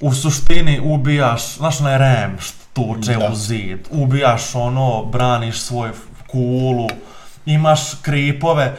U 0.00 0.14
suštini 0.14 0.80
ubijaš, 0.80 1.54
znaš 1.54 1.80
onaj 1.80 1.98
rem 1.98 2.36
što 2.40 2.58
tuče 2.74 3.14
Da. 3.14 3.28
u 3.28 3.34
zid, 3.34 3.78
ubijaš 3.90 4.54
ono, 4.54 5.04
braniš 5.04 5.60
svoju 5.60 5.92
kulu, 6.26 6.88
imaš 7.46 7.80
kripove 8.02 8.76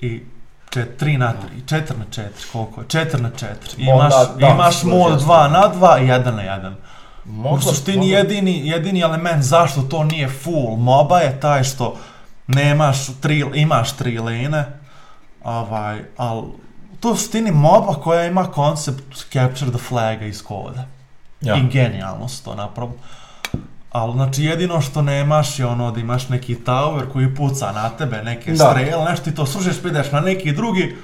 i 0.00 0.22
čet, 0.70 1.02
3 1.02 1.18
na 1.18 1.34
3, 1.66 1.76
4 1.76 1.98
na 1.98 2.04
4, 2.06 2.22
koliko 2.52 2.80
je? 2.80 2.86
4 2.86 3.20
na 3.20 3.30
4. 3.30 3.46
Imaš, 3.76 4.12
Onda, 4.14 4.34
da, 4.36 4.46
imaš 4.48 4.82
mod 4.82 5.20
sam. 5.20 5.28
2 5.28 5.48
na 5.48 5.70
2 5.70 5.98
i 5.98 6.06
1 6.06 6.24
na 6.26 6.42
1. 6.42 6.74
U 7.24 7.28
Moglo- 7.28 7.60
suštini 7.62 7.96
moglo- 7.98 8.16
jedini, 8.16 8.68
jedini 8.68 9.00
element 9.00 9.42
zašto 9.42 9.82
to 9.82 10.04
nije 10.04 10.28
full 10.28 10.76
moba 10.76 11.18
je 11.18 11.40
taj 11.40 11.64
što 11.64 11.96
nemaš 12.46 13.06
tri, 13.20 13.44
imaš 13.54 13.92
tri 13.92 14.18
lane, 14.18 14.64
ovaj, 15.44 16.04
ali 16.16 16.42
to 17.00 17.08
je 17.08 17.12
u 17.12 17.16
suštini 17.16 17.50
moba 17.50 17.94
koja 17.94 18.26
ima 18.26 18.44
koncept 18.44 19.02
capture 19.32 19.70
the 19.70 19.78
flaga 19.78 20.24
iz 20.24 20.42
koda. 20.42 20.84
Ja. 21.40 21.56
I 21.56 21.62
genijalno 21.62 22.28
su 22.28 22.44
to 22.44 22.54
napravili. 22.54 22.98
Ali 23.92 24.12
znači 24.12 24.44
jedino 24.44 24.80
što 24.80 25.02
nemaš 25.02 25.58
je 25.58 25.66
ono 25.66 25.90
da 25.90 26.00
imaš 26.00 26.28
neki 26.28 26.56
tower 26.56 27.12
koji 27.12 27.34
puca 27.34 27.72
na 27.72 27.88
tebe, 27.88 28.22
neke 28.22 28.52
Da. 28.52 28.70
strele, 28.70 29.04
nešto 29.04 29.24
ti 29.24 29.34
to 29.34 29.46
srušiš, 29.46 29.82
pa 29.82 29.88
ideš 29.88 30.12
na 30.12 30.20
neki 30.20 30.52
drugi, 30.52 30.96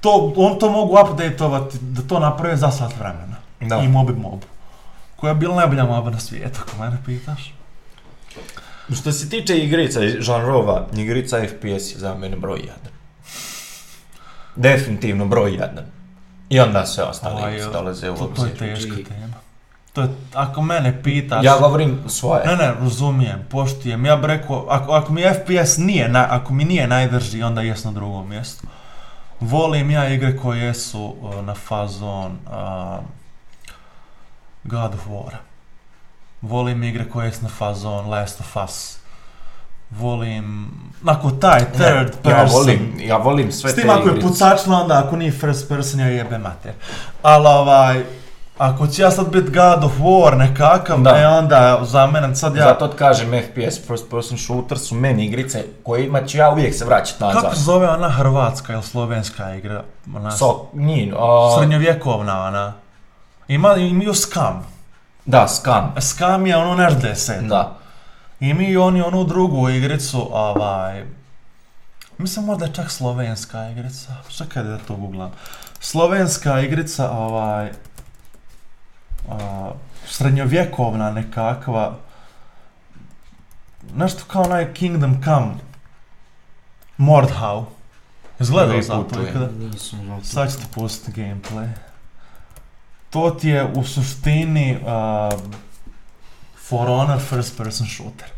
to, 0.00 0.32
on 0.36 0.58
to 0.58 0.70
mogu 0.70 0.98
updateovati 1.02 1.78
da 1.80 2.02
to 2.02 2.18
naprave 2.18 2.56
za 2.56 2.70
sat 2.70 2.92
vremena. 2.98 3.36
Da. 3.60 3.76
I 3.76 3.88
mobi 3.88 4.12
mobu. 4.12 4.46
Koja 5.16 5.30
je 5.30 5.34
bila 5.34 5.56
najbolja 5.56 5.84
moba 5.84 6.10
na 6.10 6.20
svijetu, 6.20 6.60
ako 6.62 6.82
mene 6.82 6.98
pitaš. 7.06 7.54
Što 9.00 9.12
se 9.12 9.28
tiče 9.28 9.58
igrica 9.58 10.04
i 10.04 10.16
žanrova, 10.20 10.86
igrica 10.96 11.36
FPS 11.48 11.92
je 11.94 11.98
za 11.98 12.14
mene 12.14 12.36
broj 12.36 12.58
1. 12.58 12.68
Definitivno 14.56 15.26
broj 15.26 15.50
1. 15.50 15.68
I 16.48 16.60
onda 16.60 16.86
sve 16.86 17.04
ostale 17.04 17.50
igrice 17.50 17.70
dolaze 17.70 18.10
u 18.10 18.16
To, 18.16 18.26
to 18.26 18.44
je 18.44 18.50
obzir. 18.50 18.58
teška 18.58 19.14
tema. 19.14 19.34
To 19.92 20.02
je, 20.02 20.08
ako 20.34 20.62
mene 20.62 21.02
pitaš... 21.02 21.44
Ja 21.44 21.58
govorim 21.60 21.98
svoje. 22.06 22.46
Ne, 22.46 22.56
ne, 22.56 22.74
razumijem, 22.80 23.46
poštujem. 23.50 24.04
Ja 24.06 24.16
bih 24.16 24.26
rekao, 24.26 24.66
ako, 24.68 24.92
ako 24.92 25.12
mi 25.12 25.22
FPS 25.22 25.76
nije, 25.76 26.08
na, 26.08 26.26
ako 26.30 26.54
mi 26.54 26.64
nije 26.64 26.86
najdrži, 26.88 27.42
onda 27.42 27.62
jes 27.62 27.84
na 27.84 27.92
drugom 27.92 28.28
mjestu. 28.28 28.66
Volim 29.40 29.90
ja 29.90 30.08
igre 30.08 30.36
koje 30.36 30.62
jesu 30.62 31.14
uh, 31.20 31.44
na 31.44 31.54
fazon 31.54 32.32
uh, 32.46 33.04
God 34.66 34.94
of 34.94 35.06
War. 35.08 35.32
Volim 36.42 36.82
igre 36.82 37.08
koje 37.08 37.26
jesu 37.26 37.42
na 37.42 37.48
fazon 37.48 38.08
Last 38.08 38.40
of 38.40 38.56
Us. 38.64 38.98
Volim, 39.90 40.70
ako 41.04 41.30
taj 41.30 41.60
Ne, 41.60 41.66
third 41.72 42.12
person. 42.22 42.38
Ja 42.38 42.58
volim, 42.58 42.94
ja 42.98 43.16
volim 43.16 43.52
sve 43.52 43.70
S 43.70 43.74
te 43.74 43.80
tim 43.80 43.90
ako 43.90 44.08
je 44.08 44.20
pucačna, 44.20 44.80
onda 44.80 45.02
ako 45.06 45.16
nije 45.16 45.32
first 45.32 45.68
person, 45.68 46.00
ja 46.00 46.06
jebe 46.06 46.38
mater. 46.38 46.72
Ali 47.22 47.46
ovaj, 47.46 48.04
ako 48.58 48.86
ću 48.86 49.02
ja 49.02 49.10
sad 49.10 49.28
biti 49.32 49.50
God 49.50 49.84
of 49.84 49.92
War 50.00 50.36
nekakav, 50.36 51.00
Da. 51.00 51.20
e 51.20 51.26
onda 51.26 51.80
za 51.84 52.06
mene 52.06 52.34
sad 52.34 52.56
ja... 52.56 52.64
Zato 52.64 52.90
kažem 52.98 53.28
FPS, 53.42 53.86
first 53.86 54.10
person 54.10 54.38
shooter 54.38 54.78
su 54.78 54.94
meni 54.94 55.26
igrice 55.26 55.64
kojima 55.82 56.24
ću 56.26 56.38
ja 56.38 56.50
uvijek 56.50 56.74
se 56.74 56.84
vraćati 56.84 57.22
nazad. 57.22 57.42
Kako 57.42 57.54
se 57.54 57.62
zove 57.62 57.88
ona 57.88 58.08
hrvatska 58.08 58.72
ili 58.72 58.82
slovenska 58.82 59.54
igra? 59.54 59.82
Ona 60.16 60.30
So, 60.30 60.66
njin, 60.74 61.14
a, 61.18 61.56
srednjovjekovna 61.58 62.44
ona. 62.46 62.72
Ima, 63.48 63.76
imaju 63.76 64.14
Scam. 64.14 64.66
da, 65.24 65.48
Scan. 65.48 65.92
Scam 66.00 66.46
je 66.46 66.56
ono 66.56 66.74
naš 66.74 66.94
deset. 66.94 67.44
Da. 67.44 67.78
I 68.40 68.54
mi 68.54 68.76
oni 68.76 69.02
onu 69.02 69.24
drugu 69.24 69.68
igricu, 69.68 70.28
ovaj... 70.32 71.04
Mislim 72.18 72.44
možda 72.44 72.64
je 72.64 72.74
čak 72.74 72.90
slovenska 72.90 73.68
igrica. 73.70 74.14
Čekaj 74.28 74.62
da 74.62 74.78
to 74.78 74.96
googlam. 74.96 75.30
Slovenska 75.80 76.60
igrica, 76.60 77.10
ovaj... 77.10 77.70
A, 79.30 79.70
srednjovjekovna 80.06 81.10
nekakva. 81.10 81.96
Nešto 83.94 84.24
kao 84.28 84.42
onaj 84.42 84.74
Kingdom 84.74 85.22
Come. 85.24 85.54
Mordhau. 86.96 87.64
Izgledao 88.40 89.02
put 89.02 89.14
to 89.14 89.22
ikada? 89.22 89.48
Sad 90.22 90.52
ću 90.52 90.58
ti 90.58 90.64
pustiti 90.74 91.20
gameplay. 91.20 91.68
To 93.10 93.30
ti 93.30 93.48
je 93.48 93.64
u 93.74 93.84
suštini 93.84 94.76
uh, 94.76 95.40
For 96.68 96.88
Honor 96.88 97.20
first 97.20 97.56
person 97.56 97.86
shooter. 97.86 98.28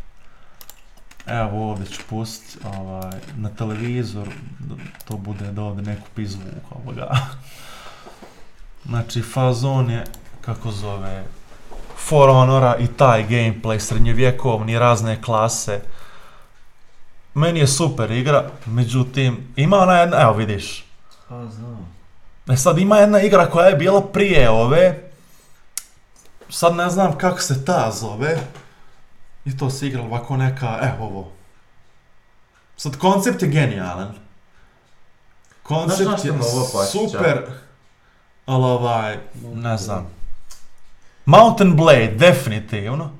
Evo 1.25 1.71
ovdje 1.71 1.85
ću 1.85 2.01
ovaj, 2.63 3.19
na 3.35 3.49
televizor, 3.49 4.27
to 5.07 5.17
bude 5.17 5.51
da 5.51 5.63
ovdje 5.63 5.83
neko 5.83 6.07
pi 6.15 6.25
zvuk 6.25 6.71
ovoga. 6.71 7.09
Znači 8.85 9.21
fazon 9.21 9.89
je, 9.89 10.03
kako 10.41 10.71
zove, 10.71 11.23
For 11.97 12.29
Honora 12.29 12.75
i 12.79 12.87
taj 12.87 13.27
gameplay, 13.27 13.79
srednjevjekovni, 13.79 14.79
razne 14.79 15.21
klase. 15.21 15.81
Meni 17.33 17.59
je 17.59 17.67
super 17.67 18.11
igra, 18.11 18.49
međutim, 18.65 19.47
ima 19.55 19.77
ona 19.77 19.93
jedna, 19.93 20.21
evo 20.21 20.33
vidiš, 20.33 20.85
Pa 21.29 21.45
znam. 21.45 21.98
E 22.49 22.57
sad 22.57 22.77
ima 22.77 22.97
jedna 22.97 23.21
igra 23.21 23.49
koja 23.49 23.67
je 23.67 23.75
bila 23.75 24.01
prije 24.01 24.49
ove, 24.49 25.09
sad 26.49 26.75
ne 26.75 26.89
znam 26.89 27.17
kako 27.17 27.41
se 27.41 27.65
ta 27.65 27.91
zove, 27.91 28.37
i 29.45 29.57
to 29.57 29.69
se 29.69 29.87
igralo 29.87 30.07
ovako 30.07 30.37
neka, 30.37 30.79
evo 30.81 31.05
ovo. 31.05 31.31
Sad 32.77 32.97
koncept 32.97 33.41
je 33.41 33.47
genijalan. 33.47 34.15
Koncept 35.63 36.25
je 36.25 36.33
super, 36.91 37.45
ali 38.45 38.63
ovaj, 38.63 39.17
ne 39.53 39.77
znam. 39.77 40.07
Mountain 41.25 41.75
Blade, 41.75 42.15
definitivno. 42.17 43.11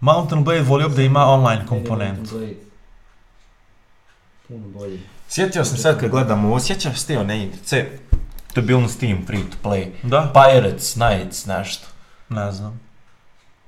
Mountain 0.00 0.44
Blade 0.44 0.62
volio 0.62 0.88
bi 0.88 0.94
da 0.94 1.02
ima 1.02 1.24
online 1.24 1.66
komponentu. 1.66 2.40
Puno 4.48 4.68
bolje. 4.68 5.11
Sjetio 5.34 5.64
sam 5.64 5.76
sad 5.76 6.00
kad 6.00 6.10
gledam 6.10 6.44
ovo, 6.44 6.60
sjećaš 6.60 6.98
se 6.98 7.06
ti 7.06 7.16
one 7.16 7.44
igrice? 7.44 7.86
To 8.54 8.60
je 8.60 8.64
bilo 8.64 8.80
na 8.80 8.88
Steam 8.88 9.26
free 9.26 9.40
to 9.40 9.68
play. 9.68 9.86
Da? 10.02 10.32
Pirates, 10.34 10.92
Knights, 10.92 11.46
nešto. 11.46 11.86
Ne 12.28 12.52
znam. 12.52 12.80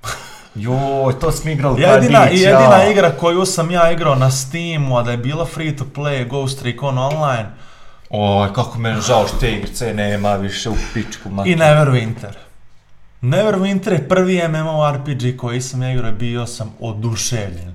Joj, 0.55 1.19
to 1.21 1.33
smo 1.33 1.51
igrali 1.51 1.83
Jedina, 1.83 2.27
dić, 2.27 2.41
jedina 2.41 2.77
ja. 2.77 2.91
igra 2.91 3.11
koju 3.11 3.47
sam 3.47 3.71
ja 3.71 3.91
igrao 3.91 4.15
na 4.15 4.31
Steamu, 4.31 4.99
a 4.99 5.03
da 5.03 5.11
je 5.11 5.17
bila 5.17 5.47
free 5.47 5.77
to 5.77 5.85
play, 5.95 6.29
Ghost 6.29 6.63
Recon 6.63 6.99
Online 6.99 7.49
Oj, 8.11 8.53
kako 8.53 8.79
meni 8.79 9.01
žao 9.01 9.29
što 9.29 9.37
te 9.37 9.53
igrice 9.53 9.95
nema 9.95 10.37
više 10.37 10.71
u 10.71 10.77
pičku 10.95 11.31
mater. 11.31 11.53
i 11.53 11.57
Neverwinter. 11.57 12.33
Neverwinter 13.23 13.93
je 13.93 14.09
prvi 14.09 14.49
MMORPG 14.49 15.37
koji 15.37 15.61
sam 15.61 15.83
ja 15.83 15.93
igrao 15.93 16.11
i 16.11 16.15
bio 16.15 16.47
sam 16.47 16.75
oduševljen. 16.81 17.75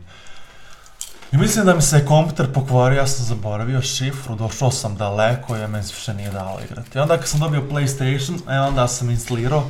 I 1.32 1.38
mislim 1.38 1.66
da 1.66 1.76
mi 1.76 1.82
se 1.82 2.06
kompjuter 2.06 2.54
pokvario, 2.54 2.98
ja 2.98 3.08
sam 3.08 3.26
zaboravio 3.26 3.82
šifru, 3.82 4.36
došao 4.36 4.72
sam 4.72 4.96
daleko 4.96 5.56
i 5.56 5.68
meni 5.68 5.84
se 5.84 5.94
više 5.94 6.14
nije 6.14 6.32
dalo 6.32 6.60
igrati. 6.66 6.98
I 6.98 7.02
onda 7.02 7.18
kad 7.18 7.28
sam 7.28 7.40
dobio 7.40 7.62
PlayStation, 7.72 8.56
e 8.56 8.60
onda 8.60 8.88
sam 8.88 9.10
instalirao, 9.10 9.64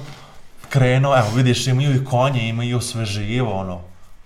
krenuo, 0.69 1.17
evo 1.17 1.27
vidiš 1.35 1.67
imaju 1.67 1.95
i 1.95 2.05
konje, 2.05 2.49
imaju 2.49 2.81
sve 2.81 3.05
živo, 3.05 3.53
ono. 3.53 3.81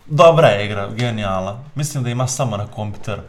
Dobra 0.05 0.47
je 0.47 0.65
igra, 0.65 0.89
genijalna. 0.89 1.55
Mislim 1.75 2.03
da 2.03 2.09
ima 2.09 2.27
samo 2.27 2.57
na 2.57 2.67
kompjuteru. 2.67 3.21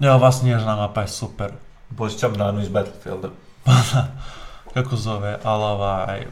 Evo 0.00 0.18
vas 0.18 0.42
nježna 0.42 0.76
mapa 0.76 1.00
je 1.00 1.08
super. 1.08 1.50
Posjećam 1.96 2.32
Nanu 2.32 2.60
iz 2.60 2.68
Battlefielda. 2.68 3.28
kako 4.74 4.96
zove, 4.96 5.38
ali 5.42 5.64
ovaj... 5.64 6.26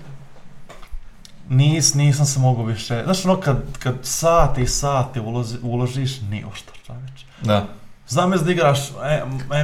Nis, 1.50 1.94
nisam 1.94 2.26
se 2.26 2.38
mogao 2.40 2.64
više... 2.64 3.02
Znaš 3.04 3.24
ono 3.24 3.40
kad, 3.40 3.78
kad 3.78 3.94
sati 4.02 4.62
i 4.62 4.66
sati 4.66 5.20
ulozi, 5.20 5.58
uložiš, 5.62 6.20
ni 6.20 6.44
u 6.44 6.54
što 6.54 6.72
čoveč. 6.86 7.24
Da. 7.42 7.66
Znam 8.08 8.30
da 8.30 8.52
igraš 8.52 8.78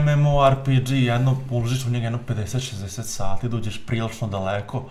MMORPG, 0.05 0.91
jedno, 0.91 1.37
uložiš 1.51 1.87
u 1.87 1.91
njega 1.91 2.05
jedno 2.05 2.19
50-60 2.29 3.03
sati, 3.03 3.49
dođeš 3.49 3.87
prilično 3.87 4.29
daleko, 4.29 4.85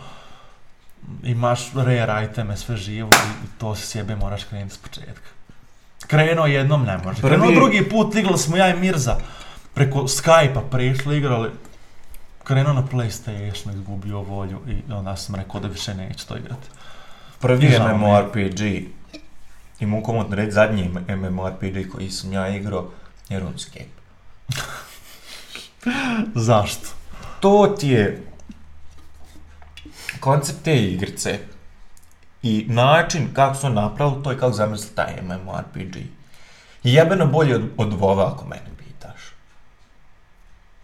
imaš 1.23 1.73
rare 1.73 2.25
iteme, 2.25 2.57
sve 2.57 2.77
živo 2.77 3.09
i, 3.09 3.59
to 3.59 3.75
se 3.75 3.87
sjebe, 3.87 4.15
moraš 4.15 4.43
krenuti 4.43 4.75
s 4.75 4.77
početka. 4.77 5.29
Krenuo 6.07 6.45
jednom 6.45 6.83
ne 6.83 6.97
može. 6.97 7.21
Prvi- 7.21 7.29
Krenuo 7.29 7.51
drugi 7.51 7.89
put, 7.89 8.15
igrali 8.15 8.37
smo 8.37 8.57
ja 8.57 8.69
i 8.69 8.79
Mirza, 8.79 9.17
preko 9.73 9.99
Skype-a 9.99 10.61
prišli, 10.71 11.17
igrali, 11.17 11.49
krenuo 12.43 12.73
na 12.73 12.83
Playstation, 12.91 13.73
izgubio 13.73 14.21
volju 14.21 14.59
i 14.67 14.93
onda 14.93 15.15
sam 15.15 15.35
rekao 15.35 15.59
da 15.59 15.67
više 15.67 15.93
neću 15.93 16.27
to 16.27 16.37
igrati. 16.37 16.67
Prvi 17.39 17.69
žao. 17.69 17.97
MMORPG, 17.97 18.61
i 19.79 19.85
mogu 19.85 20.05
komotno 20.05 20.35
reći 20.35 20.51
zadnji 20.51 20.89
MMORPG 21.07 21.91
koji 21.91 22.11
sam 22.11 22.33
ja 22.33 22.47
igrao, 22.47 22.91
je 23.29 23.39
RuneScape. 23.39 23.85
Zašto? 26.47 26.87
To 27.39 27.75
ti 27.79 27.87
je 27.87 28.23
koncept 30.19 30.63
te 30.63 30.83
igrice 30.83 31.39
i 32.43 32.65
način 32.69 33.33
kako 33.33 33.55
su 33.55 33.69
napravili 33.69 34.23
to 34.23 34.33
i 34.33 34.37
kako 34.37 34.53
zamislili 34.53 34.95
taj 34.95 35.13
MMORPG. 35.21 35.95
Jebeno 36.83 37.25
bolje 37.25 37.55
od, 37.55 37.69
od 37.77 37.93
Vova 37.93 38.31
ako 38.33 38.45
mene 38.45 38.69
pitaš. 38.77 39.21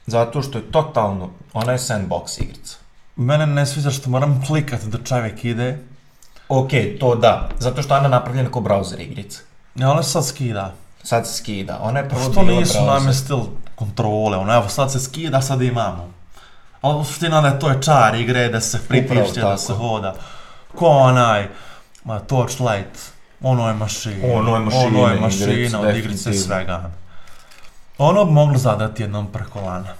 Zato 0.05 0.41
što 0.41 0.57
je 0.57 0.71
totalno, 0.71 1.29
ona 1.53 1.71
je 1.71 1.77
sandbox 1.77 2.43
igrica. 2.43 2.77
Mene 3.15 3.45
ne 3.45 3.65
sviđa 3.65 3.91
što 3.91 4.09
moram 4.09 4.43
klikat 4.47 4.83
da 4.83 4.97
čovjek 5.03 5.45
ide, 5.45 5.77
Ok, 6.53 6.69
to 6.99 7.15
da, 7.15 7.49
zato 7.59 7.81
što 7.81 7.93
ona 7.93 8.03
je 8.03 8.09
napravljena 8.09 8.51
kao 8.51 8.61
browser 8.61 9.01
igrica. 9.01 9.39
i 9.75 9.83
ona 9.83 10.03
sad 10.03 10.27
skida. 10.27 10.73
Sad 11.03 11.27
se 11.27 11.33
skida, 11.33 11.79
ona 11.81 11.99
je 11.99 12.09
prvo 12.09 12.21
Što 12.21 12.43
bila 12.43 12.59
nisu 12.59 12.77
browser. 12.77 12.85
namestili 12.85 13.41
kontrole, 13.75 14.37
ono, 14.37 14.53
evo 14.53 14.69
sad 14.69 14.91
se 14.91 14.99
skida, 14.99 15.41
sad 15.41 15.61
imamo. 15.61 16.13
Ali 16.81 16.99
u 16.99 17.03
suština 17.03 17.41
da 17.41 17.47
je 17.47 17.59
to 17.59 17.69
je 17.69 17.81
čar 17.81 18.15
igre, 18.15 18.49
da 18.49 18.61
se 18.61 18.79
pritišće, 18.87 19.41
da 19.41 19.57
se 19.57 19.73
hoda. 19.73 20.15
Ko 20.75 20.87
onaj, 20.87 21.47
ma, 22.03 22.19
Torchlight, 22.19 22.99
ono 23.41 23.67
je 23.67 23.73
mašina. 23.73 24.33
Ono 24.33 24.55
je 24.55 24.59
mašina, 24.59 24.85
Ono 24.85 25.07
je 25.07 25.19
mašina 25.19 25.79
od 25.79 25.95
igrice 25.95 26.33
svega. 26.33 26.91
Ono 27.97 28.25
bi 28.25 28.31
moglo 28.31 28.57
zadati 28.57 29.03
jednom 29.03 29.27
preko 29.31 29.61
lana. 29.61 29.93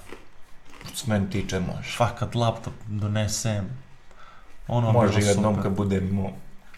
Što 0.86 0.96
se 0.96 1.04
meni 1.06 1.30
tiče 1.30 1.60
može. 1.60 1.96
Fakat 1.96 2.34
laptop 2.34 2.74
donesem. 2.86 3.81
Ono 4.68 4.92
Može 4.92 5.18
bilo 5.18 5.28
jednom 5.28 5.54
super. 5.54 5.62
kad 5.62 5.72
budemo, 5.76 6.30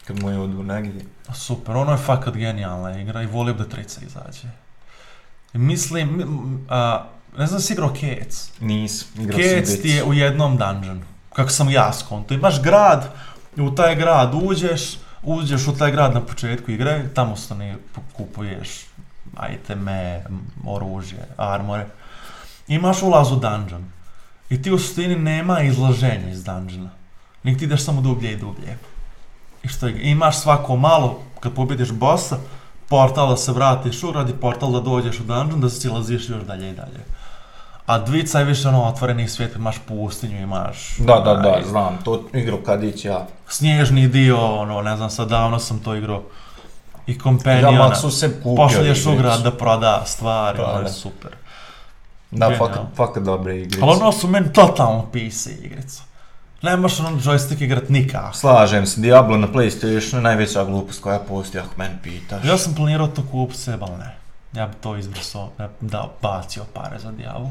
kad 0.06 0.23
moje 0.23 0.39
odu 0.39 0.62
negdje. 0.62 1.05
Super, 1.35 1.77
ono 1.77 1.93
je 1.93 1.98
fakat 1.98 2.35
genijalna 2.35 3.01
igra 3.01 3.23
i 3.23 3.27
volio 3.27 3.55
bi 3.55 3.62
da 3.62 3.69
trica 3.69 4.01
izađe. 4.06 4.48
Mislim, 5.52 6.27
a, 6.70 7.05
ne 7.39 7.47
znam 7.47 7.61
si 7.61 7.73
igrao 7.73 7.90
Cats. 7.90 8.51
Nis, 8.61 9.06
igrao 9.19 9.39
Cats 9.39 9.82
ti 9.82 9.89
je 9.89 10.05
u 10.05 10.15
jednom 10.15 10.56
dungeonu. 10.56 11.02
Kako 11.32 11.51
sam 11.51 11.70
ja 11.70 11.93
skonto. 11.93 12.35
Imaš 12.35 12.62
grad, 12.62 13.11
u 13.56 13.70
taj 13.70 13.94
grad 13.94 14.35
uđeš, 14.35 14.98
uđeš 15.23 15.66
u 15.69 15.77
taj 15.77 15.90
grad 15.90 16.15
na 16.15 16.20
početku 16.20 16.70
igre, 16.70 17.05
tamo 17.15 17.36
stani 17.36 17.74
kupuješ 18.12 18.69
iteme, 19.55 20.24
oružje, 20.66 21.27
armore. 21.36 21.86
Imaš 22.69 23.02
ulaz 23.02 23.32
u 23.32 23.36
dungeon. 23.36 23.85
I 24.51 24.62
ti 24.62 24.73
u 24.73 24.78
suštini 24.78 25.16
nema 25.16 25.61
izlaženja 25.61 26.31
iz 26.31 26.44
dungeona. 26.44 26.90
Nik 27.45 27.59
ti 27.59 27.65
ideš 27.65 27.85
samo 27.85 28.01
dublje 28.01 28.33
i 28.33 28.37
dublje. 28.37 28.79
I 29.62 29.69
što 29.69 29.87
je, 29.87 30.11
imaš 30.11 30.39
svako 30.39 30.77
malo, 30.77 31.21
kad 31.41 31.55
pobjediš 31.55 31.93
bossa, 31.93 32.39
portal 32.89 33.29
da 33.29 33.37
se 33.37 33.53
vratiš 33.53 34.03
u 34.03 34.12
grad 34.12 34.29
i 34.29 34.33
portal 34.33 34.73
da 34.73 34.81
dođeš 34.81 35.21
u 35.21 35.23
dungeon, 35.23 35.61
da 35.61 35.71
se 35.71 35.81
silaziš 35.81 36.29
još 36.29 36.43
dalje 36.43 36.71
i 36.71 36.75
dalje. 36.75 37.01
A 37.87 37.99
dvica 37.99 38.39
je 38.39 38.45
više 38.45 38.69
ono 38.69 38.85
otvoreni 38.85 39.29
svijet, 39.29 39.57
imaš 39.57 39.77
pustinju, 39.89 40.43
imaš... 40.43 40.97
Da, 40.99 41.21
da, 41.21 41.35
da, 41.35 41.61
znam, 41.69 41.99
to 42.05 42.25
igrao 42.33 42.59
Kadić 42.59 43.05
ja. 43.05 43.27
Snježni 43.49 44.09
dio, 44.09 44.61
ono, 44.61 44.83
ne 44.83 44.97
znam, 44.97 45.11
sad 45.11 45.29
davno 45.29 45.59
sam 45.59 45.79
to 45.79 45.95
igrao. 45.95 46.23
I 47.07 47.12
Ja 47.12 47.19
kompaniona. 47.19 47.91
Maxu 47.91 48.11
se 48.11 48.41
kupio. 48.43 48.57
Pošalješ 48.57 49.07
u 49.07 49.16
grad 49.16 49.43
da 49.43 49.51
proda 49.51 50.03
stvari, 50.07 50.59
Da, 50.59 50.65
ono 50.65 50.81
je 50.81 50.93
super. 50.93 51.31
Da, 52.31 52.51
fakat, 52.59 52.81
fakat 52.97 53.23
dobre 53.23 53.59
igrice. 53.59 53.79
Ali 53.83 53.93
ono 53.93 54.12
su 54.12 54.29
meni 54.29 54.53
totalno 54.53 55.03
PC 55.03 55.47
igrica. 55.47 56.03
Ne 56.65 56.77
možeš 56.77 57.01
ono 57.01 57.11
joystick 57.11 57.62
igrat 57.62 57.89
nikako. 57.89 58.36
Slažem 58.36 58.86
se, 58.86 59.01
Diablo 59.01 59.36
na 59.36 59.47
Playstationu 59.47 60.16
je 60.16 60.23
najveća 60.23 60.65
glupost 60.65 61.03
koja 61.03 61.19
postoji, 61.19 61.62
ako 61.62 61.74
meni 61.77 61.95
pitaš. 62.03 62.45
Ja 62.45 62.59
sam 62.59 62.74
planirao 62.74 63.07
to 63.07 63.23
kupiti 63.23 63.61
sebe, 63.61 63.85
ali 63.89 63.99
ne. 63.99 64.16
Ja 64.53 64.66
bi 64.66 64.74
to 64.74 64.97
izbrisao, 64.97 65.51
ja 65.59 65.69
bi 65.81 65.89
dao, 65.89 66.12
bacio 66.23 66.65
pare 66.65 66.99
za 66.99 67.11
Diablo. 67.12 67.51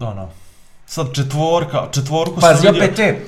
Ono, 0.00 0.28
sad 0.86 1.12
četvorka, 1.14 1.88
četvorku 1.92 2.40
sam 2.40 2.50
Pazi, 2.50 2.66
vidio- 2.66 2.82
opet 2.82 2.96
te, 2.96 3.20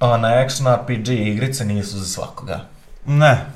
ona 0.00 0.28
action 0.28 0.74
RPG 0.74 1.08
igrice 1.08 1.64
nisu 1.64 1.98
za 1.98 2.06
svakoga. 2.06 2.60
Ne. 3.06 3.46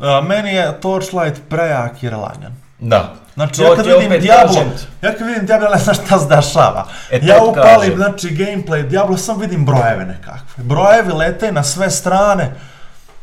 A, 0.00 0.20
meni 0.20 0.50
je 0.50 0.80
Torchlight 0.80 1.40
prejak 1.48 2.02
i 2.02 2.10
relagan. 2.10 2.56
Da. 2.78 3.14
Znači, 3.34 3.56
To 3.56 3.62
ja 3.62 3.76
kad 3.76 3.86
vidim 3.86 4.20
Diablo, 4.20 4.64
ja 5.02 5.12
kad 5.14 5.26
vidim 5.26 5.46
Diablo, 5.46 5.68
ne 5.68 5.78
znam 5.78 5.94
šta 5.94 6.18
se 6.18 6.26
dešava. 6.36 6.88
E, 7.10 7.20
ja 7.22 7.42
upalim, 7.42 7.80
kažem. 7.80 7.96
znači, 7.96 8.28
gameplay 8.28 8.88
Diablo, 8.88 9.16
sam 9.16 9.40
vidim 9.40 9.66
brojeve 9.66 10.04
nekakve. 10.04 10.64
Brojevi 10.64 11.12
lete 11.12 11.52
na 11.52 11.62
sve 11.62 11.90
strane, 11.90 12.52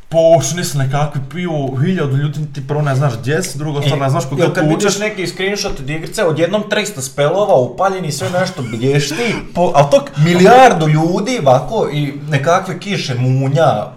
poučni 0.10 0.64
su 0.64 0.78
nekakvi, 0.78 1.22
piju 1.32 1.76
hiljadu 1.82 2.18
ljudi, 2.18 2.40
ti 2.54 2.68
prvo 2.68 2.82
ne 2.82 2.96
znaš 2.96 3.14
gdje 3.20 3.44
si, 3.44 3.58
drugo 3.58 3.82
stvar 3.82 4.00
ne 4.00 4.10
znaš 4.10 4.26
kod 4.30 4.40
Jel 4.40 4.54
kad 4.54 4.68
vidiš 4.68 5.00
neki 5.00 5.28
screenshot 5.28 5.80
od 5.80 5.90
igrice, 5.90 6.24
odjednom 6.24 6.64
300 6.70 7.02
spelova, 7.02 7.56
upaljeni 7.56 8.12
sve 8.12 8.30
nešto 8.30 8.62
blješti, 8.62 9.36
Po, 9.56 9.72
ali 9.76 9.88
to, 9.92 10.06
milijardu 10.18 10.88
ljudi 10.88 11.40
ovako 11.42 11.90
i 11.92 12.14
nekakve 12.30 12.80
kiše 12.80 13.16
munja, 13.16 13.88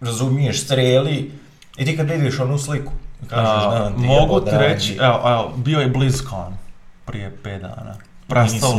razumiješ, 0.00 0.64
streli, 0.64 1.32
i 1.78 1.84
ti 1.84 1.96
kad 1.96 2.10
vidiš 2.10 2.40
onu 2.40 2.58
sliku, 2.58 2.92
kažeš 3.28 3.64
a, 3.64 3.78
da 3.78 3.88
ti 3.90 4.02
mogu 4.02 4.40
ti 4.40 4.50
reći, 4.58 4.98
evo, 5.00 5.20
evo, 5.26 5.52
bio 5.56 5.80
je 5.80 5.86
BlizzCon 5.86 6.56
prije 7.04 7.36
5 7.44 7.60
dana. 7.60 7.94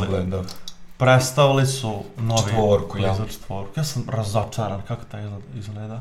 Gledao. 0.07 0.43
predstavili 0.97 1.65
su 1.67 2.03
novi 2.17 2.41
Četvorku, 2.43 2.97
ja. 2.97 3.15
Četvorku. 3.31 3.79
Ja 3.79 3.83
sam 3.83 4.05
razočaran 4.09 4.81
kako 4.87 5.01
ta 5.11 5.17
izgleda-. 5.55 5.99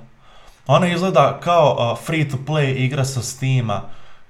Ona 0.66 0.86
izgleda 0.88 1.40
kao 1.42 1.92
uh, 1.92 2.04
free 2.06 2.28
to 2.28 2.36
play 2.46 2.74
igra 2.76 3.04
sa 3.04 3.22
Steama 3.22 3.82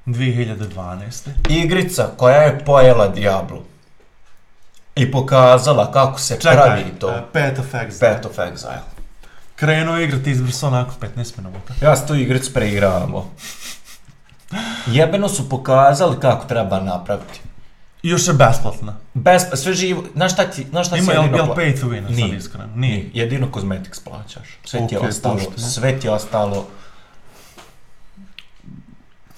2012. 0.07 1.28
Igrica 1.49 2.09
koja 2.16 2.36
je 2.36 2.65
pojela 2.65 3.09
Diablo 3.09 3.62
i 4.97 5.12
pokazala 5.12 5.93
kako 5.93 6.19
se 6.20 6.35
Čekaj, 6.41 6.55
pravi 6.57 6.85
to. 7.01 7.07
uh, 7.07 7.15
Path 7.32 7.61
of 7.61 7.74
Exile. 7.74 8.01
Path 8.15 8.27
of 8.27 8.39
Exile. 8.39 8.78
Krenuo 9.57 9.99
igrati 9.99 10.31
izbrso 10.31 10.66
onako 10.66 10.95
15 11.01 11.39
minuta. 11.39 11.74
Ja 11.82 11.97
sam 11.97 12.07
tu 12.07 12.15
igricu 12.15 12.53
preigravamo. 12.53 13.31
Jebeno 14.86 15.28
su 15.28 15.48
pokazali 15.48 16.20
kako 16.20 16.47
treba 16.47 16.81
napraviti. 16.81 17.40
I 18.02 18.09
još 18.09 18.28
je 18.28 18.35
besplatna. 18.35 18.97
Bez, 19.14 19.43
sve 19.55 19.74
živo, 19.74 20.05
znaš 20.14 20.32
šta 20.32 20.51
ti, 20.51 20.66
znaš 20.70 20.86
šta 20.86 20.97
Ima 20.97 21.12
si 21.12 21.18
jedino 21.18 21.36
jel 21.36 21.47
pla- 21.47 21.56
pay 21.56 21.81
to 21.81 21.86
win, 21.86 22.02
sad 22.06 22.16
Nije. 22.16 22.36
iskreno? 22.36 22.68
Nije. 22.76 23.10
Jedino 23.14 23.48
cosmetics 23.55 24.01
plaćaš. 24.01 24.59
Sve 24.64 24.86
ti 24.89 24.94
je 24.94 24.98
ostalo, 24.98 25.35
pošteno. 25.35 25.59
sve 25.59 25.98
ti 26.01 26.06
je 26.06 26.10
ostalo. 26.10 26.66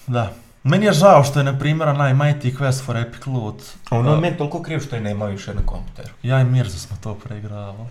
Da. 0.06 0.32
Meni 0.62 0.86
je 0.86 0.93
žao 0.93 1.24
što 1.24 1.40
je, 1.40 1.44
na 1.44 1.59
primjer, 1.59 1.88
onaj 1.88 2.14
Mighty 2.14 2.56
Quest 2.59 2.84
for 2.84 2.97
Epic 2.97 3.26
Loot. 3.26 3.62
Ono 3.90 4.14
je 4.14 4.20
meni 4.20 4.36
toliko 4.36 4.62
kriv 4.62 4.80
što 4.80 4.97
je 4.97 5.02
nema 5.02 5.26
više 5.26 5.55
na 5.55 5.60
kompjuteru. 5.66 6.09
Ja 6.22 6.40
i 6.40 6.44
Mirza 6.44 6.78
smo 6.78 6.97
to 7.02 7.14
preigravali. 7.14 7.88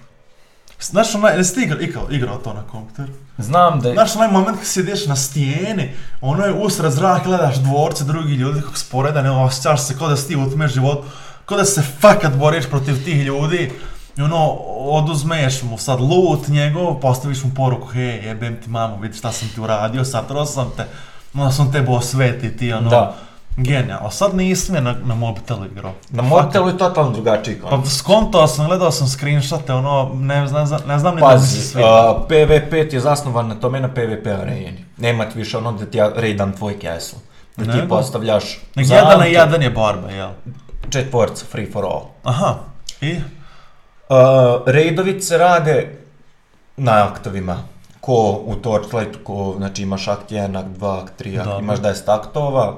Znaš 0.91 1.15
onaj, 1.15 1.37
jesi 1.37 1.55
ti 1.55 1.61
igrao, 1.61 1.79
igrao, 1.79 2.05
igrao 2.09 2.37
to 2.37 2.53
na 2.53 2.61
kompjuteru? 2.61 3.13
Znam 3.37 3.79
da 3.79 3.89
je... 3.89 3.93
Znaš 3.93 4.15
onaj 4.15 4.31
moment 4.31 4.57
kad 4.57 4.67
sjediš 4.67 5.05
na 5.05 5.15
stijeni, 5.15 5.93
ono 6.21 6.45
je 6.45 6.53
usred 6.53 6.91
zraka, 6.91 7.23
gledaš 7.23 7.55
dvorce, 7.55 8.03
drugi 8.03 8.33
ljudi 8.33 8.61
kako 8.61 8.77
sporeda, 8.77 9.21
ne 9.21 9.31
osjećaš 9.31 9.81
se 9.81 9.97
kao 9.97 10.07
da 10.07 10.17
si 10.17 10.27
ti 10.27 10.35
u 10.35 10.49
tome 10.49 10.67
život, 10.67 11.05
kao 11.45 11.57
da 11.57 11.65
se 11.65 11.81
fakat 11.99 12.33
boriš 12.35 12.65
protiv 12.69 13.03
tih 13.05 13.25
ljudi. 13.25 13.71
I 14.17 14.21
ono, 14.21 14.49
oduzmeš 14.77 15.63
mu 15.63 15.77
sad 15.77 15.99
loot 16.01 16.47
njegov, 16.47 16.99
postaviš 16.99 17.43
mu 17.43 17.51
poruku, 17.55 17.87
hej, 17.87 18.25
jebem 18.25 18.61
ti 18.63 18.69
mamu, 18.69 18.99
vidi 18.99 19.17
šta 19.17 19.31
sam 19.31 19.47
ti 19.55 19.61
uradio, 19.61 20.05
satrao 20.05 20.45
sam 20.45 20.71
te, 20.77 20.85
onda 21.33 21.51
sam 21.51 21.71
tebe 21.71 21.91
osveti 21.91 22.57
ti, 22.57 22.73
ono, 22.73 22.89
Da. 22.89 23.15
Genijalno. 23.57 24.09
Sad 24.11 24.35
nisam 24.35 24.75
je 24.75 24.81
na, 24.81 24.95
na 25.03 25.15
mobitelu 25.15 25.65
igrao. 25.65 25.93
Na 26.09 26.23
mobitelu 26.23 26.67
je 26.67 26.77
totalno 26.77 27.11
drugačiji 27.11 27.59
Pa 27.61 27.69
koncept. 27.69 27.97
skontao 27.97 28.47
sam, 28.47 28.65
gledao 28.67 28.91
sam 28.91 29.07
screenshote, 29.07 29.73
ono, 29.73 30.11
ne, 30.13 30.47
znam, 30.47 30.67
ne 30.87 30.99
znam 30.99 31.15
ni 31.15 31.21
da 31.21 31.39
se 31.39 31.81
a, 31.83 32.13
PvP 32.27 32.89
ti 32.89 32.95
je 32.95 32.99
zasnovan 32.99 33.47
na 33.47 33.55
tome 33.55 33.79
na 33.79 33.87
PvP 33.87 34.27
areni. 34.27 34.85
Nema 34.97 35.25
ti 35.25 35.37
više 35.37 35.57
ono 35.57 35.71
da 35.71 35.85
ti 35.85 35.97
ja 35.97 36.11
raidam 36.15 36.51
tvoj 36.53 36.79
castle. 36.81 37.19
Da 37.57 37.73
ti 37.73 37.87
postavljaš 37.89 38.59
Nek 38.75 38.89
jedan 38.89 39.19
na 39.19 39.25
jedan 39.25 39.61
je 39.61 39.69
borba, 39.69 40.09
jel? 40.11 40.29
četvorca, 40.89 41.45
free 41.51 41.71
for 41.71 41.85
all. 41.85 42.01
Aha, 42.23 42.55
i? 43.01 43.15
Uh, 44.09 44.15
raidovice 44.65 45.37
rade 45.37 45.97
na 46.77 47.07
aktovima. 47.07 47.57
Ko 48.01 48.41
u 48.45 48.55
Torchlightu, 48.55 49.19
ko, 49.23 49.53
znači 49.57 49.83
imaš 49.83 50.07
akt 50.07 50.31
1, 50.31 50.59
akt 50.59 50.67
2, 50.79 51.03
akt 51.03 51.21
3, 51.21 51.37
akt, 51.37 51.45
Dobro. 51.45 51.59
imaš 51.59 51.79
10 51.79 52.19
aktova. 52.19 52.77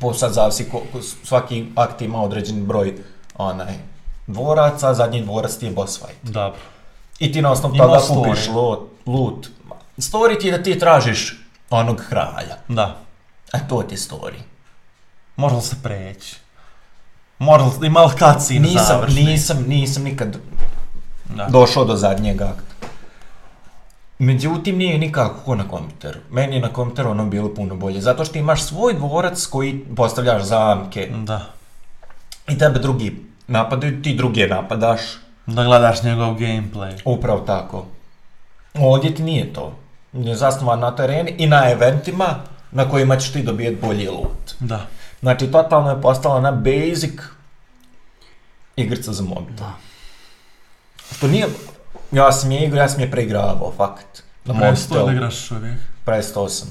Po 0.00 0.14
sad 0.14 0.32
zavisi, 0.32 0.70
svaki 1.24 1.66
akt 1.74 2.02
ima 2.02 2.22
određeni 2.22 2.62
broj 2.62 2.94
onaj, 3.36 3.74
dvoraca, 4.26 4.94
zadnji 4.94 5.22
dvorac 5.22 5.56
ti 5.56 5.66
je 5.66 5.72
boss 5.72 5.98
fight. 5.98 6.22
Dobro. 6.24 6.60
I 7.18 7.32
ti 7.32 7.42
na 7.42 7.52
osnovu 7.52 7.76
toga 7.76 7.98
kupiš 8.08 8.48
loot, 8.48 8.80
loot. 9.06 9.46
Story 9.98 10.40
ti 10.40 10.46
je 10.46 10.58
da 10.58 10.62
ti 10.62 10.78
tražiš 10.78 11.40
onog 11.70 12.02
kralja. 12.08 12.56
Da. 12.68 12.96
A 13.52 13.58
to 13.58 13.82
ti 13.82 13.94
je 13.94 13.98
story. 13.98 14.38
Može 15.36 15.54
li 15.54 15.62
se 15.62 15.76
preći? 15.82 16.36
Može 17.38 17.64
li, 17.64 17.86
ima 17.86 18.00
li 18.00 18.10
cutscene 18.10 18.60
Nisam, 18.60 18.84
završni? 18.86 19.22
nisam, 19.24 19.64
nisam 19.68 20.02
nikad 20.02 20.36
Da. 21.34 21.46
došao 21.46 21.84
do 21.84 21.96
zadnjeg 21.96 22.42
akta. 22.42 22.73
Međutim, 24.18 24.76
nije 24.78 24.98
nikako 24.98 25.40
ko 25.44 25.54
na 25.54 25.68
kompjuteru. 25.68 26.18
Meni 26.30 26.56
je 26.56 26.62
na 26.62 26.72
kompjuteru 26.72 27.10
ono 27.10 27.26
bilo 27.26 27.54
puno 27.54 27.74
bolje. 27.74 28.00
Zato 28.00 28.24
što 28.24 28.38
imaš 28.38 28.62
svoj 28.62 28.94
dvorac 28.94 29.46
koji 29.46 29.84
postavljaš 29.96 30.42
zamke 30.42 31.10
Da. 31.24 31.46
i 32.48 32.58
tebe 32.58 32.78
drugi 32.78 33.16
napadaju, 33.46 34.02
ti 34.02 34.14
druge 34.14 34.46
napadaš. 34.46 35.00
Da 35.46 35.64
gledaš 35.64 36.02
njegov 36.02 36.34
gameplay. 36.34 37.00
Upravo 37.04 37.40
tako. 37.40 37.86
Ovdje 38.74 39.14
ti 39.14 39.22
nije 39.22 39.52
to. 39.52 39.76
Je 40.12 40.36
zasnovan 40.36 40.80
na 40.80 40.96
tereni 40.96 41.34
i 41.38 41.46
na 41.46 41.70
eventima 41.70 42.26
na 42.70 42.90
kojima 42.90 43.16
ćeš 43.16 43.32
ti 43.32 43.42
dobijeti 43.42 43.86
bolji 43.86 44.08
loot. 44.08 44.54
Da. 44.60 44.86
Znači, 45.20 45.46
totalno 45.46 45.90
je 45.90 46.00
postala 46.02 46.40
na 46.40 46.50
basic 46.52 47.20
igrica 48.76 49.12
za 49.12 49.22
mobitel. 49.22 49.56
Da. 49.56 49.72
Što 51.16 51.28
nije... 51.28 51.46
Ja 52.14 52.32
sam 52.32 52.50
je 52.50 52.66
igrao, 52.66 52.82
ja 52.82 52.88
sam 52.88 53.00
je 53.00 53.10
preigravao, 53.10 53.72
fakat. 53.76 54.22
Na 54.44 54.60
Presto 54.60 55.10
igraš 55.10 55.50
uvijek. 55.50 55.78
Prestao 56.04 56.48
sam. 56.48 56.68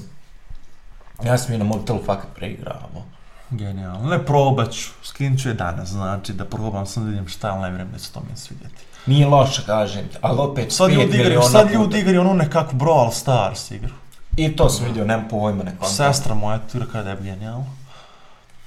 Ja 1.24 1.38
sam 1.38 1.52
je 1.52 1.58
na 1.58 1.64
mobitelu 1.64 2.00
fakat 2.06 2.28
preigravao. 2.34 3.02
Genijalno. 3.50 4.08
Ne 4.08 4.24
probat 4.24 4.72
ću. 4.72 4.90
Skinut 5.02 5.40
ću 5.40 5.48
je 5.48 5.54
danas, 5.54 5.88
znači 5.88 6.32
da 6.32 6.44
probam 6.44 6.86
sam 6.86 7.04
da 7.04 7.10
vidim 7.10 7.28
šta, 7.28 7.50
ali 7.50 7.62
ne 7.62 7.68
vjerujem 7.68 7.92
da 7.92 7.98
će 7.98 8.12
to 8.12 8.20
mi 8.30 8.36
svidjeti. 8.36 8.84
Nije 9.06 9.26
loše, 9.26 9.62
kažem 9.66 10.08
ali 10.20 10.38
opet 10.38 10.72
Sad 10.72 10.88
pet 10.88 10.96
ljudi 10.96 11.18
igraju, 11.18 11.42
sad 11.42 11.70
ljudi 11.70 11.98
igraju 11.98 12.20
onu 12.20 12.34
nekakvu 12.34 12.78
Brawl 12.78 13.12
Stars 13.12 13.70
igru. 13.70 13.94
I 14.36 14.56
to 14.56 14.68
sam 14.68 14.86
vidio, 14.86 15.04
nemam 15.04 15.28
pojma 15.28 15.64
neko. 15.64 15.86
Sestra 15.86 16.34
moja 16.34 16.58
tu 16.72 16.78
da 16.78 17.10
je 17.10 17.16
genijalno. 17.20 17.66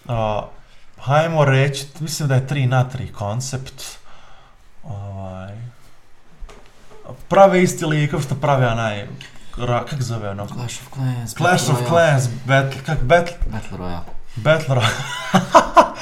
Uh, 0.06 0.14
hajmo 0.98 1.46
reći, 1.46 1.88
mislim 2.00 2.30
da 2.30 2.36
je 2.36 2.48
3 2.48 2.68
na 2.68 2.86
3 2.94 3.12
koncept. 3.12 3.84
Ovaj, 4.84 5.67
prave 7.28 7.64
isti 7.64 7.86
likov 7.86 8.22
što 8.22 8.36
prave 8.36 8.68
onaj, 8.68 9.08
kak 9.90 10.02
zove 10.02 10.30
ono? 10.30 10.48
Clash 10.48 10.82
of 10.82 10.94
Clans, 10.94 11.36
Clash 11.36 11.70
of. 11.70 11.88
Clans, 11.88 12.24
Battle, 12.46 12.82
kak 12.86 13.04
Battle, 13.04 13.36
Battle 13.52 13.78
Royale. 13.78 14.04
Battle 14.36 14.76
Royale. 14.76 15.88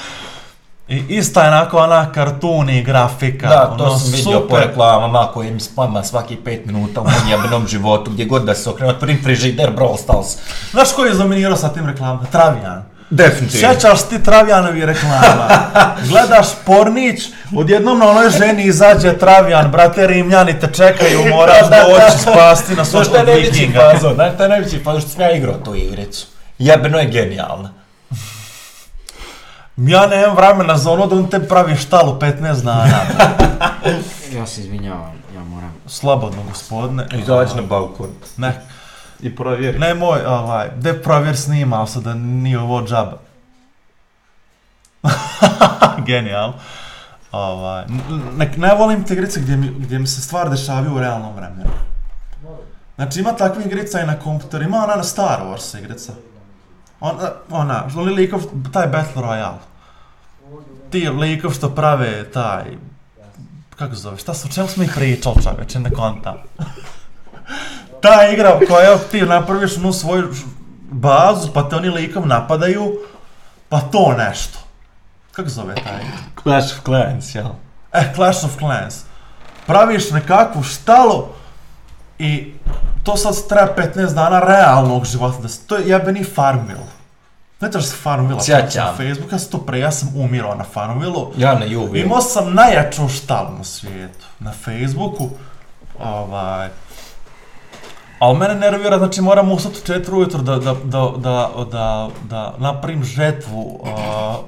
I 0.87 1.03
ista 1.09 1.41
je 1.41 1.47
onako 1.47 1.77
ona 1.77 2.11
kartuni 2.11 2.83
grafika. 2.83 3.47
Da, 3.47 3.75
to 3.77 3.83
ono, 3.83 3.97
sam 3.97 4.11
vidio 4.11 4.39
po 4.39 4.47
super. 4.47 4.67
reklamama 4.67 5.27
koje 5.33 5.51
mi 5.51 5.59
spama 5.59 6.03
svaki 6.03 6.37
5 6.45 6.65
minuta 6.65 7.01
u 7.01 7.03
mom 7.03 7.29
jebenom 7.29 7.67
životu, 7.73 8.11
gdje 8.11 8.25
god 8.25 8.45
da 8.45 8.55
se 8.55 8.69
okrenu, 8.69 8.91
otvorim 8.91 9.23
frižider, 9.23 9.71
Brawl 9.75 9.97
Stars. 9.97 10.27
Znaš 10.71 10.93
ko 10.93 11.05
je 11.05 11.11
izdominirao 11.11 11.57
sa 11.57 11.69
tim 11.69 11.85
reklamama? 11.85 12.25
Travijan. 12.31 12.94
Definitivno. 13.09 13.69
Sjećaš 13.73 14.09
ti 14.09 14.23
Travijanovi 14.23 14.85
reklama? 14.85 15.47
Gledaš 16.09 16.47
pornić, 16.65 17.23
odjednom 17.55 17.99
na 17.99 18.09
onoj 18.09 18.29
ženi 18.29 18.63
izađe 18.63 19.17
Travijan, 19.17 19.71
brate 19.71 20.07
Rimljani 20.07 20.59
te 20.59 20.67
čekaju, 20.73 21.25
moraš 21.29 21.69
doći 21.69 22.19
spasti 22.19 22.75
na 22.75 22.85
svakog 23.05 23.13
najveći 23.13 23.49
vikinga. 23.51 23.91
Znaš 23.99 24.33
šta 24.33 24.43
je 24.43 24.49
najveći 24.49 24.79
fazon 24.83 25.01
što 25.01 25.09
sam 25.09 25.21
ja 25.21 25.31
igrao 25.31 25.53
tu 25.53 25.75
igricu? 25.75 26.27
Jebeno 26.59 26.99
je 26.99 27.05
genijalna. 27.05 27.73
Ja 29.77 30.07
nemam 30.07 30.35
vremena 30.35 30.77
za 30.77 30.91
ono 30.91 31.07
da 31.07 31.15
on 31.15 31.29
te 31.29 31.39
pravi 31.39 31.75
štalu 31.75 32.19
15 32.19 32.61
dana. 32.61 32.99
Ja 34.35 34.45
se 34.45 34.61
izvinjavam, 34.61 35.13
ja 35.35 35.43
moram. 35.43 35.73
Slobodno, 35.87 36.43
gospodine. 36.49 37.07
Izađi 37.13 37.55
na 37.55 37.61
balkon. 37.61 38.09
Ne, 38.37 38.61
I 39.19 39.35
provjeri. 39.35 39.79
nemoj, 39.79 40.25
ovaj, 40.25 40.69
de 40.75 41.01
provjer 41.01 41.37
snimao 41.37 41.87
se 41.87 41.99
da 42.01 42.13
nije 42.13 42.59
ovo 42.59 42.87
džaba. 42.87 43.17
Genijal. 46.07 46.53
Ovaj, 47.31 47.85
ne, 48.37 48.51
ne 48.57 48.75
volim 48.75 49.03
te 49.03 49.13
igrice 49.13 49.39
gdje 49.39 49.57
mi, 49.57 49.69
gdje 49.69 49.99
mi 49.99 50.07
se 50.07 50.21
stvar 50.21 50.49
dešavaju 50.49 50.95
u 50.95 50.99
realnom 50.99 51.35
vremenu. 51.35 51.69
Znači 52.95 53.19
ima 53.19 53.31
takvih 53.31 53.65
igrica 53.65 54.01
i 54.01 54.05
na 54.05 54.19
kompjuteru, 54.19 54.63
ima 54.63 54.77
ona 54.77 54.95
na 54.95 55.03
Star 55.03 55.41
Wars 55.41 55.79
igrica. 55.79 56.13
Ona, 56.99 57.31
ona, 57.49 57.83
oni 57.95 58.13
likov, 58.13 58.41
taj 58.73 58.87
Battle 58.87 59.21
Royale. 59.21 59.57
Ti 60.89 61.09
likov 61.09 61.51
što 61.51 61.69
prave 61.69 62.31
taj, 62.31 62.63
kako 63.75 63.95
zove, 63.95 64.17
šta 64.17 64.33
su, 64.33 64.49
čemu 64.49 64.67
smo 64.67 64.83
ih 64.83 64.91
pričali 64.95 65.43
čoveče, 65.43 65.79
ne 65.79 65.91
kontam. 65.91 66.35
Ta 68.01 68.27
igra 68.33 68.59
koja 68.67 68.97
ti 68.97 69.21
napraviš 69.21 69.77
onu 69.77 69.93
svoju 69.93 70.33
bazu, 70.91 71.49
pa 71.53 71.69
te 71.69 71.75
oni 71.75 71.89
likov 71.89 72.27
napadaju, 72.27 72.97
pa 73.69 73.79
to 73.81 74.15
nešto. 74.17 74.59
Kako 75.31 75.49
zove 75.49 75.75
ta 75.75 76.01
igra? 76.01 76.17
Clash 76.43 76.73
of 76.73 76.85
Clans, 76.85 77.35
jel? 77.35 77.47
E, 77.93 78.13
Clash 78.15 78.45
of 78.45 78.57
Clans. 78.57 79.03
Praviš 79.67 80.11
nekakvu 80.11 80.63
štalu 80.63 81.25
i 82.19 82.53
to 83.03 83.17
sad 83.17 83.47
treba 83.49 83.75
15 83.75 84.13
dana 84.13 84.39
realnog 84.39 85.05
života 85.05 85.37
da 85.41 85.47
se, 85.47 85.67
to 85.67 85.75
je 85.75 85.89
jebeni 85.89 86.23
Farmville. 86.23 86.95
Ne 87.61 87.71
trebaš 87.71 87.85
se 87.85 87.95
Farmville 87.95 88.41
Sjećam. 88.41 88.85
na 88.85 88.93
Facebook, 88.93 89.31
ja 89.31 89.39
sam 89.39 89.51
to 89.51 89.57
pre, 89.57 89.79
ja 89.79 89.91
sam 89.91 90.09
umirao 90.15 90.55
na 90.55 90.63
Farmville-u. 90.73 91.33
Ja 91.37 91.65
Juvi. 91.65 91.99
Imao 91.99 92.21
sam 92.21 92.53
najjaču 92.53 93.09
štalu 93.09 93.57
na 93.57 93.63
svijetu, 93.63 94.25
na 94.39 94.51
Facebooku, 94.51 95.29
ovaj... 95.99 96.69
Ali 98.25 98.37
mene 98.37 98.55
nervira, 98.55 98.97
znači 98.97 99.21
moram 99.21 99.51
ustati 99.51 99.91
u 99.91 99.95
4 99.95 100.13
ujutro 100.13 100.41
da, 100.41 100.55
da, 100.57 100.73
da, 100.83 101.11
da, 101.17 101.49
da, 101.71 102.09
da 102.29 102.53
napravim 102.57 103.03
žetvu 103.03 103.79
uh, 103.81 103.89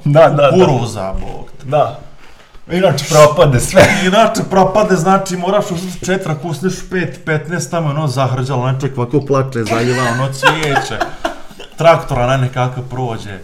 Da, 0.05 0.29
da, 0.29 0.29
da. 0.29 0.49
kukuruza, 0.49 1.13
bog. 1.13 1.51
Da. 1.63 1.99
Inače 2.71 3.05
propade 3.09 3.59
sve. 3.59 3.83
Inače 4.07 4.43
propade, 4.49 4.95
znači 4.95 5.37
moraš 5.37 5.71
uzeti 5.71 6.05
četra, 6.05 6.31
ako 6.33 6.47
usneš 6.47 6.73
5, 6.73 7.13
15, 7.25 7.71
tamo 7.71 7.89
je 7.89 7.95
ono 7.95 8.07
zahrđalo, 8.07 8.71
neček 8.71 8.97
ovako 8.97 9.25
plače, 9.25 9.63
zaljiva, 9.63 10.03
ono 10.11 10.33
cvijeće. 10.33 10.97
Traktora 11.77 12.27
ne 12.27 12.37
nekako 12.37 12.81
prođe. 12.81 13.39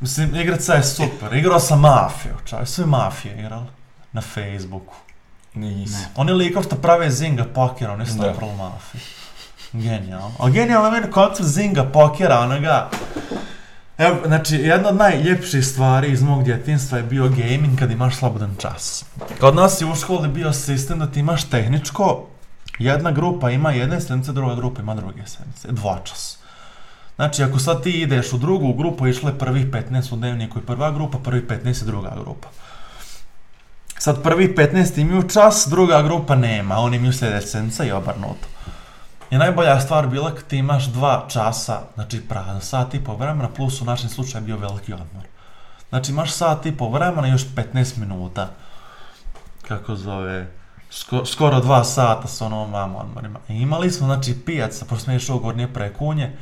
Mislim, 0.00 0.34
igrica 0.34 0.74
je 0.74 0.82
super. 0.84 1.34
Igrao 1.34 1.60
sam 1.60 1.80
Mafiju, 1.80 2.34
čaj, 2.44 2.66
sve 2.66 2.86
Mafije 2.86 3.38
igrali 3.38 3.66
na 4.12 4.20
Facebooku. 4.20 4.94
Nisam. 5.54 6.00
Oni 6.16 6.32
likov 6.32 6.62
što 6.62 6.76
prave 6.76 7.10
Zinga 7.10 7.44
pokera, 7.54 7.92
oni 7.92 8.06
su 8.06 8.14
Da. 8.18 8.26
napravili 8.26 8.56
Mafiju. 8.58 9.00
Genijalno. 9.72 10.32
A 10.38 10.50
genijalno 10.50 10.90
meni 10.90 11.10
koncept 11.10 11.48
Zinga 11.48 11.84
pokera, 11.84 12.38
onoga... 12.38 12.90
Evo, 13.98 14.16
znači, 14.26 14.56
jedna 14.56 14.88
od 14.88 14.96
najljepših 14.96 15.66
stvari 15.66 16.12
iz 16.12 16.22
mog 16.22 16.44
djetinstva 16.44 16.98
je 16.98 17.04
bio 17.04 17.28
gaming 17.28 17.78
kad 17.78 17.90
imaš 17.90 18.16
slobodan 18.16 18.54
čas. 18.58 19.04
Kod 19.40 19.54
nas 19.54 19.80
je 19.80 19.86
u 19.86 19.94
školi 19.94 20.28
bio 20.28 20.52
sistem 20.52 20.98
da 20.98 21.06
ti 21.06 21.20
imaš 21.20 21.44
tehničko, 21.44 22.26
jedna 22.78 23.10
grupa 23.10 23.50
ima 23.50 23.72
jedne 23.72 24.00
sedmice, 24.00 24.32
druga 24.32 24.54
grupa 24.54 24.82
ima 24.82 24.94
druge 24.94 25.26
sedmice, 25.26 25.68
dvočas. 25.70 26.38
Znači, 27.16 27.42
ako 27.42 27.58
sad 27.58 27.82
ti 27.82 27.90
ideš 27.90 28.32
u 28.32 28.38
drugu 28.38 28.72
grupu, 28.72 29.06
išlo 29.06 29.28
je 29.28 29.38
prvih 29.38 29.66
15 29.66 30.14
u 30.14 30.16
dnevniku 30.16 30.58
i 30.58 30.62
prva 30.62 30.90
grupa, 30.90 31.18
prvih 31.18 31.42
15 31.42 31.82
je 31.82 31.86
druga 31.86 32.12
grupa. 32.24 32.48
Sad 33.98 34.22
prvih 34.22 34.50
15 34.50 35.00
imaju 35.00 35.28
čas, 35.28 35.66
druga 35.70 36.02
grupa 36.02 36.34
nema, 36.34 36.78
oni 36.78 36.96
imaju 36.96 37.12
sljedeće 37.12 37.46
sedmice 37.46 37.86
i 37.86 37.92
obrnuto. 37.92 38.48
I 39.32 39.38
najbolja 39.38 39.80
stvar 39.80 40.06
bila 40.06 40.34
kad 40.34 40.44
ti 40.46 40.56
imaš 40.56 40.84
dva 40.84 41.24
časa, 41.28 41.80
znači 41.94 42.20
prazno, 42.28 42.60
sat 42.60 42.94
i 42.94 43.04
po 43.04 43.14
vremena, 43.16 43.48
plus 43.48 43.80
u 43.80 43.84
našem 43.84 44.08
slučaju 44.08 44.42
je 44.42 44.46
bio 44.46 44.56
veliki 44.56 44.92
odmor. 44.92 45.24
Znači 45.88 46.12
imaš 46.12 46.32
sat 46.32 46.66
i 46.66 46.76
po 46.76 46.88
vremena 46.88 47.28
i 47.28 47.30
još 47.30 47.46
15 47.56 47.98
minuta. 47.98 48.50
Kako 49.68 49.96
zove, 49.96 50.50
sko, 50.90 51.24
skoro 51.26 51.60
dva 51.60 51.84
sata 51.84 52.28
sa 52.28 52.46
onom 52.46 52.74
odmorima. 52.74 53.38
I 53.48 53.54
imali 53.54 53.90
smo, 53.90 54.06
znači, 54.06 54.34
pijaca, 54.46 54.84
pošto 54.84 55.04
smo 55.04 55.12
išao 55.12 55.38
gornje 55.38 55.68
prekunje, 55.68 56.36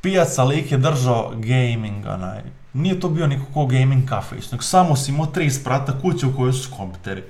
pijaca 0.00 0.44
lik 0.44 0.72
je 0.72 0.78
držao 0.78 1.32
gaming, 1.34 2.06
onaj, 2.06 2.42
nije 2.72 3.00
to 3.00 3.08
bio 3.08 3.26
nikako 3.26 3.66
gaming 3.66 4.08
kafić, 4.08 4.50
nego 4.52 4.62
samo 4.62 4.96
si 4.96 5.10
imao 5.10 5.26
tri 5.26 5.50
sprata 5.50 6.00
kuće 6.02 6.26
u 6.26 6.36
kojoj 6.36 6.52
su 6.52 6.70
kompjuteri. 6.76 7.22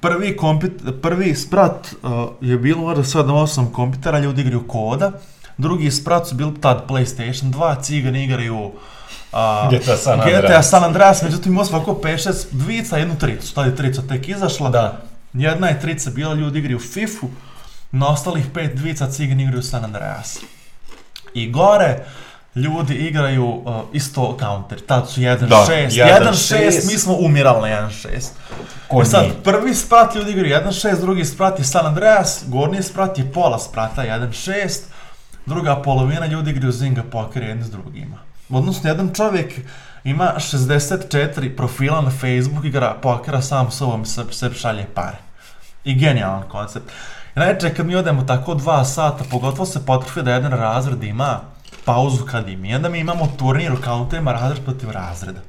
Prvi, 0.00 0.36
kompit, 0.36 0.72
prvi 1.02 1.34
sprat 1.34 1.94
uh, 2.02 2.10
je 2.40 2.58
bilo 2.58 2.80
možda 2.80 3.02
7-8 3.02 3.72
kompjutera, 3.72 4.18
ljudi 4.18 4.40
igraju 4.40 4.68
koda, 4.68 5.12
drugi 5.58 5.90
sprat 5.90 6.28
su 6.28 6.34
bili 6.34 6.60
tad 6.60 6.88
PlayStation 6.88 7.52
2, 7.52 7.82
cigani 7.82 8.24
igraju 8.24 8.56
uh, 8.56 8.72
GTA 9.70 9.96
San 9.96 10.18
GTA 10.18 10.36
Andreas. 10.36 10.70
San 10.70 10.84
Andreas, 10.84 11.22
međutim 11.22 11.52
imao 11.52 11.64
svako 11.64 12.00
5-6 12.02 12.46
dvica, 12.50 12.96
jednu 12.96 13.18
tricu, 13.18 13.54
tad 13.54 13.66
je 13.66 13.76
trica 13.76 14.02
tek 14.08 14.28
izašla, 14.28 14.70
Da. 14.70 15.02
jedna 15.32 15.68
je 15.68 15.80
trica 15.80 16.10
bila, 16.10 16.34
ljudi 16.34 16.58
igraju 16.58 16.78
FIFA, 16.78 17.26
na 17.90 18.08
ostalih 18.08 18.44
pet 18.54 18.74
dvica 18.74 19.10
cigani 19.10 19.42
igraju 19.42 19.62
San 19.62 19.84
Andreas. 19.84 20.38
I 21.34 21.50
gore, 21.50 22.04
ljudi 22.56 22.94
igraju 22.94 23.44
uh, 23.46 23.62
isto 23.92 24.36
counter, 24.40 24.80
tad 24.80 25.08
su 25.10 25.20
1-6, 25.20 25.46
Da, 25.46 25.56
1-6, 25.56 26.00
1-6. 26.22 26.86
mi 26.86 26.98
smo 26.98 27.14
umirali 27.14 27.70
na 27.70 27.88
1-6. 27.88 28.28
Ko 28.88 29.02
I 29.02 29.06
sad, 29.06 29.26
prvi 29.44 29.74
sprat 29.74 30.14
ljudi 30.14 30.30
igraju 30.30 30.54
1-6, 30.56 31.00
drugi 31.00 31.24
sprat 31.24 31.58
je 31.58 31.64
San 31.64 31.86
Andreas, 31.86 32.44
gornji 32.46 32.82
sprat 32.82 33.18
je 33.18 33.32
pola 33.32 33.58
sprata 33.58 34.02
1-6, 34.02 34.78
druga 35.46 35.76
polovina 35.76 36.26
ljudi 36.26 36.50
igraju 36.50 36.72
Zinga 36.72 37.02
Poker 37.02 37.42
jedni 37.42 37.64
s 37.64 37.70
drugima. 37.70 38.16
Odnosno, 38.50 38.90
jedan 38.90 39.14
čovjek 39.14 39.52
ima 40.04 40.32
64 40.38 41.56
profila 41.56 42.00
na 42.00 42.10
Facebook, 42.10 42.64
igra 42.64 42.94
pokera 42.94 43.42
sam 43.42 43.70
sobom 43.70 44.02
i 44.02 44.06
se- 44.06 44.54
šalje 44.54 44.86
pare. 44.94 45.16
I 45.84 45.94
genijalan 45.94 46.42
koncept. 46.42 46.90
Najče 47.34 47.74
kad 47.74 47.86
mi 47.86 47.96
odemo 47.96 48.22
tako 48.22 48.54
dva 48.54 48.84
sata, 48.84 49.24
pogotovo 49.30 49.66
se 49.66 49.86
potrfi 49.86 50.22
da 50.22 50.32
jedan 50.32 50.52
razred 50.52 51.02
ima 51.04 51.40
pauzu 51.86 52.24
kad 52.24 52.48
im. 52.48 52.64
I 52.64 52.74
onda 52.74 52.88
mi 52.88 52.98
imamo 52.98 53.28
turnir 53.38 53.72
u 53.72 53.82
counterima 53.84 54.32
razred 54.32 54.64
protiv 54.64 54.90
razreda. 54.90 55.40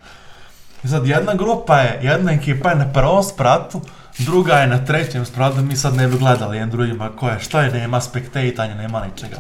I 0.84 0.88
sad 0.88 1.08
jedna 1.08 1.34
grupa 1.34 1.80
je, 1.80 2.00
jedna 2.02 2.32
ekipa 2.32 2.70
je 2.70 2.76
na 2.76 2.94
prvom 2.94 3.24
spratu, 3.24 3.82
druga 4.20 4.54
je 4.54 4.68
na 4.68 4.86
trećem 4.86 5.26
spratu, 5.26 5.62
mi 5.62 5.76
sad 5.76 5.96
ne 5.96 6.08
bi 6.08 6.18
gledali 6.18 6.58
jedan 6.58 6.70
drugima 6.70 7.10
ko 7.10 7.30
je, 7.30 7.40
šta 7.40 7.62
je, 7.62 7.72
nema 7.72 8.02
spektatanja, 8.02 8.76
nema 8.76 9.06
ničega. 9.06 9.38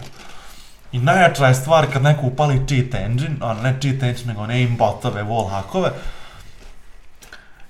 I 0.91 0.99
najjača 0.99 1.47
je 1.47 1.55
stvar 1.55 1.87
kad 1.93 2.03
neko 2.03 2.25
upali 2.25 2.67
cheat 2.67 2.93
engine, 2.93 3.35
ono 3.41 3.61
ne 3.61 3.75
cheat 3.81 4.03
engine, 4.03 4.33
nego 4.33 4.47
ne 4.47 4.67
botove, 4.77 5.23
wall 5.23 5.49
hackove, 5.49 5.91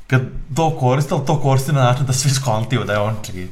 kad 0.07 0.21
to 0.55 0.77
koriste, 0.79 1.13
ali 1.13 1.25
to 1.25 1.39
koriste 1.41 1.73
na 1.73 1.83
način 1.83 2.05
da 2.05 2.13
svi 2.13 2.29
skontiju 2.29 2.83
da 2.83 2.93
je 2.93 2.99
on 2.99 3.15
cheat. 3.23 3.49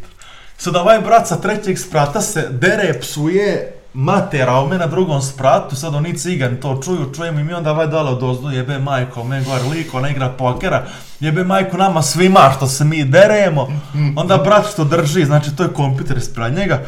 Sad 0.58 0.76
ovaj 0.76 1.00
brat 1.00 1.28
sa 1.28 1.36
trećeg 1.42 1.80
sprata 1.80 2.22
se 2.22 2.48
dere, 2.50 3.00
psuje, 3.00 3.74
mate 3.96 4.46
raume 4.46 4.78
na 4.78 4.88
drugom 4.88 5.22
spratu, 5.22 5.76
sad 5.76 5.96
oni 5.96 6.18
cigan 6.18 6.58
to 6.62 6.82
čuju, 6.84 7.14
čujemo 7.16 7.40
i 7.40 7.44
mi 7.44 7.54
onda 7.54 7.72
ovaj 7.72 7.88
dole 7.88 8.12
odozdu, 8.12 8.52
jebe 8.52 8.80
majko, 8.80 9.24
me 9.24 9.44
gore 9.44 9.64
liko, 9.64 10.02
ne 10.02 10.12
igra 10.12 10.30
pokera, 10.30 10.86
jebe 11.20 11.44
majko 11.44 11.78
nama 11.78 12.02
svima 12.02 12.52
što 12.56 12.68
se 12.68 12.86
mi 12.86 13.06
deremo, 13.06 13.68
onda 14.16 14.38
brat 14.38 14.66
što 14.74 14.84
drži, 14.84 15.26
znači 15.26 15.56
to 15.56 15.64
je 15.64 15.74
kompjuter 15.74 16.18
ispred 16.18 16.54
njega, 16.54 16.82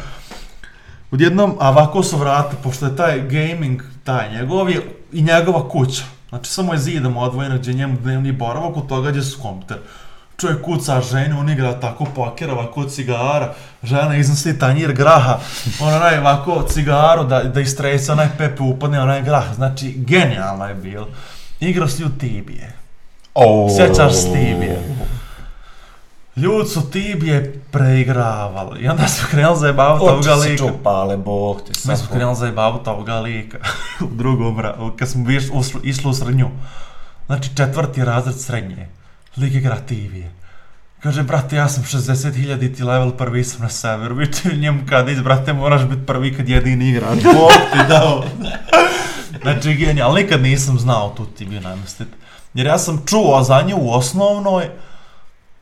Odjednom, 1.10 1.56
a 1.60 1.68
ovako 1.68 2.02
su 2.02 2.16
vrata, 2.16 2.56
pošto 2.62 2.86
je 2.86 2.96
taj 2.96 3.20
gaming, 3.20 3.82
taj 4.04 4.32
njegov 4.32 4.70
je 4.70 4.82
i 5.12 5.22
njegova 5.22 5.68
kuća. 5.68 6.02
Znači 6.28 6.50
samo 6.50 6.72
je 6.72 6.78
zidom 6.78 7.16
odvojeno 7.16 7.58
gdje 7.58 7.70
je 7.70 7.74
njemu 7.74 7.96
dnevni 8.02 8.32
boravak, 8.32 8.76
od 8.76 8.88
toga 8.88 9.10
gdje 9.10 9.22
su 9.22 9.42
kompjuter. 9.42 9.76
Čovjek 10.40 10.62
kuca 10.62 11.00
ženu, 11.00 11.40
on 11.40 11.50
igra 11.50 11.80
tako 11.80 12.04
poker, 12.04 12.50
ovako 12.50 12.84
cigara, 12.84 13.54
žena 13.82 14.16
iznosi 14.16 14.58
tanjir 14.58 14.92
graha, 14.92 15.38
on 15.80 15.94
onaj 15.94 16.18
ovako 16.18 16.62
cigaru 16.68 17.24
da, 17.24 17.42
da 17.42 17.60
istresa, 17.60 18.12
onaj 18.12 18.28
pepe 18.38 18.62
upadne, 18.62 19.00
onaj 19.00 19.22
grah, 19.22 19.54
znači 19.54 19.94
genijalno 19.96 20.68
je 20.68 20.74
bil. 20.74 21.04
Igrao 21.60 21.88
si 21.88 22.04
u 22.04 22.08
Tibije. 22.18 22.72
Oh. 23.34 23.70
Sjećaš 23.76 24.12
se 24.14 24.32
Tibije? 24.32 24.82
Ljudi 26.36 26.68
su 26.68 26.90
Tibije 26.90 27.60
preigravali 27.70 28.80
i 28.80 28.88
onda 28.88 29.08
su 29.08 29.26
krenuli 29.30 29.58
zajebavati 29.58 30.04
ovoga 30.04 30.34
Oči 30.34 30.50
lika. 30.50 30.68
čupale, 30.68 31.16
bog 31.16 31.62
ti 31.62 31.88
Mi 31.88 31.96
smo 31.96 32.08
krenuli 32.12 32.36
zajebavati 32.36 32.90
ovoga 32.90 33.20
lika 33.20 33.58
u 34.12 34.14
drugom, 34.14 34.62
kad 34.98 35.08
smo 35.08 35.30
išli 35.82 36.10
u 36.10 36.14
srednju. 36.14 36.48
Znači 37.26 37.56
četvrti 37.56 38.04
razred 38.04 38.40
srednje. 38.40 38.88
Lik 39.38 39.54
igra 39.54 39.76
Tibije. 39.76 40.30
Kaže, 41.00 41.22
brate, 41.22 41.56
ja 41.56 41.68
sam 41.68 41.84
60.000 41.84 42.76
ti 42.76 42.82
level, 42.82 43.12
prvi 43.12 43.44
sam 43.44 43.62
na 43.62 43.68
severu. 43.68 44.14
Viče 44.14 44.56
njemu 44.56 44.80
kad 44.88 45.08
iz, 45.08 45.20
brate, 45.20 45.52
moraš 45.52 45.84
biti 45.84 46.06
prvi 46.06 46.36
kad 46.36 46.48
jedini 46.48 46.88
igrač. 46.88 47.22
Bog 47.22 47.50
ti 47.72 47.78
dao. 47.88 48.24
znači, 49.42 49.74
genijal, 49.74 50.14
nikad 50.14 50.42
nisam 50.42 50.78
znao 50.78 51.14
tu 51.16 51.26
Tibiju 51.26 51.60
namestiti. 51.60 52.10
Jer 52.54 52.66
ja 52.66 52.78
sam 52.78 53.02
čuo 53.06 53.42
za 53.42 53.62
nju 53.62 53.76
u 53.76 53.90
osnovnoj, 53.90 54.68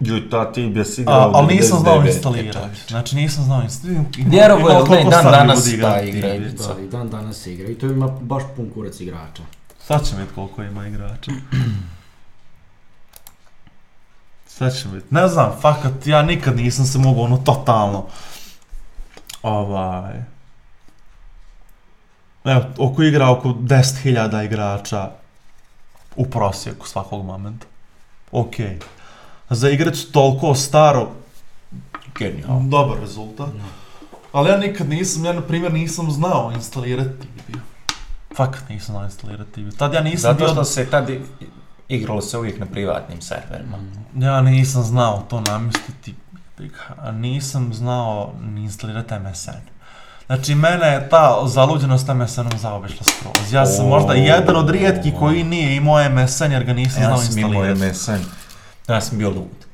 Ljudi, 0.00 0.30
ta 0.30 0.52
ti 0.52 0.66
bi 0.66 0.84
si 0.84 1.00
a, 1.00 1.02
igrao 1.02 1.30
ali 1.34 1.54
nisam 1.54 1.78
znao 1.78 1.98
99, 1.98 2.06
instalirati. 2.06 2.80
Znači 2.88 3.16
nisam 3.16 3.44
znao 3.44 3.62
instalirati. 3.62 4.24
Vjerovo 4.26 4.70
je 4.70 5.04
ne, 5.04 5.10
dan 5.10 5.24
danas 5.24 5.64
ta 5.64 5.70
igra 5.70 6.00
igra 6.00 6.34
igrica. 6.34 6.74
Da, 6.74 6.80
i 6.82 6.88
dan 6.88 7.08
danas 7.10 7.36
se 7.36 7.54
igra 7.54 7.68
i 7.68 7.74
to 7.74 7.86
ima 7.86 8.08
baš 8.08 8.42
pun 8.56 8.70
kurac 8.74 9.00
igrača. 9.00 9.42
Sad 9.86 10.06
ćemo 10.06 10.18
vidjeti 10.18 10.34
koliko 10.34 10.62
ima 10.62 10.86
igrača. 10.88 11.30
Sad 14.58 14.76
će 14.76 14.88
biti. 14.88 15.06
Ne 15.10 15.28
znam, 15.28 15.52
fakat, 15.60 16.06
ja 16.06 16.22
nikad 16.22 16.56
nisam 16.56 16.84
se 16.86 16.98
mogao 16.98 17.24
ono 17.24 17.36
totalno, 17.36 18.06
ovaj, 19.42 20.22
evo, 22.44 22.64
oko 22.78 23.02
igra 23.02 23.30
oko 23.30 23.48
10.000 23.48 24.44
igrača 24.44 25.10
u 26.16 26.26
prosjeku 26.30 26.86
svakog 26.86 27.24
momenta. 27.24 27.66
Ok. 28.32 28.54
Za 29.50 29.70
igrač 29.70 29.98
toliko 30.12 30.54
staro, 30.54 31.08
Genijalno. 32.18 32.68
dobar 32.68 33.00
rezultat. 33.00 33.48
Ali 34.32 34.50
ja 34.50 34.56
nikad 34.56 34.88
nisam, 34.88 35.24
ja 35.24 35.32
na 35.32 35.40
primjer 35.42 35.72
nisam 35.72 36.10
znao 36.10 36.52
instalirati. 36.54 37.26
Fakat 38.36 38.68
nisam 38.68 38.92
znao 38.94 39.04
instalirati. 39.04 39.76
Tad 39.78 39.94
ja 39.94 40.00
nisam 40.00 40.32
Zato 40.32 40.44
bio... 40.44 40.48
što 40.48 40.64
se 40.64 40.90
tad 40.90 41.10
igralo 41.88 42.20
se 42.20 42.38
uvijek 42.38 42.60
na 42.60 42.66
privatnim 42.66 43.20
serverima. 43.20 43.78
Ja 44.14 44.40
nisam 44.40 44.82
znao 44.82 45.24
to 45.30 45.40
namjestiti, 45.40 46.14
nisam 47.12 47.74
znao 47.74 48.32
ni 48.40 48.62
instalirati 48.62 49.14
MSN. 49.14 49.76
Znači, 50.26 50.54
mene 50.54 50.86
je 50.86 51.08
ta 51.08 51.42
zaluđenost 51.46 52.08
MSN-om 52.08 52.58
zaobišla 52.58 53.02
skroz. 53.04 53.52
Ja 53.52 53.66
sam 53.66 53.88
možda 53.88 54.14
jedan 54.14 54.56
od 54.56 54.70
rijetkih 54.70 55.14
koji 55.18 55.44
nije 55.44 55.76
imao 55.76 56.10
MSN 56.10 56.52
jer 56.52 56.64
ga 56.64 56.72
nisam 56.72 57.02
Ja 57.02 57.08
znao 57.08 57.18
sam 57.18 57.38
imao 57.38 57.64
instalirati. 57.64 57.98
MSN. 57.98 58.28
Ja 58.88 59.00
sam 59.00 59.18
bio 59.18 59.30
lud. 59.30 59.66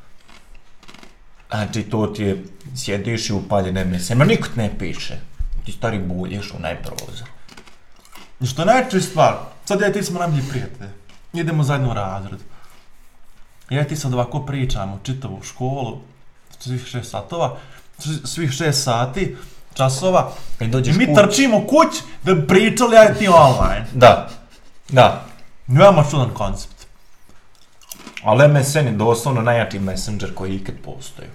Znači, 1.50 1.82
to 1.82 2.06
ti 2.06 2.22
je, 2.22 2.44
sjediš 2.76 3.30
i 3.30 3.32
upaljen 3.32 3.90
MSN, 3.90 4.16
ma 4.16 4.24
niko 4.24 4.48
ti 4.48 4.58
ne 4.58 4.70
piše. 4.78 5.18
Ti 5.64 5.72
stari 5.72 5.98
bulješ 5.98 6.50
u 6.50 6.58
najprozor. 6.58 7.28
I 8.40 8.46
Što 8.46 8.62
je 8.62 8.66
najčešća 8.66 9.10
stvar, 9.10 9.34
sad 9.64 9.80
ja 9.80 9.88
i 9.88 9.92
ti 9.92 10.02
smo 10.02 10.18
najbolji 10.18 10.42
prijatelji. 10.50 10.90
Idemo 11.32 11.62
zajedno 11.62 11.90
u 11.90 11.94
razred. 11.94 12.40
Ja 13.70 13.82
i 13.82 13.88
ti 13.88 13.96
sad 13.96 14.14
ovako 14.14 14.40
pričamo 14.40 15.00
čitavu 15.02 15.42
školu, 15.42 15.98
svih 16.58 16.84
šest 16.84 17.10
satova, 17.10 17.56
svi- 17.98 18.26
svih 18.26 18.50
šest 18.50 18.82
sati, 18.82 19.36
časova, 19.74 20.32
I 20.60 20.64
i 20.64 20.68
dođeš 20.68 20.96
mi 20.96 21.06
kuć- 21.06 21.16
trčimo 21.16 21.60
kuć 21.60 21.88
da 22.22 22.34
bi 22.34 22.46
pričali 22.46 22.96
ja 22.96 23.12
i 23.12 23.18
ti 23.18 23.28
online. 23.28 23.86
Da, 23.94 24.28
da. 24.88 25.24
Veoma 25.66 26.04
čudan 26.10 26.30
koncept. 26.30 26.86
Ali 28.24 28.48
MSN 28.50 28.78
je 28.78 28.92
doslovno 28.92 29.40
najjači 29.42 29.78
messenger 29.78 30.34
koji 30.34 30.54
ikad 30.54 30.74
postoji. 30.84 31.28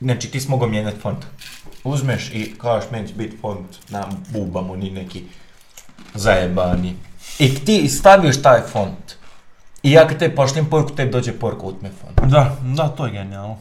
Znači, 0.00 0.30
ti 0.30 0.40
si 0.40 0.48
mogao 0.48 0.68
mijenjati 0.68 1.00
font. 1.00 1.26
Uzmeš 1.84 2.30
i 2.30 2.54
kažeš, 2.58 2.90
meni 2.90 3.08
će 3.08 3.14
biti 3.14 3.36
font 3.36 3.66
na 3.88 4.04
bubamo, 4.28 4.76
ni 4.76 4.90
neki 4.90 5.24
zajebani. 6.14 6.96
I 7.40 7.64
ti 7.64 7.88
staviš 7.88 8.42
taj 8.42 8.60
font. 8.72 9.16
I 9.82 9.92
ja 9.92 10.08
kad 10.08 10.18
te 10.18 10.34
pošlim 10.34 10.70
poruku, 10.70 10.94
tebi 10.94 11.12
dođe 11.12 11.32
poruka 11.32 11.66
utme 11.66 11.90
font. 12.00 12.30
Da, 12.30 12.56
da, 12.62 12.88
to 12.88 13.06
je 13.06 13.12
genijalno. 13.12 13.58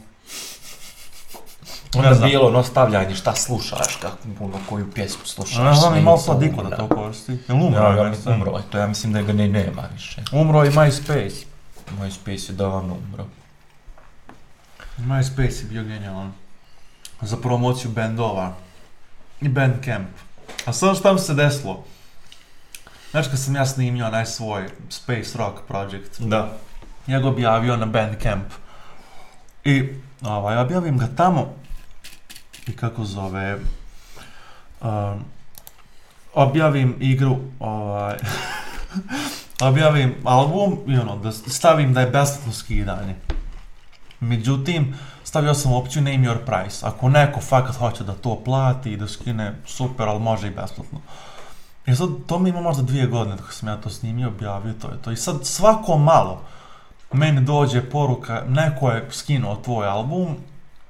Onda 1.95 2.13
znam. 2.13 2.29
bilo 2.29 2.47
ono 2.47 2.63
stavljanje 2.63 3.15
šta 3.15 3.35
slušaš, 3.35 3.95
kako, 3.95 4.17
ono, 4.39 4.53
koju 4.69 4.91
pjesmu 4.91 5.25
slušaš. 5.25 5.57
Ne 5.57 5.73
znam, 5.73 5.97
imao 5.97 6.17
Sladiko 6.17 6.63
da 6.63 6.77
to 6.77 6.87
koristi. 6.87 7.37
Jel 7.47 7.63
umro? 7.63 7.79
Ja, 7.79 8.05
je 8.05 8.13
ja 8.25 8.33
umro 8.35 8.61
to, 8.69 8.77
ja 8.77 8.87
mislim 8.87 9.13
da 9.13 9.21
ga 9.21 9.33
ne 9.33 9.47
nema 9.47 9.83
više. 9.93 10.21
Umro 10.31 10.65
i 10.65 10.69
MySpace. 10.69 11.45
MySpace 11.99 12.49
je 12.49 12.55
davno 12.55 12.97
umro. 13.07 13.25
MySpace 14.97 15.61
je 15.61 15.65
bio 15.69 15.83
genijalan. 15.83 16.33
Za 17.21 17.37
promociju 17.37 17.91
bendova. 17.91 18.53
I 19.41 19.49
Bandcamp. 19.49 20.09
A 20.65 20.73
sad 20.73 20.97
šta 20.97 21.13
mi 21.13 21.19
se 21.19 21.33
desilo? 21.33 21.83
Znaš 23.11 23.27
kad 23.27 23.39
sam 23.39 23.55
ja 23.55 23.65
snimio 23.65 24.07
onaj 24.07 24.25
svoj 24.25 24.69
Space 24.89 25.37
Rock 25.37 25.59
project, 25.67 26.21
Da. 26.21 26.57
ja 27.07 27.19
ga 27.19 27.27
objavio 27.27 27.77
na 27.77 27.85
Bandcamp. 27.85 28.45
I 29.65 29.89
ovaj, 30.21 30.57
objavim 30.57 30.97
ga 30.97 31.07
tamo 31.17 31.53
i 32.67 32.75
kako 32.75 33.05
zove 33.05 33.57
um, 34.81 35.25
objavim 36.33 36.95
igru 36.99 37.37
ovaj, 37.59 38.17
objavim 39.69 40.15
album 40.23 40.79
i 40.87 40.97
ono 40.97 41.15
da 41.17 41.31
stavim 41.31 41.93
da 41.93 42.01
je 42.01 42.09
besplatno 42.09 42.53
skidanje. 42.53 43.15
Međutim, 44.19 44.95
stavio 45.23 45.53
sam 45.53 45.73
opciju 45.73 46.01
name 46.01 46.27
your 46.27 46.45
price. 46.45 46.85
Ako 46.85 47.09
neko 47.09 47.41
fakat 47.41 47.75
hoće 47.75 48.03
da 48.03 48.13
to 48.13 48.41
plati 48.45 48.91
i 48.91 48.97
da 48.97 49.07
skine, 49.07 49.55
super, 49.65 50.07
ali 50.07 50.19
može 50.19 50.47
i 50.47 50.51
besplatno. 50.51 51.01
I 51.89 51.95
sad, 51.95 52.09
to 52.27 52.39
mi 52.39 52.49
ima 52.49 52.61
možda 52.61 52.83
dvije 52.83 53.07
godine 53.07 53.35
dok 53.35 53.53
sam 53.53 53.69
ja 53.69 53.77
to 53.77 53.89
snimio, 53.89 54.27
objavio, 54.27 54.73
to 54.73 54.87
je 54.87 55.01
to. 55.01 55.11
I 55.11 55.15
sad 55.15 55.45
svako 55.45 55.97
malo 55.97 56.41
meni 57.13 57.41
dođe 57.41 57.89
poruka, 57.89 58.43
neko 58.47 58.91
je 58.91 59.07
skinuo 59.11 59.55
tvoj 59.55 59.87
album 59.87 60.35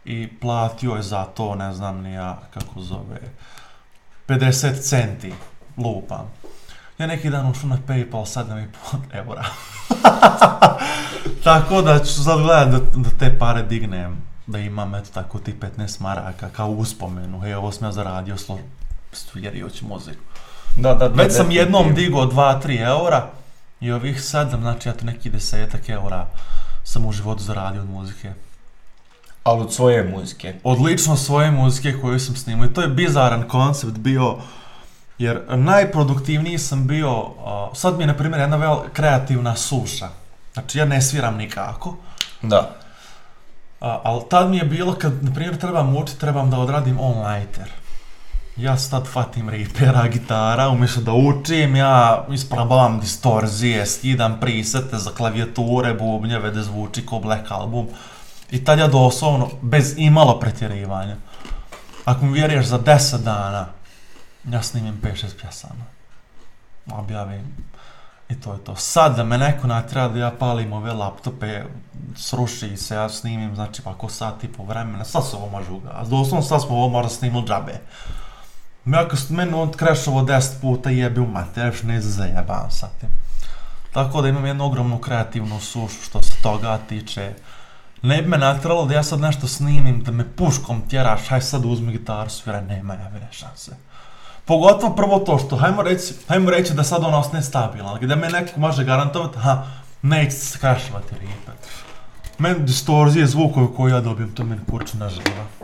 i 0.06 0.28
platio 0.42 0.96
je 0.96 1.02
za 1.02 1.24
to, 1.24 1.56
ne 1.56 1.74
znam 1.74 2.02
ni 2.02 2.14
ja 2.14 2.40
kako 2.54 2.82
zove, 2.82 3.20
50 4.28 4.82
centi, 4.82 5.34
lupam. 5.78 6.32
Ja 6.98 7.08
neki 7.08 7.30
dan 7.30 7.48
ušao 7.52 7.70
na 7.70 7.78
Paypal 7.88 8.12
7,5 8.12 8.98
eura. 9.14 9.46
tako 11.44 11.82
da 11.82 12.00
ću 12.00 12.24
sad 12.24 12.42
gledat 12.42 12.70
da, 12.72 13.00
da 13.02 13.10
te 13.20 13.40
pare 13.40 13.64
dignem, 13.64 14.22
da 14.48 14.60
imam 14.60 14.96
eto 14.96 15.10
tako 15.14 15.40
ti 15.40 15.56
15 15.78 16.02
maraka 16.02 16.50
kao 16.50 16.70
uspomenu. 16.70 17.40
Hej, 17.40 17.54
ovo 17.54 17.72
sam 17.72 17.88
ja 17.88 17.92
zaradio 17.92 18.38
slo... 18.38 18.60
stvirajući 19.12 19.86
muziku. 19.86 20.29
Da, 20.82 20.94
da. 20.94 21.08
Već 21.08 21.34
sam 21.34 21.52
jednom 21.52 21.94
digao 21.94 22.26
2-3 22.26 22.88
eura 22.88 23.28
i 23.82 23.92
ovih 23.92 24.24
sedam, 24.24 24.62
znači 24.62 24.90
ja 24.90 24.94
to 24.94 25.06
neki 25.06 25.30
desetak 25.30 25.90
eura 25.90 26.28
sam 26.84 27.06
u 27.06 27.12
životu 27.12 27.44
zaradio 27.44 27.82
od 27.82 27.90
muzike. 27.90 28.34
Ali 29.44 29.62
od 29.62 29.74
svoje 29.74 30.04
muzike. 30.04 30.56
Odlično 30.64 31.16
svoje 31.16 31.52
muzike 31.52 31.94
koju 32.02 32.20
sam 32.20 32.36
snimao 32.36 32.66
i 32.66 32.74
to 32.74 32.82
je 32.82 32.88
bizaran 32.88 33.48
koncept 33.48 33.98
bio 33.98 34.38
jer 35.18 35.42
najproduktivniji 35.50 36.58
sam 36.58 36.88
bio, 36.88 37.26
sad 37.74 37.98
mi 37.98 38.04
je 38.04 38.08
na 38.08 38.14
primjer 38.18 38.42
jedna 38.42 38.58
vel 38.58 38.78
kreativna 38.94 39.56
suša. 39.56 40.10
Znači 40.54 40.78
ja 40.78 40.86
ne 40.86 41.02
sviram 41.02 41.38
nikako, 41.38 41.96
Da. 42.42 42.76
ali 43.80 44.22
tad 44.30 44.50
mi 44.50 44.58
je 44.58 44.64
bilo 44.64 44.94
kad 44.94 45.24
na 45.24 45.34
primjer 45.34 45.58
trebam 45.58 45.98
učiti, 45.98 46.20
trebam 46.20 46.50
da 46.50 46.58
odradim 46.58 47.00
on-lighter. 47.00 47.70
Ja 48.60 48.78
sad 48.78 49.08
fatim 49.08 49.50
ripera, 49.50 50.08
gitara, 50.08 50.70
umjesto 50.70 51.02
da 51.02 51.14
učim, 51.14 51.76
ja 51.76 52.26
isprobavam 52.32 53.00
distorzije, 53.00 53.86
skidam 53.86 54.40
prisete 54.40 54.98
za 54.98 55.12
klavijature, 55.12 55.94
bubnjeve, 55.94 56.52
da 56.52 56.64
zvuči 56.64 57.06
ko 57.06 57.20
Black 57.20 57.52
Album. 57.52 57.88
I 58.52 58.64
tad 58.64 58.80
ja 58.80 58.88
doslovno, 58.88 59.50
bez 59.62 59.94
imalo 59.98 60.40
pretjerivanja, 60.40 61.16
ako 62.06 62.26
mi 62.26 62.34
vjeruješ 62.34 62.66
za 62.66 62.80
10 62.80 63.18
dana, 63.24 63.66
ja 64.50 64.62
snimim 64.62 65.02
5-6 65.04 65.42
pjesama. 65.42 65.86
Objavim. 66.92 67.56
I 68.30 68.36
to 68.36 68.54
je 68.54 68.60
to. 68.60 68.76
Sad 68.76 69.16
da 69.16 69.24
me 69.24 69.38
neko 69.38 69.68
natjera 69.68 70.08
da 70.08 70.20
ja 70.20 70.32
palim 70.40 70.74
ove 70.74 70.94
laptope, 70.94 71.64
sruši 72.16 72.78
se, 72.78 72.96
ja 72.96 73.10
snimim, 73.10 73.56
znači 73.56 73.82
pa 73.82 73.92
ako 73.92 74.10
sat 74.10 74.44
i 74.44 74.48
po 74.48 74.64
vremena, 74.64 75.06
sad 75.06 75.28
se 75.28 75.36
ovo 75.36 75.50
može 75.50 75.72
ugasiti. 75.72 76.10
Doslovno 76.10 76.46
sad 76.46 76.62
smo 76.62 76.76
ovo 76.76 76.90
možda 76.90 77.10
snimili 77.10 77.48
džabe. 77.48 77.80
Ja 78.86 79.08
kad 79.08 79.20
ste 79.20 79.34
meni 79.34 79.54
on 79.54 79.74
crashovo 79.74 80.22
10 80.22 80.62
puta 80.62 80.90
jebi 80.90 81.20
u 81.20 81.28
mater, 81.28 81.66
još 81.66 81.84
ne 81.84 82.02
zajebam 82.02 82.72
sa 82.72 82.88
tim. 83.00 83.10
Tako 83.94 84.22
da 84.22 84.28
imam 84.28 84.46
jednu 84.46 84.66
ogromnu 84.66 84.98
kreativnu 84.98 85.60
sušu 85.60 86.02
što 86.04 86.22
se 86.22 86.34
toga 86.44 86.80
tiče. 86.90 87.34
Ne 88.02 88.22
bi 88.22 88.28
me 88.28 88.38
natjeralo 88.38 88.86
da 88.86 88.94
ja 88.94 89.04
sad 89.04 89.20
nešto 89.20 89.48
snimim, 89.48 90.04
da 90.04 90.12
me 90.12 90.36
puškom 90.36 90.82
tjeraš, 90.90 91.28
haj 91.28 91.42
sad 91.42 91.66
uzmi 91.66 91.92
gitaru, 91.92 92.30
svira, 92.30 92.62
nema 92.62 92.94
javine 92.94 93.28
šanse. 93.32 93.72
Pogotovo 94.46 94.96
prvo 94.96 95.20
to 95.20 95.38
što, 95.38 95.58
hajmo 95.58 95.82
reći, 95.82 96.14
hajmo 96.28 96.50
reći 96.50 96.74
da 96.74 96.84
sad 96.84 97.04
ona 97.04 97.18
ostane 97.18 97.44
stabilna, 97.44 97.90
ali 97.90 98.00
gdje 98.02 98.16
me 98.16 98.30
neko 98.30 98.60
može 98.60 98.84
garantovati, 98.84 99.40
ha, 99.40 99.64
neće 100.02 100.32
se 100.32 100.58
crashovati 100.60 101.16
ripe. 101.16 101.52
Meni 102.38 102.60
distorzije 102.60 103.28
zvukove 103.28 103.68
koje 103.76 103.92
ja 103.92 104.02
dobijem, 104.02 104.36
to 104.36 104.44
meni 104.44 104.62
kurčina 104.70 105.10
živa. 105.10 105.59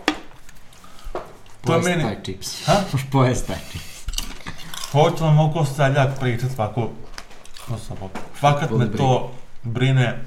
To 1.65 1.75
je 1.75 1.81
meni- 1.81 2.03
taj 2.03 2.23
čips. 2.23 2.65
Ha? 2.65 2.75
Pojesti 3.11 3.47
taj 3.47 3.57
čips. 3.71 3.85
Hoću 4.91 5.23
vam 5.23 5.39
oko 5.39 5.65
seljak 5.65 6.19
pričat 6.19 6.49
osobo. 7.69 8.09
Fakat 8.35 8.69
me 8.71 8.91
to 8.91 9.31
brine. 9.63 10.19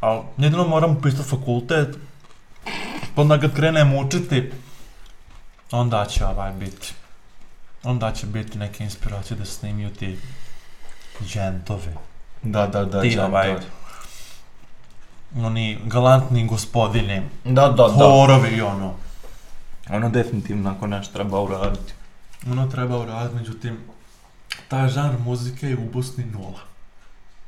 Ali 0.00 0.20
jedino 0.38 0.66
moram 0.66 0.90
upisati 0.92 1.28
fakultet. 1.28 1.96
Pa 3.14 3.22
onda 3.22 3.40
kad 3.40 3.54
krenem 3.54 3.94
učiti, 3.94 4.52
onda 5.70 6.06
će 6.06 6.26
ovaj 6.26 6.52
biti. 6.52 6.94
Onda 7.82 8.12
će 8.12 8.26
biti 8.26 8.58
neke 8.58 8.84
inspiracije 8.84 9.36
da 9.36 9.44
snimiju 9.44 9.90
ti 9.90 10.18
džentovi. 11.22 11.94
Da, 12.42 12.66
da, 12.66 12.84
da. 12.84 13.00
Ti 13.02 13.18
ovaj- 13.18 13.56
Oni 15.36 15.78
galantni 15.84 16.46
gospodini, 16.46 17.22
Da, 17.44 17.68
da, 17.68 17.88
da. 17.88 17.88
horovi 17.88 18.48
i 18.48 18.62
ono. 18.62 18.94
Ono 19.88 20.08
definitivno 20.08 20.70
ako 20.70 20.86
nešto 20.86 21.12
treba 21.12 21.40
uraditi. 21.40 21.92
Ono 22.50 22.66
treba 22.66 22.98
uraditi, 22.98 23.34
međutim, 23.36 23.78
taj 24.68 24.88
žanr 24.88 25.18
muzike 25.18 25.66
je 25.66 25.76
u 25.76 25.90
Bosni 25.92 26.24
nula. 26.24 26.60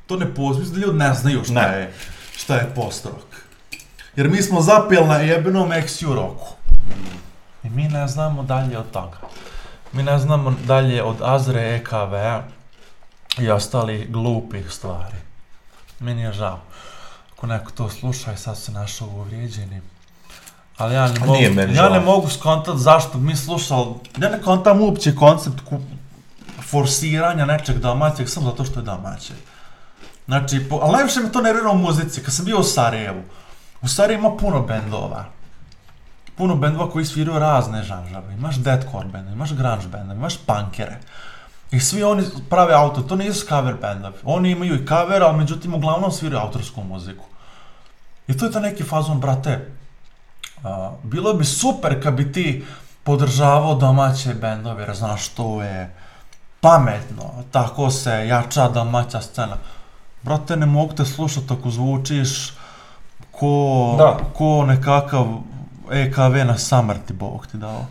To 0.06 0.16
ne 0.16 0.34
postoji, 0.34 0.70
da 0.70 0.78
ljudi 0.78 0.98
ne 0.98 1.14
znaju 1.14 1.44
šta 1.44 1.52
Ne. 1.54 1.78
je. 1.78 1.92
šta 2.36 2.54
je 2.54 2.72
post-rock. 2.74 3.26
Jer 4.16 4.28
mi 4.28 4.42
smo 4.42 4.60
zapeli 4.60 5.06
na 5.08 5.16
jebenom 5.16 5.70
XU 5.70 6.14
roku. 6.14 6.46
I 7.64 7.70
mi 7.70 7.88
ne 7.88 8.08
znamo 8.08 8.42
dalje 8.42 8.78
od 8.78 8.90
toga. 8.90 9.18
Mi 9.92 10.02
ne 10.02 10.18
znamo 10.18 10.54
dalje 10.66 11.02
od 11.02 11.16
Azre, 11.22 11.76
EKV-a 11.76 12.42
i 13.38 13.50
ostalih 13.50 14.10
glupih 14.10 14.70
stvari. 14.70 15.16
Meni 16.00 16.22
je 16.22 16.32
žao. 16.32 16.60
Ako 17.32 17.46
neko 17.46 17.70
to 17.70 17.88
sluša 17.88 18.32
i 18.32 18.36
sad 18.36 18.58
se 18.58 18.72
našao 18.72 19.08
uvrijeđenim. 19.08 19.82
Ali 20.76 20.94
ja 20.94 21.08
ne 21.08 21.20
mogu, 21.20 21.38
ja 21.74 21.88
ne 21.88 22.00
mogu 22.00 22.28
skontat 22.28 22.76
zašto 22.76 23.18
mi 23.18 23.36
slušali, 23.36 23.94
ja 24.18 24.28
ne 24.28 24.42
kontam 24.42 24.80
uopće 24.80 25.14
koncept 25.14 25.60
ku, 25.68 25.78
forsiranja 26.70 27.44
nečeg 27.44 27.78
domaćeg 27.78 28.28
samo 28.28 28.50
zato 28.50 28.64
što 28.64 28.80
je 28.80 28.84
domaće. 28.84 29.34
Znači, 30.26 30.68
po, 30.68 30.78
ali 30.82 30.92
najviše 30.92 31.20
me 31.20 31.32
to 31.32 31.40
nervira 31.40 31.70
u 31.70 31.78
muzici, 31.78 32.22
kad 32.22 32.34
sam 32.34 32.44
bio 32.44 32.58
u 32.58 32.62
Sarajevu. 32.62 33.22
U 33.82 33.88
Sarajevu 33.88 34.20
ima 34.20 34.36
puno 34.36 34.62
bendova. 34.62 35.24
Puno 36.36 36.56
bendova 36.56 36.90
koji 36.90 37.04
sviraju 37.04 37.38
razne 37.38 37.82
žanžave. 37.82 38.34
Imaš 38.34 38.56
deathcore 38.56 39.08
bendove, 39.08 39.32
imaš 39.32 39.52
grunge 39.52 39.86
bendove, 39.86 40.18
imaš 40.18 40.36
punkere. 40.46 40.98
I 41.70 41.80
svi 41.80 42.02
oni 42.02 42.24
prave 42.50 42.74
auto, 42.74 43.02
to 43.02 43.16
nisu 43.16 43.46
cover 43.46 43.74
bendovi. 43.80 44.14
Oni 44.24 44.50
imaju 44.50 44.74
i 44.74 44.86
cover, 44.86 45.22
ali 45.22 45.38
međutim 45.38 45.74
uglavnom 45.74 46.12
sviraju 46.12 46.42
autorsku 46.42 46.82
muziku. 46.82 47.24
I 48.28 48.36
to 48.36 48.44
je 48.44 48.52
to 48.52 48.60
neki 48.60 48.84
fazon, 48.84 49.20
brate. 49.20 49.72
Bilo 51.02 51.34
bi 51.34 51.44
super 51.44 52.02
kad 52.02 52.14
bi 52.14 52.32
ti 52.32 52.64
podržavao 53.02 53.74
domaće 53.74 54.34
bendove, 54.34 54.82
jer 54.82 54.94
znaš 54.96 55.28
to 55.28 55.62
je 55.62 55.94
pametno, 56.60 57.24
tako 57.50 57.90
se 57.90 58.26
jača 58.26 58.68
domaća 58.68 59.20
scena. 59.20 59.56
Brate, 60.22 60.56
ne 60.56 60.66
mogu 60.66 60.94
te 60.94 61.04
slušati 61.04 61.46
ako 61.50 61.70
zvučiš 61.70 62.52
ko, 63.30 63.94
Da. 63.98 64.18
ko 64.34 64.64
nekakav 64.66 65.26
EKV 65.90 66.46
na 66.46 66.58
samrti, 66.58 67.12
Bog 67.12 67.46
ti 67.46 67.56
dao. 67.56 67.86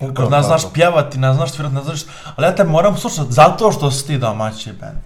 Upravo 0.00 0.30
Ne 0.30 0.42
znaš 0.42 0.62
pjevati, 0.72 1.18
ne 1.18 1.34
znaš 1.34 1.50
svirati, 1.50 1.74
ne 1.74 1.82
znaš... 1.82 2.00
Ali 2.36 2.46
ja 2.46 2.54
te 2.54 2.64
moram 2.64 2.96
slušati 2.96 3.32
zato 3.32 3.72
što 3.72 3.90
si 3.90 4.06
ti 4.06 4.18
domaći 4.18 4.72
band. 4.72 4.98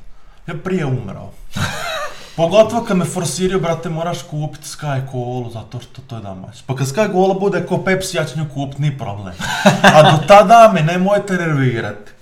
Ja 0.46 0.54
prije 0.64 0.86
umrao. 0.86 1.30
Pogotovo 2.36 2.82
kad 2.84 2.96
me 2.96 3.04
forsiraju, 3.04 3.60
brate, 3.60 3.88
moraš 3.88 4.22
kupiti 4.22 4.64
Sky 4.64 5.00
Cola 5.10 5.50
zato 5.50 5.80
što 5.80 6.02
to 6.06 6.16
je 6.16 6.22
domaći. 6.22 6.62
Pa 6.66 6.76
kad 6.76 6.86
Sky 6.86 7.12
Cola 7.12 7.34
bude 7.34 7.66
ko 7.66 7.78
Pepsi, 7.78 8.16
ja 8.16 8.24
ću 8.24 8.38
nju 8.38 8.46
kupit, 8.54 8.78
ni 8.78 8.98
problem. 8.98 9.34
A 9.82 10.02
do 10.02 10.18
tada 10.28 10.70
me 10.74 10.82
nemojte 10.82 11.34
nervirati. 11.34 12.12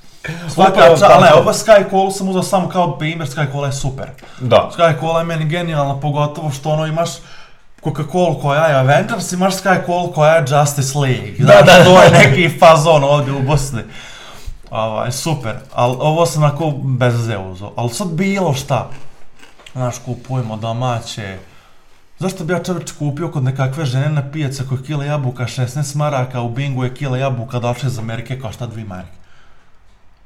Svaka 0.49 0.81
ali 0.81 1.25
ne, 1.25 1.35
ova 1.35 1.53
Sky 1.53 1.91
Cola 1.91 2.11
sam 2.11 2.29
uzeo 2.29 2.43
samo 2.43 2.69
kao 2.69 2.99
primjer, 2.99 3.29
Sky 3.29 3.53
Cola 3.53 3.67
je 3.67 3.73
super. 3.73 4.07
Da. 4.41 4.71
Sky 4.77 5.01
Cola 5.01 5.19
je 5.19 5.25
meni 5.25 5.45
genijalna, 5.45 6.01
pogotovo 6.01 6.51
što 6.51 6.71
ono 6.71 6.87
imaš 6.87 7.11
Coca-Cola 7.85 8.41
koja 8.43 8.67
je 8.67 8.75
Avengers, 8.75 9.33
imaš 9.33 9.55
Sky 9.55 9.87
Cola 9.87 10.13
koja 10.13 10.35
je 10.35 10.45
Justice 10.49 10.99
League. 10.99 11.35
Da, 11.39 11.45
Znaš, 11.45 11.79
da. 11.79 11.85
to 11.85 12.03
je 12.03 12.11
neki 12.11 12.59
fazon 12.59 13.05
ovdje 13.05 13.33
u 13.33 13.43
Bosni. 13.43 13.83
Ovaj, 14.71 15.13
super, 15.13 15.55
ali 15.75 15.97
ovo 16.01 16.27
sam 16.27 16.43
onako 16.43 16.71
bez 16.71 17.15
uzeo. 17.51 17.73
Ali 17.77 17.89
sad 17.91 18.09
bilo 18.09 18.55
šta, 18.55 18.89
znaš, 19.73 19.99
kupujemo 20.05 20.57
domaće, 20.57 21.39
Zašto 22.21 22.45
bi 22.45 22.53
ja 22.53 22.63
čovječ 22.63 22.93
kupio 22.93 23.29
kod 23.31 23.45
nekakve 23.45 23.85
žene 23.85 24.09
na 24.09 24.31
pijace 24.33 24.65
koja 24.69 24.79
je 24.79 24.85
kila 24.85 25.05
jabuka 25.05 25.45
16 25.45 25.97
maraka, 25.97 26.41
u 26.41 26.49
Bingu 26.49 26.85
je 26.85 26.95
kila 26.95 27.19
jabuka 27.19 27.59
došla 27.59 27.89
iz 27.89 27.99
Amerike 27.99 28.41
košta 28.41 28.67
2 28.69 28.87
marke. 28.87 29.17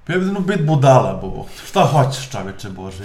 Pa 0.07 0.13
ja 0.13 0.19
bi 0.19 0.41
bit 0.41 0.67
budala, 0.67 1.13
bo. 1.23 1.47
Šta 1.69 1.85
hoćeš 1.85 2.31
čovječe 2.31 2.69
Bože? 2.69 3.05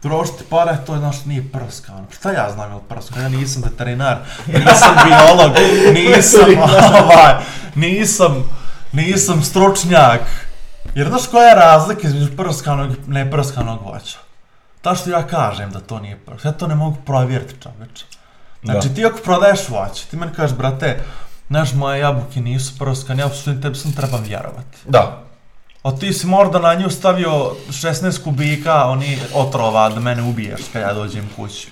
Trošiti 0.00 0.44
pare, 0.50 0.78
to 0.86 0.94
je, 0.94 0.98
znaš, 0.98 1.24
nije 1.24 1.52
prska. 1.52 1.92
ono. 1.92 2.06
Šta 2.18 2.32
ja 2.32 2.50
znam 2.52 2.70
jel 2.70 2.80
prska? 2.80 3.20
Ja 3.20 3.28
nisam 3.28 3.62
veterinar, 3.62 4.18
nisam 4.46 4.94
biolog, 5.06 5.52
nisam, 5.94 6.50
ovaj, 7.04 7.34
nisam, 7.74 8.44
nisam 8.92 9.42
stručnjak. 9.42 10.20
Jer 10.94 11.08
znaš 11.08 11.26
koja 11.26 11.48
je 11.48 11.54
razlika 11.54 12.08
između 12.08 12.36
prskanog 12.36 12.90
i 12.90 12.96
neprskanog 13.06 13.82
voća? 13.82 14.27
Ta 14.88 14.94
što 14.94 15.10
ja 15.10 15.26
kažem 15.26 15.70
da 15.70 15.80
to 15.80 16.00
nije 16.00 16.16
prska, 16.16 16.48
ja 16.48 16.52
to 16.52 16.66
ne 16.66 16.74
mogu 16.74 16.96
provjeriti 17.06 17.54
čoveče. 17.62 18.04
Znači 18.64 18.88
Da. 18.88 18.94
ti 18.94 19.06
ako 19.06 19.18
prodaješ 19.18 19.68
voće, 19.68 20.06
ti 20.06 20.16
meni 20.16 20.32
kažeš, 20.32 20.56
brate, 20.56 21.00
znaš, 21.48 21.72
moje 21.72 22.00
jabuke 22.00 22.40
nisu 22.40 22.78
prskane, 22.78 23.22
ja 23.22 23.28
što 23.28 23.54
tebi 23.54 23.74
sam 23.74 23.92
trebam 23.92 24.22
vjerovati. 24.22 24.78
Da. 24.84 25.22
A 25.82 25.96
ti 25.96 26.12
si 26.12 26.26
možda 26.26 26.58
na 26.58 26.74
nju 26.74 26.90
stavio 26.90 27.52
16 27.68 28.24
kubika, 28.24 28.84
oni 28.84 29.18
otrova 29.34 29.88
da 29.88 30.00
mene 30.00 30.22
ubiješ 30.22 30.60
kad 30.72 30.82
ja 30.82 30.94
dođem 30.94 31.30
kući. 31.36 31.68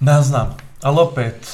Ne 0.00 0.22
znam, 0.22 0.56
ali 0.82 1.00
opet, 1.00 1.48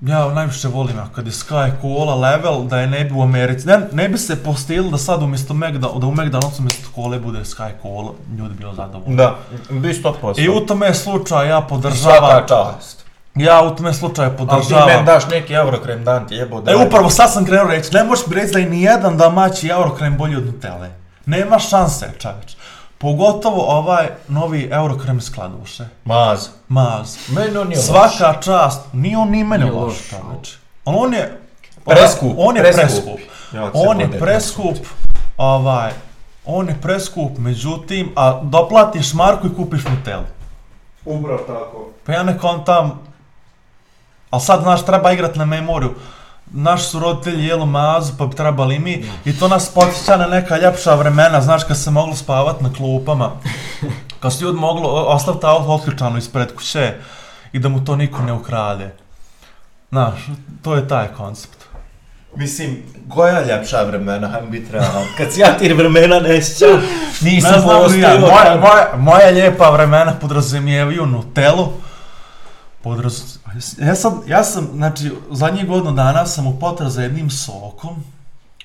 ja 0.00 0.28
najviše 0.28 0.68
volim 0.68 0.98
ako 0.98 1.14
kad 1.14 1.26
je 1.26 1.32
Sky 1.32 1.70
Cola 1.80 2.14
level, 2.14 2.64
da 2.64 2.80
je 2.80 2.86
ne 2.86 3.04
bi 3.04 3.14
u 3.14 3.22
Americi, 3.22 3.66
ne, 3.66 3.80
ne 3.92 4.08
bi 4.08 4.18
se 4.18 4.42
postililo 4.42 4.90
da 4.90 4.98
sad 4.98 5.22
umjesto 5.22 5.54
Megda, 5.54 5.88
da 5.98 6.06
u 6.06 6.12
McDonald'su 6.12 6.58
umjesto 6.58 6.88
kole 6.94 7.18
bude 7.18 7.38
Sky 7.38 7.70
Cola, 7.82 8.12
ljudi 8.38 8.54
bilo 8.54 8.74
zadovoljni. 8.74 9.16
Da. 9.16 9.38
Bi 9.70 9.88
100%. 9.88 10.40
I 10.40 10.48
u 10.48 10.66
tome 10.66 10.94
slučaju 10.94 11.48
ja 11.48 11.56
Svaka 11.56 11.68
podržavam, 11.68 12.44
čast. 12.48 13.04
ja 13.34 13.62
u 13.62 13.76
tome 13.76 13.92
slučaju 13.92 14.28
Ali 14.28 14.36
ti 14.38 14.46
podržavam. 14.46 14.88
meni 14.88 15.04
daš 15.06 15.28
neki 15.30 15.52
eurokrem 15.52 16.04
dan 16.04 16.28
ti 16.28 16.34
jebo 16.34 16.60
da... 16.60 16.72
E, 16.72 16.76
upravo 16.86 17.10
sad 17.10 17.32
sam 17.32 17.44
krenuo 17.44 17.68
reći, 17.68 17.94
ne 17.94 18.04
možeš 18.04 18.26
mi 18.26 18.34
reći 18.34 18.52
da 18.52 18.58
je 18.58 18.70
nijedan 18.70 19.16
domaći 19.16 19.68
Eurokrem 19.68 20.16
bolji 20.16 20.36
od 20.36 20.46
Nutelle. 20.46 20.90
Nema 21.26 21.58
šanse, 21.58 22.10
čoveč. 22.18 22.56
Pogotovo 23.04 23.62
ovaj 23.62 24.08
novi 24.28 24.68
Eurokrem 24.72 25.18
iz 25.18 25.34
Kladuše. 25.34 25.84
Maz. 26.04 26.48
Maz. 26.68 27.16
Meni 27.28 27.56
on 27.56 27.72
je 27.72 27.76
loš. 27.76 27.86
Svaka 27.86 28.40
čast, 28.40 28.80
nije 28.92 29.18
on 29.18 29.30
ni 29.30 29.44
mene 29.44 29.70
loš, 29.70 29.92
loš, 29.92 30.08
čoveč. 30.08 30.56
Ali 30.84 30.96
on 31.00 31.14
je... 31.14 31.40
Preskup, 31.84 32.32
On 32.36 32.56
je 32.56 32.62
preskup. 32.62 33.04
preskup. 33.04 33.20
Ja 33.52 33.72
se 33.72 33.88
On 33.88 34.00
je 34.00 34.18
preskup, 34.18 34.76
ovaj... 35.36 35.92
On 36.44 36.68
je 36.68 36.76
preskup, 36.82 37.38
međutim, 37.38 38.12
a 38.16 38.40
doplatiš 38.42 39.14
Marku 39.14 39.46
i 39.46 39.54
kupiš 39.56 39.84
Nutellu. 39.84 40.24
Upravo 41.04 41.38
tako. 41.38 41.88
Pa 42.06 42.12
ja 42.12 42.22
ne 42.22 42.38
kontam, 42.38 43.00
ali 44.30 44.42
sad, 44.42 44.62
znaš, 44.62 44.84
treba 44.84 45.12
igrat 45.12 45.36
na 45.36 45.44
memoriju. 45.44 45.94
Naši 46.52 46.84
su 46.84 46.98
roditelji 46.98 47.46
jelu 47.46 47.66
mazu, 47.66 48.12
pa 48.18 48.26
bi 48.26 48.36
trebali 48.36 48.78
mi. 48.78 49.04
I 49.24 49.38
to 49.38 49.48
nas 49.48 49.68
podsjeća 49.74 50.16
na 50.16 50.26
neka 50.26 50.56
ljepša 50.56 50.94
vremena, 50.94 51.40
znaš, 51.40 51.64
kad 51.64 51.78
se 51.78 51.90
moglo 51.90 52.16
spavat 52.16 52.60
na 52.60 52.72
klupama. 52.72 53.30
Kad 54.20 54.32
su 54.32 54.44
ljudi 54.44 54.58
moglo 54.58 54.88
ostaviti 54.88 55.46
auto 55.46 55.72
otključano 55.72 56.18
ispred 56.18 56.54
kuće 56.54 56.94
i 57.52 57.58
da 57.58 57.68
mu 57.68 57.84
to 57.84 57.96
niko 57.96 58.22
ne 58.22 58.32
ukrade. 58.32 58.94
Znaš, 59.90 60.26
to 60.62 60.74
je 60.74 60.88
taj 60.88 61.08
koncept. 61.08 61.64
Mislim, 62.36 62.82
koja 63.08 63.44
ljepša 63.46 63.82
vremena, 63.82 64.28
hajmo 64.32 64.50
biti 64.50 64.72
realno. 64.72 65.00
Kad 65.16 65.32
si 65.32 65.40
ja 65.40 65.58
ti 65.58 65.72
vremena 65.72 66.20
ne 66.20 66.42
sjećam, 66.42 66.80
Ne 67.20 67.30
nisam 67.30 67.60
znam 67.60 67.92
ni 67.92 68.00
ja, 68.00 68.18
moja, 68.20 68.56
moja, 68.60 68.92
moja 68.96 69.30
lijepa 69.30 69.70
vremena 69.70 70.12
podrazumijevaju 70.20 71.06
Nutellu. 71.06 71.72
Podraz... 72.82 73.22
Ja, 73.78 73.94
sam, 73.94 74.20
ja 74.26 74.44
sam, 74.44 74.68
znači, 74.74 75.12
zadnjih 75.30 75.66
godinu 75.66 75.92
dana 75.92 76.26
sam 76.26 76.46
u 76.46 76.58
potrazi 76.58 76.94
za 76.94 77.02
jednim 77.02 77.30
sokom. 77.30 78.04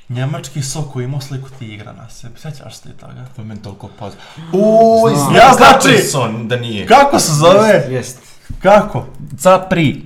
Njemački 0.10 0.64
sok 0.64 0.94
koji 0.94 1.04
imao 1.04 1.22
sliku 1.22 1.50
tigra 1.60 1.94
na 1.94 2.10
sebi. 2.10 2.40
Sjećaš 2.40 2.76
se 2.76 2.82
ti 2.84 2.90
toga? 2.90 3.26
To 3.36 3.44
meni 3.44 3.62
toliko 3.62 3.90
paz. 4.00 4.14
Uj, 4.54 5.14
Znam. 5.16 5.36
ja 5.36 5.42
Kako 5.42 5.58
znači- 5.58 6.04
son 6.04 6.48
da 6.48 6.56
nije. 6.56 6.88
Kako 6.88 7.20
se 7.20 7.34
zove? 7.34 7.86
Jest. 7.90 8.20
Kako? 8.62 9.06
Capri. 9.38 10.06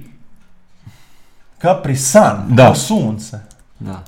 Capri 1.62 1.98
Sun. 1.98 2.46
Da. 2.48 2.64
kao 2.66 2.76
sunce. 2.76 3.40
Da. 3.80 4.04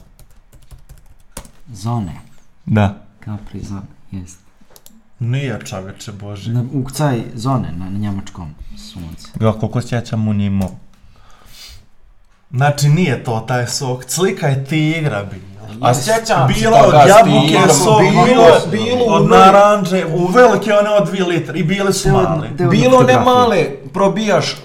Zone. 1.73 2.21
Da. 2.65 2.95
Capri 3.25 3.61
zone. 3.61 3.81
Jest. 4.11 4.39
Nije 5.19 5.59
čoveče 5.61 6.11
bože. 6.11 6.51
Na, 6.51 6.63
ukucaj 6.73 7.21
zone 7.35 7.71
na, 7.71 7.85
na 7.85 7.99
njemačkom 7.99 8.55
sunce. 8.83 9.27
Ja 9.41 9.51
koliko 9.51 9.81
sjećam 9.81 10.27
on 10.27 10.41
je 10.41 10.47
imao. 10.47 10.69
Znači 12.51 12.89
nije 12.89 13.23
to 13.23 13.39
taj 13.39 13.67
sok. 13.67 14.03
Slika 14.07 14.47
je 14.47 14.65
tigra 14.65 15.23
bila. 15.23 15.45
A 15.81 15.93
sjećam 15.93 16.47
se 16.47 16.53
Bilo 16.55 16.77
od 16.77 16.93
jabuke 17.07 17.73
sok, 17.73 18.01
bilo- 18.01 18.25
bilo, 18.25 18.45
bilo 18.71 19.05
od 19.05 19.21
u- 19.21 19.27
naranđe, 19.27 20.05
u 20.07 20.27
velike 20.27 20.73
one 20.73 20.89
od 20.91 21.09
2 21.09 21.27
litre 21.27 21.59
i 21.59 21.63
bile 21.63 21.93
su 21.93 22.09
Deo- 22.09 22.13
male. 22.13 22.49
deo- 22.49 22.69
Bilo 22.69 23.03
ne 23.03 23.19
male, 23.19 23.57
probijaš 23.93 24.55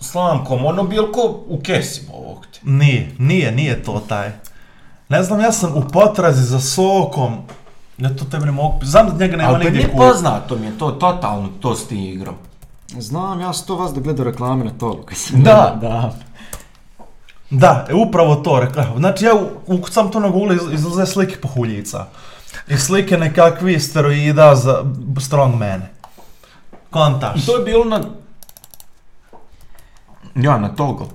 slamkom, 0.00 0.64
ono 0.64 0.82
bilo 0.82 1.12
ko 1.12 1.20
u 1.46 1.60
kesima 1.60 2.12
ovog 2.14 2.46
ti. 2.46 2.60
Nije, 2.64 3.12
nije, 3.18 3.52
nije 3.52 3.82
to 3.82 4.00
taj. 4.00 4.30
Ne 5.08 5.22
znam, 5.22 5.40
ja 5.40 5.52
sam 5.52 5.72
u 5.72 5.82
potrazi 5.82 6.42
za 6.42 6.60
sokom, 6.60 7.36
ja 7.98 8.08
to 8.10 8.24
tebe 8.24 8.46
ne 8.46 8.52
mogu, 8.52 8.84
znam 8.84 9.06
da 9.08 9.16
njega 9.16 9.36
nema 9.36 9.48
Ali 9.48 9.54
pa 9.54 9.64
nigdje 9.64 9.78
nije 9.78 9.88
kupiti. 9.88 10.08
poznato 10.08 10.56
mi 10.56 10.66
je 10.66 10.78
to, 10.78 10.90
totalno 10.90 11.48
to 11.60 11.74
s 11.74 11.86
tigrom. 11.86 12.34
Znam, 12.90 13.40
ja 13.40 13.52
sam 13.52 13.66
to 13.66 13.76
vas 13.76 13.94
da 13.94 14.00
gledao 14.00 14.24
reklame 14.24 14.64
na 14.64 14.70
sam 15.12 15.42
Da. 15.42 15.78
da. 15.80 16.14
Da, 17.50 17.86
e, 17.90 17.94
upravo 17.96 18.34
to, 18.36 18.60
rekao. 18.60 18.98
Znači 18.98 19.24
ja 19.24 19.32
ukucam 19.66 20.10
to 20.10 20.20
na 20.20 20.28
Google, 20.28 20.56
iz- 20.56 20.74
izlaze 20.74 21.06
slike 21.06 21.36
pohuljica. 21.36 22.06
I 22.68 22.76
slike 22.76 23.16
nekakvi 23.16 23.80
steroida 23.80 24.54
za 24.54 24.84
strongmane. 25.20 25.90
Kontaš. 26.90 27.42
I 27.42 27.46
to 27.46 27.56
je 27.56 27.64
bilo 27.64 27.84
na... 27.84 28.00
Ja, 30.36 30.58
na 30.58 30.68
togo. 30.68 31.08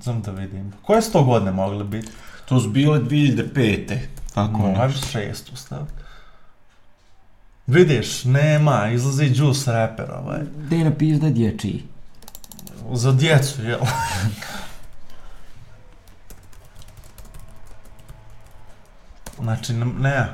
Sam 0.00 0.22
da 0.22 0.30
vidim. 0.30 0.72
Koje 0.82 1.02
su 1.02 1.12
to 1.12 1.24
godine 1.24 1.52
mogle 1.52 1.84
biti? 1.84 2.08
To 2.46 2.60
su 2.60 2.68
bile 2.70 2.98
2005. 3.00 3.98
Tako 4.34 4.58
nešto. 4.68 4.82
Ajde 4.82 4.94
šestu. 5.12 5.52
Vidiš, 7.66 8.24
nema, 8.24 8.88
izlazi 8.88 9.32
Juice 9.34 9.72
Rapper 9.72 10.10
ovaj. 10.10 10.40
Gdje 10.56 10.76
je 10.78 10.84
napisao 10.84 11.18
da 11.20 11.26
je 11.26 11.32
dječiji? 11.32 11.82
Za 12.92 13.12
djecu, 13.12 13.62
jel? 13.62 13.80
Znači, 19.38 19.72
ne. 19.74 20.28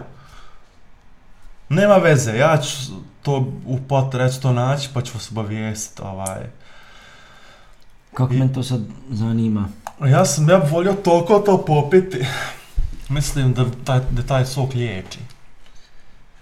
Nema 1.69 1.97
veze, 1.97 2.37
ja 2.37 2.59
ću 2.59 2.77
to 3.23 3.37
u 3.67 3.79
pot 3.89 4.15
reći 4.15 4.41
to 4.43 4.53
naći, 4.53 4.89
pa 4.95 5.03
ću 5.03 5.11
vas 5.15 5.31
obavijestiti, 5.31 6.03
ovaj. 6.03 6.41
Kako 8.15 8.35
I- 8.35 8.39
me 8.39 8.53
to 8.53 8.63
sad 8.63 8.81
zanima? 9.11 9.69
Ja 10.07 10.25
sam, 10.25 10.49
ja 10.51 10.59
bi 10.59 10.71
volio 10.71 10.93
toliko 10.93 11.39
to 11.39 11.65
popiti. 11.65 12.27
Mislim 13.11 13.53
da 13.55 13.65
taj, 13.85 14.01
da 14.11 14.23
taj 14.23 14.47
sok 14.47 14.75
liječi. 14.75 15.19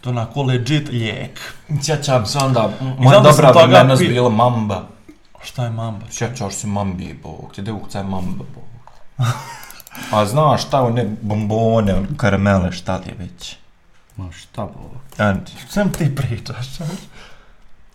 To 0.01 0.11
je 0.11 0.13
onako 0.13 0.43
legit 0.43 0.89
lijek. 0.89 1.55
Sjećam 1.83 2.27
se 2.27 2.39
onda, 2.39 2.71
znam 2.81 2.97
moja 2.99 3.15
sam 3.15 3.23
dobra 3.23 3.51
vremena 3.51 3.97
pi- 3.97 4.09
bila 4.09 4.31
mamba. 4.31 4.83
Šta 5.43 5.65
je 5.65 5.71
mamba? 5.71 6.07
Sjećaš 6.11 6.55
se 6.55 6.67
mambi, 6.67 7.21
bog, 7.23 7.55
gdje 7.57 7.73
ukucaj 7.73 8.03
mamba, 8.03 8.45
bog. 8.55 9.27
A 10.13 10.27
znaš 10.27 10.67
šta 10.67 10.83
one 10.83 11.07
bombone, 11.21 11.95
one 11.95 12.07
karamele, 12.17 12.73
šta 12.73 12.97
li 12.97 13.03
je 13.07 13.15
već? 13.19 13.57
Ma 14.17 14.33
šta 14.33 14.63
bo? 14.63 14.91
Anti. 15.25 15.53
Svem 15.69 15.93
ti 15.93 16.17
pričaš. 16.17 16.67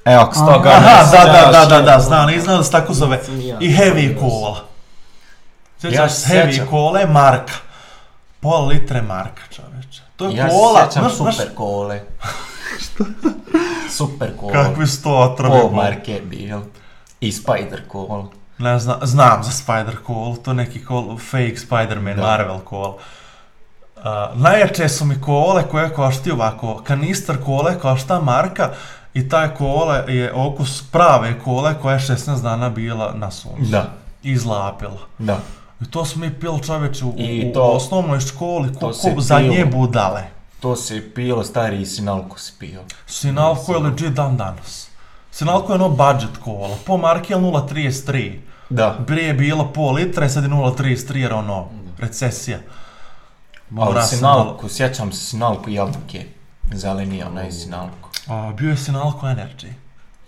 Evo, 0.06 0.22
ako 0.22 0.36
s 0.36 0.38
toga 0.38 0.70
Aha, 0.70 0.80
ne 0.80 1.12
da, 1.12 1.32
da, 1.32 1.52
da, 1.52 1.66
da, 1.66 1.82
da, 1.82 2.00
znam, 2.00 2.28
nisam 2.28 2.44
znao 2.44 2.58
da 2.58 2.64
se 2.64 2.72
tako 2.72 2.94
zove. 2.94 3.22
I 3.60 3.70
heavy 3.78 4.20
cola. 4.20 4.66
Sjećaš 5.82 6.12
se 6.12 6.20
se 6.20 6.34
heavy 6.36 6.70
cola 6.70 7.00
je 7.00 7.08
marka. 7.08 7.54
Pol 8.44 8.68
litre 8.68 9.02
marka, 9.02 9.42
čoveče. 9.50 10.02
To 10.16 10.26
je 10.26 10.36
Ja 10.36 10.50
se 10.50 10.56
cola, 10.56 10.86
sjećam 10.86 11.04
znaš, 11.04 11.16
znaš, 11.16 11.36
super 11.36 11.56
kole. 11.56 12.02
super 13.98 14.32
kola. 14.40 14.54
kakvi 14.54 14.88
su 14.88 15.04
to 15.04 15.18
otrovi. 15.18 15.62
Pol 15.62 15.72
marke 15.72 16.22
bil. 16.26 16.60
I 17.20 17.32
Spider 17.32 17.82
Call. 17.92 18.24
Ne 18.58 18.80
znam, 18.80 19.00
znam 19.02 19.44
za 19.44 19.52
Spider 19.52 19.98
Cola, 20.08 20.36
to 20.36 20.52
je 20.52 20.56
neki 20.56 20.86
call, 20.88 21.18
fake 21.18 21.56
Spider-Man. 21.56 22.18
Marvel 22.18 22.60
Cola. 22.70 22.98
Uh, 23.96 24.04
najjače 24.42 24.90
su 24.90 25.06
mi 25.06 25.22
kole 25.22 25.64
koje 25.72 25.94
koštaju 25.94 26.36
ovako, 26.36 26.82
kanister 26.84 27.44
kole 27.46 27.80
košta 27.80 28.20
marka 28.20 28.70
i 29.14 29.30
taj 29.30 29.56
kole 29.56 30.04
je 30.08 30.34
okus 30.34 30.84
prave 30.92 31.40
kole 31.40 31.76
koja 31.82 31.94
je 31.94 32.00
16 32.00 32.42
dana 32.42 32.70
bila 32.70 33.14
na 33.16 33.32
suncu. 33.32 33.72
Da, 33.72 33.90
Izlapila. 34.24 35.00
da. 35.20 35.38
I 35.82 35.86
to 35.86 36.06
smo 36.06 36.22
mi 36.22 36.34
pili 36.34 36.64
čoveče 36.64 37.06
u, 37.06 37.14
I 37.18 37.50
u 37.50 37.54
to- 37.54 37.64
osnovnoj 37.64 38.20
školi, 38.20 38.74
to 38.74 38.80
ko, 38.80 38.94
se 38.94 39.16
ko 39.16 39.22
zadnje 39.22 39.50
pilo. 39.58 39.70
budale. 39.72 40.24
To 40.60 40.76
se 40.76 41.14
pilo, 41.14 41.44
stari 41.44 41.86
Sinalko 41.86 42.40
si 42.40 42.54
pio. 42.60 42.82
Sinalko 43.08 43.74
je 43.74 43.80
legit 43.80 44.10
dan 44.10 44.38
danas. 44.38 44.88
Sinalko 45.32 45.72
je 45.72 45.76
ono 45.76 45.90
budget 45.90 46.38
kola, 46.40 46.78
po 46.86 46.98
marki 46.98 47.34
je 47.34 47.40
0.33. 47.40 48.40
Da. 48.70 48.98
Prije 49.08 49.28
je 49.28 49.34
bilo 49.34 49.66
pol 49.66 49.94
litra 49.94 50.26
i 50.26 50.30
sad 50.30 50.44
je 50.44 50.50
0.33 50.50 51.16
jer 51.16 51.34
ono, 51.34 51.68
recesija. 52.00 52.58
Ali 52.58 53.86
Mora 53.86 54.02
sam 54.02 54.18
Sinalko, 54.18 54.70
sjećam 54.70 55.12
se 55.12 55.26
Sinalko 55.26 55.70
jabuke. 55.70 56.26
Zeleni 56.74 57.24
onaj 57.24 57.52
Sinalko. 57.52 58.10
A, 58.28 58.52
bio 58.52 58.70
je 58.70 58.78
Sinalko 58.78 59.26
Energy. 59.28 59.68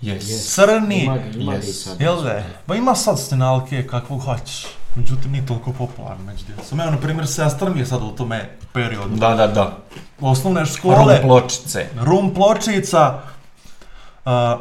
Yes. 0.02 0.20
Yes. 0.20 0.56
Crni, 0.56 1.04
Ima, 1.04 1.18
ima 1.36 1.56
i 1.56 1.58
Yes. 1.58 2.02
jel 2.02 2.24
da? 2.24 2.44
Ba 2.68 2.76
ima 2.76 2.96
sad 2.96 3.20
Sinalke 3.20 3.88
kakvog 3.88 4.22
hoćeš. 4.22 4.66
Međutim, 4.96 5.32
nije 5.32 5.46
toliko 5.46 5.72
popularno 5.74 6.24
među 6.24 6.44
djecom. 6.46 6.80
Evo, 6.80 6.92
na 6.92 6.98
primjer, 6.98 7.28
sestra 7.28 7.70
mi 7.70 7.80
je 7.80 7.86
sad 7.86 8.02
u 8.04 8.10
tome 8.10 8.50
periodu. 8.74 9.16
Da, 9.16 9.30
da, 9.32 9.48
da. 9.48 9.78
Osnovne 10.22 10.60
Rum 10.60 10.68
škole, 10.68 11.22
pločice. 11.22 11.86
rum 11.98 12.34
pločica, 12.34 13.20
uh, 14.26 14.32
4 14.32 14.60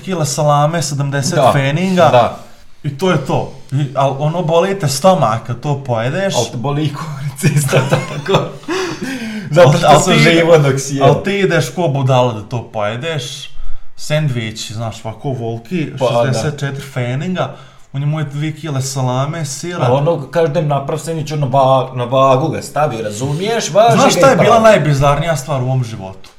kg 0.00 0.26
salame, 0.26 0.78
70 0.78 1.34
Da, 1.34 1.50
feninga 1.52 2.02
Da, 2.04 2.38
i 2.82 2.98
to 2.98 3.10
je 3.10 3.18
to. 3.18 3.52
I, 3.72 3.86
al 3.94 4.16
ono 4.18 4.42
boli 4.42 4.78
te 4.78 4.88
stomak 4.88 5.46
kad 5.46 5.60
to 5.60 5.84
pojedeš. 5.84 6.34
ali 6.36 6.46
te 6.46 6.56
boli 6.56 6.84
i 6.84 6.94
kurac 6.94 7.56
isto 7.56 7.76
tako. 7.90 8.44
Zato 9.50 9.68
Al- 9.68 9.74
što 9.74 9.86
al 9.86 10.00
sam 10.00 10.14
živo 10.14 10.58
dok 10.58 10.80
si 10.80 11.00
Ali 11.02 11.10
jeo. 11.10 11.14
ti 11.14 11.38
ideš 11.38 11.68
ko 11.68 11.88
budala 11.88 12.32
da 12.32 12.42
to 12.42 12.62
pojedeš, 12.64 13.50
sandvič, 13.96 14.72
znaš, 14.72 15.04
ovako 15.04 15.28
volki, 15.30 15.92
Pa, 15.98 16.04
64 16.06 16.52
feninga, 16.92 17.54
njemu 17.92 18.18
je 18.20 18.26
2 18.26 18.60
kg 18.60 18.82
salame, 18.82 19.44
sira. 19.44 19.84
Ali 19.84 19.94
ono, 19.96 20.30
kažem, 20.30 20.68
naprav 20.68 20.98
sandvič, 20.98 21.32
ono, 21.32 21.48
ba, 21.48 21.90
na 21.94 22.04
vagu 22.04 22.48
ga 22.48 22.62
stavi, 22.62 23.02
razumiješ, 23.02 23.70
važi 23.70 23.98
Znaš 24.00 24.16
šta 24.16 24.28
je 24.30 24.36
bila 24.36 24.60
pravi. 24.60 24.62
najbizarnija 24.62 25.36
stvar 25.36 25.62
u 25.62 25.64
ovom 25.64 25.84
životu? 25.84 26.30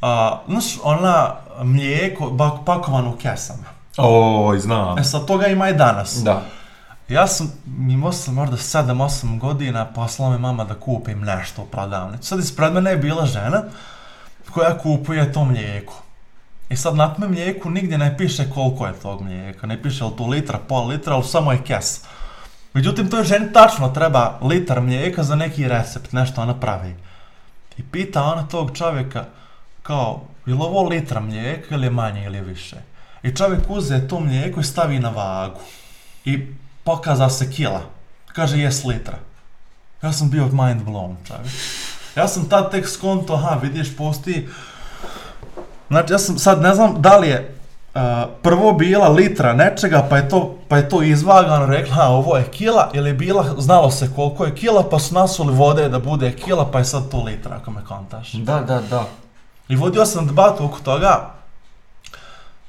A, 0.00 0.38
znaš, 0.48 0.64
ona 0.82 1.34
mlijeko 1.62 2.30
bak, 2.30 2.52
pakovano 2.66 3.10
u 3.10 3.16
kesama. 3.16 3.64
Oj, 3.96 4.58
znam. 4.58 4.98
E 4.98 5.04
sad 5.04 5.26
toga 5.26 5.46
ima 5.46 5.68
i 5.68 5.74
danas. 5.74 6.14
Da. 6.24 6.42
Ja 7.08 7.26
sam, 7.26 7.52
imao 7.88 8.12
sam 8.12 8.34
možda 8.34 8.56
7-8 8.56 9.38
godina, 9.38 9.84
poslala 9.84 10.30
me 10.30 10.38
mama 10.38 10.64
da 10.64 10.74
kupim 10.74 11.20
nešto 11.20 11.62
u 11.62 11.66
prodavnici. 11.66 12.26
Sad 12.28 12.38
ispred 12.38 12.72
mene 12.72 12.90
je 12.90 12.96
bila 12.96 13.26
žena 13.26 13.62
koja 14.50 14.78
kupuje 14.78 15.32
to 15.32 15.44
mlijeko. 15.44 15.94
I 16.72 16.76
sad 16.76 16.96
na 16.96 17.14
tome 17.14 17.28
mlijeku 17.28 17.70
nigdje 17.70 17.98
ne 17.98 18.16
piše 18.16 18.50
koliko 18.50 18.86
je 18.86 18.92
tog 18.92 19.22
mlijeka, 19.22 19.66
ne 19.66 19.82
piše 19.82 20.04
li 20.04 20.10
to 20.18 20.26
litra, 20.26 20.58
pol 20.58 20.86
litra, 20.86 21.14
ali 21.14 21.24
samo 21.24 21.52
je 21.52 21.62
kes. 21.62 22.00
Međutim, 22.72 23.10
to 23.10 23.24
ženi 23.24 23.52
tačno 23.52 23.88
treba 23.88 24.38
litar 24.42 24.80
mlijeka 24.80 25.22
za 25.22 25.36
neki 25.36 25.68
recept, 25.68 26.12
nešto 26.12 26.42
ona 26.42 26.60
pravi. 26.60 26.94
I 27.78 27.82
pita 27.82 28.22
ona 28.22 28.42
tog 28.42 28.76
čovjeka, 28.76 29.24
kao, 29.82 30.22
je 30.46 30.54
li 30.54 30.60
ovo 30.60 30.88
litra 30.88 31.20
mlijeka 31.20 31.74
ili 31.74 31.86
je 31.86 31.90
manje 31.90 32.24
ili 32.24 32.36
je 32.36 32.42
više? 32.42 32.76
I 33.22 33.36
čovjek 33.36 33.60
uze 33.68 34.08
to 34.08 34.20
mlijeko 34.20 34.60
i 34.60 34.64
stavi 34.64 34.98
na 34.98 35.10
vagu. 35.10 35.60
I 36.24 36.46
pokaza 36.84 37.28
se 37.28 37.50
kila. 37.50 37.82
Kaže, 38.26 38.58
jes 38.58 38.84
litra. 38.84 39.18
Ja 40.02 40.12
sam 40.12 40.30
bio 40.30 40.44
mind 40.44 40.82
blown, 40.86 41.14
čovjek. 41.26 41.52
Ja 42.16 42.28
sam 42.28 42.48
tad 42.48 42.70
tek 42.70 42.88
skonto, 42.88 43.34
aha, 43.34 43.58
vidiš, 43.62 43.96
postoji... 43.96 44.48
Znači, 45.92 46.12
ja 46.12 46.18
sam 46.18 46.38
sad, 46.38 46.62
ne 46.62 46.74
znam 46.74 47.02
da 47.02 47.16
li 47.16 47.28
je 47.28 47.54
uh, 47.94 48.00
prvo 48.42 48.72
bila 48.72 49.08
litra 49.08 49.52
nečega, 49.52 50.06
pa 50.10 50.16
je 50.16 50.28
to, 50.28 50.58
pa 50.68 50.76
je 50.76 50.88
to 50.88 51.02
izvagano, 51.02 51.66
rekla, 51.66 51.96
a 52.00 52.08
ovo 52.08 52.36
je 52.36 52.44
kila, 52.44 52.90
ili 52.94 53.10
je 53.10 53.14
bila, 53.14 53.54
znalo 53.58 53.90
se 53.90 54.10
koliko 54.16 54.44
je 54.44 54.54
kila, 54.54 54.88
pa 54.90 54.98
su 54.98 55.14
nasuli 55.14 55.54
vode 55.54 55.88
da 55.88 55.98
bude 55.98 56.32
kila, 56.32 56.70
pa 56.70 56.78
je 56.78 56.84
sad 56.84 57.10
to 57.10 57.22
litra, 57.22 57.56
ako 57.56 57.70
me 57.70 57.84
kontaš. 57.84 58.32
Da, 58.32 58.60
da, 58.60 58.80
da. 58.90 59.04
I 59.68 59.76
vodio 59.76 60.06
sam 60.06 60.26
debatu 60.26 60.64
oko 60.64 60.78
toga, 60.80 61.30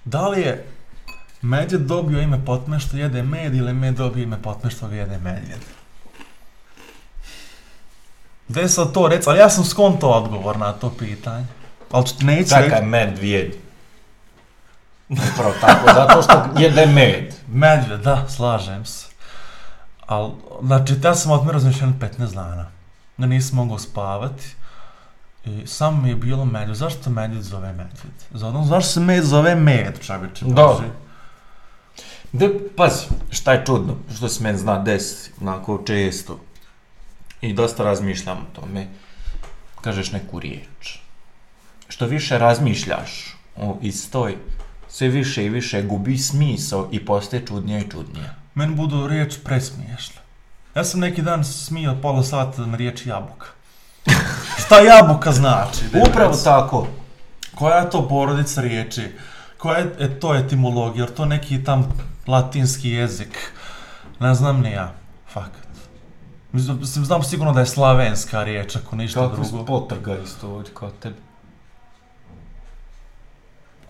da 0.06 0.28
li 0.28 0.42
je 0.42 0.68
medvjed 1.42 1.82
dobio 1.82 2.22
ime 2.22 2.46
po 2.46 2.58
tome 2.58 2.80
što 2.80 2.98
jede 2.98 3.24
med 3.24 3.56
ili 3.56 3.74
med 3.74 3.96
dobio 3.96 4.24
ime 4.24 4.42
po 4.42 4.54
tome 4.54 4.72
što 4.72 4.88
ga 4.88 4.96
jede 4.96 5.18
medvjed. 5.18 5.62
Gde 8.48 8.70
sad 8.70 8.92
to 8.92 9.08
reci, 9.08 9.30
ali 9.30 9.40
ja 9.40 9.50
sam 9.50 9.64
skonto 9.64 10.10
odgovor 10.10 10.58
na 10.58 10.72
to 10.74 10.90
pitanje. 11.00 11.46
Ali 11.94 12.06
neću 12.22 12.50
Čekaj, 12.50 12.70
reći, 12.70 12.86
medvjed. 12.86 13.54
Upravo 15.10 15.54
tako, 15.62 15.94
zato 15.94 16.22
što 16.22 16.62
jede 16.62 16.86
med. 16.86 17.36
medvjed, 17.48 18.00
da, 18.00 18.26
slažem 18.30 18.86
se. 18.86 19.08
Ali, 20.06 20.32
znači, 20.62 20.94
ja 21.04 21.16
sam 21.16 21.32
odmah 21.32 21.54
razmišljen 21.54 21.94
15 22.00 22.34
dana. 22.34 22.66
Da 23.18 23.26
nisam 23.28 23.56
mogao 23.56 23.80
spavati. 23.80 24.44
I 25.46 25.68
samo 25.68 26.02
mi 26.02 26.10
je 26.10 26.16
bilo 26.16 26.46
medvjed. 26.46 26.78
Zašto 26.78 27.10
medvjed 27.10 27.44
zove 27.44 27.68
medvjed? 27.68 28.14
Zato, 28.32 28.64
zašto 28.64 28.92
se 28.92 29.00
med 29.00 29.24
zove 29.24 29.56
med, 29.56 30.00
čovječe? 30.06 30.46
Da. 30.46 30.80
Da, 32.32 32.48
pazi, 32.78 33.06
šta 33.32 33.54
je 33.54 33.66
čudno, 33.66 33.96
što 34.16 34.30
se 34.30 34.44
meni 34.44 34.58
zna 34.58 34.80
desiti, 34.80 35.32
onako 35.42 35.84
često. 35.88 36.40
I 37.42 37.54
dosta 37.54 37.84
razmišljam 37.84 38.38
o 38.38 38.60
tome. 38.62 38.88
Kažeš 39.82 40.12
neku 40.12 40.40
riječ. 40.40 41.00
Što 41.94 42.06
više 42.06 42.38
razmišljaš 42.38 43.38
o 43.58 43.78
istoj, 43.82 44.38
sve 44.90 45.08
više 45.08 45.46
i 45.46 45.50
više 45.50 45.82
gubi 45.82 46.18
smisao 46.18 46.90
i 46.92 47.06
postaje 47.06 47.46
čudnije 47.46 47.82
i 47.82 47.90
čudnije. 47.90 48.36
Meni 48.56 48.76
budu 48.76 49.08
riječ 49.08 49.36
presmiješne. 49.44 50.22
Ja 50.76 50.84
sam 50.84 51.00
neki 51.00 51.22
dan 51.22 51.44
smio 51.46 51.96
pola 52.02 52.24
sata 52.24 52.66
na 52.66 52.78
riječ 52.78 53.06
jabuka. 53.06 53.48
Šta 54.66 54.80
jabuka 54.80 55.32
znači? 55.32 55.86
Daj 55.92 56.02
Upravo 56.02 56.36
tako. 56.44 56.88
Koja 57.56 57.78
je 57.78 57.90
to 57.90 58.08
porodica 58.08 58.62
riječi? 58.62 59.12
Koja 59.58 59.78
je 59.78 59.96
e, 60.00 60.20
to 60.20 60.36
etimologija? 60.36 61.06
Jer 61.06 61.14
to 61.14 61.26
neki 61.26 61.64
tam 61.64 61.90
latinski 62.28 62.90
jezik? 62.90 63.52
Ne 64.20 64.34
znam 64.34 64.62
ni 64.62 64.72
ja. 64.72 64.94
Fakat. 65.28 65.68
Mislim, 66.52 67.06
znam 67.06 67.24
sigurno 67.24 67.54
da 67.54 67.60
je 67.60 67.66
slavenska 67.66 68.44
riječ, 68.44 68.76
ako 68.76 68.96
ništa 68.96 69.20
Kako 69.30 69.44
drugo. 69.44 69.66
potrga 69.66 70.18
isto 70.18 70.50
ovdje 70.50 70.74
kao 70.74 70.90
tebi. 70.90 71.33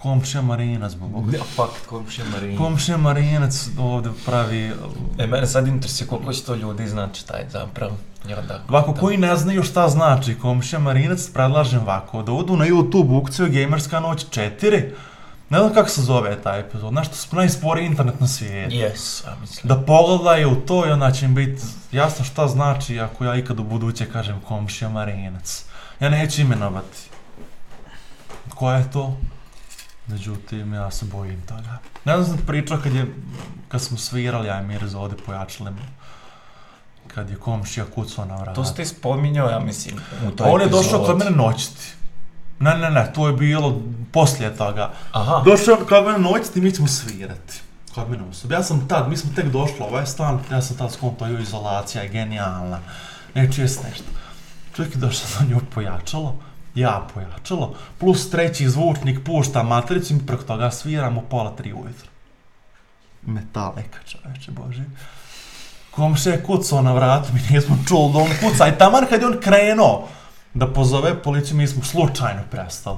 Komšija 0.04 0.42
Marinac, 0.42 0.94
bog. 0.94 1.34
Ja, 1.34 1.40
fakt, 1.56 1.86
komšija 1.90 2.26
Marina. 2.32 2.58
Komšija 2.58 2.98
Marinac 2.98 3.68
ovdje 3.80 4.12
pravi... 4.26 4.72
E, 5.18 5.28
mene 5.28 5.48
sad 5.48 5.68
interesuje 5.68 6.08
koliko 6.08 6.34
će 6.34 6.44
to 6.44 6.56
ljudi 6.56 6.88
znači 6.88 7.28
taj 7.28 7.46
zapravo. 7.50 7.98
Onda, 8.40 8.62
Ovako, 8.70 8.94
koji 8.94 9.18
ne 9.18 9.36
znaju 9.36 9.64
šta 9.64 9.90
znači 9.90 10.36
komšija 10.36 10.80
Marinac, 10.80 11.30
predlažem 11.34 11.82
ovako, 11.82 12.24
da 12.24 12.32
odu 12.32 12.58
na 12.58 12.66
YouTube 12.66 13.18
ukciju 13.22 13.48
Gamerska 13.52 14.00
noć 14.00 14.26
4, 14.26 14.90
ne 15.50 15.60
znam 15.60 15.74
kako 15.74 15.90
se 15.90 16.02
zove 16.02 16.42
taj 16.42 16.60
epizod, 16.60 16.94
nešto 16.94 17.16
sp- 17.16 17.36
najsporiji 17.36 17.86
internet 17.86 18.20
na 18.20 18.28
svijetu. 18.28 18.76
Yes, 18.76 19.28
ja 19.28 19.36
mislim. 19.42 19.68
Da 19.68 19.82
pogledaju 19.82 20.56
to 20.56 20.88
i 20.88 20.92
onda 20.92 21.12
će 21.12 21.26
im 21.26 21.36
biti 21.36 21.62
jasno 21.92 22.26
šta 22.26 22.48
znači 22.48 23.00
ako 23.00 23.26
ja 23.26 23.36
ikad 23.36 23.60
u 23.60 23.64
buduće 23.64 24.06
kažem 24.06 24.42
komšija 24.48 24.90
Marinac. 24.90 25.66
Ja 26.00 26.10
neću 26.10 26.42
imenovati. 26.42 26.98
Koja 28.56 28.78
je 28.78 28.92
to? 28.92 29.18
Međutim, 30.14 30.73
ja 30.73 30.91
se 30.91 31.06
bojim 31.06 31.41
toga. 31.41 31.77
Ne 32.06 32.14
znam 32.18 32.38
sam 32.38 32.45
pričao 32.45 32.77
kad 32.84 32.94
je, 32.94 33.06
kad 33.68 33.81
smo 33.81 33.98
svirali, 33.98 34.49
aj 34.49 34.64
Mirza 34.64 34.99
ovdje 34.99 35.18
pojačali. 35.26 35.72
Kad 37.07 37.30
je 37.30 37.35
komšija 37.35 37.85
kucao 37.95 38.26
na 38.26 38.35
vrata. 38.35 38.53
To 38.53 38.65
ste 38.65 38.85
spominjao, 38.85 39.49
ja 39.49 39.60
mislim, 39.60 39.95
u 40.27 40.31
toj 40.31 40.49
on 40.49 40.61
je 40.61 40.68
došao 40.68 41.03
kod 41.06 41.18
mene 41.18 41.31
noćiti. 41.31 41.81
Ne, 42.60 42.77
ne, 42.77 42.91
ne, 42.91 43.11
to 43.14 43.27
je 43.27 43.34
bilo 43.34 43.81
poslije 44.11 44.57
toga. 44.57 44.91
Aha, 45.11 45.41
Došao 45.45 45.77
kod 45.90 46.06
mene 46.06 46.19
noćiti, 46.19 46.61
mi 46.61 46.72
ćemo 46.72 46.88
svirati. 46.88 47.61
Kod 47.95 48.10
mene 48.10 48.23
u 48.23 48.34
sobi. 48.34 48.53
Ja 48.53 48.64
sam 48.64 48.88
tad, 48.88 49.10
mi 49.10 49.18
smo 49.18 49.31
tek 49.35 49.45
došli 49.45 49.77
u 49.80 49.84
ovaj 49.84 50.06
stan, 50.06 50.40
ja 50.52 50.61
sam 50.61 50.77
tad 50.77 50.91
skontao, 50.91 51.27
joj, 51.27 51.41
izolacija 51.41 52.03
je 52.03 52.10
genijalna. 52.10 52.80
Neću 53.34 53.61
jest 53.61 53.84
nešto. 53.84 54.06
Čovjek 54.76 54.95
je 54.95 54.99
došao 54.99 55.27
za 55.40 55.45
nju 55.45 55.60
pojačalo, 55.73 56.35
ja 56.76 57.08
pojačalo, 57.14 57.76
plus 58.00 58.30
treći 58.30 58.70
zvučnik 58.70 59.20
pušta 59.26 59.64
matricu 59.64 60.14
i 60.14 60.26
preko 60.28 60.44
toga 60.44 60.72
sviramo 60.72 61.22
pola 61.22 61.52
tri 61.52 61.74
ujutro. 61.74 62.10
Metalika, 63.26 64.00
čoveče, 64.06 64.52
bože. 64.52 64.84
Komšija 65.91 66.34
je 66.34 66.44
kucao 66.44 66.82
na 66.82 66.94
vratu, 66.94 67.34
mi 67.34 67.41
nismo 67.56 67.78
čuli 67.88 68.14
da 68.14 68.20
on 68.20 68.30
kuca. 68.41 68.68
I 68.68 68.78
taman 68.78 69.06
kad 69.10 69.22
je 69.22 69.28
on 69.28 69.38
krenuo 69.41 70.08
da 70.54 70.68
pozove 70.68 71.24
policiju, 71.24 71.58
mi 71.58 71.68
smo 71.68 71.84
slučajno 71.84 72.41
prestali. 72.52 72.98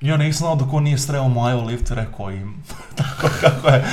Ja 0.00 0.16
nisam 0.16 0.38
znao 0.38 0.56
dok 0.56 0.72
on 0.72 0.82
nije 0.82 0.98
sreo 0.98 1.28
Maju 1.28 1.58
u 1.58 1.64
liftu, 1.64 1.94
rekao 1.94 2.30
im 2.30 2.62
tako 2.96 3.28
kako 3.40 3.68
je 3.68 3.84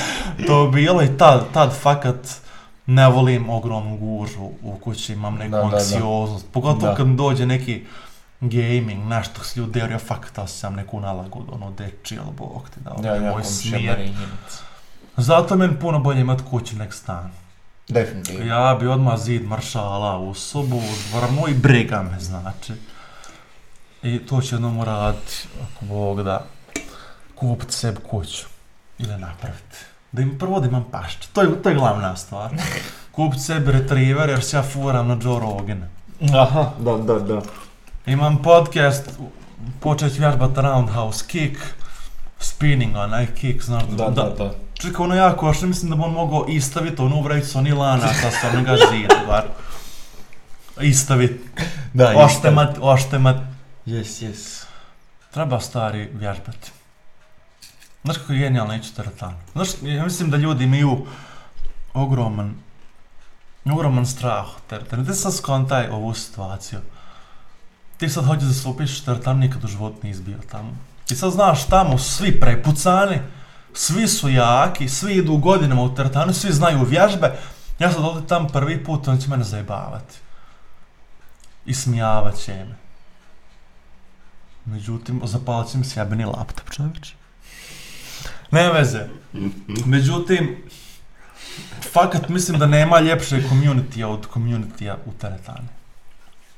to 0.48 0.68
bilo 0.68 1.04
i 1.04 1.18
tad, 1.18 1.46
tad 1.54 1.74
fakat 1.82 2.28
ne 2.86 3.08
volim 3.08 3.50
ogromnu 3.50 3.98
gužu 3.98 4.50
u 4.64 4.78
kući, 4.84 5.14
imam 5.14 5.36
neku 5.36 5.52
da. 5.52 5.62
anksioznost, 5.62 6.46
pogotovo 6.52 6.88
Da. 6.88 6.96
kad 6.96 7.08
mi 7.08 7.16
dođe 7.16 7.46
neki 7.46 7.86
gaming, 8.42 9.06
nešto 9.08 9.44
s 9.44 9.56
ljudi, 9.56 9.80
jer 9.80 9.92
ja 9.92 10.00
fakat 10.00 10.38
osjećam 10.38 10.76
neku 10.76 11.00
nalagodu, 11.00 11.52
ono, 11.52 11.72
de 11.72 11.92
chill, 12.04 12.32
bog 12.38 12.70
ti 12.70 12.80
da, 12.80 12.92
ovo 12.92 13.08
ja, 13.08 13.32
moj 13.32 13.44
smijet. 13.44 14.12
Zato 15.18 15.56
meni 15.56 15.80
puno 15.80 16.00
bolje 16.00 16.22
imat 16.22 16.42
kući 16.50 16.76
nek 16.76 16.94
stan. 16.94 17.32
Definitivno. 17.88 18.46
Ja 18.46 18.78
bi 18.80 18.88
odmah 18.88 19.20
zid 19.20 19.48
maršala 19.48 20.18
u 20.18 20.34
sobu, 20.34 20.78
u 20.78 21.10
dvoranu 21.10 21.48
i 21.48 21.54
briga 21.54 22.02
me, 22.02 22.20
znači. 22.20 22.74
I 24.04 24.20
to 24.20 24.42
će 24.42 24.56
jednom 24.56 24.80
uraditi, 24.80 25.48
ako 25.64 25.86
Bog 25.86 26.24
da, 26.24 26.46
kupiti 27.36 27.74
sebi 27.74 28.00
kuću. 28.10 28.46
Ili 29.00 29.18
napraviti. 29.18 29.78
Da 30.12 30.22
im 30.22 30.38
prvo 30.40 30.60
da 30.60 30.68
imam 30.68 30.86
pašče, 30.92 31.28
to 31.34 31.42
je, 31.42 31.62
to 31.62 31.70
je 31.70 31.76
glavna 31.76 32.16
stvar. 32.16 32.52
Kupiti 33.16 33.44
sebi 33.44 33.72
retriever 33.72 34.30
jer 34.30 34.44
se 34.44 34.58
ja 34.58 34.64
furam 34.64 35.08
na 35.08 35.18
Joe 35.24 35.40
Rogana. 35.40 35.88
Aha, 36.34 36.72
da, 36.80 36.98
da, 36.98 37.20
da. 37.20 37.42
Imam 38.06 38.42
podcast, 38.42 39.10
počet 39.80 40.18
vježbat 40.20 40.58
roundhouse 40.58 41.26
kick, 41.28 41.58
spinning 42.40 42.96
onaj 42.96 43.28
kick, 43.36 43.64
znaš 43.64 43.84
Da, 43.84 44.10
da, 44.10 44.34
da. 44.38 44.52
Čekaj, 44.74 45.06
ono 45.06 45.16
jako 45.16 45.48
još, 45.48 45.62
mislim 45.62 45.90
da 45.90 45.96
bi 45.96 46.04
on 46.04 46.14
mogao 46.14 46.46
istaviti 46.50 47.02
onu 47.02 47.16
uvrećicu 47.16 47.58
oni 47.58 47.72
lanaca 47.72 48.32
sa 48.42 48.50
onoga 48.54 48.78
zida, 48.92 49.16
bar. 49.28 49.44
Istaviti, 50.82 51.50
Da, 51.94 52.14
oštemat, 52.16 52.78
oštemat. 52.82 53.36
Yes, 53.86 54.28
yes. 54.28 54.64
Treba 55.32 55.60
stari 55.60 56.10
vježbati. 56.14 56.72
Znaš 58.04 58.18
kako 58.18 58.34
je 58.34 58.40
genijalno 58.40 58.76
ići 58.76 58.96
teretanu? 58.96 59.38
Znaš, 59.54 59.70
ja 59.82 60.04
mislim 60.04 60.30
da 60.30 60.38
ljudi 60.38 60.64
imaju 60.64 61.06
ogroman, 61.94 62.56
ogroman 63.66 64.06
strah 64.06 64.46
od 64.56 64.62
teretana. 64.70 65.06
Ti 65.06 65.14
sad 65.14 65.36
skontaj 65.36 65.88
ovu 65.90 66.14
situaciju. 66.14 66.80
Ti 68.02 68.10
sad 68.10 68.26
hoćeš 68.26 68.44
da 68.44 68.54
se 68.54 68.68
upišeš 68.68 69.02
u 69.02 69.06
teretanu, 69.06 69.40
nikad 69.40 69.64
u 69.64 69.68
životu 69.68 69.98
nisi 70.04 70.22
bio 70.22 70.38
tamo. 70.52 70.78
I 71.10 71.16
sad 71.16 71.32
znaš, 71.32 71.68
tamo 71.68 71.98
svi 71.98 72.40
prepucani, 72.40 73.20
svi 73.74 74.08
su 74.08 74.30
jaki, 74.30 74.90
svi 74.90 75.14
idu 75.14 75.38
godinama 75.38 75.82
u 75.82 75.96
teretanu, 75.96 76.34
svi 76.34 76.52
znaju 76.52 76.84
vježbe. 76.84 77.38
Ja 77.80 77.92
sad 77.92 78.04
ovdje 78.04 78.28
tamo 78.28 78.48
prvi 78.48 78.84
put, 78.84 79.08
on 79.08 79.18
će 79.18 79.30
mene 79.30 79.44
zajebavati. 79.44 80.18
I 81.66 81.74
smijavat 81.74 82.38
će 82.38 82.54
me. 82.54 82.76
Međutim, 84.66 85.22
zapalit 85.24 85.72
će 85.72 85.78
mi 85.78 85.86
se 85.86 86.06
laptop, 86.38 86.70
čovječ. 86.70 87.14
Ne 88.52 88.74
veze. 88.74 89.08
Međutim, 89.86 90.64
fakat 91.94 92.30
mislim 92.30 92.60
da 92.60 92.66
nema 92.66 93.00
ljepše 93.00 93.42
community 93.42 94.04
od 94.04 94.28
community 94.34 94.96
u 95.06 95.12
teretani. 95.12 95.68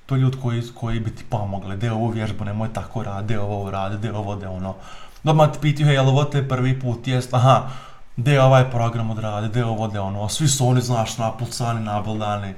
To 0.06 0.16
ljudi 0.16 0.38
koji, 0.42 0.64
koji 0.76 1.00
bi 1.00 1.16
ti 1.16 1.24
pomogli, 1.30 1.78
de 1.78 1.92
ovu 1.92 2.08
vježbu, 2.08 2.46
nemoj 2.46 2.74
tako 2.74 3.04
radi, 3.04 3.28
de 3.28 3.40
ovo 3.40 3.72
radi, 3.72 3.98
de 3.98 4.12
ovo, 4.12 4.36
de 4.36 4.48
ono. 4.48 4.76
Doma 5.24 5.48
ti 5.52 5.60
pitaju, 5.62 5.88
hej, 5.88 5.98
ovo 5.98 6.24
te 6.24 6.48
prvi 6.48 6.80
put 6.80 7.08
jest, 7.08 7.34
aha, 7.34 7.70
de 8.16 8.42
ovaj 8.42 8.72
program 8.72 9.12
odradi, 9.12 9.50
de 9.50 9.66
ovo, 9.66 9.88
de 9.88 10.00
ono, 10.00 10.30
svi 10.30 10.48
su 10.48 10.68
oni, 10.68 10.82
znaš, 10.82 11.18
napucani, 11.18 11.82
nabildani. 11.82 12.54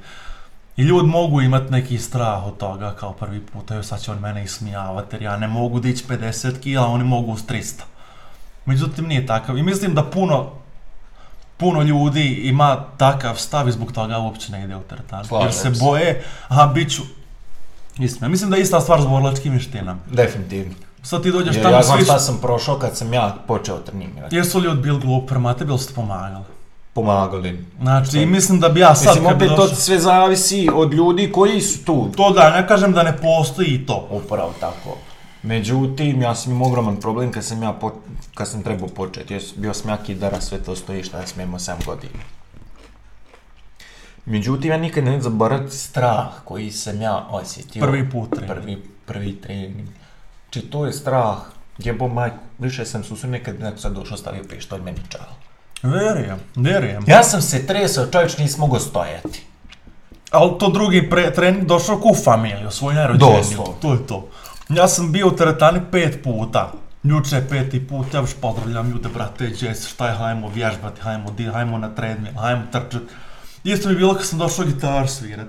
I 0.77 0.83
ljudi 0.83 1.07
mogu 1.07 1.41
imati 1.41 1.71
neki 1.71 1.97
strah 1.97 2.45
od 2.45 2.57
toga 2.57 2.93
kao 2.99 3.13
prvi 3.13 3.45
put, 3.45 3.71
evo 3.71 3.83
sad 3.83 4.01
će 4.01 4.11
on 4.11 4.19
mene 4.19 4.43
ismijavati 4.43 5.15
jer 5.15 5.21
ja 5.21 5.37
ne 5.37 5.47
mogu 5.47 5.79
dići 5.79 6.05
50 6.09 6.59
kila, 6.59 6.87
oni 6.87 7.03
mogu 7.03 7.37
s 7.37 7.47
300. 7.47 7.81
Međutim, 8.65 9.05
nije 9.05 9.25
takav. 9.25 9.57
I 9.57 9.63
mislim 9.63 9.93
da 9.93 10.03
puno, 10.03 10.51
puno 11.57 11.81
ljudi 11.81 12.27
ima 12.27 12.83
takav 12.97 13.35
stav 13.35 13.69
i 13.69 13.71
zbog 13.71 13.91
toga 13.91 14.19
uopće 14.19 14.51
ne 14.51 14.63
ide 14.63 14.75
u 14.75 14.81
teretanu. 14.81 15.23
Jer 15.41 15.53
se. 15.53 15.69
boje, 15.69 16.23
aha, 16.47 16.71
bit 16.73 16.95
ću... 16.95 17.01
Istina, 17.99 18.27
mislim 18.27 18.49
da 18.49 18.55
je 18.55 18.61
ista 18.61 18.81
stvar 18.81 19.01
s 19.01 19.05
borilačkim 19.05 19.51
vještinama. 19.51 19.99
Definitivno. 20.11 20.73
Sad 21.03 21.23
ti 21.23 21.31
dođeš 21.31 21.55
Jer 21.55 21.63
tamo, 21.63 21.75
ja 21.75 21.83
znam 21.83 21.97
svi 21.97 22.05
šta 22.05 22.19
sam 22.19 22.37
prošao 22.41 22.79
kad 22.79 22.97
sam 22.97 23.13
ja 23.13 23.35
počeo 23.47 23.77
trenirati. 23.77 24.35
Jesu 24.35 24.59
li 24.59 24.65
ljudi 24.65 24.81
bili 24.81 24.99
glupi 24.99 25.27
prema 25.27 25.53
tebi 25.53 25.69
ili 25.69 25.79
su 25.79 25.87
ti 25.87 25.93
pomagali? 25.93 26.43
Pomagali. 26.93 27.65
Znači, 27.81 28.21
i 28.21 28.25
mislim 28.25 28.59
da 28.59 28.69
bi 28.69 28.79
ja 28.79 28.95
sad 28.95 29.15
Mislim, 29.15 29.35
opet 29.35 29.49
to 29.49 29.55
došao... 29.55 29.75
sve 29.75 29.99
zavisi 29.99 30.69
od 30.73 30.93
ljudi 30.93 31.31
koji 31.31 31.61
su 31.61 31.85
tu. 31.85 32.11
To 32.17 32.31
da, 32.31 32.49
ne 32.49 32.67
kažem 32.67 32.91
da 32.91 33.03
ne 33.03 33.17
postoji 33.17 33.85
to. 33.85 34.07
Upravo 34.11 34.53
tako. 34.59 34.97
Međutim, 35.43 36.21
ja 36.21 36.35
sam 36.35 36.51
imao 36.51 36.67
ogroman 36.67 36.97
problem 36.97 37.31
kad 37.31 37.45
sam 37.45 37.63
ja 37.63 37.73
po, 37.73 37.91
kad 38.33 38.47
sam 38.47 38.63
trebao 38.63 38.87
početi. 38.87 39.39
Bio 39.55 39.73
sam 39.73 39.89
jaki 39.89 40.15
dara, 40.15 40.41
sve 40.41 40.57
to 40.57 40.75
stoji 40.75 41.03
šta 41.03 41.19
ja 41.19 41.27
sam 41.27 41.41
imao 41.41 41.59
7 41.59 41.85
godina. 41.85 42.13
Međutim, 44.25 44.71
ja 44.71 44.77
nikad 44.77 45.03
ne 45.03 45.21
zaboraviti 45.21 45.77
strah 45.77 46.27
koji 46.43 46.71
sam 46.71 47.01
ja 47.01 47.27
osjetio. 47.29 47.81
Prvi 47.81 48.09
put 48.09 48.29
trening. 48.29 48.55
Prvi, 48.55 48.83
prvi 49.05 49.41
trening. 49.41 49.87
Znači, 50.43 50.67
to 50.67 50.85
je 50.85 50.93
strah. 50.93 51.37
Jebo 51.77 52.07
majku, 52.07 52.37
više 52.59 52.85
sam 52.85 53.03
se 53.03 53.13
usudio 53.13 53.31
nekad 53.31 53.59
neko 53.59 53.77
sad 53.77 53.93
došao 53.93 54.17
stavio 54.17 54.43
pištolj 54.49 54.81
meni 54.81 54.99
čao. 55.09 55.27
Verujem, 55.83 56.37
verujem. 56.55 57.03
Ja 57.07 57.23
sam 57.23 57.41
se 57.41 57.67
tresao, 57.67 58.05
čovječ 58.05 58.37
nisam 58.37 58.59
mogao 58.59 58.79
stojati. 58.79 59.43
Ali 60.31 60.51
to 60.59 60.69
drugi 60.69 61.09
pre, 61.09 61.33
trening 61.33 61.65
došao 61.65 61.97
ku 61.97 62.15
familiju, 62.23 62.71
svoju 62.71 62.95
najrođeniju. 62.95 63.37
Doslovno. 63.37 63.73
To 63.81 63.93
je 63.93 64.07
to. 64.07 64.27
Ja 64.69 64.87
sam 64.87 65.11
bio 65.11 65.27
u 65.27 65.31
teretani 65.31 65.81
pet 65.91 66.23
puta. 66.23 66.71
Juče 67.03 67.43
peti 67.49 67.87
put, 67.87 68.13
ja 68.13 68.19
još 68.19 68.33
pozdravljam 68.41 68.91
ljude, 68.91 69.09
brate, 69.09 69.47
gdje 69.47 69.73
šta 69.73 70.07
je, 70.07 70.15
hajmo 70.15 70.49
vježbati, 70.49 71.01
hajmo, 71.01 71.31
di, 71.31 71.45
hajmo 71.45 71.77
na 71.77 71.95
treadmill, 71.95 72.37
hajmo 72.37 72.63
trčat. 72.71 73.01
Isto 73.65 73.89
mi 73.89 73.95
bilo 73.95 74.13
kad 74.13 74.25
sam 74.25 74.39
došao 74.39 74.65
gitar 74.65 75.09
svirat. 75.09 75.47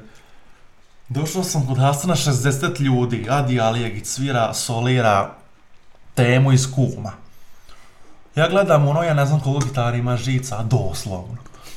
Došao 1.08 1.44
sam 1.44 1.66
kod 1.66 1.78
Hasana 1.78 2.14
60 2.14 2.80
ljudi, 2.80 3.26
Adi 3.30 3.60
Alijegić 3.60 4.06
svira, 4.06 4.54
solira 4.54 5.34
temu 6.14 6.52
iz 6.52 6.74
kuma. 6.74 7.12
Ja 8.36 8.48
gledam 8.48 8.88
ono, 8.88 9.02
ja 9.02 9.14
ne 9.14 9.26
znam 9.26 9.40
koliko 9.40 9.66
gitara 9.66 9.96
ima 9.96 10.16
žica, 10.16 10.62
doslovno. 10.62 11.36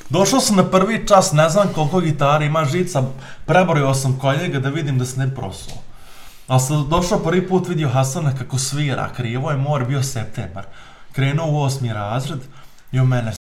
Došao 0.10 0.40
sam 0.40 0.56
na 0.56 0.64
prvi 0.64 1.08
čas, 1.08 1.32
ne 1.32 1.50
znam 1.50 1.68
koliko 1.76 2.00
gitara 2.00 2.46
ima 2.46 2.66
žica, 2.66 3.04
preborio 3.46 3.94
sam 3.94 4.20
koljega 4.20 4.60
da 4.60 4.70
vidim 4.70 5.00
da 5.00 5.06
se 5.06 5.20
ne 5.20 5.36
prosuo. 5.36 5.78
Ali 6.48 6.62
sam 6.62 6.90
došao 6.90 7.20
prvi 7.20 7.48
put 7.48 7.68
vidio 7.68 7.90
Hasana 7.90 8.36
kako 8.36 8.58
svira, 8.58 9.10
krivo 9.16 9.52
je 9.52 9.58
mor, 9.58 9.86
bio 9.86 10.04
septembar. 10.04 10.66
Krenuo 11.12 11.52
u 11.52 11.62
osmi 11.62 11.94
razred 11.94 12.40
i 12.92 13.00
u 13.00 13.06
mene 13.06 13.39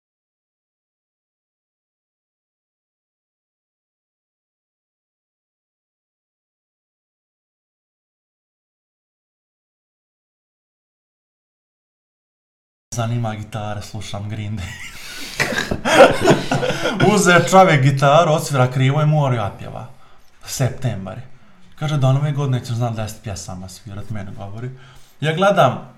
zanima 12.96 13.36
gitare, 13.36 13.82
slušam 13.82 14.30
Green 14.30 14.58
Day. 14.58 14.72
Uzeo 17.14 17.40
čovjek 17.50 17.82
gitaru, 17.84 18.32
odsvira 18.32 18.72
krivo 18.72 19.02
i 19.02 19.06
mora 19.06 19.36
ja 19.36 19.52
pjeva. 19.60 19.88
Septembar 20.46 21.18
je. 21.18 21.24
Kaže, 21.80 21.98
do 21.98 22.14
nove 22.14 22.32
godine 22.32 22.66
ćeš 22.66 22.76
znam 22.76 22.96
10 22.96 23.14
pjesama 23.24 23.70
svirat, 23.70 24.10
meni 24.10 24.32
govori. 24.38 24.70
Ja 25.22 25.36
gledam 25.36 25.96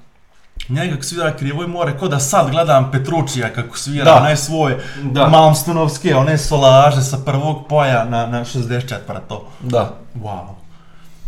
njega 0.69 0.91
kako 0.91 1.03
svira 1.03 1.37
krivo 1.37 1.63
i 1.63 1.67
more, 1.67 1.97
ko 1.97 2.07
da 2.07 2.19
sad 2.19 2.51
gledam 2.51 2.91
Petručija 2.91 3.53
kako 3.53 3.77
svira 3.77 4.05
Da. 4.05 4.15
onaj 4.15 4.37
svoj 4.37 4.77
Da. 5.03 5.27
Malmstonovske, 5.27 6.15
one 6.15 6.37
solaže 6.37 7.01
sa 7.01 7.17
prvog 7.25 7.67
poja 7.69 8.05
na, 8.05 8.25
na 8.25 8.45
64 8.45 9.19
to. 9.29 9.47
Da. 9.59 9.93
Wow. 10.15 10.47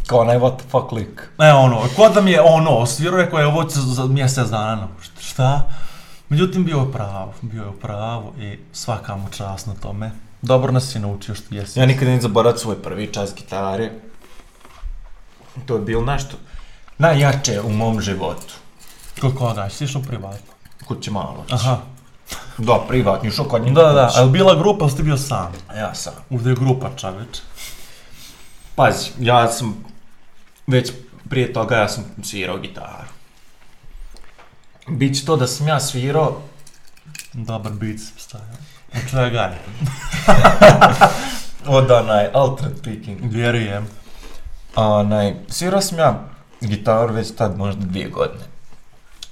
Kao 0.10 0.20
onaj 0.20 0.38
what 0.38 0.58
the 0.58 0.70
fuck 0.70 0.92
lik. 0.92 1.30
E 1.40 1.52
ono, 1.54 1.82
ko 1.96 2.10
da 2.10 2.22
mi 2.22 2.32
je 2.32 2.42
ono, 2.42 2.86
svirao 2.86 3.18
rekao 3.18 3.40
je 3.40 3.48
ovo 3.48 3.64
će 3.64 3.80
za 3.80 4.06
mjesec 4.06 4.48
dana, 4.48 4.76
no, 4.76 4.88
št- 5.02 5.22
šta? 5.22 5.68
Međutim, 6.30 6.66
bio 6.66 6.78
je 6.78 6.92
pravo, 6.92 7.34
bio 7.42 7.64
je 7.64 7.70
u 7.70 7.74
pravu 7.74 8.34
i 8.40 8.60
svaka 8.74 9.16
mu 9.16 9.28
čast 9.30 9.68
na 9.68 9.74
tome. 9.74 10.12
Dobro 10.42 10.72
nas 10.72 10.96
je 10.96 11.02
naučio 11.02 11.36
što 11.36 11.56
jesi. 11.56 11.80
Ja 11.80 11.86
nikad 11.86 12.08
neću 12.08 12.22
zaboraviti 12.22 12.62
svoj 12.62 12.82
prvi 12.82 13.08
čas 13.08 13.36
gitare. 13.36 13.92
To 15.66 15.76
je 15.76 15.82
bilo 15.82 16.02
nešto 16.04 16.38
najjače 16.98 17.62
u 17.62 17.70
mom 17.70 18.02
životu. 18.02 18.54
Kod 19.22 19.36
koga, 19.36 19.70
si 19.70 19.84
išao 19.84 20.02
privatno? 20.02 20.54
Kuće 20.88 21.12
malo. 21.12 21.46
Aha, 21.52 21.78
Da, 22.58 22.80
privatni, 22.88 23.32
šao 23.32 23.46
kod 23.46 23.64
njih. 23.64 23.74
da, 23.74 23.84
da, 23.84 23.92
da, 23.92 24.12
ali 24.16 24.32
bila 24.32 24.56
grupa, 24.56 24.88
ti 24.88 25.04
bio 25.04 25.18
sam? 25.18 25.52
Ja 25.78 25.94
sam. 25.96 26.14
Ovdje 26.30 26.50
je 26.50 26.56
grupa 26.56 26.90
čoveč. 26.96 27.40
Pazi, 28.76 29.10
ja 29.20 29.48
sam 29.48 29.89
već 30.70 30.92
prije 31.30 31.54
toga 31.54 31.76
ja 31.76 31.90
sam 31.90 32.04
svirao 32.24 32.58
gitaru. 32.58 33.10
Biće 34.88 35.26
to 35.26 35.36
da 35.36 35.48
sam 35.48 35.68
ja 35.68 35.80
svirao, 35.80 36.42
Dobar 37.34 37.72
beat 37.72 38.00
sam 38.00 38.20
stavio. 38.20 38.58
Od 38.94 39.10
čega 39.10 39.54
od 41.78 41.92
onaj 41.92 42.30
alternate 42.34 42.82
picking. 42.84 43.20
Vjerujem. 43.34 43.88
Onaj, 44.76 45.36
svirao 45.48 45.82
sam 45.82 45.98
ja 46.00 46.24
gitaru 46.62 47.14
već 47.14 47.36
tad 47.36 47.58
možda 47.58 47.86
dvije 47.86 48.10
godine. 48.10 48.44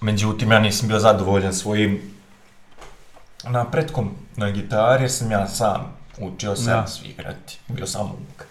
Međutim, 0.02 0.52
ja 0.52 0.60
nisam 0.60 0.88
bio 0.88 1.00
zadovoljan 1.00 1.54
svojim 1.54 2.02
napretkom 3.44 4.16
na 4.36 4.52
gitari, 4.52 5.04
jer 5.04 5.12
sam 5.12 5.32
ja 5.32 5.48
sam 5.48 5.94
učio 6.18 6.56
sam 6.56 6.66
Da. 6.66 6.88
svirati. 6.88 7.60
Bio 7.68 7.88
sam 7.88 8.12
uvijek. 8.12 8.48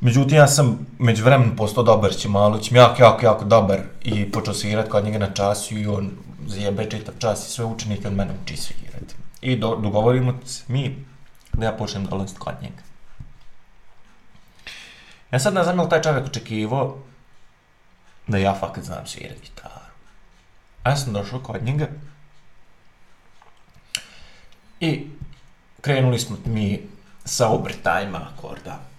Međutim, 0.00 0.36
ja 0.36 0.46
sam 0.48 0.86
među 0.98 1.24
vremenom 1.24 1.56
postao 1.56 1.84
dobar 1.84 2.14
Ćimalić, 2.14 2.72
jako, 2.72 3.02
jako, 3.02 3.24
jako 3.24 3.44
dobar 3.44 3.80
i 4.02 4.32
počeo 4.32 4.54
svirati 4.54 4.90
kod 4.90 5.04
njega 5.04 5.18
na 5.18 5.34
času 5.34 5.78
i 5.78 5.86
on 5.86 6.10
zjebe 6.46 6.90
čitav 6.90 7.14
čas 7.18 7.48
i 7.48 7.50
sve 7.50 7.64
učenike 7.64 8.08
od 8.08 8.14
mene 8.14 8.34
uči 8.42 8.56
svirati. 8.56 9.14
I 9.40 9.56
do, 9.56 9.76
dogovorimo 9.76 10.34
se 10.44 10.64
mi 10.68 11.04
da 11.52 11.66
ja 11.66 11.72
počnem 11.72 12.06
dolaziti 12.06 12.38
kod 12.38 12.54
njega. 12.62 12.82
Ja 15.30 15.38
sad 15.38 15.54
ne 15.54 15.62
znam 15.62 15.80
li 15.80 15.88
taj 15.88 16.02
čovjek 16.02 16.26
očekivao 16.26 16.96
da 18.26 18.38
ja 18.38 18.54
fakat 18.60 18.84
znam 18.84 19.06
svirati 19.06 19.40
gitaru. 19.40 19.90
A 20.82 20.90
ja 20.90 20.96
sam 20.96 21.12
došao 21.12 21.40
kod 21.40 21.64
njega 21.64 21.88
i 24.80 25.06
krenuli 25.80 26.18
smo 26.18 26.36
mi 26.44 26.80
sa 27.24 27.48
obrtajima 27.48 28.28
akorda. 28.32 28.89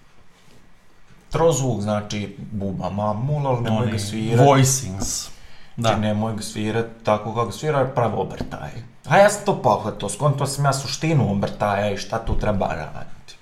Trozvuk 1.31 1.81
znači 1.81 2.35
buba 2.51 2.89
mamul, 2.89 3.47
ali 3.47 3.61
nemoj 3.61 3.81
Oni 3.81 3.91
ga 3.91 3.99
svirati. 3.99 4.49
Voicings. 4.49 5.29
Da. 5.75 5.89
Da. 5.89 5.97
nemoj 5.97 6.35
ga 6.35 6.41
svirat 6.41 6.85
tako 7.03 7.35
kako 7.35 7.51
svira, 7.51 7.79
jer 7.79 7.93
pravi 7.93 8.13
obrtaj. 8.17 8.71
A 9.07 9.17
ja 9.17 9.29
sam 9.29 9.45
to 9.45 9.61
pohvatao, 9.61 10.09
skonto 10.09 10.45
sam 10.45 10.65
ja 10.65 10.73
suštinu 10.73 11.31
obrtaja 11.31 11.91
i 11.91 11.97
šta 11.97 12.25
tu 12.25 12.39
treba 12.39 12.67
raditi. 12.67 13.35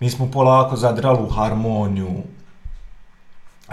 Mi 0.00 0.10
smo 0.10 0.30
polako 0.30 0.76
zadrali 0.76 1.22
u 1.22 1.28
harmoniju, 1.28 2.22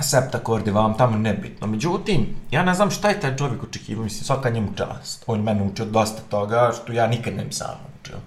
septakordi 0.02 0.72
vam 0.72 0.98
tamo 0.98 1.18
nebitno. 1.18 1.68
Međutim, 1.68 2.36
ja 2.52 2.64
ne 2.64 2.74
znam 2.74 2.92
šta 2.92 3.10
je 3.10 3.20
taj 3.20 3.38
čovjek 3.38 3.64
očekivao, 3.64 4.04
mislim, 4.04 4.24
svaka 4.24 4.50
njemu 4.50 4.74
čast. 4.76 5.24
On 5.28 5.42
mene 5.42 5.64
učio 5.64 5.86
dosta 5.86 6.22
toga 6.30 6.72
što 6.76 6.94
ja 6.94 7.08
nikad 7.08 7.36
ne 7.36 7.46
bi 7.46 7.54
sam 7.54 7.76
učio. 8.02 8.18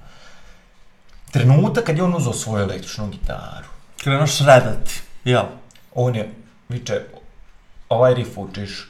Trenutak 1.31 1.85
kad 1.85 1.97
je 1.97 2.05
on 2.05 2.15
uzeo 2.15 2.33
svoju 2.33 2.63
električnu 2.63 3.09
gitaru, 3.09 3.69
Krenuo 4.03 4.27
šredati. 4.27 5.01
Jel? 5.25 5.45
on 5.95 6.15
je, 6.15 6.31
viče, 6.69 7.01
ovaj 7.89 8.15
riff 8.15 8.39
učiš 8.39 8.89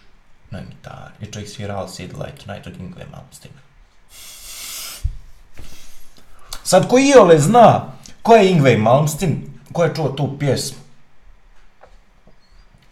na 0.50 0.60
gitari. 0.60 1.14
I 1.20 1.32
čovjek 1.32 1.50
svirao 1.50 1.88
Sid 1.88 2.12
Light 2.18 2.44
Tonight 2.44 2.66
od 2.66 2.80
Ingve 2.80 3.06
Malmsteen. 3.10 3.54
Sad 6.64 6.88
ko 6.88 6.98
iole 6.98 7.38
zna 7.38 7.92
ko 8.22 8.34
je 8.34 8.50
Ingve 8.50 8.76
Malmsteen, 8.76 9.42
ko 9.72 9.84
je 9.84 9.94
čuo 9.94 10.08
tu 10.08 10.38
pjesmu, 10.38 10.78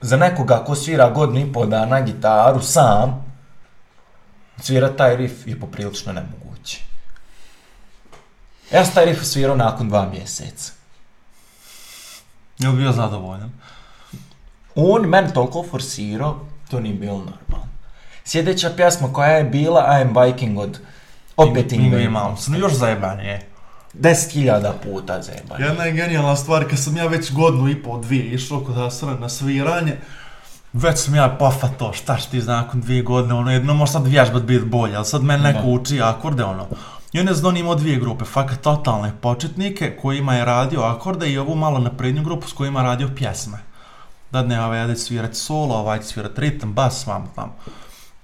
za 0.01 0.17
nekoga 0.17 0.65
ko 0.65 0.75
svira 0.75 1.11
godinu 1.11 1.41
i 1.41 1.53
pol 1.53 1.67
dana 1.67 2.01
gitaru 2.01 2.63
sam, 2.63 3.25
svira 4.61 4.97
taj 4.97 5.17
riff 5.17 5.47
je 5.47 5.61
poprilično 5.61 6.13
nemoguće. 6.13 6.81
Ja 8.73 8.85
sam 8.85 8.95
taj 8.95 9.05
riff 9.05 9.25
svirao 9.25 9.57
nakon 9.57 9.89
dva 9.89 10.09
mjeseca. 10.09 10.78
Jel 12.59 12.73
bio 12.73 12.93
zadovoljan? 12.93 13.51
On 14.75 15.09
meni 15.09 15.33
toliko 15.35 15.65
forsirao, 15.71 16.41
to 16.71 16.81
nije 16.81 16.95
bilo 16.95 17.17
normalno. 17.17 17.69
Sljedeća 18.25 18.71
pjesma 18.77 19.13
koja 19.13 19.29
je 19.29 19.45
bila 19.45 19.81
I 19.81 20.03
am 20.03 20.15
Viking 20.23 20.59
od 20.59 20.81
opet 21.37 21.73
Ingve 21.73 22.09
Malmsteen. 22.09 22.61
Još 22.61 22.73
zajebanije. 22.73 23.49
10.000 23.95 24.73
puta 24.83 25.23
zebanje. 25.23 25.65
Jedna 25.65 25.85
je 25.85 25.93
genijalna 25.93 26.37
stvar, 26.37 26.69
kad 26.71 26.79
sam 26.79 26.97
ja 26.97 27.07
već 27.07 27.33
godinu 27.33 27.69
i 27.69 27.83
pol, 27.83 28.01
dvije 28.01 28.25
išao 28.25 28.61
kod 28.61 28.79
Asra 28.79 29.15
na 29.15 29.29
sviranje, 29.29 29.97
već 30.73 30.99
sam 30.99 31.15
ja 31.15 31.37
pofato, 31.39 31.93
šta 31.93 32.17
će 32.17 32.29
ti 32.29 32.39
nakon 32.39 32.81
dvije 32.81 33.03
godine, 33.03 33.35
ono 33.35 33.53
jedno 33.53 33.75
može 33.75 33.93
sad 33.93 34.07
vježbat 34.07 34.43
biti 34.43 34.65
bolje, 34.65 34.97
ali 34.97 35.05
sad 35.05 35.23
meni 35.23 35.43
neko 35.43 35.67
uči 35.67 36.01
akorde, 36.03 36.45
ono. 36.45 36.67
I 37.13 37.21
on 37.21 37.57
je 37.57 37.61
imao 37.61 37.75
dvije 37.75 38.01
grupe, 38.01 38.25
fakat 38.25 38.61
totalne 38.61 39.13
početnike 39.21 39.97
kojima 40.03 40.35
je 40.35 40.45
radio 40.45 40.81
akorde 40.81 41.31
i 41.31 41.39
ovu 41.39 41.55
malo 41.55 41.79
naprednju 41.79 42.23
grupu 42.23 42.49
s 42.49 42.53
kojima 42.53 42.81
je 42.81 42.87
radio 42.87 43.09
pjesme. 43.17 43.59
Da 44.31 44.43
ne, 44.43 44.65
ovaj 44.65 44.79
ja 44.79 44.97
svirati 44.97 45.35
solo, 45.35 45.75
ovaj 45.75 45.99
će 45.99 46.05
svirati 46.05 46.41
ritam, 46.41 46.73
bas, 46.73 47.07
vam 47.07 47.31
tamo. 47.35 47.55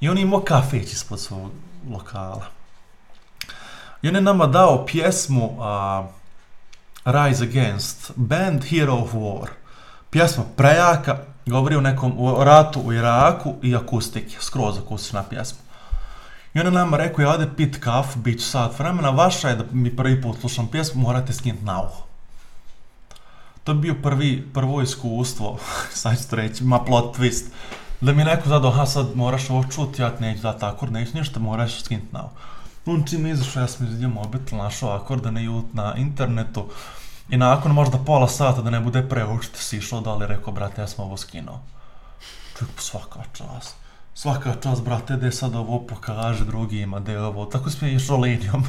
I 0.01 0.09
on 0.09 0.19
je 0.19 0.23
imao 0.23 0.41
kafeć 0.41 0.93
ispod 0.93 1.21
svog 1.21 1.51
lokala. 1.91 2.47
I 4.03 4.09
on 4.09 4.15
je 4.15 4.21
nama 4.21 4.47
dao 4.47 4.87
pjesmu 4.87 5.59
Rise 7.05 7.45
Against, 7.45 8.13
Band 8.17 8.65
Hero 8.65 8.95
of 8.95 9.15
War. 9.15 9.47
Pjesma 10.11 10.45
prejaka, 10.57 11.19
govori 11.47 11.77
o 11.77 11.81
nekom 11.81 12.15
o 12.19 12.45
ratu 12.45 12.81
u 12.81 12.93
Iraku 12.93 13.55
i 13.63 13.77
akustike, 13.77 14.37
skroz 14.41 14.79
akustična 14.79 15.23
pjesma. 15.23 15.64
I 16.55 16.61
on 16.61 16.67
je 16.67 16.73
nama 16.73 16.97
rekao, 16.97 17.23
ja 17.23 17.31
ode 17.31 17.49
pit 17.57 17.81
kafu, 17.81 18.19
bit 18.19 18.41
ću 18.41 18.47
sat 18.47 18.79
vremena, 18.79 19.11
vaša 19.11 19.49
je 19.49 19.57
da 19.57 19.65
mi 19.73 19.97
prvi 19.97 20.23
put 20.23 20.41
slušam 20.41 20.67
pjesmu, 20.67 21.03
morate 21.03 21.33
skinuti 21.33 21.65
na 21.65 21.83
uho. 21.83 22.07
To 23.65 23.73
je 23.73 23.77
bio 23.77 23.95
prvi, 24.03 24.49
prvo 24.55 24.83
iskustvo, 24.83 25.59
sad 26.03 26.29
ću 26.29 26.37
reći, 26.37 26.65
ma 26.65 26.85
plot 26.85 27.19
twist, 27.19 27.45
da 28.01 28.13
mi 28.13 28.25
neko 28.25 28.49
zadao, 28.49 28.71
aha 28.71 28.87
sad 28.87 29.17
moraš 29.17 29.51
ovo 29.51 29.65
čuti, 29.65 30.03
ja 30.03 30.11
ti 30.11 30.23
neću 30.23 30.43
dati 30.43 30.65
akord, 30.65 30.93
neću 30.93 31.19
ništa, 31.19 31.41
moraš 31.41 31.83
skinuti 31.83 32.13
na 32.13 32.25
uho. 32.25 32.35
On 32.87 33.05
čim 33.07 33.27
je 33.27 33.33
izašao, 33.33 33.61
ja 33.63 33.69
sam 33.69 33.87
izvidio 33.87 34.09
mobitel, 34.09 34.59
našao 34.59 34.91
akorde 34.91 35.31
na, 35.31 35.41
na 35.73 35.95
internetu 35.97 36.67
i 37.29 37.37
nakon 37.37 37.73
možda 37.73 37.99
pola 37.99 38.29
sata 38.29 38.63
da 38.63 38.71
ne 38.71 38.81
bude 38.81 39.09
preučiti, 39.09 39.63
si 39.63 39.77
išao 39.77 40.01
dole 40.01 40.27
rekao, 40.27 40.53
brate, 40.53 40.81
ja 40.81 40.87
sam 40.87 41.05
ovo 41.05 41.17
skinuo. 41.17 41.61
Čovjek, 42.59 42.81
svaka 42.81 43.21
čast. 43.33 43.84
Svaka 44.15 44.55
čast, 44.63 44.83
brate, 44.85 45.17
da 45.17 45.31
sad 45.31 45.55
ovo 45.55 45.81
pokaže 45.81 46.45
drugima, 46.45 47.01
da 47.01 47.13
je 47.13 47.21
ovo, 47.21 47.47
tako 47.47 47.71
sam 47.71 47.89
je 47.89 47.95
išao 47.95 48.17
linijom 48.17 48.65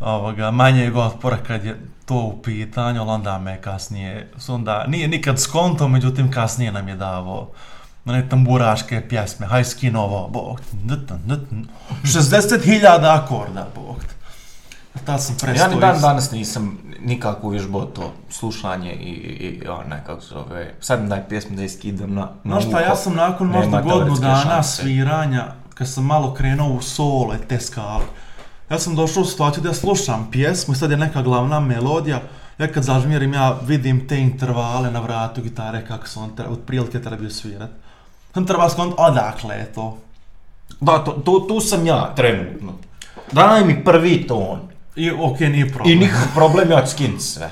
ovoga, 0.00 0.50
manjeg 0.50 0.96
otpora 0.96 1.36
kad 1.46 1.64
je 1.64 1.80
to 2.04 2.14
u 2.14 2.42
pitanju, 2.42 3.00
ali 3.00 3.10
onda 3.10 3.38
me 3.38 3.60
kasnije, 3.62 4.32
onda, 4.48 4.84
nije 4.86 5.08
nikad 5.08 5.40
skonto, 5.40 5.88
međutim 5.88 6.30
kasnije 6.30 6.72
nam 6.72 6.88
je 6.88 6.96
davo 6.96 7.52
one 8.04 8.28
tamburaške 8.28 9.08
pjesme, 9.08 9.46
haj 9.46 9.64
skinovo, 9.64 10.28
bog, 10.28 10.60
te, 10.60 10.76
nutn, 10.84 11.14
nutn, 11.26 11.56
60.000 12.02 13.22
akorda, 13.22 13.68
bog. 13.74 13.96
Tad 15.04 15.22
sam 15.22 15.36
prestao 15.40 15.70
Ja 15.70 15.74
ni 15.74 15.80
dan 15.80 16.00
danas 16.00 16.30
nisam 16.30 16.78
nikako 17.04 17.46
uvježbao 17.46 17.84
to 17.84 18.12
slušanje 18.30 18.92
i, 18.92 19.10
i, 19.10 19.68
onaj, 19.68 20.00
kako 20.06 20.20
se 20.20 20.28
zove, 20.28 20.74
sad 20.80 21.02
mi 21.02 21.08
daj 21.08 21.28
pjesmu 21.28 21.56
da 21.56 21.64
iskidam 21.64 22.14
na, 22.14 22.28
na 22.44 22.60
Znaš 22.60 22.64
šta, 22.64 22.80
ja 22.80 22.96
sam 22.96 23.14
nakon 23.14 23.48
možda 23.48 23.80
godinu 23.82 24.16
dana 24.16 24.42
šanse. 24.42 24.82
sviranja, 24.82 25.46
kad 25.74 25.88
sam 25.88 26.04
malo 26.04 26.34
krenuo 26.34 26.72
u 26.72 26.82
solo 26.82 27.34
i 27.34 27.48
te 27.48 27.60
skale, 27.60 28.04
ja 28.70 28.78
sam 28.78 28.94
došao 28.94 29.22
u 29.22 29.26
situaciju 29.26 29.62
da 29.62 29.68
ja 29.68 29.74
slušam 29.74 30.28
pjesmu 30.32 30.74
i 30.74 30.76
sad 30.76 30.90
je 30.90 30.96
neka 30.96 31.22
glavna 31.22 31.60
melodija, 31.60 32.20
ja 32.58 32.72
kad 32.72 32.82
zažmirim 32.82 33.34
ja 33.34 33.56
vidim 33.66 34.08
te 34.08 34.18
intervale 34.18 34.90
na 34.90 35.00
vratu 35.00 35.42
gitare 35.42 35.84
kako 35.86 36.08
se 36.08 36.18
on 36.18 36.36
treba, 36.36 36.52
otprilike 36.52 37.02
trebaju 37.02 37.30
svirat. 37.30 37.70
Sam 38.34 38.46
treba 38.46 38.68
skont 38.68 38.94
odakle 38.98 39.54
je 39.54 39.72
to. 39.72 39.98
Da, 40.80 40.98
to, 41.04 41.12
to, 41.12 41.44
tu 41.48 41.60
sam 41.60 41.86
ja 41.86 42.12
trenutno. 42.16 42.72
Daj 43.32 43.64
mi 43.64 43.84
prvi 43.84 44.26
ton. 44.26 44.60
I 44.96 45.10
ok, 45.10 45.40
nije 45.40 45.72
problem. 45.72 45.96
I 45.96 46.00
nikakav 46.00 46.34
problem, 46.34 46.70
ja 46.70 46.84
ću 46.84 46.90
skinuti 46.90 47.24
sve. 47.24 47.50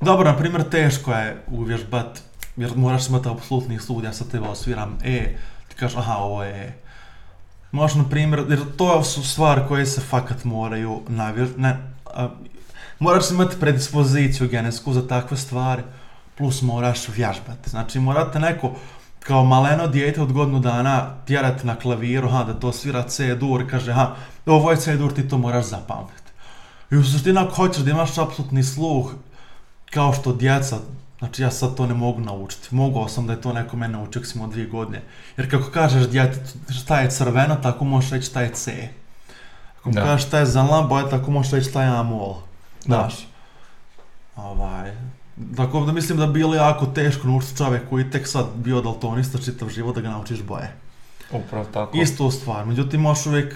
Dobro, 0.00 0.30
na 0.30 0.36
primjer, 0.36 0.68
teško 0.70 1.12
je 1.12 1.42
uvježbat, 1.46 2.20
jer 2.56 2.76
moraš 2.76 3.08
imati 3.08 3.28
apsolutni 3.28 3.78
sud, 3.78 4.04
ja 4.04 4.12
sad 4.12 4.30
teba 4.30 4.48
osviram 4.48 4.98
E, 5.04 5.36
ti 5.68 5.74
kažeš, 5.74 5.96
aha, 5.96 6.16
ovo 6.16 6.44
je 6.44 6.50
E. 6.50 6.72
Možeš, 7.72 7.96
na 7.96 8.04
primjer, 8.04 8.44
jer 8.48 8.60
to 8.76 9.04
su 9.04 9.28
stvari 9.28 9.60
koje 9.68 9.86
se 9.86 10.00
fakat 10.00 10.44
moraju 10.44 11.00
navjež... 11.08 11.48
Ne, 11.56 11.76
a, 12.06 12.28
moraš 12.98 13.30
imati 13.30 13.60
predispoziciju 13.60 14.48
genetsku 14.48 14.92
za 14.92 15.08
takve 15.08 15.36
stvari, 15.36 15.82
plus 16.36 16.62
moraš 16.62 17.08
vježbati. 17.08 17.70
Znači, 17.70 18.00
morate 18.00 18.38
neko, 18.38 18.72
kao 19.20 19.44
maleno 19.44 19.86
dijete 19.86 20.22
od 20.22 20.32
godinu 20.32 20.60
dana 20.60 21.10
tjerati 21.26 21.66
na 21.66 21.76
klaviru, 21.76 22.28
ha, 22.28 22.44
da 22.44 22.54
to 22.54 22.72
svira 22.72 23.02
C 23.02 23.34
dur, 23.34 23.70
kaže, 23.70 23.92
ha, 23.92 24.14
ovo 24.46 24.70
je 24.70 24.76
C 24.76 24.96
dur, 24.96 25.12
ti 25.12 25.28
to 25.28 25.38
moraš 25.38 25.64
zapamtiti. 25.64 26.19
I 26.90 26.96
u 26.96 27.04
suštini 27.04 27.38
ako 27.38 27.54
hoćeš 27.54 27.82
da 27.82 27.90
imaš 27.90 28.18
apsolutni 28.18 28.62
sluh, 28.62 29.12
kao 29.90 30.12
što 30.12 30.32
djeca, 30.32 30.78
znači 31.18 31.42
ja 31.42 31.50
sad 31.50 31.74
to 31.74 31.86
ne 31.86 31.94
mogu 31.94 32.20
naučiti. 32.20 32.74
Mogao 32.74 33.08
sam 33.08 33.26
da 33.26 33.32
je 33.32 33.40
to 33.40 33.52
neko 33.52 33.76
mene 33.76 33.92
naučio, 33.92 34.24
sam 34.24 34.38
imao 34.38 34.50
dvije 34.50 34.66
godine. 34.66 35.02
Jer 35.36 35.50
kako 35.50 35.70
kažeš 35.70 36.08
djetetu 36.08 36.50
šta 36.80 37.00
je 37.00 37.10
crveno, 37.10 37.56
tako 37.56 37.84
možeš 37.84 38.10
reći 38.10 38.26
šta 38.26 38.40
je 38.40 38.50
C. 38.54 38.88
Ako 39.80 39.92
kažeš 39.92 40.26
šta 40.26 40.38
je 40.38 40.46
zelena 40.46 40.82
boja, 40.82 41.08
tako 41.08 41.30
možeš 41.30 41.52
reći 41.52 41.70
šta 41.70 41.82
je 41.82 41.88
amol. 41.88 42.34
Da. 42.86 42.96
Znaš. 42.96 43.26
Ovaj. 44.36 44.92
Tako 45.56 45.80
da 45.80 45.92
mislim 45.92 46.18
da 46.18 46.26
bi 46.26 46.32
bilo 46.32 46.54
jako 46.54 46.86
teško 46.86 47.28
naučiti 47.28 47.56
čovjek 47.56 47.88
koji 47.90 48.10
tek 48.10 48.28
sad 48.28 48.46
bio 48.54 48.80
daltonista 48.80 49.38
čitav 49.38 49.68
život 49.68 49.94
da 49.94 50.00
ga 50.00 50.10
naučiš 50.10 50.42
boje. 50.42 50.72
Upravo 51.32 51.64
tako. 51.64 51.98
Istu 51.98 52.30
stvar, 52.30 52.66
međutim 52.66 53.00
možeš 53.00 53.26
uvijek 53.26 53.54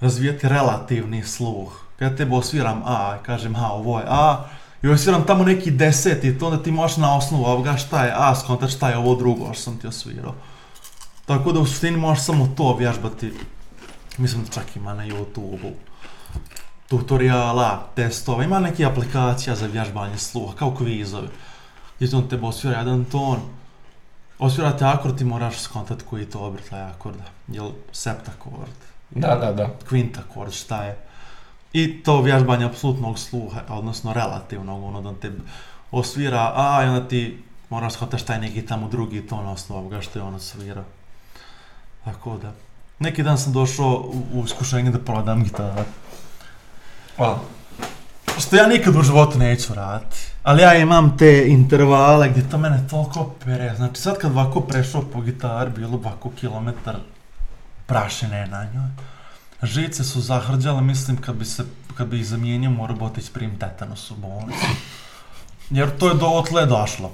razvijati 0.00 0.48
relativni 0.48 1.22
sluh. 1.22 1.87
Kad 1.98 2.12
ja 2.12 2.16
tebe 2.16 2.36
osviram 2.36 2.82
A 2.86 3.16
i 3.20 3.24
kažem 3.24 3.54
ha 3.54 3.66
ovo 3.66 3.98
je 3.98 4.04
A 4.08 4.44
i 4.82 4.88
osviram 4.88 5.26
tamo 5.26 5.44
neki 5.44 5.70
deseti, 5.70 6.38
to 6.38 6.46
onda 6.46 6.62
ti 6.62 6.70
možeš 6.70 6.96
na 6.96 7.16
osnovu 7.16 7.44
ovoga 7.44 7.76
šta 7.76 8.04
je 8.04 8.12
A 8.16 8.34
skontat 8.34 8.70
šta 8.70 8.90
je 8.90 8.96
ovo 8.96 9.14
drugo 9.14 9.52
što 9.52 9.62
sam 9.62 9.78
ti 9.78 9.86
osvirao. 9.86 10.34
Tako 11.26 11.52
da 11.52 11.60
u 11.60 11.66
suštini 11.66 11.96
možeš 11.96 12.24
samo 12.24 12.48
to 12.56 12.76
vježbati. 12.76 13.32
Mislim 14.18 14.44
da 14.44 14.50
čak 14.50 14.76
ima 14.76 14.94
na 14.94 15.06
YouTube-u 15.06 15.72
tutoriala, 16.88 17.88
testova, 17.94 18.44
ima 18.44 18.60
neki 18.60 18.84
aplikacija 18.84 19.56
za 19.56 19.66
vježbanje 19.66 20.18
sluha, 20.18 20.56
kao 20.56 20.74
kvizovi. 20.74 21.28
Gdje 22.00 22.16
on 22.16 22.28
tebe 22.28 22.46
osvira 22.46 22.78
jedan 22.78 23.04
ton, 23.04 23.38
osvirate 24.38 24.84
akord, 24.84 25.18
ti 25.18 25.24
moraš 25.24 25.58
skontat 25.58 26.02
koji 26.02 26.20
je 26.20 26.30
to 26.30 26.40
obrtaj 26.40 26.82
akorda. 26.82 27.24
Jel 27.48 27.70
septakord, 27.92 28.78
Da, 29.10 29.34
da, 29.36 29.52
da. 29.52 29.68
kvintakord, 29.88 30.52
šta 30.52 30.84
je. 30.84 31.07
I 31.72 32.02
to 32.02 32.22
vježbanje 32.22 32.64
apsolutnog 32.64 33.18
sluha, 33.18 33.60
odnosno 33.68 34.12
relativnog, 34.12 34.84
ono 34.84 35.00
da 35.00 35.20
te 35.20 35.30
osvira 35.90 36.52
A 36.56 36.84
i 36.84 36.88
onda 36.88 37.08
ti 37.08 37.42
moraš 37.70 37.92
shvatiti 37.92 38.22
šta 38.22 38.32
je 38.32 38.40
neki 38.40 38.66
tamo 38.66 38.88
drugi 38.88 39.26
ton 39.26 39.44
na 39.44 39.50
osnovu 39.50 39.80
ovoga 39.80 40.00
što 40.00 40.18
je 40.18 40.22
on 40.22 40.34
osvirao. 40.34 40.84
Tako 42.04 42.36
da. 42.36 42.52
Neki 42.98 43.22
dan 43.22 43.38
sam 43.38 43.52
došao 43.52 43.88
u, 43.88 44.40
u 44.40 44.44
iskušenje 44.44 44.90
da 44.90 44.98
prodam 44.98 45.44
gitaru. 45.44 45.84
Hvala. 47.16 47.40
Što 48.38 48.56
ja 48.56 48.66
nikad 48.66 48.96
u 48.96 49.02
životu 49.02 49.38
neću 49.38 49.74
raditi. 49.74 50.16
Ali 50.42 50.62
ja 50.62 50.74
imam 50.74 51.16
te 51.18 51.44
intervale 51.48 52.28
gdje 52.28 52.50
to 52.50 52.58
mene 52.58 52.86
toliko 52.90 53.30
pere. 53.44 53.74
Znači 53.76 54.00
sad 54.00 54.18
kad 54.18 54.30
ovako 54.30 54.60
prešao 54.60 55.02
po 55.12 55.20
gitari, 55.20 55.70
bilo 55.70 55.94
ovako 55.94 56.30
kilometar 56.30 56.96
prašine 57.86 58.46
na 58.46 58.64
njoj. 58.64 58.90
Žice 59.62 60.04
su 60.04 60.20
zahrđale, 60.20 60.82
mislim 60.82 61.16
kad 61.16 61.34
bi 61.34 61.44
se, 61.44 61.64
kad 61.96 62.06
bi 62.06 62.20
ih 62.20 62.26
zamijenio 62.26 62.70
morao 62.70 62.96
bi 62.96 63.04
otići 63.04 63.32
prim 63.32 63.58
tetanus 63.58 64.10
u 64.10 64.14
bolnicu. 64.14 64.66
Jer 65.70 65.98
to 65.98 66.08
je 66.08 66.14
do 66.14 66.26
otle 66.26 66.66
došlo. 66.66 67.12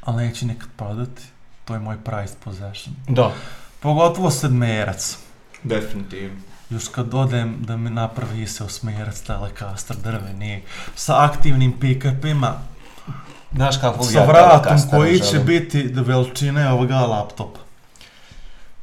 Ali 0.00 0.26
neću 0.26 0.46
nikad 0.46 0.68
prodati. 0.76 1.22
To 1.64 1.74
je 1.74 1.80
moj 1.80 1.96
prized 2.04 2.36
possession. 2.44 2.94
Da. 3.08 3.32
Pogotovo 3.80 4.30
sedmerac. 4.30 5.18
Definitivno. 5.62 6.40
Još 6.70 6.88
kad 6.88 7.14
odem 7.14 7.56
da 7.60 7.76
mi 7.76 7.90
napravi 7.90 8.46
se 8.46 8.64
osmerac 8.64 9.20
Telecaster 9.20 9.96
drveni 9.96 10.62
sa 10.94 11.24
aktivnim 11.24 11.80
pick-upima, 11.80 12.52
Znaš 13.54 13.80
kako 13.80 14.04
sa 14.04 14.24
vratom 14.24 14.76
koji 14.90 15.20
će 15.20 15.38
biti 15.38 15.82
veličine 15.82 16.72
ovoga 16.72 16.98
laptopa. 16.98 17.60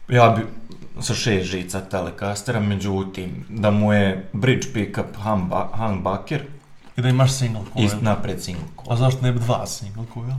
Ja 0.07 0.29
bi 0.29 0.58
sa 1.01 1.13
šest 1.13 1.45
žica 1.45 1.81
Telecastera, 1.81 2.59
međutim, 2.59 3.45
da 3.49 3.71
mu 3.71 3.93
je 3.93 4.29
bridge 4.33 4.67
pickup 4.73 5.05
humbucker 5.77 6.41
I 6.97 7.01
da 7.01 7.09
imaš 7.09 7.31
single 7.31 7.61
i 7.75 7.87
coil. 7.89 8.01
napred 8.01 8.43
single 8.43 8.65
A 8.77 8.83
coil. 8.85 8.97
zašto 8.97 9.21
ne 9.21 9.31
bi 9.31 9.39
dva 9.39 9.65
single 9.67 10.03
coil? 10.13 10.33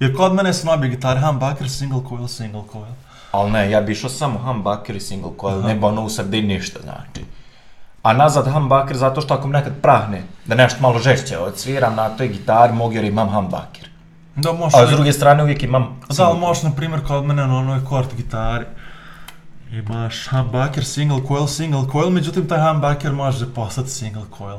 Jer 0.00 0.16
kod 0.16 0.34
mene 0.34 0.52
su 0.52 0.66
nobje 0.66 0.90
gitare 0.90 1.20
humbucker, 1.20 1.70
single 1.70 2.00
coil, 2.08 2.28
single 2.28 2.62
coil. 2.72 2.92
Ali 3.32 3.50
ne, 3.50 3.70
ja 3.70 3.80
bi 3.80 3.92
išao 3.92 4.10
samo 4.10 4.38
humbucker 4.38 4.96
i 4.96 5.00
single 5.00 5.30
coil, 5.40 5.58
Aha. 5.58 5.68
ne 5.68 5.74
bi 5.74 5.84
ono 5.84 6.04
u 6.04 6.08
sredini 6.08 6.54
ništa, 6.54 6.78
znači. 6.82 7.24
A 8.02 8.12
nazad 8.12 8.52
humbucker 8.52 8.96
zato 8.96 9.20
što 9.20 9.34
ako 9.34 9.46
mi 9.46 9.52
nekad 9.52 9.72
prahne, 9.82 10.22
da 10.46 10.54
nešto 10.54 10.82
malo 10.82 10.98
žešće 10.98 11.38
odsviram 11.38 11.94
na 11.94 12.08
toj 12.08 12.28
gitari, 12.28 12.72
mogu 12.72 12.92
jer 12.92 13.04
imam 13.04 13.28
humbucker. 13.28 13.88
Da 14.36 14.52
možeš... 14.52 14.80
A 14.80 14.86
s 14.86 14.90
druge 14.90 15.12
strane 15.12 15.42
uvijek 15.42 15.62
imam 15.62 16.00
Da, 16.16 16.24
ali 16.24 16.38
možeš, 16.38 16.62
na 16.62 16.70
primjer, 16.70 17.00
kod 17.06 17.24
mene 17.24 17.46
na 17.46 17.58
onoj 17.58 17.84
kort 17.84 18.16
gitari. 18.16 18.64
Imaš 19.72 20.28
humbucker, 20.28 20.84
single 20.84 21.20
coil, 21.28 21.46
single 21.46 21.84
coil, 21.92 22.10
međutim 22.10 22.48
taj 22.48 22.60
humbucker 22.62 23.12
može 23.12 23.46
postati 23.46 23.90
single 23.90 24.22
coil. 24.38 24.58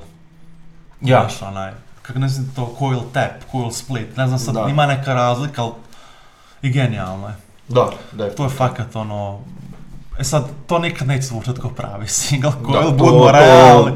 Ja. 1.01 1.19
Znaš, 1.21 1.41
onaj, 1.41 1.71
kako 2.01 2.19
ne 2.19 2.27
znam 2.27 2.51
to, 2.55 2.75
coil 2.79 2.99
tap, 3.13 3.51
coil 3.51 3.71
split, 3.71 4.17
ne 4.17 4.27
znam 4.27 4.39
sad, 4.39 4.53
Da. 4.53 4.67
ima 4.69 4.85
neka 4.85 5.13
razlika, 5.13 5.61
ali 5.61 5.71
i 6.61 6.69
genijalno 6.69 7.27
je. 7.27 7.35
Da, 7.67 7.89
da 8.11 8.29
To 8.29 8.43
je 8.43 8.49
fakat 8.49 8.95
ono, 8.95 9.39
e 10.19 10.23
sad, 10.23 10.47
to 10.67 10.79
nikad 10.79 11.07
neće 11.07 11.27
zvučat 11.27 11.59
kao 11.59 11.69
pravi 11.69 12.07
single 12.19 12.51
Da, 12.51 12.57
coil, 12.65 12.81
to- 12.81 12.91
budemo 12.91 13.31
realni. 13.31 13.91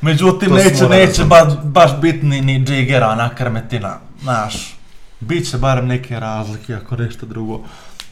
Međutim, 0.00 0.48
to 0.48 0.54
neće, 0.54 0.88
neće 0.88 1.22
razumeli. 1.24 1.56
baš, 1.64 1.90
biti 1.96 2.26
ni, 2.26 2.40
ni 2.40 2.64
džigera, 2.64 3.14
nakrmetina, 3.14 3.96
znaš. 4.22 4.74
Biće 5.20 5.58
barem 5.58 5.86
neke 5.86 6.20
razlike, 6.20 6.74
ako 6.74 6.96
nešto 6.96 7.26
drugo. 7.26 7.60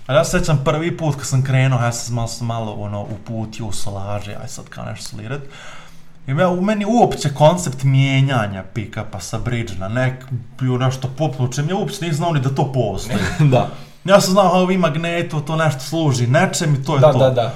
A 0.06 0.14
ja 0.14 0.24
se 0.24 0.38
sjećam 0.38 0.60
prvi 0.64 0.96
put 0.96 1.16
kad 1.16 1.26
sam 1.26 1.42
krenuo, 1.42 1.80
ja 1.80 1.92
sam 1.92 2.14
malo, 2.14 2.28
malo 2.40 2.72
ono, 2.72 3.02
uputio 3.02 3.66
u 3.66 3.72
solaže, 3.72 4.34
aj 4.42 4.48
sad 4.48 4.68
kao 4.68 4.84
nešto 4.84 5.08
solirat. 5.08 5.40
I 6.26 6.30
ja, 6.30 6.48
u 6.48 6.60
meni 6.60 6.84
uopće 6.84 7.34
koncept 7.34 7.82
mijenjanja 7.82 8.64
pick-upa 8.74 9.20
sa 9.20 9.38
bridge 9.38 9.74
na 9.78 9.88
nek 9.88 10.24
bio 10.60 10.78
nešto 10.78 11.08
popnučem, 11.18 11.68
ja 11.68 11.76
uopće 11.76 11.96
nisam 12.00 12.16
znao 12.16 12.32
ni 12.32 12.40
da 12.40 12.54
to 12.54 12.72
postoji. 12.72 13.18
da. 13.52 13.68
Ja 14.04 14.20
sam 14.20 14.32
znao, 14.32 14.52
ovi 14.52 14.78
magneto, 14.78 15.40
to 15.40 15.56
nešto 15.56 15.80
služi 15.80 16.26
nečem 16.26 16.74
i 16.74 16.84
to 16.84 16.94
je 16.94 17.00
Da, 17.00 17.12
to. 17.12 17.18
da, 17.18 17.30
da. 17.30 17.54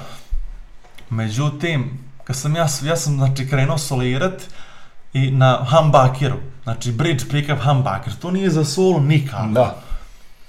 Međutim, 1.09 1.99
kad 2.23 2.35
sam 2.35 2.55
ja, 2.55 2.67
ja 2.83 2.95
sam 2.95 3.15
znači 3.15 3.47
krenuo 3.49 3.77
solirat 3.77 4.41
i 5.13 5.31
na 5.31 5.65
humbuckeru, 5.69 6.35
znači 6.63 6.91
bridge 6.91 7.23
pickup 7.31 7.63
humbucker, 7.63 8.13
to 8.21 8.31
nije 8.31 8.49
za 8.49 8.65
solo 8.65 8.99
nikako. 8.99 9.47
Da. 9.47 9.75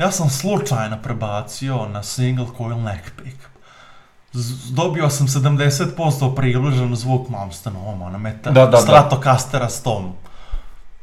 Ja 0.02 0.10
sam 0.10 0.30
slučajno 0.30 0.98
prebacio 1.02 1.88
na 1.88 2.02
single 2.02 2.46
coil 2.56 2.78
neck 2.78 3.10
pickup. 3.16 3.52
Z- 4.32 4.74
dobio 4.74 5.10
sam 5.10 5.26
70% 5.26 6.34
približan 6.36 6.96
zvuk 6.96 7.28
Malmstenovom, 7.28 8.02
ono 8.02 8.18
meta 8.18 8.50
Da, 8.50 8.66
da. 8.66 8.76
Stratocastera 8.76 9.68
s 9.68 9.82
tom. 9.82 10.12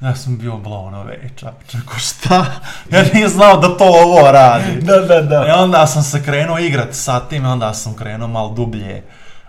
Ja 0.01 0.15
sam 0.15 0.37
bio 0.37 0.57
blown 0.57 0.93
away, 0.93 1.29
čače, 1.35 1.85
ko 1.85 1.99
šta? 1.99 2.45
Ja 2.91 3.03
nisam 3.13 3.29
znao 3.29 3.57
da 3.57 3.77
to 3.77 3.85
ovo 3.85 4.31
radi. 4.31 4.81
Da, 4.81 4.99
da, 4.99 5.21
da. 5.21 5.47
I 5.47 5.51
onda 5.51 5.87
sam 5.87 6.03
se 6.03 6.23
krenuo 6.23 6.59
igrat 6.59 6.89
sa 6.91 7.19
tim 7.19 7.45
onda 7.45 7.73
sam 7.73 7.93
krenuo 7.95 8.27
malo 8.27 8.49
dublje 8.49 9.03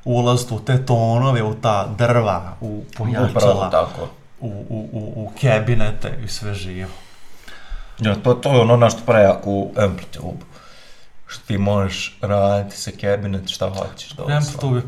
ulaziti 0.05 0.55
u 0.55 0.61
te 0.61 0.87
tonove, 0.87 1.43
u 1.43 1.55
ta 1.55 1.87
drva, 1.99 2.57
u 2.61 2.85
pojačala, 2.97 3.71
tako. 3.71 4.09
u, 4.41 4.49
u, 4.69 4.89
u, 4.93 5.13
u 5.17 5.33
kabinete 5.41 6.19
i 6.25 6.29
sve 6.29 6.55
živo. 6.55 6.91
Ja, 8.01 8.15
to, 8.15 8.35
to 8.35 8.55
je 8.55 8.61
ono 8.61 8.77
na 8.77 8.91
što 8.91 9.01
prejak 9.07 9.47
u 9.47 9.73
Amplitude. 9.77 10.45
Što 11.27 11.47
ti 11.47 11.59
možeš 11.59 12.19
raditi 12.21 12.77
sa 12.77 12.91
cabinet 13.01 13.49
šta 13.49 13.71
hoćeš. 13.71 14.15
Amplitude 14.19 14.77
je 14.77 14.83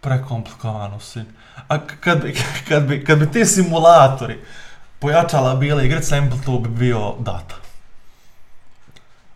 prekomplikovano 0.00 1.00
sin. 1.00 1.24
A 1.68 1.78
kad 2.00 2.22
bi, 2.22 2.36
kad 2.68 2.82
bi, 2.82 3.04
kad 3.04 3.18
bi 3.18 3.30
ti 3.30 3.46
simulatori 3.46 4.38
pojačala 4.98 5.54
bile 5.54 5.86
igrat 5.86 6.04
sa 6.04 6.16
Amplitude 6.16 6.68
bi 6.68 6.74
bio 6.74 7.14
data. 7.18 7.54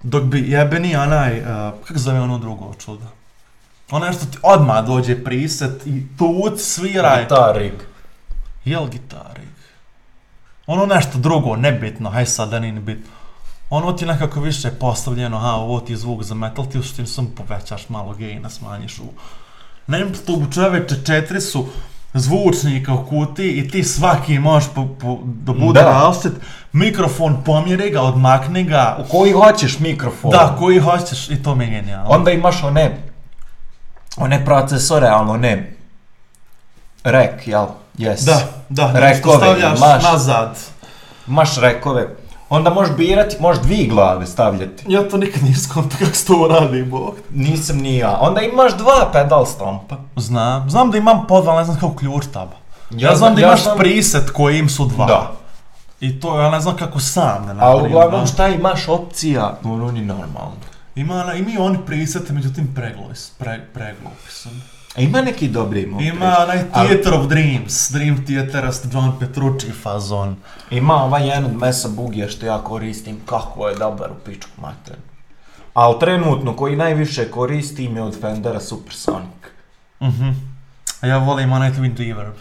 Dok 0.02 0.22
bi 0.22 0.50
jebeni 0.50 0.96
onaj, 0.96 1.40
uh, 1.40 1.46
kako 1.86 1.98
zove 1.98 2.20
ono 2.20 2.38
drugo 2.38 2.74
čudo? 2.74 3.06
Ono 3.90 4.12
što 4.12 4.26
ti 4.26 4.38
odmah 4.42 4.84
dođe 4.86 5.24
preset 5.24 5.86
i 5.86 6.06
tuc, 6.18 6.60
sviraj. 6.60 7.20
Guitar 7.20 7.56
rig. 7.56 7.74
Jel 8.64 8.88
gitarik? 8.88 9.45
Ono 10.66 10.86
nešto 10.86 11.18
drugo, 11.18 11.56
nebitno, 11.56 12.10
haj 12.10 12.26
sad 12.26 12.48
da 12.48 12.58
nije 12.58 12.72
ni 12.72 12.80
bitno. 12.80 13.10
ono 13.70 13.92
ti 13.92 14.04
je 14.04 14.08
nekako 14.08 14.40
više 14.40 14.70
postavljeno, 14.70 15.36
aha, 15.36 15.50
ovo 15.50 15.80
ti 15.80 15.92
je 15.92 15.96
zvuk 15.96 16.22
za 16.22 16.34
metal, 16.34 16.66
ti 16.66 16.78
u 16.78 16.82
suštini 16.82 17.08
samo 17.08 17.28
povećaš 17.36 17.88
malo 17.88 18.14
gaina, 18.14 18.50
smanjiš 18.50 18.98
u... 18.98 19.02
Na 19.86 19.98
YouTube 19.98 20.54
čoveče 20.54 20.94
četiri 21.06 21.40
su 21.40 21.66
zvučnika 22.14 22.94
u 22.94 23.06
kutiji 23.06 23.52
i 23.52 23.68
ti 23.68 23.84
svaki 23.84 24.38
možeš 24.38 24.68
po, 24.74 24.86
po, 25.00 25.18
da 25.24 25.52
bude 25.52 25.80
Da. 25.80 25.90
različit, 25.90 26.40
mikrofon 26.72 27.42
pomjeri 27.44 27.90
ga, 27.90 28.02
odmakni 28.02 28.64
ga, 28.64 28.98
U 29.00 29.10
koji 29.10 29.32
hoćeš 29.32 29.78
mikrofon. 29.78 30.30
da, 30.30 30.56
koji 30.58 30.78
hoćeš 30.78 31.30
i 31.30 31.42
to 31.42 31.54
mi 31.54 31.64
je 31.64 31.70
genijalno. 31.70 32.10
Onda 32.10 32.30
imaš 32.30 32.62
one, 32.62 32.98
one 34.16 34.44
procesore, 34.44 35.06
ali 35.06 35.30
one, 35.30 35.75
rek, 37.06 37.48
jel? 37.48 37.66
Yes. 37.98 38.24
Da, 38.24 38.38
da, 38.68 38.86
nešto 38.86 39.00
Rekove 39.00 39.36
stavljaš 39.36 39.78
imaš. 39.78 40.02
nazad. 40.04 40.58
Imaš 41.28 41.56
rekove. 41.56 42.08
Onda 42.48 42.70
možeš 42.70 42.96
birati, 42.96 43.36
možeš 43.40 43.62
dvije 43.62 43.86
glave 43.86 44.26
stavljati. 44.26 44.84
Ja 44.88 45.08
to 45.08 45.16
nikad 45.16 45.42
nisam 45.42 45.62
skontao 45.62 45.98
kako 45.98 46.12
se 46.12 46.26
to 46.26 46.48
radi, 46.50 46.82
bog. 46.84 47.14
Nisam 47.30 47.76
ni 47.76 47.96
ja. 47.96 48.18
Onda 48.20 48.40
imaš 48.42 48.72
dva 48.72 49.10
pedal 49.12 49.46
stompa. 49.46 49.96
Znam, 50.16 50.70
znam 50.70 50.90
da 50.90 50.98
imam 50.98 51.26
po 51.26 51.40
dva, 51.40 51.52
ali 51.52 51.58
ne 51.58 51.64
znam 51.64 51.76
kako 51.76 51.96
ključ 51.96 52.24
taba. 52.26 52.56
Ja, 52.90 53.10
Ja 53.10 53.16
znam 53.16 53.34
da 53.34 53.40
ja 53.40 53.46
imaš 53.46 53.62
znam- 53.62 53.78
preset 53.78 54.30
kojim 54.30 54.68
su 54.68 54.84
dva. 54.86 55.06
Da. 55.06 55.32
I 56.00 56.20
to 56.20 56.40
ja 56.40 56.50
ne 56.50 56.60
znam 56.60 56.76
kako 56.76 57.00
sam 57.00 57.46
da 57.46 57.50
A 57.50 57.54
napravim. 57.54 57.86
uglavnom 57.86 58.20
da. 58.20 58.26
šta 58.26 58.48
imaš 58.48 58.88
opcija? 58.88 59.56
Ono 59.64 59.92
ni 59.92 60.00
normalno. 60.00 60.52
Ima, 60.94 61.34
ima 61.34 61.50
i 61.50 61.58
oni 61.58 61.78
presete, 61.86 62.32
međutim 62.32 62.74
preglupi 62.74 63.16
su. 63.16 63.32
Pre, 63.38 63.60
preglupi 63.74 64.30
su. 64.30 64.48
A 64.96 65.00
ima 65.00 65.20
neki 65.20 65.48
dobri 65.48 65.86
motiv. 65.86 66.06
Ima 66.06 66.36
onaj 66.38 66.64
Ali- 66.72 66.88
Theater 66.88 67.14
of 67.14 67.26
Dreams, 67.26 67.90
Dream 67.90 68.24
Theater, 68.26 68.64
John 68.92 69.12
Petrucci 69.20 69.72
fazon. 69.72 70.36
Ima 70.70 70.94
ovaj 70.94 71.26
jedan 71.26 71.44
od 71.44 71.54
Mesa 71.54 71.88
Bugija 71.88 72.28
što 72.28 72.46
ja 72.46 72.58
koristim, 72.58 73.20
kako 73.26 73.68
je 73.68 73.74
dobar 73.74 74.10
u 74.10 74.24
pičku 74.24 74.50
materinu. 74.58 75.02
Ali 75.74 75.98
trenutno 76.00 76.56
koji 76.56 76.76
najviše 76.76 77.30
koristim 77.30 77.96
je 77.96 78.02
od 78.02 78.20
Fendera 78.20 78.60
Supersonic. 78.60 79.28
Mhm. 80.02 80.28
Ja 81.02 81.18
volim 81.18 81.52
onaj 81.52 81.70
Twin 81.70 81.96
Reverb. 81.98 82.34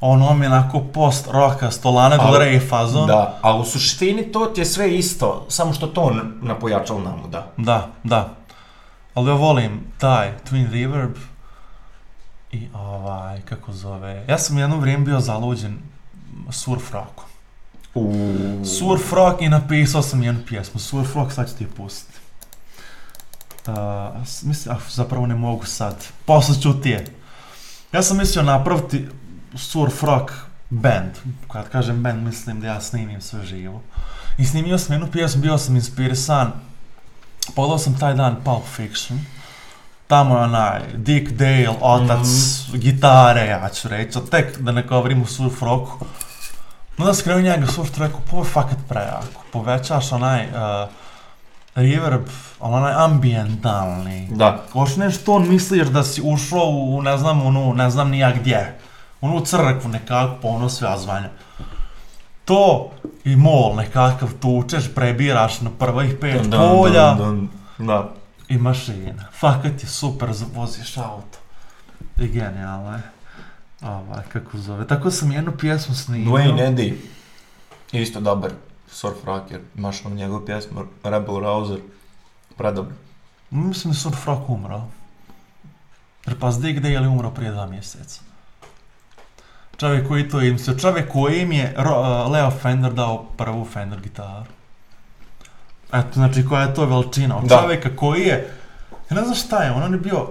Ono 0.00 0.34
mi 0.34 0.44
je 0.44 0.48
onako 0.48 0.80
post 0.80 1.28
roka, 1.30 1.70
stolane 1.70 2.16
Ali- 2.20 2.30
Del 2.32 2.40
Rey 2.40 2.68
fazon. 2.68 3.06
Da, 3.06 3.38
a 3.42 3.56
u 3.56 3.64
suštini 3.64 4.22
to 4.22 4.46
ti 4.46 4.60
je 4.60 4.64
sve 4.64 4.94
isto, 4.94 5.46
samo 5.48 5.72
što 5.72 5.86
to 5.86 6.10
na 6.42 6.54
pojačal 6.54 7.02
namu 7.02 7.28
da. 7.28 7.46
Da, 7.56 7.88
da. 8.04 8.28
Ali 9.14 9.30
ja 9.30 9.34
volim 9.34 9.80
taj 9.98 10.32
Twin 10.44 10.70
Reverb 10.72 11.14
i 12.54 12.68
ovaj, 12.74 13.40
kako 13.40 13.72
zove, 13.72 14.24
ja 14.28 14.38
sam 14.38 14.58
jedno 14.58 14.76
vrijeme 14.76 15.04
bio 15.04 15.20
zaluđen 15.20 15.78
surf 16.50 16.92
rockom. 16.92 17.24
U... 17.94 18.14
Surf 18.78 19.12
rock 19.12 19.42
i 19.42 19.48
napisao 19.48 20.02
sam 20.02 20.22
jednu 20.22 20.40
pjesmu, 20.46 20.80
surf 20.80 21.14
rock 21.14 21.32
sad 21.32 21.50
ću 21.50 21.56
ti 21.56 21.66
pustiti. 21.76 22.18
Uh, 23.66 23.74
mislim, 24.42 24.74
ah, 24.74 24.80
zapravo 24.90 25.26
ne 25.26 25.34
mogu 25.34 25.66
sad, 25.66 26.04
posle 26.24 26.60
ću 26.60 26.80
ti 26.80 26.90
je. 26.90 27.06
Ja 27.92 28.02
sam 28.02 28.18
mislio 28.18 28.42
napraviti 28.42 29.08
surf 29.54 30.02
rock 30.02 30.32
band, 30.70 31.10
kad 31.52 31.68
kažem 31.68 32.02
band 32.02 32.22
mislim 32.22 32.60
da 32.60 32.66
ja 32.66 32.80
snimim 32.80 33.20
sve 33.20 33.44
živo. 33.44 33.82
I 34.38 34.44
snimio 34.44 34.78
sam 34.78 34.92
jednu 34.92 35.10
pjesmu, 35.12 35.42
bio 35.42 35.58
sam 35.58 35.76
inspirisan, 35.76 36.52
podao 37.54 37.78
sam 37.78 37.98
taj 37.98 38.14
dan 38.14 38.36
Pulp 38.44 38.64
Fiction, 38.76 39.20
tamo 40.06 40.36
je 40.36 40.42
onaj 40.42 40.80
Dick 40.94 41.32
Dale, 41.32 41.68
otac, 41.80 42.26
gitare, 42.72 43.46
ja 43.46 43.68
ću 43.68 43.88
reći, 43.88 44.18
tek 44.30 44.58
da 44.58 44.72
ne 44.72 44.82
govorim 44.82 45.22
u 45.22 45.26
surf 45.26 45.62
rocku. 45.62 46.06
Onda 46.98 47.14
sam 47.14 47.24
krenuo 47.24 47.42
njega 47.42 47.66
slušati, 47.66 48.00
rekao, 48.00 48.20
pa 48.30 48.36
ovo 48.36 48.44
je 48.44 48.50
fakat 48.50 48.78
prejako, 48.88 49.44
povećaš 49.52 50.12
onaj 50.12 50.46
uh, 50.46 50.88
reverb, 51.74 52.22
onaj 52.60 52.92
ambientalni. 52.96 54.28
Da. 54.30 54.64
Počneš 54.72 55.18
to 55.18 55.38
misliš 55.38 55.88
da 55.88 56.02
si 56.02 56.22
ušao 56.24 56.66
u, 56.66 57.02
ne 57.02 57.18
znam, 57.18 57.46
onu, 57.46 57.74
ne 57.74 57.90
znam 57.90 58.10
ni 58.10 58.18
ja 58.18 58.32
gdje. 58.32 58.78
Onu 59.20 59.40
crkvu 59.40 59.88
nekako, 59.88 60.34
po 60.42 60.48
ono 60.48 60.68
sve 60.68 60.88
zvanja. 60.98 61.28
To 62.44 62.90
i 63.24 63.36
mol 63.36 63.74
nekakav 63.76 64.28
tučeš, 64.40 64.94
prebiraš 64.94 65.60
na 65.60 65.70
prvih 65.78 66.14
pet 66.20 66.42
polja. 66.50 67.16
Da. 67.78 68.08
I 68.48 68.58
mašina. 68.58 69.24
Fakat 69.40 69.82
je 69.82 69.88
super, 69.88 70.28
voziš 70.54 70.96
auto. 70.96 71.38
I 72.18 72.28
genijalno 72.28 72.92
je. 72.92 73.02
Ovaj, 73.82 74.22
kako 74.32 74.58
zove. 74.58 74.86
Tako 74.86 75.10
sam 75.10 75.32
jednu 75.32 75.52
pjesmu 75.58 75.94
snimio. 75.94 76.30
Dwayne 76.30 76.68
Eddy, 76.68 76.94
isto 77.92 78.20
dobar 78.20 78.50
surf 78.88 79.24
rocker, 79.24 79.60
imaš 79.76 80.04
on 80.04 80.12
njegovu 80.12 80.46
pjesmu 80.46 80.84
Rebel 81.02 81.40
Rouser, 81.40 81.78
predobar. 82.56 82.92
Mislim 83.50 83.92
da 83.92 83.98
Surf 83.98 84.26
Rock. 84.26 84.48
Jer 86.26 86.38
pa 86.38 86.50
zdi 86.50 86.72
gdje 86.72 86.88
je 86.88 87.00
li 87.00 87.08
umro 87.08 87.30
prije 87.30 87.52
dva 87.52 87.66
mjeseca. 87.66 88.20
Čovjek 89.76 90.08
koji 90.08 90.28
to 90.28 90.40
izmislio, 90.40 90.78
čovjek 90.78 91.12
koji 91.12 91.40
im 91.40 91.52
je 91.52 91.74
uh, 91.78 92.32
Leo 92.32 92.50
Fender 92.50 92.92
dao 92.92 93.24
prvu 93.36 93.64
Fender 93.64 94.00
gitaru. 94.00 94.50
Eto, 95.94 96.10
znači 96.12 96.46
koja 96.46 96.62
je 96.62 96.74
to 96.74 96.86
veličina. 96.86 97.36
Od 97.36 97.44
Da. 97.44 97.58
čovjeka 97.58 97.96
koji 97.96 98.22
je, 98.22 98.54
ja 99.10 99.16
ne 99.16 99.22
znam 99.22 99.34
šta 99.34 99.62
je, 99.62 99.72
on, 99.72 99.82
on 99.82 99.92
je 99.92 99.98
bio 99.98 100.28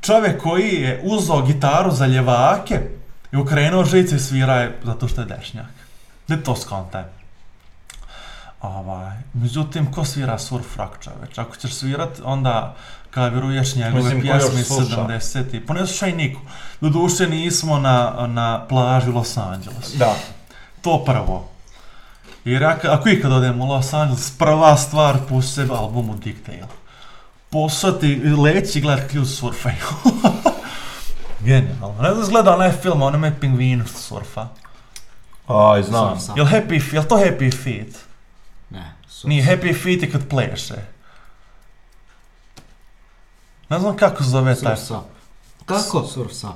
čovjek 0.00 0.42
koji 0.42 0.74
je 0.74 1.00
uzao 1.04 1.42
gitaru 1.42 1.90
za 1.90 2.06
ljevake 2.06 2.80
i 3.32 3.36
okrenuo 3.36 3.84
žice 3.84 4.16
i 4.16 4.18
svira 4.18 4.54
je 4.54 4.78
zato 4.84 5.08
što 5.08 5.20
je 5.20 5.26
dešnjak. 5.26 5.66
Ne 6.28 6.42
to 6.42 6.56
skontaj. 6.56 7.02
Ovaj, 8.60 9.16
međutim, 9.34 9.92
ko 9.92 10.04
svira 10.04 10.38
surf 10.38 10.76
rock 10.76 10.92
čoveč? 11.00 11.38
Ako 11.38 11.56
ćeš 11.56 11.74
svirat, 11.74 12.20
onda 12.24 12.76
kaviruješ 13.10 13.74
njegove 13.74 14.02
Mislim, 14.02 14.20
pjesme 14.20 14.60
iz 14.60 14.66
sluša? 14.66 14.96
70. 14.96 15.66
Pa 15.66 15.74
ne 15.74 15.86
slušaj 15.86 16.12
niko. 16.12 16.40
Doduše 16.80 17.28
nismo 17.28 17.78
na, 17.78 18.26
na 18.26 18.66
plaži 18.68 19.10
Los 19.10 19.36
Angeles. 19.36 19.94
Da. 19.94 20.14
To 20.80 21.04
prvo. 21.04 21.51
Jer 22.44 22.64
ako, 22.64 22.88
ako 22.88 23.08
ikad 23.08 23.32
odemo 23.32 23.64
u 23.64 23.68
Los 23.68 23.92
Angeles, 23.92 24.38
prva 24.38 24.76
stvar 24.76 25.18
se 25.42 25.66
album 25.70 26.10
u 26.10 26.14
Dick 26.14 26.46
Dale. 26.46 26.68
Posati, 27.50 28.16
leći 28.16 28.80
gledat 28.80 29.10
ključ 29.10 29.28
surfaju. 29.28 29.84
Genijalno. 31.46 32.02
Ne 32.02 32.14
znam, 32.14 32.28
gleda 32.30 32.54
onaj 32.54 32.72
film, 32.72 33.02
onaj 33.02 33.20
me 33.20 33.40
pingvin 33.40 33.84
što 33.86 33.98
surfa. 33.98 34.48
Aj, 35.46 35.82
znam. 35.82 36.20
Surf. 36.20 36.36
Jel, 36.36 36.46
happy, 36.46 36.94
jel 36.94 37.04
to 37.04 37.16
Happy 37.16 37.62
Feet? 37.62 37.96
Ne, 38.70 38.92
surf 39.08 39.28
Nije 39.28 39.44
Happy 39.44 39.82
Feet 39.82 40.02
je 40.02 40.10
kad 40.10 40.28
pleše. 40.28 40.74
Ne 43.68 43.78
znam 43.78 43.96
kako 43.96 44.22
se 44.22 44.30
zove 44.30 44.54
taj 44.54 44.76
Surf 44.76 44.88
Sup. 44.88 45.04
Kako? 45.66 46.06
Surf 46.06 46.32
Sup. 46.32 46.50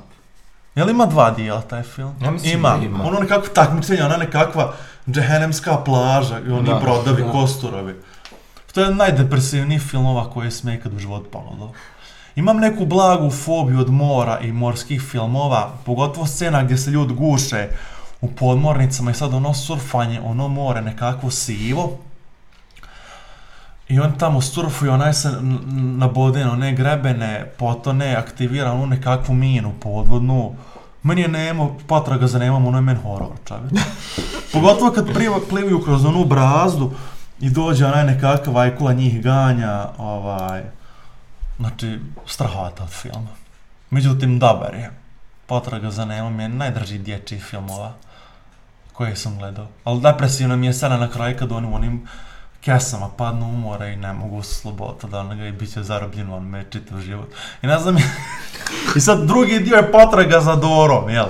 Jel 0.75 0.91
ima 0.91 1.07
dva 1.07 1.31
dijela 1.31 1.61
taj 1.61 1.83
film? 1.83 2.15
Ja 2.23 2.31
mislim 2.31 2.59
ima. 2.59 2.79
ima. 2.83 3.05
Ono 3.05 3.19
nekako 3.19 3.47
takmičenje, 3.47 4.05
ona 4.05 4.17
nekakva 4.17 4.75
džehennemska 5.09 5.77
plaža 5.77 6.39
i 6.39 6.51
oni 6.51 6.67
Da, 6.67 6.75
brodovi, 6.75 7.23
da. 7.23 7.31
kosturovi. 7.31 7.95
To 8.75 8.81
je 8.81 8.95
najdepresivniji 8.95 9.79
filmova 9.79 10.31
koji 10.31 10.51
sam 10.51 10.71
ikad 10.71 10.95
u 10.95 10.99
životu 10.99 11.27
pogledao. 11.31 11.73
Imam 12.37 12.57
neku 12.57 12.87
blagu 12.87 13.31
fobiju 13.31 13.81
od 13.81 13.91
mora 13.91 14.39
i 14.41 14.53
morskih 14.53 15.03
filmova, 15.03 15.73
pogotovo 15.85 16.27
scena 16.27 16.63
gdje 16.63 16.77
se 16.77 16.91
ljudi 16.91 17.15
guše 17.15 17.69
u 18.21 18.31
podmornicama 18.31 19.11
i 19.11 19.15
sad 19.15 19.35
ono 19.35 19.55
surfanje, 19.55 20.21
ono 20.21 20.49
more 20.49 20.83
nekakvo 20.83 21.31
sivo. 21.31 21.99
I 23.89 24.01
on 24.01 24.13
tamo 24.19 24.41
surfuje, 24.41 24.91
onaj 24.91 25.15
se 25.15 25.29
n- 25.29 25.37
n- 25.69 25.99
nabode 25.99 26.45
na 26.45 26.53
one 26.53 26.73
grebene, 26.73 27.45
potone, 27.59 28.15
aktivira 28.15 28.73
onu 28.73 28.87
nekakvu 28.87 29.35
minu 29.35 29.73
podvodnu. 29.73 30.55
Meni 31.07 31.23
je 31.23 31.29
nemo, 31.29 31.79
potraga 31.87 32.27
za 32.27 32.39
nemom, 32.39 32.67
ono 32.67 32.79
je 32.79 32.83
men 32.83 32.97
horor, 32.97 33.29
čovječ. 33.49 33.73
Pogotovo 34.53 34.91
kad 34.91 35.13
pliva, 35.13 35.39
plivaju 35.49 35.83
kroz 35.83 36.05
onu 36.05 36.25
brazdu 36.25 36.93
i 37.41 37.51
dođe 37.51 37.87
onaj 37.87 38.05
nekakav 38.05 38.59
ajkula 38.59 38.93
njih 38.93 39.23
ganja, 39.23 39.87
ovaj, 39.99 40.63
znači, 41.59 41.99
strahota 42.27 42.83
od 42.83 42.91
filma. 42.91 43.31
Međutim, 43.91 44.39
dobar 44.39 44.75
je. 44.75 44.91
Potraga 45.47 45.91
za 45.91 46.05
nemom 46.05 46.41
je 46.41 46.49
najdraži 46.49 46.99
dječji 46.99 47.39
filmova 47.39 47.93
koje 48.93 49.17
sam 49.17 49.39
gledao. 49.39 49.67
Ali 49.85 50.01
depresivna 50.01 50.57
mi 50.57 50.67
je 50.67 50.73
scena 50.73 50.97
na 50.97 51.11
kraju 51.11 51.37
kad 51.39 51.53
oni 51.53 51.67
u 51.67 51.75
onim 51.75 52.07
kesama 52.67 53.09
padnu 53.17 53.49
u 53.49 53.53
more 53.53 53.93
i 53.93 53.97
ne 53.97 54.13
mogu 54.13 54.43
se 54.43 54.55
sloboditi 54.55 55.07
da 55.07 55.21
onoga 55.21 55.47
i 55.47 55.53
bit 55.53 55.73
će 55.73 55.83
zarobljen 55.83 56.33
on 56.33 56.45
me 56.45 56.65
čitav 56.71 57.01
život. 57.01 57.29
I 57.63 57.67
ne 57.67 57.79
znam, 57.79 57.97
i 58.97 59.01
sad 59.01 59.27
drugi 59.27 59.61
dio 59.61 59.77
je 59.77 59.93
potraga 59.93 60.41
za 60.41 60.57
Dorom, 60.57 61.11
jel? 61.11 61.27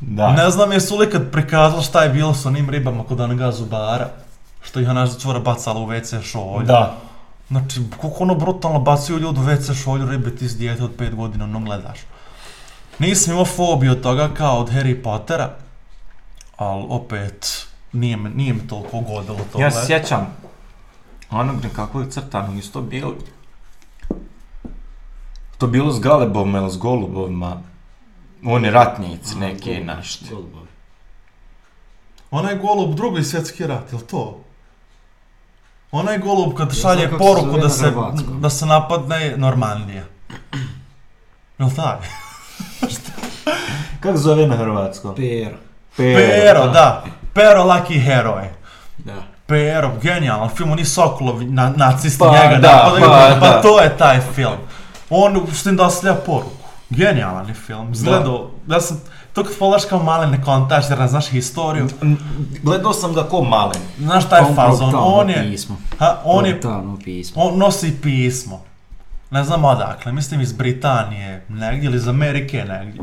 Da. 0.00 0.32
Ne 0.32 0.50
znam 0.50 0.72
jesu 0.72 0.98
li 0.98 1.10
kad 1.10 1.30
prikazali 1.30 1.82
šta 1.82 2.02
je 2.02 2.10
bilo 2.10 2.34
s 2.34 2.46
onim 2.46 2.70
ribama 2.70 3.04
kod 3.04 3.20
onoga 3.20 3.52
zubara, 3.52 4.08
što 4.62 4.80
ih 4.80 4.88
ona 4.88 5.06
cura 5.06 5.38
bacala 5.38 5.80
u 5.80 5.86
WC 5.86 6.22
šolju. 6.22 6.66
Da. 6.66 6.96
Znači, 7.48 7.80
koliko 8.00 8.22
ono 8.22 8.34
brutalno 8.34 8.78
bacaju 8.78 9.18
ljudi 9.18 9.40
u 9.40 9.42
WC 9.42 9.82
šolju 9.82 10.10
ribe, 10.10 10.36
ti 10.36 10.48
si 10.48 10.58
dijete 10.58 10.84
od 10.84 10.96
5 10.96 11.14
godina, 11.14 11.44
ono 11.44 11.60
gledaš. 11.60 11.98
Nisam 12.98 13.32
imao 13.32 13.44
fobiju 13.44 13.92
od 13.92 14.02
toga 14.02 14.28
kao 14.34 14.58
od 14.58 14.70
Harry 14.70 15.02
Pottera, 15.02 15.50
ali 16.56 16.86
opet, 16.88 17.66
nije 17.92 18.16
me, 18.16 18.30
nije 18.30 18.54
me 18.54 18.68
toliko 18.68 19.00
godilo 19.00 19.38
to 19.52 19.60
Ja 19.60 19.70
se 19.70 19.86
sjećam 19.86 20.47
onog 21.30 21.64
nekako 21.64 22.00
je 22.00 22.10
crtano, 22.10 22.58
isto 22.58 22.80
bilo... 22.80 23.14
To 25.58 25.66
bilo 25.66 25.92
s 25.92 26.00
galebom 26.00 26.56
ili 26.56 26.70
s 26.70 26.76
golubovima. 26.76 27.62
Oni 28.44 28.70
ratnici 28.70 29.36
neki 29.36 29.84
našti. 29.84 30.26
Golubovi. 30.30 30.68
Onaj 32.30 32.58
golub 32.58 32.94
drugi 32.94 33.24
svjetski 33.24 33.66
rat, 33.66 33.92
jel 33.92 34.00
to? 34.00 34.40
Onaj 35.90 36.18
golub 36.18 36.56
kad 36.56 36.76
šalje 36.80 37.08
se 37.08 37.18
poruku 37.18 37.50
zove 37.50 37.62
da 37.62 37.68
se, 37.68 37.92
da 38.40 38.50
se 38.50 38.66
napadne 38.66 39.34
Normandija. 39.36 40.04
Jel 41.58 41.70
taj? 41.76 41.96
Kako 44.00 44.18
zove 44.18 44.46
na 44.46 44.56
hrvatskom? 44.56 45.14
Pero. 45.16 45.56
Pero, 45.96 46.66
da. 46.66 47.04
Pero 47.34 47.64
Lucky 47.64 48.04
Heroj. 48.04 48.48
Da. 48.98 49.22
Pero, 49.48 49.92
genijalan 50.02 50.48
film, 50.48 50.70
oni 50.70 50.84
Sokolovi, 50.84 51.44
na, 51.44 51.72
nacisti 51.76 52.18
Pa, 52.18 52.32
njega 52.32 52.56
da, 52.56 52.76
napadaju, 52.76 53.04
pa, 53.04 53.36
pa, 53.40 53.46
da. 53.48 53.62
to 53.62 53.80
je 53.80 53.96
taj 53.96 54.20
film. 54.34 54.56
On 55.10 55.46
s 55.52 55.62
tim 55.62 55.76
dostavlja 55.76 56.14
poruku. 56.14 56.50
Genijalan 56.90 57.48
je 57.48 57.54
film. 57.54 57.92
Izgledao, 57.92 58.50
ja 58.68 58.80
sam, 58.80 59.00
to 59.32 59.44
kad 59.44 59.58
pogledaš 59.58 59.84
kao 59.84 60.02
male 60.02 60.26
ne 60.26 60.42
kontaš 60.42 60.84
jer 60.90 60.98
ne 60.98 61.08
znaš 61.08 61.28
historiju. 61.28 61.88
Gledao 62.62 62.92
sam 62.92 63.14
ga 63.14 63.22
ko 63.22 63.42
malen. 63.42 63.82
Znaš 63.98 64.24
šta 64.26 64.36
je 64.36 64.54
fazon, 64.54 64.94
on 64.94 65.30
je, 65.30 65.50
Pismo. 65.50 65.76
ha, 65.98 66.20
on 66.24 66.46
je 66.46 66.60
pismo. 67.04 67.42
On 67.42 67.58
nosi 67.58 68.00
pismo. 68.02 68.60
Ne 69.30 69.44
znam 69.44 69.64
odakle, 69.64 70.12
mislim 70.12 70.40
iz 70.40 70.52
Britanije 70.52 71.44
negdje 71.48 71.86
ili 71.86 71.96
iz 71.96 72.08
Amerike 72.08 72.64
negdje. 72.64 73.02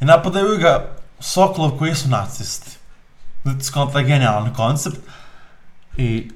I 0.00 0.04
napadaju 0.04 0.58
ga 0.58 0.84
Sokolov 1.20 1.70
koji 1.70 1.94
su 1.94 2.08
nacisti. 2.08 2.70
Skonta 3.60 3.98
je 3.98 4.04
genijalan 4.04 4.54
koncept. 4.54 4.96
I 5.96 6.30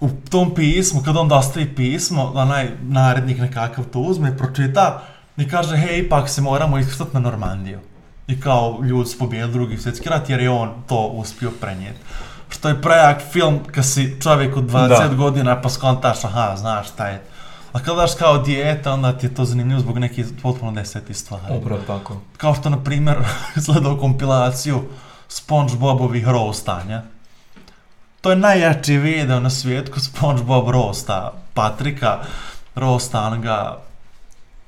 u 0.00 0.08
tom 0.30 0.54
pismu, 0.54 1.02
kad 1.04 1.16
on 1.16 1.28
dostavi 1.28 1.74
pismo, 1.74 2.32
onaj 2.34 2.70
narednik 2.82 3.38
nekakav 3.38 3.84
to 3.84 4.00
uzme, 4.00 4.36
pročita 4.36 5.02
i 5.36 5.48
kaže, 5.48 5.76
hej, 5.76 5.98
ipak 5.98 6.28
se 6.28 6.40
moramo 6.40 6.78
iskrstati 6.78 7.14
na 7.14 7.20
Normandiju. 7.20 7.78
I 8.26 8.40
kao 8.40 8.78
ljudi 8.82 9.08
su 9.08 9.18
pobijeli 9.18 9.52
drugi 9.52 9.78
svjetski 9.78 10.08
rat 10.08 10.30
jer 10.30 10.40
je 10.40 10.50
on 10.50 10.70
to 10.88 11.06
uspio 11.06 11.50
prenijeti. 11.60 11.98
Što 12.48 12.68
je 12.68 12.82
prejak 12.82 13.22
film 13.32 13.58
kad 13.74 13.84
si 13.84 14.16
čovjek 14.22 14.56
od 14.56 14.64
20 14.64 14.88
Da. 14.88 15.14
godina 15.14 15.60
pa 15.60 15.68
skontaš, 15.68 16.24
aha, 16.24 16.56
znaš 16.56 16.88
šta 16.88 17.08
je. 17.08 17.22
A 17.72 17.78
kad 17.78 17.96
daš 17.96 18.14
kao 18.14 18.38
dijete, 18.38 18.90
onda 18.90 19.12
ti 19.18 19.26
je 19.26 19.34
to 19.34 19.44
zanimljivo 19.44 19.80
zbog 19.80 19.98
nekih 19.98 20.26
potpuno 20.42 20.72
desetih 20.72 21.16
stvari. 21.16 21.44
Upravo 21.56 21.80
tako. 21.86 22.16
Kao 22.36 22.54
što, 22.54 22.70
na 22.70 22.84
primjer, 22.84 23.16
izgledao 23.56 23.96
kompilaciju 23.96 24.82
SpongeBobovih 25.28 26.28
roastanja. 26.28 27.02
To 28.28 28.32
je 28.32 28.36
najjači 28.36 28.96
video 28.96 29.40
na 29.40 29.50
svijetu 29.50 29.92
ko 29.92 30.00
SpongeBob 30.00 30.70
roasta 30.70 31.32
Patrika, 31.54 32.18
roasta 32.74 33.20
onoga 33.20 33.78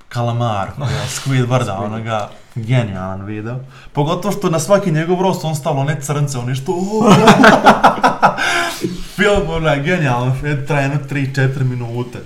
Kalamarku, 0.08 0.82
jel, 0.92 1.06
Squidwarda, 1.08 1.84
onoga 1.84 2.30
genijalan 2.54 3.24
video. 3.24 3.58
Pogotovo 3.92 4.32
što 4.32 4.50
na 4.50 4.60
svaki 4.60 4.90
njegov 4.90 5.22
roast 5.22 5.44
on 5.44 5.56
stavilo 5.56 5.84
ne 5.84 6.00
crnce, 6.00 6.38
on 6.38 6.48
je 6.48 6.54
što... 6.54 6.72
Film 9.16 9.50
onaj 9.50 9.82
genijalan, 9.82 10.32
traje 10.66 10.84
jedno 10.84 10.98
3-4 11.10 11.64
minute. 11.64 12.18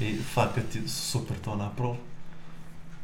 I 0.00 0.16
fakat 0.34 0.74
je 0.74 0.88
super 0.88 1.36
to 1.44 1.56
napravilo. 1.56 1.96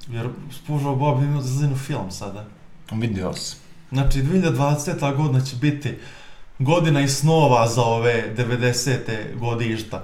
Jer 0.08 0.28
Spužao 0.52 0.96
Bob 0.96 1.22
ima 1.22 1.42
za 1.42 1.76
film 1.76 2.10
sada. 2.10 2.44
Vidio 2.92 3.32
si. 3.32 3.56
Znači, 3.92 4.22
2020. 4.22 5.16
godina 5.16 5.40
će 5.40 5.56
biti 5.56 5.98
godina 6.58 7.00
i 7.00 7.08
snova 7.08 7.68
za 7.68 7.82
ove 7.82 8.34
90. 8.36 8.98
godišta. 9.34 10.02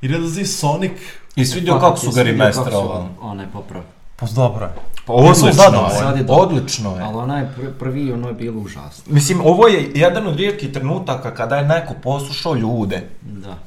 Jer 0.00 0.10
je 0.10 0.28
zi 0.28 0.46
Sonic, 0.46 0.92
I 1.36 1.44
si 1.44 1.54
vidio 1.54 1.74
Fakat 1.74 1.88
kako 1.88 2.00
su 2.00 2.10
ga 2.10 2.22
remasterovali. 2.22 3.04
Onaj 3.20 3.46
poprav. 3.52 3.82
pa 4.16 4.26
dobro 4.26 4.64
je. 4.64 4.72
Pa 5.06 5.12
Jesu 5.12 5.46
odlično 5.46 5.46
je 5.46 6.18
je, 6.18 6.24
dobro. 6.24 6.42
odlično 6.42 6.96
je. 6.96 7.02
Ali 7.02 7.16
onaj 7.16 7.42
pr- 7.42 7.72
prvi, 7.78 8.12
ono 8.12 8.28
je 8.28 8.34
bilo 8.34 8.60
užasno. 8.60 9.04
Mislim, 9.06 9.40
ovo 9.44 9.68
je 9.68 9.90
jedan 9.94 10.26
od 10.26 10.36
rijetkih 10.36 10.72
trenutaka 10.72 11.34
kada 11.34 11.56
je 11.56 11.68
neko 11.68 11.94
poslušao 12.02 12.54
ljude. 12.54 13.08
Da. 13.20 13.58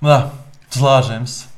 Da, 0.00 0.30
slažem 0.70 1.26
se. 1.26 1.49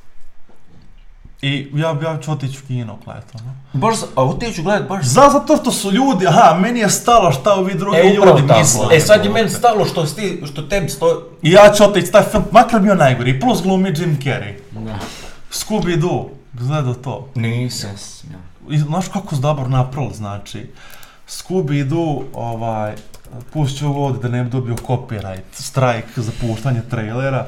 I 1.42 1.68
ja, 1.74 1.96
ja 2.02 2.18
ću 2.20 2.32
otići 2.32 2.58
u 2.64 2.66
kino 2.66 2.98
gledat, 3.04 3.34
ono. 3.34 3.54
Baš, 3.72 3.96
a 4.14 4.24
otiću 4.24 4.62
gledat 4.62 4.88
baš 4.88 5.04
Za, 5.04 5.28
zato 5.32 5.56
što 5.56 5.72
su 5.72 5.90
ljudi, 5.92 6.26
aha, 6.26 6.58
meni 6.60 6.80
je 6.80 6.90
stalo 6.90 7.32
šta 7.32 7.54
ovi 7.54 7.74
drugi 7.74 7.96
E, 7.96 8.14
ljudi 8.14 8.46
tako. 8.48 8.60
misle. 8.60 8.96
E, 8.96 9.00
sad 9.00 9.24
je 9.24 9.30
meni 9.30 9.48
stalo 9.50 9.84
što, 9.84 10.06
sti, 10.06 10.42
što 10.52 10.62
tebi 10.62 10.88
stoji... 10.88 11.14
I 11.42 11.50
ja 11.50 11.72
ću 11.76 11.84
otići 11.84 12.12
taj 12.12 12.22
film, 12.22 12.44
makar 12.50 12.80
bio 12.80 12.94
najgori, 12.94 13.40
plus 13.40 13.62
glumi 13.62 13.88
Jim 13.88 14.18
Carrey. 14.22 14.54
Da. 14.70 14.98
Scooby-Doo, 15.52 16.28
gledao 16.52 16.94
to. 16.94 17.28
Nisam. 17.34 17.90
Yes, 17.90 18.24
ja. 18.32 18.38
I 18.74 18.78
znaš 18.78 19.08
kako 19.08 19.34
su 19.34 19.40
dobro 19.40 19.68
napravili, 19.68 20.14
znači, 20.14 20.70
Scooby-Doo, 21.28 22.22
ovaj, 22.34 22.94
pušću 23.52 23.86
ovo 23.86 24.06
ovdje 24.06 24.22
da 24.22 24.28
ne 24.36 24.44
bi 24.44 24.50
dobio 24.50 24.74
copyright, 24.74 25.42
strike 25.52 26.20
za 26.20 26.32
puštanje 26.40 26.80
trailera. 26.90 27.46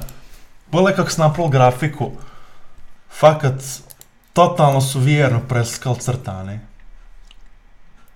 Pogledaj 0.71 0.97
kako 0.97 1.11
su 1.11 1.21
napravili 1.21 1.53
grafiku. 1.53 2.11
Fakat, 3.19 3.63
totalno 4.33 4.81
su 4.81 5.01
vjerno 5.01 5.41
preslikali 5.49 5.99
crtane. 5.99 6.61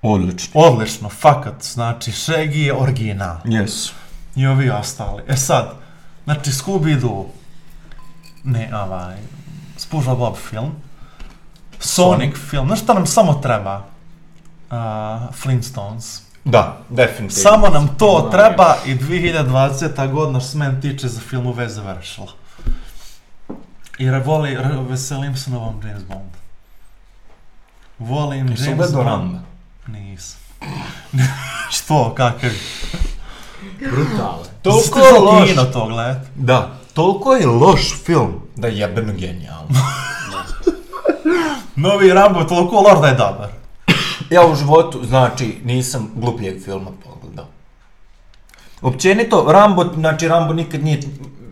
Odlično. 0.02 0.60
Odlično, 0.60 1.08
fakat, 1.08 1.62
znači, 1.62 2.10
Shaggy 2.10 2.56
je 2.56 2.74
original. 2.74 3.36
Jesu. 3.44 3.94
I 4.36 4.46
ovi 4.46 4.70
ostali. 4.70 5.22
E 5.28 5.36
sad, 5.36 5.74
znači 6.24 6.50
Scooby-Doo, 6.50 7.24
ne, 8.44 8.70
ovaj, 8.74 9.16
Spuža 9.76 10.14
Bob 10.14 10.36
film, 10.50 10.72
Sonic 11.80 12.36
film, 12.50 12.66
znaš 12.66 12.80
šta 12.80 12.94
nam 12.94 13.06
samo 13.06 13.34
treba? 13.34 13.84
Uh, 14.70 15.34
Flintstones. 15.34 16.22
Da, 16.44 16.78
definitivno. 16.88 17.50
Samo 17.50 17.68
nam 17.68 17.88
to 17.98 18.28
treba 18.32 18.76
i 18.86 18.94
2020. 18.94 20.12
godina 20.12 20.40
što 20.40 20.48
se 20.48 20.58
meni 20.58 20.80
tiče 20.80 21.08
za 21.08 21.20
film 21.20 21.52
već 21.52 21.70
završila. 21.70 22.37
I 23.98 24.10
voli, 24.10 24.58
veselim 24.88 25.36
se 25.36 25.50
novom 25.50 25.80
James 25.84 26.02
Bond. 26.04 26.30
Volim 27.98 28.48
James 28.48 28.92
Bond. 28.92 29.06
Rambo? 29.06 29.38
Nisam. 29.86 30.40
Što, 31.70 32.14
kakav? 32.14 32.50
Brutalno. 33.80 34.44
Toliko 34.62 34.98
je 34.98 35.18
loš. 35.20 35.48
kino 35.48 35.64
to 35.64 35.86
gledat? 35.86 36.26
Da, 36.34 36.70
toliko 36.94 37.34
je 37.34 37.46
loš 37.46 38.04
film 38.04 38.40
da 38.56 38.68
je 38.68 38.78
jebeno 38.78 39.12
genijalno. 39.12 39.68
Novi 41.76 42.12
Rambo 42.12 42.40
je 42.40 42.48
toliko 42.48 42.80
loš 42.80 43.00
da 43.00 43.06
je 43.06 43.14
dobar. 43.14 43.48
ja 44.30 44.46
u 44.46 44.54
životu, 44.54 45.04
znači, 45.04 45.60
nisam 45.64 46.10
glupijeg 46.14 46.64
filma 46.64 46.90
pogledao. 47.04 47.46
Općenito, 48.82 49.46
Rambo, 49.48 49.84
znači 49.94 50.28
Rambo 50.28 50.54
nikad 50.54 50.84
nije 50.84 51.00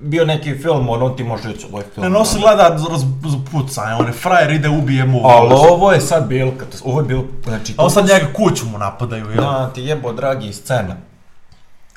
bio 0.07 0.25
neki 0.25 0.55
film, 0.55 0.89
ono 0.89 1.11
ti 1.11 1.25
može 1.25 1.49
reći 1.49 1.67
ovo 1.67 1.79
je 1.79 1.85
film. 1.95 2.05
Ne 2.05 2.11
nosi 2.11 2.39
gleda 2.41 2.79
za 2.79 2.99
za 3.31 3.37
pucanje, 3.53 3.95
on 3.95 4.07
je 4.07 4.13
frajer 4.13 4.51
ide 4.51 4.69
ubije 4.69 5.05
mu. 5.05 5.21
Ali 5.25 5.55
ovo 5.55 5.93
je 5.93 6.01
sad 6.01 6.29
bil, 6.29 6.51
ovo 6.85 7.01
je 7.01 7.07
bil, 7.07 7.23
znači... 7.45 7.75
On 7.79 7.91
sad 7.91 8.07
njega 8.07 8.27
kuću 8.33 8.67
mu 8.67 8.79
napadaju, 8.79 9.31
jel? 9.31 9.37
Da, 9.37 9.71
ti 9.75 9.83
jebo, 9.83 10.13
dragi, 10.13 10.53
scena. 10.53 10.97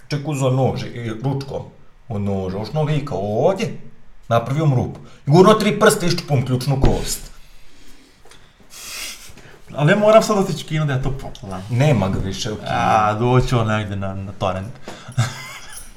Ček 0.07 0.27
uzo 0.27 0.49
nož 0.49 0.83
i 0.83 1.09
ručkom 1.23 1.61
od 2.09 2.21
noža, 2.21 2.57
ošno 2.57 2.83
lika 2.83 3.15
ovdje, 3.15 3.77
napravio 4.27 4.65
mu 4.65 4.75
rupu. 4.75 4.99
Gurno 5.25 5.53
tri 5.53 5.79
prste 5.79 6.05
iščupom 6.05 6.45
ključnu 6.45 6.81
kost. 6.81 7.31
Ali 9.75 9.91
ja 9.91 9.97
moram 9.97 10.23
sad 10.23 10.37
otići 10.37 10.65
kino 10.65 10.85
da 10.85 10.93
ja 10.93 11.01
to 11.01 11.11
pogledam. 11.11 11.61
Nema 11.69 12.09
ga 12.09 12.19
više 12.19 12.51
u 12.51 12.55
kinu. 12.55 12.69
A, 12.71 13.13
doći 13.13 13.55
on 13.55 13.67
negdje 13.67 13.95
na, 13.95 14.13
na 14.13 14.31
torrent. 14.39 14.73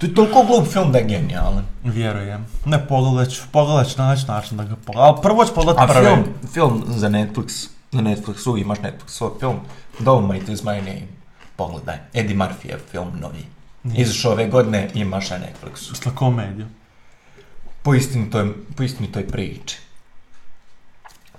To 0.03 0.07
je 0.07 0.15
toliko 0.15 0.43
glup 0.43 0.67
film 0.67 0.93
da 0.93 0.99
je 0.99 1.05
genijalan. 1.05 1.65
Vjerujem. 1.85 2.47
Ne, 2.67 2.87
pogledat 2.89 3.33
ću, 3.33 3.43
pogledat 3.53 3.89
ću 3.89 3.99
naći 3.99 4.27
način 4.27 4.57
da 4.57 4.65
ga 4.65 4.77
pogledam. 4.77 5.09
Ali 5.09 5.23
prvo 5.23 5.45
ću 5.45 5.55
pogledat 5.55 5.91
prvi. 5.91 6.07
film, 6.07 6.25
film 6.53 6.85
za 6.87 7.09
Netflix, 7.09 7.69
na 7.93 8.03
Netflixu 8.03 8.61
imaš 8.61 8.79
Netflix 8.79 9.07
svoj 9.07 9.31
film, 9.41 9.57
Dolomite 9.99 10.53
is 10.53 10.63
my 10.63 10.77
name. 10.77 11.07
Pogledaj, 11.57 11.97
Eddie 12.15 12.37
Murphyjev 12.37 12.79
film 12.91 13.09
novi. 13.21 13.47
Izašao 13.97 14.33
ove 14.33 14.47
godine 14.47 14.91
imaš 14.95 15.31
na 15.31 15.37
Netflixu. 15.37 15.95
Sla 15.95 16.13
komediju. 16.15 16.67
Po 17.83 17.95
istinitoj, 17.95 18.53
po 18.77 18.83
istinitoj 18.83 19.29
priči. 19.29 19.79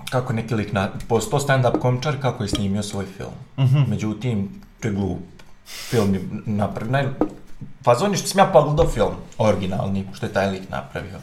Kako 0.09 0.33
neki 0.33 0.55
lik 0.55 0.73
na, 0.73 0.89
posto 1.07 1.39
stand-up 1.39 1.79
komičar 1.79 2.21
kako 2.21 2.43
je 2.43 2.49
snimio 2.49 2.83
svoj 2.83 3.05
film. 3.17 3.67
Mhm. 3.67 3.89
Međutim, 3.89 4.61
to 4.79 4.87
je 4.87 4.93
glup. 4.93 5.19
Film 5.65 6.13
je 6.13 6.21
naj... 6.85 7.05
Fazon 7.83 8.11
je 8.11 8.17
što 8.17 8.27
sam 8.27 8.39
ja 8.39 8.45
pogledao 8.45 8.87
film, 8.87 9.15
originalni, 9.37 10.07
što 10.13 10.25
je 10.25 10.33
taj 10.33 10.49
lik 10.49 10.69
napravio. 10.69 11.19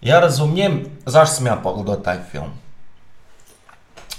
Ja 0.00 0.20
razumijem 0.20 0.84
zašto 1.06 1.34
sam 1.34 1.46
ja 1.46 1.56
pogledao 1.56 1.96
taj 1.96 2.18
film. 2.30 2.50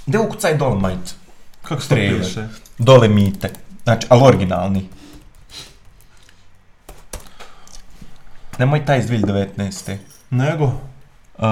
Gde 0.05 0.19
ukucaj 0.19 0.57
Dolomite? 0.57 1.11
Kako 1.61 1.81
se 1.81 1.95
piše? 1.95 2.47
Dolemite. 2.77 3.49
Znači, 3.83 4.07
ali 4.09 4.23
originalni. 4.23 4.89
Nemoj 8.57 8.85
taj 8.85 8.99
iz 8.99 9.05
2019. 9.09 9.97
Nego, 10.29 10.71
Uh, 11.39 11.45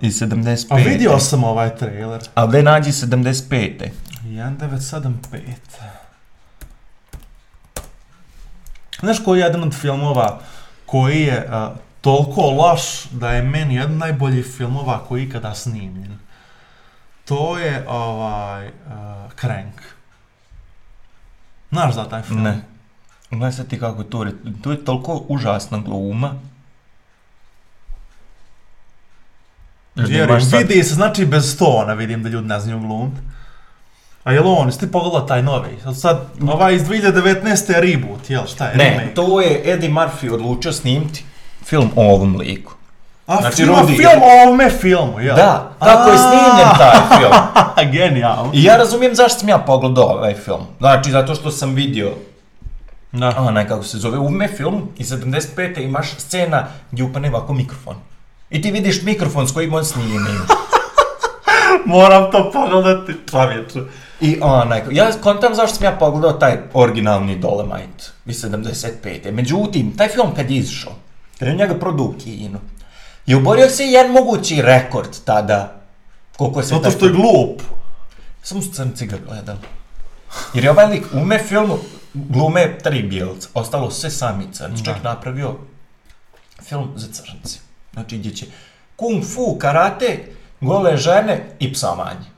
iz 0.00 0.20
75. 0.20 0.66
a 0.70 0.76
vidio 0.76 1.18
sam 1.18 1.44
ovaj 1.44 1.76
trailer. 1.76 2.20
Ali 2.34 2.52
da 2.52 2.62
nađi 2.62 2.90
75. 2.90 3.90
1975. 4.24 5.12
Znaš 9.00 9.18
koji 9.24 9.40
je 9.40 9.44
jedan 9.44 9.62
od 9.62 9.74
filmova 9.74 10.40
koji 10.86 11.20
je 11.20 11.46
a, 11.50 11.74
toliko 12.00 12.40
loš 12.40 13.04
da 13.10 13.30
je 13.30 13.42
meni 13.42 13.74
jedan 13.74 13.92
od 13.92 13.98
najboljih 13.98 14.46
filmova 14.56 15.04
koji 15.08 15.20
je 15.20 15.26
ikada 15.26 15.54
snimljen? 15.54 16.18
To 17.24 17.58
je 17.58 17.84
ovaj 17.88 18.70
a, 18.90 19.28
Crank. 19.40 19.80
Znaš 21.70 21.94
za 21.94 22.04
taj 22.04 22.22
film? 22.22 22.42
Ne. 22.42 22.62
Gledaj 23.30 23.52
sad 23.52 23.68
ti 23.68 23.80
kako 23.80 24.04
to 24.04 24.24
je. 24.24 24.32
To 24.62 24.70
je 24.70 24.84
toliko 24.84 25.24
užasna 25.28 25.78
gluma. 25.78 26.34
Vjerujem, 29.94 30.42
vidi 30.58 30.84
se, 30.84 30.94
znači 30.94 31.26
bez 31.26 31.58
tona 31.58 31.94
vidim 31.94 32.22
da 32.22 32.28
ljudi 32.28 32.48
ne 32.48 32.60
znaju 32.60 32.80
glumt. 32.80 33.14
A 34.30 34.32
jel 34.32 34.48
on, 34.48 34.68
jesi 34.68 34.80
ti 34.80 34.86
pogledao 34.88 35.20
taj 35.20 35.42
novi? 35.42 35.68
Sad, 35.94 36.20
ovaj 36.48 36.74
iz 36.74 36.82
2019. 36.82 37.42
je 37.70 37.80
reboot, 37.82 38.30
jel 38.30 38.46
šta 38.46 38.66
je? 38.66 38.76
Ne, 38.76 38.90
remake? 38.90 39.14
to 39.14 39.40
je 39.40 39.62
Eddie 39.64 39.90
Murphy 39.90 40.30
odlučio 40.30 40.72
snimiti 40.72 41.24
film 41.64 41.90
o 41.96 42.04
ovom 42.04 42.36
liku. 42.36 42.72
A 43.26 43.36
Znači, 43.36 43.56
film, 43.56 43.76
Rudy- 43.76 43.96
film 43.96 44.22
o 44.22 44.42
ovome 44.42 44.70
filmu, 44.70 45.20
jel? 45.20 45.36
Da, 45.36 45.72
kako 45.78 46.10
je 46.10 46.18
snimljen 46.18 46.68
taj 46.78 47.18
film. 47.18 47.32
Genijalno. 47.92 48.50
I 48.54 48.64
ja 48.64 48.76
razumijem 48.76 49.14
zašto 49.14 49.38
sam 49.38 49.48
ja 49.48 49.58
pogledao 49.58 50.04
ovaj 50.06 50.34
film. 50.34 50.66
Znači, 50.78 51.10
zato 51.10 51.34
što 51.34 51.50
sam 51.50 51.74
vidio, 51.74 52.10
Da. 53.12 53.34
onaj 53.38 53.68
kako 53.68 53.84
se 53.84 53.98
zove, 53.98 54.18
u 54.18 54.30
me 54.30 54.48
film 54.48 54.88
i 54.98 55.04
75. 55.04 55.48
imaš 55.78 56.10
scena 56.18 56.66
gdje 56.90 57.04
upane 57.04 57.28
ovako 57.28 57.52
mikrofon. 57.52 57.94
I 58.50 58.62
ti 58.62 58.70
vidiš 58.70 59.02
mikrofon 59.02 59.48
s 59.48 59.52
kojim 59.52 59.74
on 59.74 59.84
snimi. 59.84 60.18
Moram 61.86 62.30
to 62.30 62.50
pogledati, 62.52 63.12
čovječe. 63.30 63.80
I 64.20 64.38
onaj, 64.42 64.82
ja 64.90 65.10
kontam 65.22 65.54
zašto 65.54 65.76
sam 65.76 65.84
ja 65.84 65.92
pogledao 65.92 66.32
taj 66.32 66.58
originalni 66.74 67.38
Dolomite 67.38 68.04
iz 68.26 68.44
75. 68.44 69.32
Međutim, 69.32 69.96
taj 69.96 70.08
film 70.08 70.34
kad 70.36 70.50
je 70.50 70.56
izašao, 70.56 70.92
kad 71.38 71.48
je 71.48 71.54
njega 71.54 71.74
prodao 71.74 72.06
u 72.06 72.14
kinu, 72.24 72.58
je 73.26 73.36
oborio 73.36 73.68
se 73.68 73.84
jedan 73.84 74.12
mogući 74.12 74.62
rekord 74.62 75.10
tada. 75.24 75.80
Koliko 76.36 76.62
se 76.62 76.68
Zato 76.68 76.90
što 76.90 77.06
je 77.06 77.12
film- 77.12 77.22
glup. 77.22 77.62
Samo 78.42 78.62
su 78.62 78.72
crnci 78.72 79.06
ga 79.06 79.16
gledali. 79.26 79.58
Jer 80.54 80.64
je 80.64 80.70
ovaj 80.70 80.86
lik 80.86 81.04
u 81.12 81.24
me 81.24 81.38
filmu 81.38 81.78
glume 82.14 82.78
tri 82.78 83.02
bijelca, 83.02 83.48
ostalo 83.54 83.90
sve 83.90 84.10
sami 84.10 84.44
crnci. 84.52 84.84
Čovjek 84.84 85.02
napravio 85.04 85.56
film 86.62 86.92
za 86.96 87.06
crnci. 87.12 87.58
Znači 87.92 88.18
gdje 88.18 88.34
će 88.34 88.46
kung 88.96 89.24
fu, 89.24 89.56
karate, 89.58 90.18
gole 90.60 90.96
žene 90.96 91.46
i 91.58 91.72
psovanje. 91.72 92.30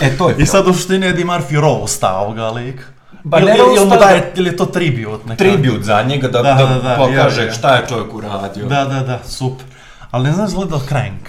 E 0.00 0.16
to 0.16 0.28
je 0.28 0.34
I 0.38 0.46
sad 0.46 0.68
u 0.68 0.72
suštini 0.72 1.06
Eddie 1.06 1.24
Murphy 1.24 1.60
roasta 1.60 2.16
ovoga 2.16 2.50
lika. 2.50 2.84
Pa 3.30 3.38
ili, 3.38 3.50
ne 3.50 3.58
ili, 3.58 3.76
ili 3.76 3.86
mu 3.86 3.96
daje, 3.96 4.32
ili 4.36 4.48
je 4.48 4.56
to 4.56 4.66
tribute 4.66 5.28
nekako? 5.28 5.36
tribut 5.36 5.82
za 5.82 6.02
njega 6.02 6.28
da, 6.28 6.42
Da, 6.42 6.54
da, 6.54 6.66
da, 6.66 6.78
da, 6.78 6.96
pokaže 6.96 7.42
je. 7.42 7.52
šta 7.52 7.76
je 7.76 7.86
čovjek 7.88 8.14
uradio. 8.14 8.66
Da, 8.66 8.84
da, 8.84 9.00
da, 9.00 9.20
super. 9.28 9.66
Ali 10.10 10.24
ne 10.24 10.32
znam 10.32 10.50
gledao 10.50 10.80
Crank. 10.88 11.28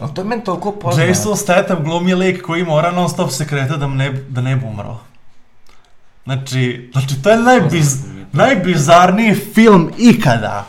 Ali 0.00 0.14
to 0.14 0.20
je 0.20 0.24
meni 0.24 0.44
toliko 0.44 0.72
poznato. 0.72 1.08
Jason 1.08 1.36
Statham 1.36 1.84
glumi 1.84 2.14
lik 2.14 2.42
koji 2.42 2.64
mora 2.64 2.90
non 2.90 3.08
stop 3.08 3.30
se 3.30 3.46
kreta 3.46 3.76
da 3.76 3.86
ne, 3.86 4.12
da 4.28 4.40
ne 4.40 4.56
bi 4.56 4.66
umro. 4.66 4.98
Znači, 6.24 6.90
znači 6.92 7.22
to 7.22 7.30
je 7.30 7.36
najbiz, 7.36 7.96
najbizarniji 8.32 9.34
film 9.34 9.92
ikada. 9.98 10.64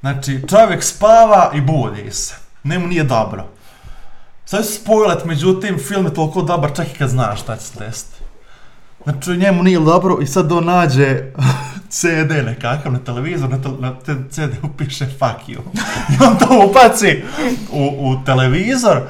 Znači, 0.00 0.42
čovjek 0.48 0.84
spava 0.84 1.50
i 1.54 1.60
budi 1.60 2.10
se. 2.10 2.34
Njemu 2.64 2.86
nije 2.86 3.04
dobro. 3.04 3.46
Sad 4.44 4.66
ću 4.66 4.72
spojlet, 4.72 5.24
međutim, 5.24 5.78
film 5.78 6.04
je 6.04 6.14
toliko 6.14 6.42
dobar 6.42 6.76
čak 6.76 6.86
i 6.94 6.98
kad 6.98 7.08
znaš 7.08 7.42
šta 7.42 7.56
će 7.56 7.62
se 7.62 7.78
desiti. 7.78 8.16
Znači, 9.04 9.30
njemu 9.30 9.62
nije 9.62 9.80
dobro 9.80 10.18
i 10.22 10.26
sad 10.26 10.52
on 10.52 10.64
nađe 10.64 11.22
CD 11.96 12.30
nekakav 12.46 12.92
na 12.92 12.98
televizor, 12.98 13.50
na, 13.50 13.62
tel, 13.62 13.72
na 13.78 13.94
te 13.94 14.14
CD 14.30 14.64
upiše 14.64 15.06
fuck 15.06 15.48
you. 15.48 15.60
I 16.12 16.24
on 16.24 16.38
to 16.38 16.68
upaci 16.70 17.22
u, 17.70 17.96
u 17.98 18.24
televizor 18.24 19.00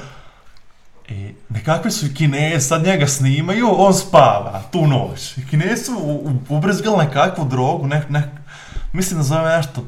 i 1.09 1.35
nekakvi 1.49 1.91
su 1.91 2.07
kinezi, 2.15 2.67
sad 2.67 2.85
njega 2.85 3.07
snimaju, 3.07 3.69
on 3.77 3.95
spava 3.95 4.63
tu 4.73 4.87
noć. 4.87 5.39
I 5.39 5.47
kinezi 5.51 5.85
su 5.85 6.21
ubrizgali 6.49 7.05
nekakvu 7.05 7.45
drogu, 7.45 7.87
ne, 7.87 8.07
ne, 8.09 8.31
mislim 8.93 9.19
da 9.19 9.25
zove 9.25 9.57
nešto 9.57 9.85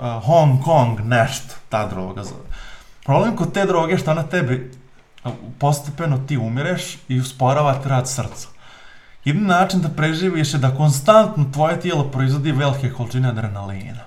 Hong 0.00 0.62
Kong 0.64 1.00
nešto, 1.00 1.54
ta 1.68 1.86
droga 1.86 2.24
zove. 2.24 2.44
Problem 3.04 3.36
kod 3.36 3.52
te 3.52 3.66
droge 3.66 3.92
je 3.92 3.98
što 3.98 4.14
na 4.14 4.22
tebi 4.22 4.72
postepeno 5.58 6.18
ti 6.28 6.36
umireš 6.36 6.98
i 7.08 7.20
usporava 7.20 7.74
ti 7.74 7.88
rad 7.88 8.08
srca. 8.08 8.48
Jedini 9.24 9.46
način 9.46 9.80
da 9.80 9.88
preživiš 9.88 10.52
je 10.52 10.58
da 10.58 10.76
konstantno 10.76 11.44
tvoje 11.52 11.80
tijelo 11.80 12.04
proizvodi 12.04 12.52
velike 12.52 12.90
količine 12.92 13.28
adrenalina. 13.28 14.00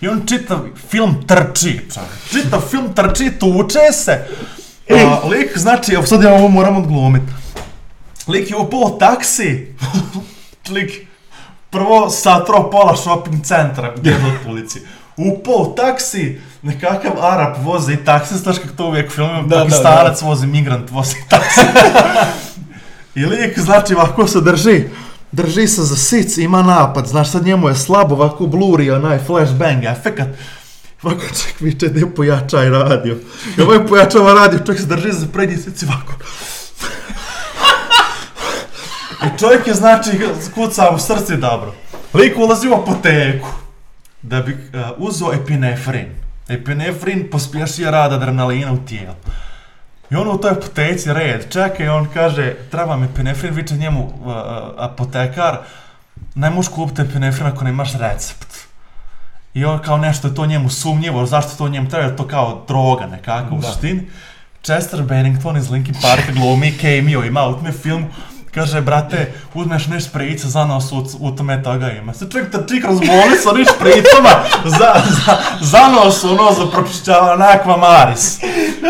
I 0.00 0.08
on 0.08 0.22
čitav 0.26 0.58
film 0.88 1.26
trči, 1.26 1.80
čovjek. 1.94 2.28
Čitav 2.30 2.60
film 2.60 2.94
trči, 2.94 3.32
tuče 3.38 3.92
se. 3.92 4.26
A, 4.90 5.28
lik, 5.28 5.58
znači, 5.58 5.96
sad 6.06 6.22
ja 6.22 6.34
ovo 6.34 6.48
moram 6.48 6.76
odglumit. 6.76 7.22
Lik 8.28 8.50
je 8.50 8.56
upao 8.56 8.80
u 8.80 8.98
taksi. 8.98 9.74
lik, 10.74 11.06
prvo 11.70 12.10
satro 12.10 12.70
pola 12.70 12.96
shopping 12.96 13.44
centra, 13.44 13.94
gdje 13.96 14.10
je 14.10 14.16
od 14.16 14.52
ulici. 14.52 14.80
Upao 15.20 15.54
u 15.54 15.74
taksi, 15.74 16.40
nekakav 16.62 17.12
Arap 17.20 17.56
vozi 17.64 17.96
taksi, 17.96 18.36
znaš 18.36 18.58
kako 18.58 18.74
to 18.76 18.86
uvijek 18.86 19.12
filmima, 19.12 19.42
Da, 19.42 19.56
da, 19.56 19.62
Pakistanac 19.62 20.22
vozi, 20.22 20.46
migrant 20.46 20.90
vozi 20.90 21.16
taksi. 21.30 21.60
I 23.14 23.26
lik, 23.26 23.58
znači, 23.58 23.94
ovako 23.94 24.26
se 24.26 24.40
drži, 24.40 24.84
drži 25.32 25.68
se 25.68 25.82
za 25.82 25.96
sic, 25.96 26.38
ima 26.38 26.62
napad, 26.62 27.06
znaš, 27.06 27.30
sad 27.30 27.46
njemu 27.46 27.68
je 27.68 27.74
slabo, 27.74 28.14
ovako 28.14 28.46
bluri 28.46 28.90
onaj 28.90 29.18
flashbang 29.18 29.84
efekat. 29.84 30.28
Ovako, 31.02 31.20
ček, 31.20 31.60
viče, 31.60 31.88
gdje 31.88 32.14
pojačaj 32.14 32.70
radio. 32.70 33.16
I 33.58 33.62
ovaj 33.62 33.86
pojačava 33.86 34.34
radio, 34.34 34.58
čovjek 34.58 34.80
se 34.80 34.86
drži 34.86 35.12
za 35.12 35.26
prednji 35.32 35.56
sic 35.56 35.82
i 35.82 35.86
ovako. 35.86 36.12
I 39.26 39.38
čovjek 39.38 39.66
je, 39.66 39.74
znači, 39.74 40.10
kuca 40.54 40.90
u 40.90 40.98
srci 40.98 41.36
dobro. 41.36 41.74
Lik 42.14 42.38
ulazi 42.38 42.68
u 42.68 42.74
apoteku 42.74 43.48
da 44.22 44.40
bi 44.42 44.52
uh, 44.52 44.58
uzeo 44.98 45.32
epinefrin. 45.32 46.06
Epinefrin 46.48 47.28
pospješuje 47.30 47.90
rad 47.90 48.12
adrenalina 48.12 48.72
u 48.72 48.78
tijelu. 48.78 49.14
I 50.10 50.14
on 50.16 50.28
u 50.28 50.38
toj 50.38 50.50
apoteci 50.50 51.12
red 51.12 51.52
čeka 51.52 51.84
i 51.84 51.88
on 51.88 52.08
kaže, 52.14 52.54
treba 52.70 52.96
mi 52.96 53.04
epinefrin, 53.06 53.54
viče 53.54 53.74
njemu 53.74 54.04
uh, 54.04 54.32
apotekar, 54.78 55.58
ne 56.34 56.50
možeš 56.50 56.72
kupiti 56.72 57.02
epinefrin 57.02 57.46
ako 57.46 57.64
nemaš 57.64 57.92
recept. 57.92 58.54
I 59.54 59.64
on 59.64 59.78
kao 59.78 59.98
nešto 59.98 60.28
je 60.28 60.34
to 60.34 60.46
njemu 60.46 60.70
sumnjivo, 60.70 61.26
zašto 61.26 61.56
to 61.56 61.68
njemu 61.68 61.88
treba, 61.88 62.16
to 62.16 62.26
kao 62.28 62.64
droga 62.68 63.06
nekako 63.06 63.54
u 63.54 63.58
Da. 63.58 63.66
suštini. 63.68 64.08
Chester 64.62 65.02
Bennington 65.02 65.56
iz 65.56 65.70
Linkin 65.70 65.94
Parka 66.02 66.32
glumi 66.32 66.72
cameo, 66.80 67.24
ima 67.24 67.46
u 67.46 67.54
tome 67.54 67.72
film, 67.72 68.06
kaže, 68.54 68.80
brate, 68.80 69.32
uzmeš 69.54 69.86
neš 69.86 70.04
šprica 70.04 70.48
za 70.48 70.64
nos, 70.64 70.92
u, 70.92 71.04
u 71.20 71.30
tome 71.30 71.62
toga 71.62 71.90
ima. 71.90 72.14
Se 72.14 72.30
čovjek 72.30 72.50
trči 72.50 72.80
kroz 72.80 72.98
bolnicu, 72.98 73.48
oni 73.48 73.64
špricama, 73.64 74.30
za, 74.64 74.94
za, 75.08 75.36
za 75.60 75.88
nos, 75.88 76.24
ono, 76.24 76.52
za 76.52 76.66
pročišćava 76.66 77.32
onakva 77.32 77.76
maris. 77.76 78.38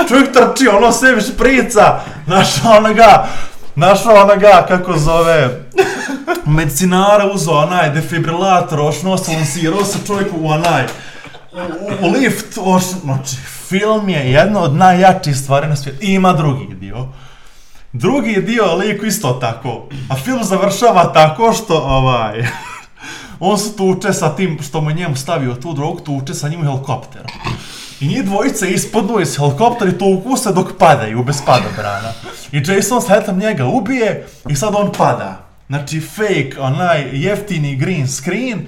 Čovjek 0.08 0.32
trči, 0.32 0.68
ono, 0.68 0.92
sebi 0.92 1.20
šprica, 1.20 2.00
našao 2.26 2.76
onoga, 2.76 3.26
našao 3.74 4.14
onoga, 4.14 4.64
kako 4.68 4.98
zove, 4.98 5.64
medicinara 6.46 7.26
uzeo 7.32 7.54
onaj 7.54 7.90
defibrilator, 7.90 8.80
ošno 8.80 9.18
se 9.18 9.32
lansirao 9.32 9.84
se 9.84 9.98
čovjek 10.06 10.28
u 10.40 10.48
onaj, 10.48 10.84
u, 11.52 12.06
u 12.06 12.10
lift, 12.10 12.58
oš, 12.60 12.82
znači, 13.02 13.36
film 13.68 14.08
je 14.08 14.32
jedna 14.32 14.60
od 14.60 14.74
najjačih 14.74 15.36
stvari 15.36 15.68
na 15.68 15.76
svijetu. 15.76 15.98
Ima 16.04 16.32
drugi 16.32 16.74
dio. 16.74 17.08
Drugi 17.92 18.42
dio 18.42 18.74
lik 18.74 19.02
isto 19.02 19.32
tako. 19.32 19.88
A 20.08 20.16
film 20.16 20.44
završava 20.44 21.12
tako 21.12 21.52
što, 21.52 21.78
ovaj, 21.78 22.46
on 23.40 23.58
se 23.58 23.76
tuče 23.76 24.12
sa 24.12 24.36
tim 24.36 24.58
što 24.62 24.80
mu 24.80 24.90
je 24.90 24.96
njemu 24.96 25.16
stavio 25.16 25.54
tu 25.54 25.72
drogu, 25.72 26.00
tuče 26.00 26.34
sa 26.34 26.48
njim 26.48 26.60
u 26.60 26.64
helikopteru. 26.64 27.28
I 28.00 28.06
njih 28.06 28.24
dvojice 28.24 28.70
ispadnu 28.70 29.20
iz 29.20 29.36
helikoptera 29.36 29.90
i 29.90 29.98
tuku 29.98 30.36
se 30.36 30.52
dok 30.52 30.78
padaju 30.78 31.24
bez 31.24 31.42
padobrana. 31.46 32.12
I 32.52 32.62
Jason 32.66 33.02
Statham 33.02 33.38
njega 33.38 33.66
ubije 33.66 34.26
i 34.48 34.56
sad 34.56 34.74
on 34.74 34.92
pada. 34.98 35.46
Znači 35.68 36.00
fake, 36.00 36.52
onaj 36.58 37.08
jeftini 37.12 37.76
green 37.76 38.08
screen. 38.08 38.66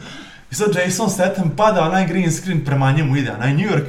I 0.51 0.55
sad 0.55 0.77
Jason 0.85 1.11
Statham 1.11 1.51
pada, 1.57 1.83
onaj 1.83 2.07
green 2.07 2.33
screen 2.33 2.65
prema 2.65 2.93
njemu 2.93 3.17
ide, 3.17 3.33
onaj 3.33 3.55
New 3.55 3.71
York. 3.71 3.87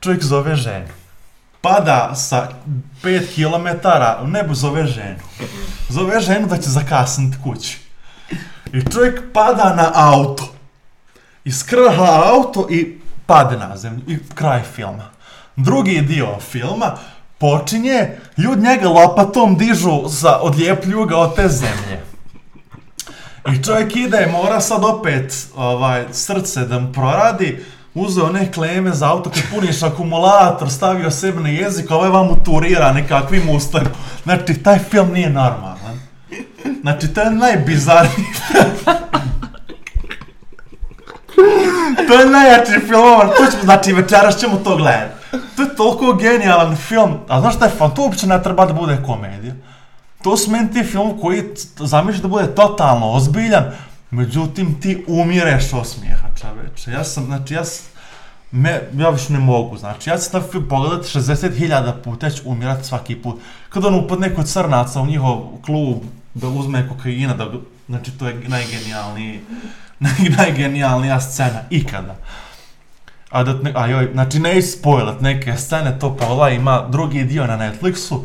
Čovjek 0.00 0.22
zove 0.22 0.56
ženu. 0.56 0.99
Pada 1.60 2.14
sa 2.14 2.48
5 3.02 3.34
km, 3.34 3.88
u 4.24 4.26
nebu 4.26 4.54
zove 4.54 4.86
ženu. 4.86 5.18
Zove 5.88 6.20
ženu 6.20 6.46
da 6.46 6.56
će 6.56 6.70
zakasniti 6.70 7.36
kući. 7.44 7.78
I 8.72 8.82
čovjek 8.92 9.22
pada 9.32 9.74
na 9.74 9.90
auto. 9.94 10.54
iskrha 11.44 12.22
auto 12.24 12.66
i 12.70 13.00
pade 13.26 13.56
na 13.56 13.76
zemlju 13.76 14.02
i 14.06 14.18
kraj 14.34 14.62
filma. 14.62 15.10
Drugi 15.56 16.00
dio 16.00 16.40
filma 16.40 16.96
počinje, 17.38 18.16
ljud 18.36 18.58
njega 18.58 18.88
lopatom 18.88 19.56
dižu, 19.56 20.08
za, 20.08 20.36
odlijepljuju 20.36 21.06
ga 21.06 21.16
od 21.16 21.36
te 21.36 21.48
zemlje. 21.48 22.02
I 23.52 23.62
čovjek 23.64 23.96
ide, 23.96 24.28
mora 24.32 24.60
sad 24.60 24.84
opet 24.84 25.46
ovaj, 25.56 26.04
srce 26.12 26.60
da 26.60 26.78
mu 26.78 26.92
proradi, 26.92 27.64
uzeo 27.94 28.26
one 28.26 28.52
kleme 28.52 28.92
za 28.92 29.10
auto, 29.10 29.30
kad 29.30 29.42
puniš 29.54 29.82
akumulator, 29.82 30.70
stavio 30.70 31.10
sebi 31.10 31.42
na 31.42 31.48
jezik, 31.48 31.90
a 31.90 31.96
ovaj 31.96 32.10
vam 32.10 32.30
uturira 32.30 32.92
nekakvim 32.92 33.48
ustem. 33.50 33.84
Znači, 34.22 34.54
taj 34.54 34.78
film 34.78 35.12
nije 35.12 35.30
normalan. 35.30 36.00
Znači, 36.82 37.08
to 37.14 37.20
je 37.20 37.30
najbizarniji 37.30 38.26
to 42.10 42.14
je 42.14 42.26
najjači 42.26 42.80
film, 42.86 43.30
to 43.36 43.50
ćemo, 43.50 43.62
znači 43.62 43.92
večeras 43.92 44.36
ćemo 44.36 44.56
to 44.56 44.76
gledati. 44.76 45.14
To 45.56 45.62
je 45.62 45.76
toliko 45.76 46.12
genijalan 46.12 46.76
film, 46.76 47.18
a 47.28 47.40
znaš 47.40 47.54
šta 47.54 47.64
je 47.64 47.70
fan, 47.70 47.94
to 47.94 48.02
uopće 48.02 48.26
ne 48.26 48.42
treba 48.42 48.66
da 48.66 48.72
bude 48.72 48.98
komedija. 49.06 49.54
To 50.22 50.36
su 50.36 50.50
meni 50.50 50.72
ti 50.72 50.84
film 50.84 51.20
koji 51.20 51.42
zamišljaš 51.78 52.22
da 52.22 52.28
bude 52.28 52.54
totalno 52.54 53.12
ozbiljan, 53.12 53.64
međutim 54.10 54.80
ti 54.80 55.04
umireš 55.06 55.72
od 55.72 55.86
smijeha, 55.86 56.28
čoveče. 56.40 56.90
Ja 56.90 57.04
sam, 57.04 57.24
znači 57.24 57.54
ja 57.54 57.62
me, 58.50 58.80
ja 58.96 59.10
više 59.10 59.32
ne 59.32 59.38
mogu, 59.38 59.76
znači 59.76 60.10
ja 60.10 60.16
taj 60.32 60.40
film 60.52 60.68
pogledat 60.68 61.06
60.000 61.06 62.02
puta, 62.04 62.26
ja 62.26 62.30
ću 62.30 62.42
umirat 62.44 62.84
svaki 62.84 63.16
put. 63.16 63.40
Kad 63.68 63.84
on 63.84 63.94
upadne 63.94 64.34
kod 64.34 64.48
crnaca 64.48 65.00
u 65.00 65.06
njihov 65.06 65.42
klub, 65.64 65.98
da 66.34 66.48
uzme 66.48 66.88
kokaina, 66.88 67.34
da, 67.34 67.50
znači 67.88 68.18
to 68.18 68.28
je 68.28 68.42
najgenijalniji, 68.48 69.40
naj, 70.04 70.30
najgenijalnija 70.36 71.20
scena 71.20 71.62
ikada. 71.70 72.16
A, 73.30 73.42
da, 73.42 73.80
a 73.80 73.86
joj, 73.86 74.10
znači 74.12 74.38
ne 74.38 74.62
spoilat 74.62 75.20
neke 75.20 75.56
scene, 75.56 75.98
to 75.98 76.16
pogledaj, 76.16 76.54
ima 76.54 76.86
drugi 76.88 77.24
dio 77.24 77.46
na 77.46 77.58
Netflixu, 77.58 78.20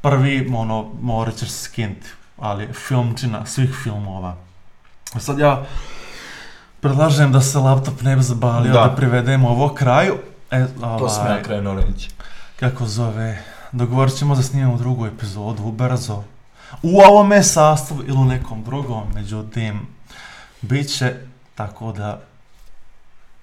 prvi, 0.00 0.50
ono, 0.54 0.90
morat 1.00 1.36
ćeš 1.36 1.48
se 1.48 1.62
skinuti, 1.62 2.08
ali 2.38 2.68
filmčina 2.72 3.46
svih 3.46 3.70
filmova. 3.82 4.36
Sad 5.16 5.38
ja 5.38 5.62
predlažem 6.80 7.32
da 7.32 7.40
se 7.40 7.58
laptop 7.58 8.02
ne 8.02 8.16
bi 8.16 8.22
zabalio, 8.22 8.72
da, 8.72 8.80
Da. 8.80 8.94
privedemo 8.96 9.48
ovo 9.48 9.68
kraju. 9.68 10.18
E, 10.50 10.66
To 10.98 11.08
sam 11.08 11.22
ovaj, 11.22 11.36
ja 11.36 11.42
krenuo 11.42 11.74
reći. 11.74 12.10
kako 12.56 12.86
zove, 12.86 13.42
dogovorit 13.72 14.14
ćemo 14.14 14.34
da 14.34 14.42
snimamo 14.42 14.76
drugu 14.76 15.06
epizodu 15.06 15.62
ubrzo. 15.62 16.22
U 16.82 17.00
ovome 17.00 17.42
sastavu 17.42 18.02
ili 18.02 18.16
u 18.16 18.24
nekom 18.24 18.64
drugom, 18.64 19.02
međutim, 19.14 19.80
bit 20.62 20.96
će 20.98 21.14
tako 21.54 21.92
da, 21.92 22.20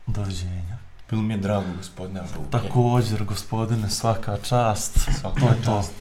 doviđenja. 0.08 0.77
Bilo 1.09 1.22
mi 1.22 1.33
je 1.33 1.38
drago, 1.38 1.66
gospodine. 1.77 2.22
Također, 2.51 3.24
gospodine, 3.24 3.90
svaka 3.90 4.38
čast. 4.40 5.00
Svaka 5.11 5.40
To 5.40 5.45
je 5.45 5.56
to. 5.56 5.64
čast. 5.66 6.00